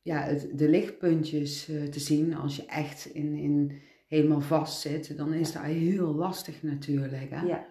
ja, 0.01 0.21
het, 0.21 0.51
de 0.53 0.69
lichtpuntjes 0.69 1.67
eh, 1.69 1.83
te 1.83 1.99
zien 1.99 2.35
als 2.35 2.55
je 2.55 2.65
echt 2.65 3.05
in, 3.05 3.35
in 3.35 3.81
helemaal 4.07 4.41
vast 4.41 4.81
zit. 4.81 5.17
Dan 5.17 5.33
is 5.33 5.51
dat 5.51 5.61
heel 5.63 6.13
lastig 6.13 6.63
natuurlijk. 6.63 7.29
Hè? 7.29 7.41
Ja. 7.41 7.65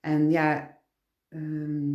En 0.00 0.30
ja, 0.30 0.78
ehm, 1.28 1.92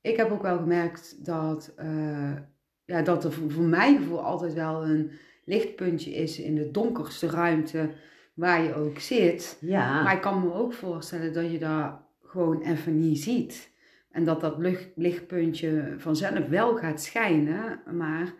ik 0.00 0.16
heb 0.16 0.30
ook 0.30 0.42
wel 0.42 0.58
gemerkt 0.58 1.24
dat, 1.24 1.72
eh, 1.76 2.36
ja, 2.84 3.02
dat 3.02 3.24
er 3.24 3.32
voor 3.32 3.62
mijn 3.62 3.96
gevoel 3.96 4.22
altijd 4.24 4.52
wel 4.54 4.84
een 4.84 5.10
lichtpuntje 5.44 6.10
is 6.14 6.38
in 6.40 6.54
de 6.54 6.70
donkerste 6.70 7.26
ruimte 7.26 7.90
waar 8.34 8.62
je 8.62 8.74
ook 8.74 8.98
zit. 8.98 9.58
Ja. 9.60 10.02
Maar 10.02 10.14
ik 10.14 10.20
kan 10.20 10.40
me 10.40 10.52
ook 10.52 10.72
voorstellen 10.72 11.32
dat 11.32 11.50
je 11.50 11.58
dat 11.58 12.00
gewoon 12.22 12.62
even 12.62 12.98
niet 12.98 13.18
ziet. 13.22 13.72
En 14.10 14.24
dat 14.24 14.40
dat 14.40 14.58
lucht- 14.58 14.92
lichtpuntje 14.96 15.94
vanzelf 15.98 16.48
wel 16.48 16.76
gaat 16.76 17.02
schijnen. 17.02 17.80
Maar 17.96 18.34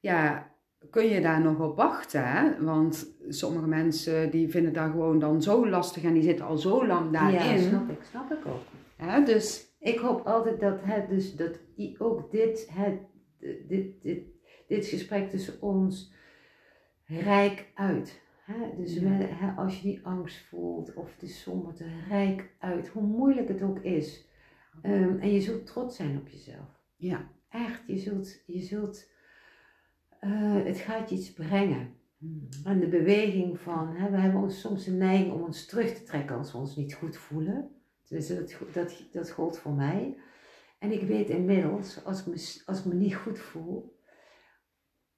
ja, 0.00 0.51
kun 0.90 1.04
je 1.06 1.20
daar 1.20 1.40
nog 1.40 1.60
op 1.60 1.76
wachten? 1.76 2.28
Hè? 2.28 2.64
Want 2.64 3.14
sommige 3.28 3.66
mensen 3.66 4.30
die 4.30 4.48
vinden 4.48 4.72
dat 4.72 4.90
gewoon 4.90 5.18
dan 5.18 5.42
zo 5.42 5.68
lastig 5.68 6.02
en 6.04 6.12
die 6.14 6.22
zitten 6.22 6.46
al 6.46 6.56
zo 6.56 6.86
lang 6.86 7.04
ja, 7.12 7.30
daarin. 7.30 7.58
snap 7.58 7.90
ik. 7.90 8.02
Snap 8.10 8.30
ik 8.32 8.46
ook. 8.46 8.62
Hè? 8.96 9.24
Dus 9.24 9.70
Ik 9.80 9.98
hoop 9.98 10.26
altijd 10.26 10.60
dat 10.60 10.78
het 10.82 11.08
dus 11.08 11.36
dat 11.36 11.60
ook 11.98 12.30
dit, 12.30 12.68
het, 12.72 12.98
dit, 13.68 14.02
dit, 14.02 14.22
dit 14.68 14.86
gesprek 14.86 15.30
tussen 15.30 15.62
ons 15.62 16.14
rijk 17.06 17.70
uit. 17.74 18.20
Hè? 18.44 18.76
Dus 18.76 18.94
Ja. 18.94 19.08
met- 19.08 19.28
hè, 19.30 19.50
als 19.56 19.76
je 19.80 19.82
die 19.82 20.00
angst 20.06 20.44
voelt 20.48 20.94
of 20.94 21.16
de 21.18 21.26
somberte, 21.26 21.84
rijk 22.08 22.50
uit. 22.58 22.88
Hoe 22.88 23.02
moeilijk 23.02 23.48
het 23.48 23.62
ook 23.62 23.78
is. 23.78 24.28
Ehm, 24.82 25.18
en 25.18 25.32
je 25.32 25.40
zult 25.40 25.66
trots 25.66 25.96
zijn 25.96 26.16
op 26.18 26.28
jezelf. 26.28 26.80
ja. 26.96 27.30
Echt, 27.48 27.82
je 27.86 27.98
zult, 27.98 28.42
je 28.46 28.60
zult 28.60 29.10
eh, 30.22 30.64
het 30.64 30.78
gaat 30.78 31.10
je 31.10 31.16
iets 31.16 31.32
brengen. 31.32 31.94
En 32.64 32.80
de 32.80 32.88
beweging 32.88 33.60
van, 33.60 33.94
hè, 33.96 34.10
we 34.10 34.16
hebben 34.16 34.40
ons 34.42 34.60
soms 34.60 34.84
de 34.84 34.90
neiging 34.90 35.32
om 35.32 35.42
ons 35.42 35.66
terug 35.66 35.94
te 35.94 36.02
trekken 36.02 36.36
als 36.36 36.52
we 36.52 36.58
ons 36.58 36.76
niet 36.76 36.94
goed 36.94 37.16
voelen. 37.16 37.70
Dus 38.08 38.28
dat, 38.28 38.56
dat, 38.72 39.04
dat 39.12 39.30
gold 39.30 39.58
voor 39.58 39.72
mij. 39.72 40.16
En 40.78 40.92
ik 40.92 41.02
weet 41.02 41.28
inmiddels, 41.28 42.04
als 42.04 42.20
ik 42.20 42.26
me, 42.26 42.62
als 42.66 42.78
ik 42.78 42.84
me 42.84 42.94
niet 42.94 43.14
goed 43.14 43.38
voel, 43.38 43.98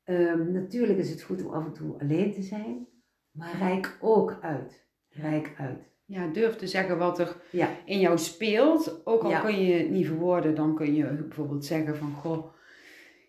ehm, 0.05 0.53
natuurlijk 0.53 0.99
is 0.99 1.11
het 1.11 1.23
goed 1.23 1.45
om 1.45 1.53
af 1.53 1.65
en 1.65 1.73
toe 1.73 2.01
alleen 2.01 2.33
te 2.33 2.43
zijn, 2.43 2.87
maar 3.31 3.59
rijk 3.59 3.99
ook 4.01 4.39
uit. 4.41 4.87
Rijk 5.09 5.55
uit. 5.59 5.93
ja, 6.05 6.27
durf 6.27 6.57
te 6.57 6.67
zeggen 6.67 6.99
wat 6.99 7.19
er 7.19 7.43
Ja, 7.51 7.69
in 7.85 8.01
jou 8.01 8.19
speelt. 8.19 9.07
Ook 9.07 9.23
al 9.23 9.31
Ja. 9.31 9.41
kun 9.41 9.65
je 9.65 9.73
het 9.75 9.91
niet 9.91 10.07
verwoorden, 10.07 10.55
dan 10.55 10.75
kun 10.75 10.95
je 10.95 11.05
bijvoorbeeld 11.13 11.65
zeggen 11.65 11.97
van... 11.97 12.13
Goh, 12.13 12.54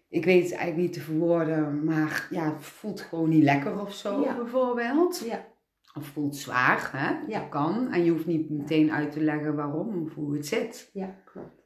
ik 0.09 0.25
weet 0.25 0.43
het 0.43 0.51
eigenlijk 0.51 0.81
niet 0.81 0.93
te 0.93 1.01
verwoorden, 1.01 1.83
maar 1.83 2.27
ja, 2.29 2.53
het 2.53 2.63
voelt 2.63 3.01
gewoon 3.01 3.29
niet 3.29 3.43
lekker 3.43 3.79
of 3.81 3.93
zo 3.93 4.21
Ja. 4.21 4.35
bijvoorbeeld. 4.35 5.19
ja, 5.25 5.45
of 5.97 6.05
voelt 6.07 6.35
zwaar, 6.35 6.89
hè? 6.95 7.31
Ja. 7.31 7.39
Dat 7.39 7.49
kan. 7.49 7.91
En 7.91 8.03
je 8.03 8.11
hoeft 8.11 8.25
niet 8.25 8.49
meteen 8.49 8.91
uit 8.91 9.11
te 9.11 9.21
leggen 9.21 9.55
waarom 9.55 10.03
of 10.03 10.13
hoe 10.13 10.35
het 10.35 10.47
zit. 10.47 10.89
Ja, 10.93 11.15
klopt. 11.25 11.63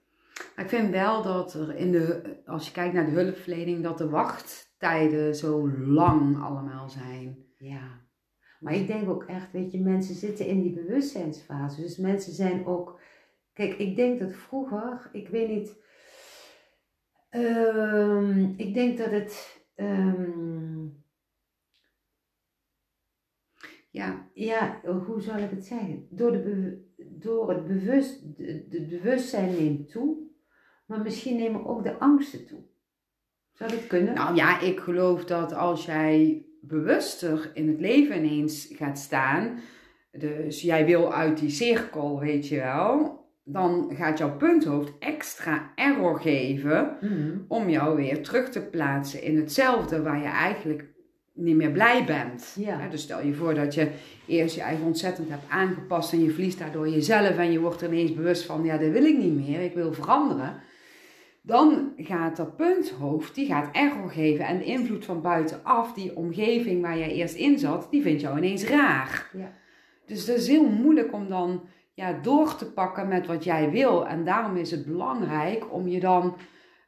Maar 0.56 0.66
ik 0.66 0.72
vind 0.72 0.92
wel 0.92 1.22
dat 1.24 1.54
er 1.54 1.76
in 1.76 1.92
de, 1.92 2.22
als 2.46 2.66
je 2.66 2.72
kijkt 2.72 2.94
naar 2.94 3.06
de 3.06 3.12
hulpverlening, 3.12 3.84
dat 3.84 3.98
de 3.98 4.10
wachttijden 4.10 5.36
zo 5.36 5.70
lang 5.78 6.42
allemaal 6.42 6.90
zijn. 6.90 7.38
Ja. 7.58 8.02
Maar 8.60 8.74
ik 8.74 8.88
denk 8.88 9.10
ook 9.10 9.24
echt, 9.24 9.52
weet 9.52 9.72
je, 9.72 9.80
mensen 9.82 10.16
zitten 10.16 10.46
in 10.48 10.62
die 10.62 10.74
bewustzijnsfase. 10.74 11.82
Dus 11.82 11.98
mensen 11.98 12.34
zijn 12.34 12.66
ook. 12.66 13.00
Kijk, 13.54 13.74
ik 13.78 13.96
denk 13.96 14.20
dat 14.20 14.34
vroeger, 14.34 15.10
ik 15.12 15.28
weet 15.28 15.50
niet. 15.50 15.76
Ehm, 17.30 18.54
ik 18.58 18.74
denk 18.74 18.98
dat 18.98 19.12
het. 19.12 19.64
ehm, 19.76 20.88
Ja, 23.92 24.30
ja, 24.34 24.82
hoe 25.06 25.22
zal 25.22 25.38
ik 25.38 25.50
het 25.50 25.66
zeggen? 25.66 26.08
Door, 26.10 26.32
de 26.32 26.88
door 26.98 27.50
het 27.50 27.68
bewust, 27.68 28.38
de, 28.38 28.66
de 28.70 28.82
bewustzijn 28.82 29.52
neemt 29.52 29.92
toe, 29.92 30.18
maar 30.86 31.02
misschien 31.02 31.38
nemen 31.38 31.66
ook 31.66 31.84
de 31.84 32.00
angsten 32.00 32.46
toe. 32.46 32.60
Zou 33.52 33.72
dat 33.72 33.88
kunnen? 33.88 34.14
nou 34.14 34.36
ja, 34.36 34.60
ik 34.60 34.80
geloof 34.80 35.26
dat 35.26 35.54
als 35.54 35.86
jij 35.86 36.46
bewuster 36.62 37.52
in 37.54 37.68
het 37.68 37.80
leven 37.80 38.26
ineens 38.26 38.74
gaat 38.76 39.00
staan, 39.00 39.60
dus 40.12 40.62
jij 40.62 40.86
wil 40.86 41.14
uit 41.14 41.38
die 41.40 41.50
cirkel, 41.50 42.20
weet 42.20 42.48
je 42.48 42.58
wel, 42.58 43.19
dan 43.52 43.92
gaat 43.96 44.18
jouw 44.18 44.38
punthoofd 44.38 44.92
extra 45.00 45.72
error 45.76 46.20
geven 46.20 46.98
Mhm. 47.02 47.38
om 47.48 47.70
jou 47.70 47.96
weer 47.96 48.24
terug 48.24 48.50
te 48.50 48.62
plaatsen 48.62 49.24
in 49.24 49.38
hetzelfde 49.38 50.02
waar 50.02 50.18
je 50.18 50.28
eigenlijk 50.28 50.86
niet 51.34 51.56
meer 51.56 51.72
blij 51.72 52.06
bent. 52.06 52.56
Ja. 52.60 52.88
Dus 52.88 53.02
stel 53.02 53.26
je 53.26 53.34
voor 53.34 53.54
dat 53.54 53.74
je 53.74 53.88
eerst 54.26 54.56
je 54.56 54.62
eigen 54.62 54.86
ontzettend 54.86 55.30
hebt 55.30 55.50
aangepast 55.50 56.14
en 56.14 56.24
je 56.24 56.30
verliest 56.32 56.60
daardoor 56.60 56.90
jezelf 56.90 57.38
en 57.38 57.52
je 57.52 57.60
wordt 57.60 57.82
er 57.82 57.94
ineens 57.94 58.14
bewust 58.14 58.46
van, 58.46 58.64
ja, 58.64 58.78
dat 58.78 58.92
wil 58.92 59.06
ik 59.06 59.18
niet 59.18 59.48
meer, 59.48 59.62
ik 59.62 59.74
wil 59.74 59.94
veranderen. 59.94 60.54
Dan 61.42 61.94
gaat 61.98 62.38
dat 62.38 62.56
punthoofd, 62.56 63.36
die 63.36 63.46
gaat 63.46 63.70
error 63.76 64.10
geven 64.10 64.46
en 64.46 64.58
de 64.58 64.64
invloed 64.64 65.06
van 65.06 65.22
buitenaf, 65.22 65.94
die 65.94 66.16
omgeving 66.16 66.82
waar 66.82 66.98
jij 66.98 67.12
eerst 67.12 67.36
in 67.36 67.60
zat, 67.60 67.88
die 67.92 68.02
vindt 68.02 68.22
jou 68.22 68.38
ineens 68.38 68.66
raar. 68.68 69.30
Ja. 69.38 69.52
Dus 70.06 70.26
dat 70.26 70.38
is 70.38 70.48
heel 70.48 70.70
moeilijk 70.70 71.14
om 71.14 71.30
dan 71.30 71.62
ja, 72.00 72.14
door 72.22 72.56
te 72.56 72.72
pakken 72.72 73.08
met 73.08 73.28
wat 73.28 73.44
jij 73.44 73.70
wil. 73.70 74.08
En 74.08 74.26
daarom 74.26 74.58
is 74.58 74.72
het 74.72 74.86
belangrijk 74.86 75.74
om 75.74 75.88
je 75.88 76.00
dan 76.00 76.36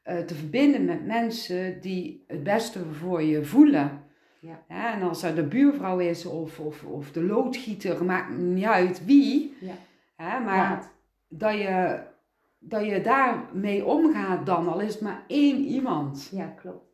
eh, 0.03 0.17
te 0.17 0.35
verbinden 0.35 0.85
met 0.85 1.05
mensen 1.05 1.81
die 1.81 2.23
het 2.27 2.43
beste 2.43 2.79
voor 2.85 3.21
je 3.21 3.43
voelen. 3.43 4.03
Ja. 4.39 4.63
Hè, 4.67 4.91
en 4.91 5.01
als 5.01 5.21
dat 5.21 5.35
de 5.35 5.43
buurvrouw 5.43 5.99
is 5.99 6.25
of, 6.25 6.59
of, 6.59 6.83
of 6.83 7.11
de 7.11 7.23
loodgieter, 7.23 8.05
maakt 8.05 8.37
niet 8.37 8.65
uit 8.65 9.05
wie. 9.05 9.57
Ja. 9.59 9.73
Hè, 10.15 10.39
maar 10.39 10.91
dat, 11.27 11.53
je, 11.53 11.99
dat 12.59 12.85
je 12.85 13.01
daarmee 13.01 13.85
omgaat 13.85 14.45
dan, 14.45 14.67
al 14.67 14.79
is 14.79 14.93
het 14.93 15.01
maar 15.01 15.23
één 15.27 15.57
iemand. 15.57 16.29
Ja, 16.31 16.45
klopt. 16.45 16.89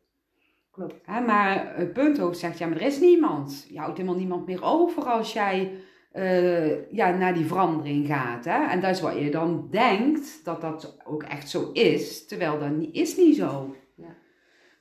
Klopt. 0.70 1.06
Hè, 1.06 1.20
maar 1.20 1.76
het 1.76 1.92
punthoofd 1.92 2.38
zegt, 2.38 2.58
ja, 2.58 2.66
maar 2.66 2.76
er 2.76 2.86
is 2.86 3.00
niemand. 3.00 3.66
Je 3.70 3.78
houdt 3.78 3.96
helemaal 3.96 4.18
niemand 4.18 4.46
meer 4.46 4.62
over 4.62 5.02
als 5.02 5.32
jij 5.32 5.72
eh, 6.18 6.92
ja, 6.92 7.16
naar 7.16 7.34
die 7.34 7.44
verandering 7.44 8.06
gaat. 8.06 8.44
Hè? 8.44 8.66
En 8.66 8.80
dat 8.80 8.90
is 8.90 9.00
wat 9.00 9.18
je 9.18 9.30
dan 9.30 9.68
denkt, 9.70 10.40
dat 10.44 10.60
dat 10.60 10.98
ook 11.04 11.22
echt 11.22 11.50
zo 11.50 11.70
is. 11.72 12.26
Terwijl 12.26 12.58
dat 12.58 12.70
niet, 12.70 12.94
is 12.94 13.16
niet 13.16 13.36
zo. 13.36 13.76
Ja. 13.94 14.14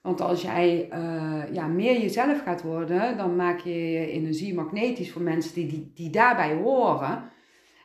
Want 0.02 0.22
als 0.22 0.42
jij 0.42 0.88
eh, 0.90 1.44
ja, 1.52 1.68
meer 1.68 2.02
jezelf 2.02 2.42
gaat 2.44 2.62
worden, 2.62 3.18
dan 3.18 3.36
maak 3.36 3.60
je 3.60 3.92
je 3.92 4.08
energie 4.08 4.54
magnetisch 4.54 5.12
voor 5.12 5.22
mensen 5.22 5.54
die, 5.54 5.68
die, 5.68 5.92
die 5.96 6.10
daarbij 6.10 6.54
horen. 6.54 7.24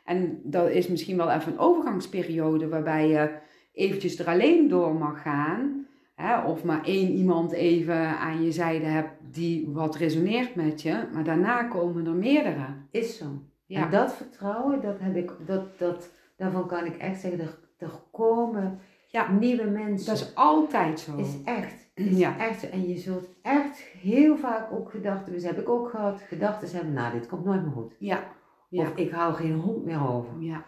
En 0.05 0.39
dat 0.43 0.69
is 0.69 0.87
misschien 0.87 1.17
wel 1.17 1.31
even 1.31 1.51
een 1.51 1.59
overgangsperiode 1.59 2.67
waarbij 2.67 3.07
je 3.07 3.31
eventjes 3.73 4.19
er 4.19 4.27
alleen 4.27 4.67
door 4.67 4.95
mag 4.95 5.21
gaan. 5.21 5.82
Hè, 6.13 6.41
of 6.41 6.63
maar 6.63 6.83
één 6.83 7.11
iemand 7.11 7.51
even 7.51 8.17
aan 8.19 8.43
je 8.43 8.51
zijde 8.51 8.85
hebt 8.85 9.11
die 9.31 9.69
wat 9.69 9.95
resoneert 9.95 10.55
met 10.55 10.81
je. 10.81 11.07
Maar 11.13 11.23
daarna 11.23 11.63
komen 11.63 12.05
er 12.05 12.13
meerdere. 12.13 12.65
Is 12.91 13.17
zo. 13.17 13.25
Ja. 13.65 13.83
En 13.85 13.91
dat 13.91 14.13
vertrouwen, 14.15 14.81
dat 14.81 14.99
heb 14.99 15.15
ik, 15.15 15.31
dat, 15.45 15.79
dat, 15.79 16.11
daarvan 16.37 16.67
kan 16.67 16.85
ik 16.85 16.97
echt 16.97 17.19
zeggen, 17.19 17.39
er, 17.39 17.57
er 17.77 17.91
komen 18.11 18.79
Ja. 19.07 19.31
nieuwe 19.31 19.63
mensen. 19.69 20.07
Dat 20.07 20.15
is 20.23 20.35
altijd 20.35 20.99
zo. 20.99 21.17
is 21.17 21.43
echt. 21.43 21.91
Is 21.93 22.17
Ja. 22.17 22.37
echt 22.37 22.59
zo. 22.59 22.67
En 22.67 22.87
je 22.87 22.97
zult 22.97 23.29
echt 23.41 23.77
heel 23.79 24.37
vaak 24.37 24.71
ook 24.71 24.89
gedachten, 24.91 25.33
dus 25.33 25.43
heb 25.43 25.59
ik 25.59 25.69
ook 25.69 25.89
gehad, 25.89 26.21
gedachten 26.21 26.75
hebben, 26.75 26.93
nou 26.93 27.11
dit 27.13 27.27
komt 27.27 27.45
nooit 27.45 27.61
meer 27.63 27.71
goed. 27.71 27.95
Ja. 27.99 28.23
Ja. 28.69 28.81
Of 28.81 28.95
ik 28.95 29.11
hou 29.11 29.33
geen 29.33 29.53
hond 29.59 29.85
meer 29.85 30.07
over. 30.09 30.41
Ja. 30.41 30.65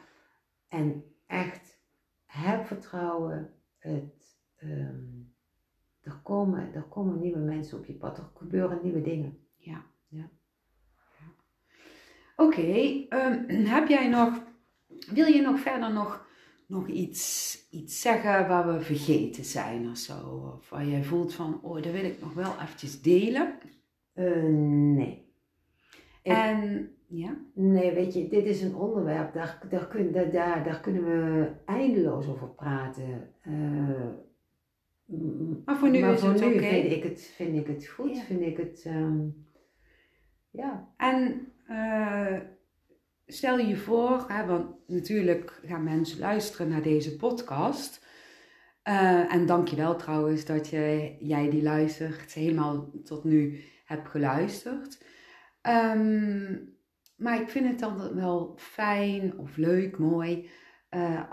En 0.68 1.04
echt, 1.28 1.80
heb 2.26 2.66
vertrouwen. 2.66 3.50
Het, 3.78 4.38
ehm, 4.56 5.15
er, 6.06 6.20
komen, 6.24 6.74
er 6.74 6.82
komen 6.84 7.20
nieuwe 7.20 7.40
mensen 7.40 7.78
op 7.78 7.86
je 7.86 7.94
pad. 7.94 8.18
Er 8.18 8.30
gebeuren 8.36 8.80
nieuwe 8.84 9.02
dingen. 9.02 9.38
Ja. 9.56 9.84
Ja. 10.08 10.30
Oké, 12.36 12.62
ehm, 13.10 13.66
heb 13.76 13.88
jij 13.88 14.08
nog, 14.10 14.44
wil 15.14 15.26
je 15.28 15.42
nog 15.42 15.60
verder 15.60 15.94
nog, 15.94 16.28
nog 16.68 16.88
iets, 16.88 17.58
iets 17.72 18.02
zeggen 18.02 18.48
waar 18.48 18.74
we 18.74 18.82
vergeten 18.82 19.44
zijn 19.46 19.90
of 19.90 19.98
zo? 19.98 20.52
Of 20.58 20.70
waar 20.70 20.86
jij 20.86 21.04
voelt 21.04 21.34
van, 21.34 21.60
oh, 21.64 21.74
dat 21.82 21.92
wil 21.92 22.04
ik 22.06 22.22
nog 22.22 22.34
wel 22.34 22.52
eventjes 22.62 23.02
delen. 23.02 23.58
Eh, 24.14 24.44
nee. 24.96 25.34
Ik- 26.24 26.32
En, 26.32 26.90
ja, 27.08 27.38
Nee, 27.54 27.94
weet 27.94 28.14
je, 28.14 28.28
dit 28.28 28.46
is 28.46 28.62
een 28.62 28.76
onderwerp, 28.76 29.34
daar, 29.34 29.62
daar, 29.70 29.88
kun, 29.88 30.12
daar, 30.12 30.32
daar, 30.32 30.64
daar 30.64 30.80
kunnen 30.80 31.04
we 31.04 31.52
eindeloos 31.66 32.28
over 32.28 32.50
praten. 32.50 33.34
M- 33.44 34.24
maar 35.66 35.78
voor 35.78 35.90
nu 35.90 36.00
maar 36.00 36.14
is 36.14 36.20
voor 36.20 36.30
het 36.30 36.42
oké. 36.44 36.60
vind, 36.60 36.92
ik 36.92 37.04
het, 37.04 37.32
vind 37.36 37.56
ik 37.56 37.68
het 37.68 37.88
goed, 37.88 38.16
Ja. 38.16 38.24
vind 38.24 38.42
ik 38.42 38.58
het, 38.58 38.84
ehm, 38.86 39.20
ja. 40.52 40.94
En 40.98 41.48
eh, 41.68 42.40
stel 43.26 43.58
je 43.58 43.76
voor, 43.78 44.26
hè, 44.28 44.46
want 44.46 44.76
natuurlijk 44.88 45.62
gaan 45.66 45.84
mensen 45.84 46.20
luisteren 46.20 46.70
naar 46.70 46.82
deze 46.82 47.16
podcast. 47.16 48.06
Eh, 48.84 49.34
en 49.34 49.46
dankjewel 49.46 49.96
trouwens 49.96 50.46
dat 50.46 50.70
je, 50.70 51.16
jij 51.20 51.50
die 51.50 51.64
luistert, 51.64 52.34
helemaal 52.34 52.92
tot 53.04 53.24
nu 53.24 53.64
hebt 53.86 54.08
geluisterd. 54.10 55.04
Ehm, 55.62 56.56
maar 57.16 57.42
ik 57.42 57.50
vind 57.50 57.68
het 57.68 57.80
dan 57.80 58.16
wel 58.16 58.54
fijn 58.58 59.38
of 59.38 59.58
leuk, 59.58 59.98
mooi. 59.98 60.50
Eh, 60.90 61.32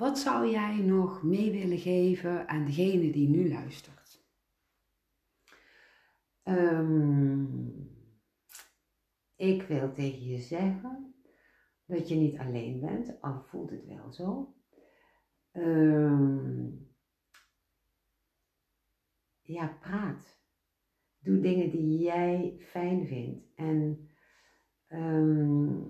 wat 0.00 0.18
zou 0.18 0.50
jij 0.50 0.76
nog 0.76 1.22
mee 1.22 1.50
willen 1.50 1.78
geven 1.78 2.48
aan 2.48 2.64
degene 2.64 3.12
die 3.12 3.28
nu 3.28 3.48
luistert? 3.48 4.24
Ehm, 6.42 7.68
ik 9.36 9.62
wil 9.62 9.92
tegen 9.92 10.24
je 10.24 10.38
zeggen 10.38 11.14
dat 11.84 12.08
je 12.08 12.14
niet 12.14 12.38
alleen 12.38 12.80
bent, 12.80 13.20
al 13.20 13.42
voelt 13.42 13.70
het 13.70 13.86
wel 13.86 14.12
zo. 14.12 14.54
Ehm, 15.50 16.68
ja, 19.42 19.78
praat. 19.80 20.38
Doe 21.18 21.40
dingen 21.40 21.70
die 21.70 21.98
jij 21.98 22.56
fijn 22.60 23.06
vindt. 23.06 23.44
En 23.54 24.10
ehm, 24.86 25.82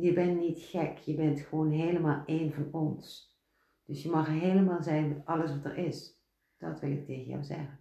je 0.00 0.12
bent 0.12 0.40
niet 0.40 0.58
gek, 0.62 0.98
je 0.98 1.14
bent 1.14 1.40
gewoon 1.40 1.70
helemaal 1.70 2.22
één 2.26 2.52
van 2.52 2.68
ons. 2.72 3.36
Dus 3.84 4.02
je 4.02 4.08
mag 4.10 4.26
helemaal 4.26 4.82
zijn 4.82 5.08
met 5.08 5.26
alles 5.26 5.50
wat 5.50 5.64
er 5.64 5.76
is. 5.76 6.22
Dat 6.58 6.80
wil 6.80 6.90
ik 6.90 7.06
tegen 7.06 7.24
jou 7.30 7.44
zeggen. 7.44 7.78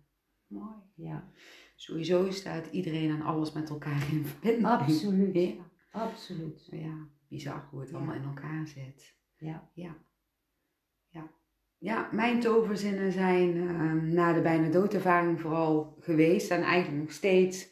Mooi. 0.48 0.76
Ja, 0.96 1.30
Sowieso 1.76 2.32
staat 2.32 2.68
iedereen 2.72 3.10
en 3.10 3.22
alles 3.22 3.52
met 3.52 3.70
elkaar 3.70 4.12
in 4.12 4.26
verbinding. 4.26 4.66
absoluut. 4.68 5.34
Ja. 5.36 5.54
Absoluut. 5.92 6.68
Ja, 6.72 7.08
bizar 7.28 7.68
hoe 7.72 7.80
het 7.80 7.90
Ja. 7.90 7.96
allemaal 7.96 8.16
in 8.16 8.24
elkaar 8.24 8.68
zit. 8.68 9.16
Ja. 9.38 9.70
Ja. 9.74 9.96
Ja, 11.10 11.30
ja 11.78 12.10
mijn 12.12 12.40
toverzinnen 12.40 13.12
zijn 13.12 13.58
ehm, 13.68 14.14
na 14.14 14.34
de 14.34 14.42
bijna 14.42 14.70
doodervaring 14.70 15.42
vooral 15.42 15.96
geweest 16.00 16.52
en 16.52 16.62
eigenlijk 16.62 17.04
nog 17.04 17.12
steeds 17.12 17.70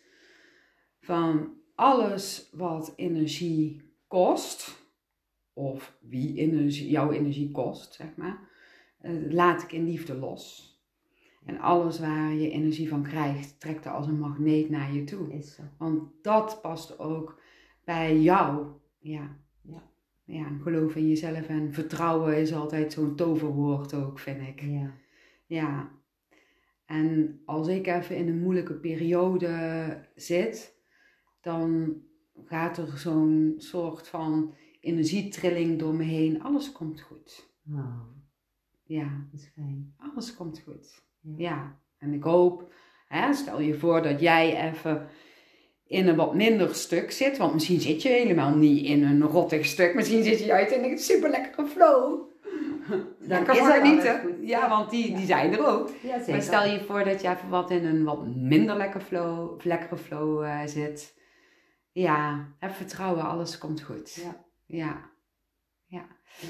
van 1.00 1.54
alles 1.76 2.50
wat 2.54 2.94
energie 2.96 3.85
kost, 4.08 4.84
of 5.54 5.98
wie 6.02 6.38
energie, 6.38 6.90
jouw 6.90 7.12
energie 7.12 7.52
kost, 7.52 7.94
zeg 7.94 8.16
maar, 8.16 8.50
eh, 8.98 9.32
laat 9.32 9.64
ik 9.64 9.72
in 9.72 9.86
liefde 9.86 10.16
los. 10.16 10.74
En 11.46 11.60
alles 11.60 12.00
waar 12.00 12.34
je 12.34 12.50
energie 12.50 12.90
van 12.90 13.04
krijgt, 13.04 13.60
trekt 13.60 13.86
er 13.86 13.92
als 13.92 14.08
een 14.08 14.20
magneet 14.20 14.70
naar 14.70 14.94
je 14.94 15.04
toe. 15.04 15.34
Is 15.34 15.56
zo. 15.56 15.62
Want 15.78 16.10
dat 16.22 16.60
past 16.62 17.00
ook 17.00 17.42
bij 17.84 18.20
jou. 18.20 18.68
Ja. 19.00 19.38
Ja. 19.62 19.84
Ja, 20.24 20.58
geloof 20.64 20.96
in 20.96 21.08
jezelf 21.08 21.48
en 21.48 21.74
vertrouwen 21.74 22.38
is 22.38 22.54
altijd 22.54 22.94
zo'n 22.94 23.16
toverwoord 23.16 23.94
ook, 23.94 24.20
vind 24.20 24.42
ik. 24.42 24.62
Ja. 24.62 24.94
Ja. 25.46 25.92
En 26.86 27.42
als 27.46 27.68
ik 27.68 27.88
even 27.88 28.16
in 28.16 28.28
een 28.28 28.42
moeilijke 28.42 28.74
periode 28.74 30.02
zit, 30.16 30.80
dan 31.42 31.96
gaat 32.46 32.78
er 32.78 32.98
zo'n 32.98 33.54
soort 33.58 34.08
van 34.08 34.54
energietrilling 34.80 35.80
door 35.80 35.94
me 35.94 36.04
heen. 36.04 36.44
Alles 36.44 36.72
komt 36.72 37.02
goed. 37.02 37.54
Ja, 38.84 39.28
dat 39.32 39.40
is 39.40 39.52
fijn. 39.54 39.94
alles 39.98 40.36
komt 40.36 40.62
goed. 40.66 41.04
Ja. 41.20 41.34
Ja, 41.38 41.80
en 41.98 42.14
ik 42.14 42.24
hoop, 42.24 42.74
hè, 43.08 43.34
stel 43.34 43.60
je 43.60 43.74
voor 43.74 44.02
dat 44.02 44.20
jij 44.20 44.72
even 44.72 45.08
in 45.88 46.08
een 46.08 46.16
wat 46.16 46.36
minder 46.36 46.76
stuk 46.76 47.12
zit. 47.12 47.38
Want 47.38 47.54
misschien 47.54 47.80
zit 47.80 48.02
je 48.02 48.10
helemaal 48.10 48.56
niet 48.56 48.86
in 48.86 49.04
een 49.04 49.22
rottig 49.22 49.66
stuk. 49.66 49.96
Misschien 49.96 50.24
zit 50.24 50.40
je 50.40 50.46
juist 50.46 50.72
in 50.72 50.84
een 50.84 50.98
super 50.98 51.30
lekkere 51.30 51.68
flow. 51.68 52.20
Dan 53.30 53.44
kan 53.44 53.56
je 53.56 53.62
genieten. 53.62 54.10
alles 54.10 54.22
goed. 54.22 54.48
Ja, 54.48 54.70
want 54.70 54.90
die, 54.90 55.16
die 55.16 55.26
zijn 55.26 55.54
er 55.54 55.68
ook. 55.68 55.90
Ja, 56.02 56.22
Maar 56.28 56.42
stel 56.42 56.70
je 56.70 56.80
voor 56.80 57.04
dat 57.04 57.22
je 57.22 57.28
even 57.28 57.50
wat 57.50 57.72
in 57.72 57.86
een 57.86 58.04
wat 58.04 58.36
minder 58.36 58.78
lekker 58.78 59.02
flow, 59.02 59.62
lekkere 59.64 59.98
flow 59.98 60.44
eh, 60.44 60.60
zit. 60.66 61.14
Ja, 62.02 62.48
heb 62.60 62.76
vertrouwen, 62.76 63.24
alles 63.24 63.58
komt 63.58 63.82
goed. 63.82 64.14
Ja. 64.14 64.44
Ja. 64.66 65.10
ja. 65.86 66.06
Ja. 66.40 66.48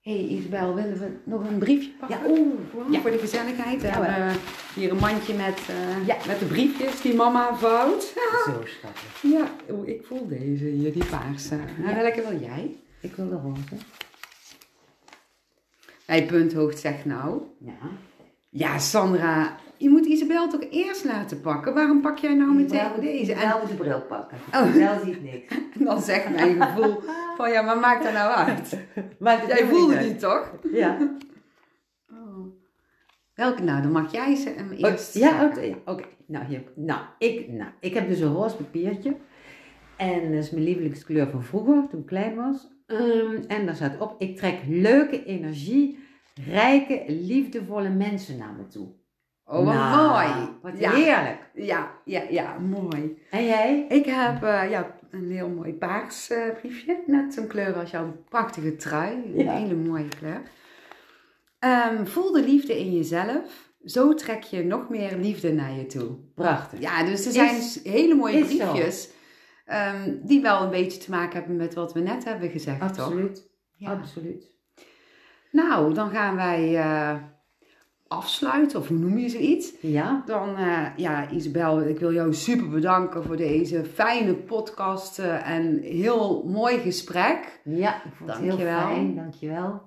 hey, 0.00 0.18
Isabel, 0.18 0.74
willen 0.74 0.98
we 0.98 1.16
nog 1.24 1.48
een 1.48 1.58
briefje 1.58 1.90
pakken? 1.98 2.18
Ja, 2.34 2.38
oeh. 2.40 2.92
Ja, 2.92 3.00
voor 3.00 3.10
de 3.10 3.18
gezelligheid. 3.18 3.80
We 3.80 3.86
Ja, 3.86 4.02
hebben 4.02 4.40
hier 4.74 4.90
een 4.90 4.96
mandje 4.96 5.34
met, 5.34 5.58
eh, 5.68 6.06
Ja. 6.06 6.16
met 6.26 6.38
de 6.38 6.44
briefjes 6.46 7.00
die 7.00 7.14
mama 7.14 7.56
vouwt. 7.56 8.02
Zo 8.46 8.62
schattig. 8.64 9.22
Ja, 9.22 9.50
oh, 9.68 9.88
ik 9.88 10.04
voel 10.06 10.28
deze 10.28 10.64
hier, 10.64 10.92
die 10.92 11.04
paarse. 11.04 11.56
Ja. 11.82 11.94
Welke 11.94 12.22
wil 12.28 12.40
jij? 12.40 12.76
Ik 13.00 13.14
wil 13.14 13.28
de 13.28 13.36
roze. 13.36 13.76
Hij 16.06 16.26
punthoofd 16.26 16.78
zegt 16.78 17.04
nou. 17.04 17.42
Ja. 17.58 17.78
Ja, 18.50 18.78
Sandra, 18.78 19.56
je 19.76 19.88
moet 19.88 20.06
Isabel 20.06 20.48
toch 20.48 20.66
eerst 20.70 21.04
laten 21.04 21.40
pakken? 21.40 21.74
Waarom 21.74 22.00
pak 22.00 22.18
jij 22.18 22.34
nou 22.34 22.54
meteen 22.54 23.00
deze? 23.00 23.32
En, 23.32 23.48
wel 23.48 23.58
moet 23.58 23.68
de 23.68 23.74
bril 23.74 24.00
pakken. 24.00 24.38
Oh. 24.54 24.72
Wel 24.72 24.98
ziet 25.04 25.22
niks. 25.22 25.54
en 25.78 25.84
dan 25.84 26.02
zegt 26.02 26.30
mijn 26.30 26.62
gevoel 26.62 27.00
van 27.36 27.50
ja, 27.50 27.62
maar 27.62 27.78
maakt 27.78 28.02
dat 28.04 28.12
nou 28.12 28.32
uit? 28.32 28.78
Maar 29.18 29.46
Jij 29.46 29.66
voelde 29.66 29.98
die 29.98 30.16
toch? 30.16 30.52
Ja. 30.72 30.96
Oh. 32.10 32.46
Welke 33.34 33.62
nou? 33.62 33.82
Dan 33.82 33.92
mag 33.92 34.12
jij 34.12 34.34
ze 34.34 34.48
hem 34.56 34.72
eerst 34.72 35.14
ja, 35.14 35.52
oké. 35.86 36.04
Nou, 36.26 36.44
hier. 36.44 36.62
Nou 36.74 37.00
ik, 37.18 37.48
nou, 37.48 37.70
ik 37.80 37.94
heb 37.94 38.08
dus 38.08 38.20
een 38.20 38.32
roze 38.32 38.56
papiertje. 38.56 39.16
En 39.96 40.32
dat 40.32 40.44
is 40.44 40.50
mijn 40.50 40.64
lievelingskleur 40.64 41.30
van 41.30 41.42
vroeger, 41.42 41.86
toen 41.88 42.00
ik 42.00 42.06
klein 42.06 42.34
was. 42.34 42.68
Ehm, 42.86 43.42
en 43.46 43.66
daar 43.66 43.74
staat 43.74 43.98
op, 43.98 44.14
ik 44.18 44.36
trek 44.36 44.58
leuke 44.68 45.24
energie, 45.24 45.98
rijke, 46.46 47.04
liefdevolle 47.06 47.88
mensen 47.90 48.36
naar 48.38 48.52
me 48.58 48.66
toe. 48.66 48.88
Oh, 49.44 49.64
wat 49.64 49.74
Nou, 49.74 50.28
mooi. 50.36 50.48
Wat 50.62 50.78
ja. 50.80 50.90
heerlijk. 50.92 51.50
Ja, 51.54 51.90
ja, 52.04 52.22
ja, 52.30 52.58
mooi. 52.58 53.18
En 53.30 53.44
jij? 53.44 53.86
Ik 53.88 54.04
heb 54.04 54.42
eh, 54.42 54.70
ja, 54.70 54.96
een 55.10 55.30
heel 55.30 55.48
mooi 55.48 55.72
paars 55.74 56.30
eh, 56.30 56.38
briefje. 56.60 57.02
Net 57.06 57.34
zo'n 57.34 57.46
kleur 57.46 57.74
als 57.74 57.90
jouw 57.90 58.22
prachtige 58.28 58.76
trui. 58.76 59.12
Een 59.14 59.44
Ja. 59.44 59.56
hele 59.56 59.74
mooie 59.74 60.08
kleur. 60.18 60.42
Ehm, 61.58 62.04
voel 62.04 62.32
de 62.32 62.42
liefde 62.44 62.78
in 62.80 62.92
jezelf. 62.94 63.70
Zo 63.84 64.14
trek 64.14 64.42
je 64.42 64.64
nog 64.64 64.88
meer 64.88 65.16
liefde 65.16 65.52
naar 65.52 65.72
je 65.72 65.86
toe. 65.86 66.16
Prachtig. 66.34 66.80
Ja, 66.80 67.04
dus 67.04 67.26
er 67.26 67.32
zijn 67.32 67.62
hele 67.94 68.14
mooie 68.14 68.44
briefjes. 68.44 69.10
ehm, 69.66 70.14
die 70.22 70.40
wel 70.42 70.62
een 70.62 70.70
beetje 70.70 71.00
te 71.00 71.10
maken 71.10 71.38
hebben 71.38 71.56
met 71.56 71.74
wat 71.74 71.92
we 71.92 72.00
net 72.00 72.24
hebben 72.24 72.50
gezegd, 72.50 72.78
toch? 72.78 72.88
Absoluut. 72.88 73.50
Ja. 73.74 73.90
Absoluut. 73.92 74.50
Nou, 75.52 75.94
dan 75.94 76.10
gaan 76.10 76.36
wij 76.36 76.76
eh, 76.76 77.14
afsluiten, 78.08 78.78
of 78.78 78.88
hoe 78.88 78.98
noem 78.98 79.18
je 79.18 79.28
zoiets? 79.28 79.72
Ja. 79.80 80.22
Dan, 80.26 80.56
eh, 80.56 80.86
ja, 80.96 81.30
Isabel, 81.30 81.80
ik 81.82 81.98
wil 81.98 82.12
jou 82.12 82.34
super 82.34 82.68
bedanken 82.68 83.24
voor 83.24 83.36
deze 83.36 83.84
fijne 83.84 84.34
podcast 84.34 85.18
eh, 85.18 85.50
en 85.50 85.78
heel 85.82 86.44
mooi 86.46 86.78
gesprek. 86.78 87.60
Ja, 87.64 87.94
ik 88.04 88.12
vond 88.14 88.30
het 88.30 88.38
heel 88.38 88.48
Dankjewel. 88.48 88.80
fijn. 88.80 89.14
Dankjewel. 89.14 89.82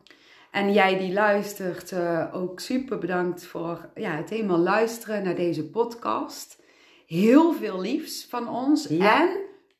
En 0.52 0.74
jij 0.74 0.98
die 0.98 1.14
luistert, 1.14 1.94
ook 2.34 2.60
super 2.60 2.98
bedankt 2.98 3.46
voor 3.46 3.90
ja, 3.96 4.12
het 4.12 4.30
helemaal 4.30 4.58
luisteren 4.58 5.24
naar 5.24 5.36
deze 5.36 5.70
podcast. 5.70 6.60
Heel 7.08 7.54
veel 7.54 7.82
liefs 7.82 8.28
van 8.30 8.50
ons 8.50 8.88
Ja. 8.90 9.22
en 9.22 9.30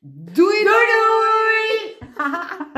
doei 0.00 0.64
doei! 0.64 0.64
doei! 0.64 2.10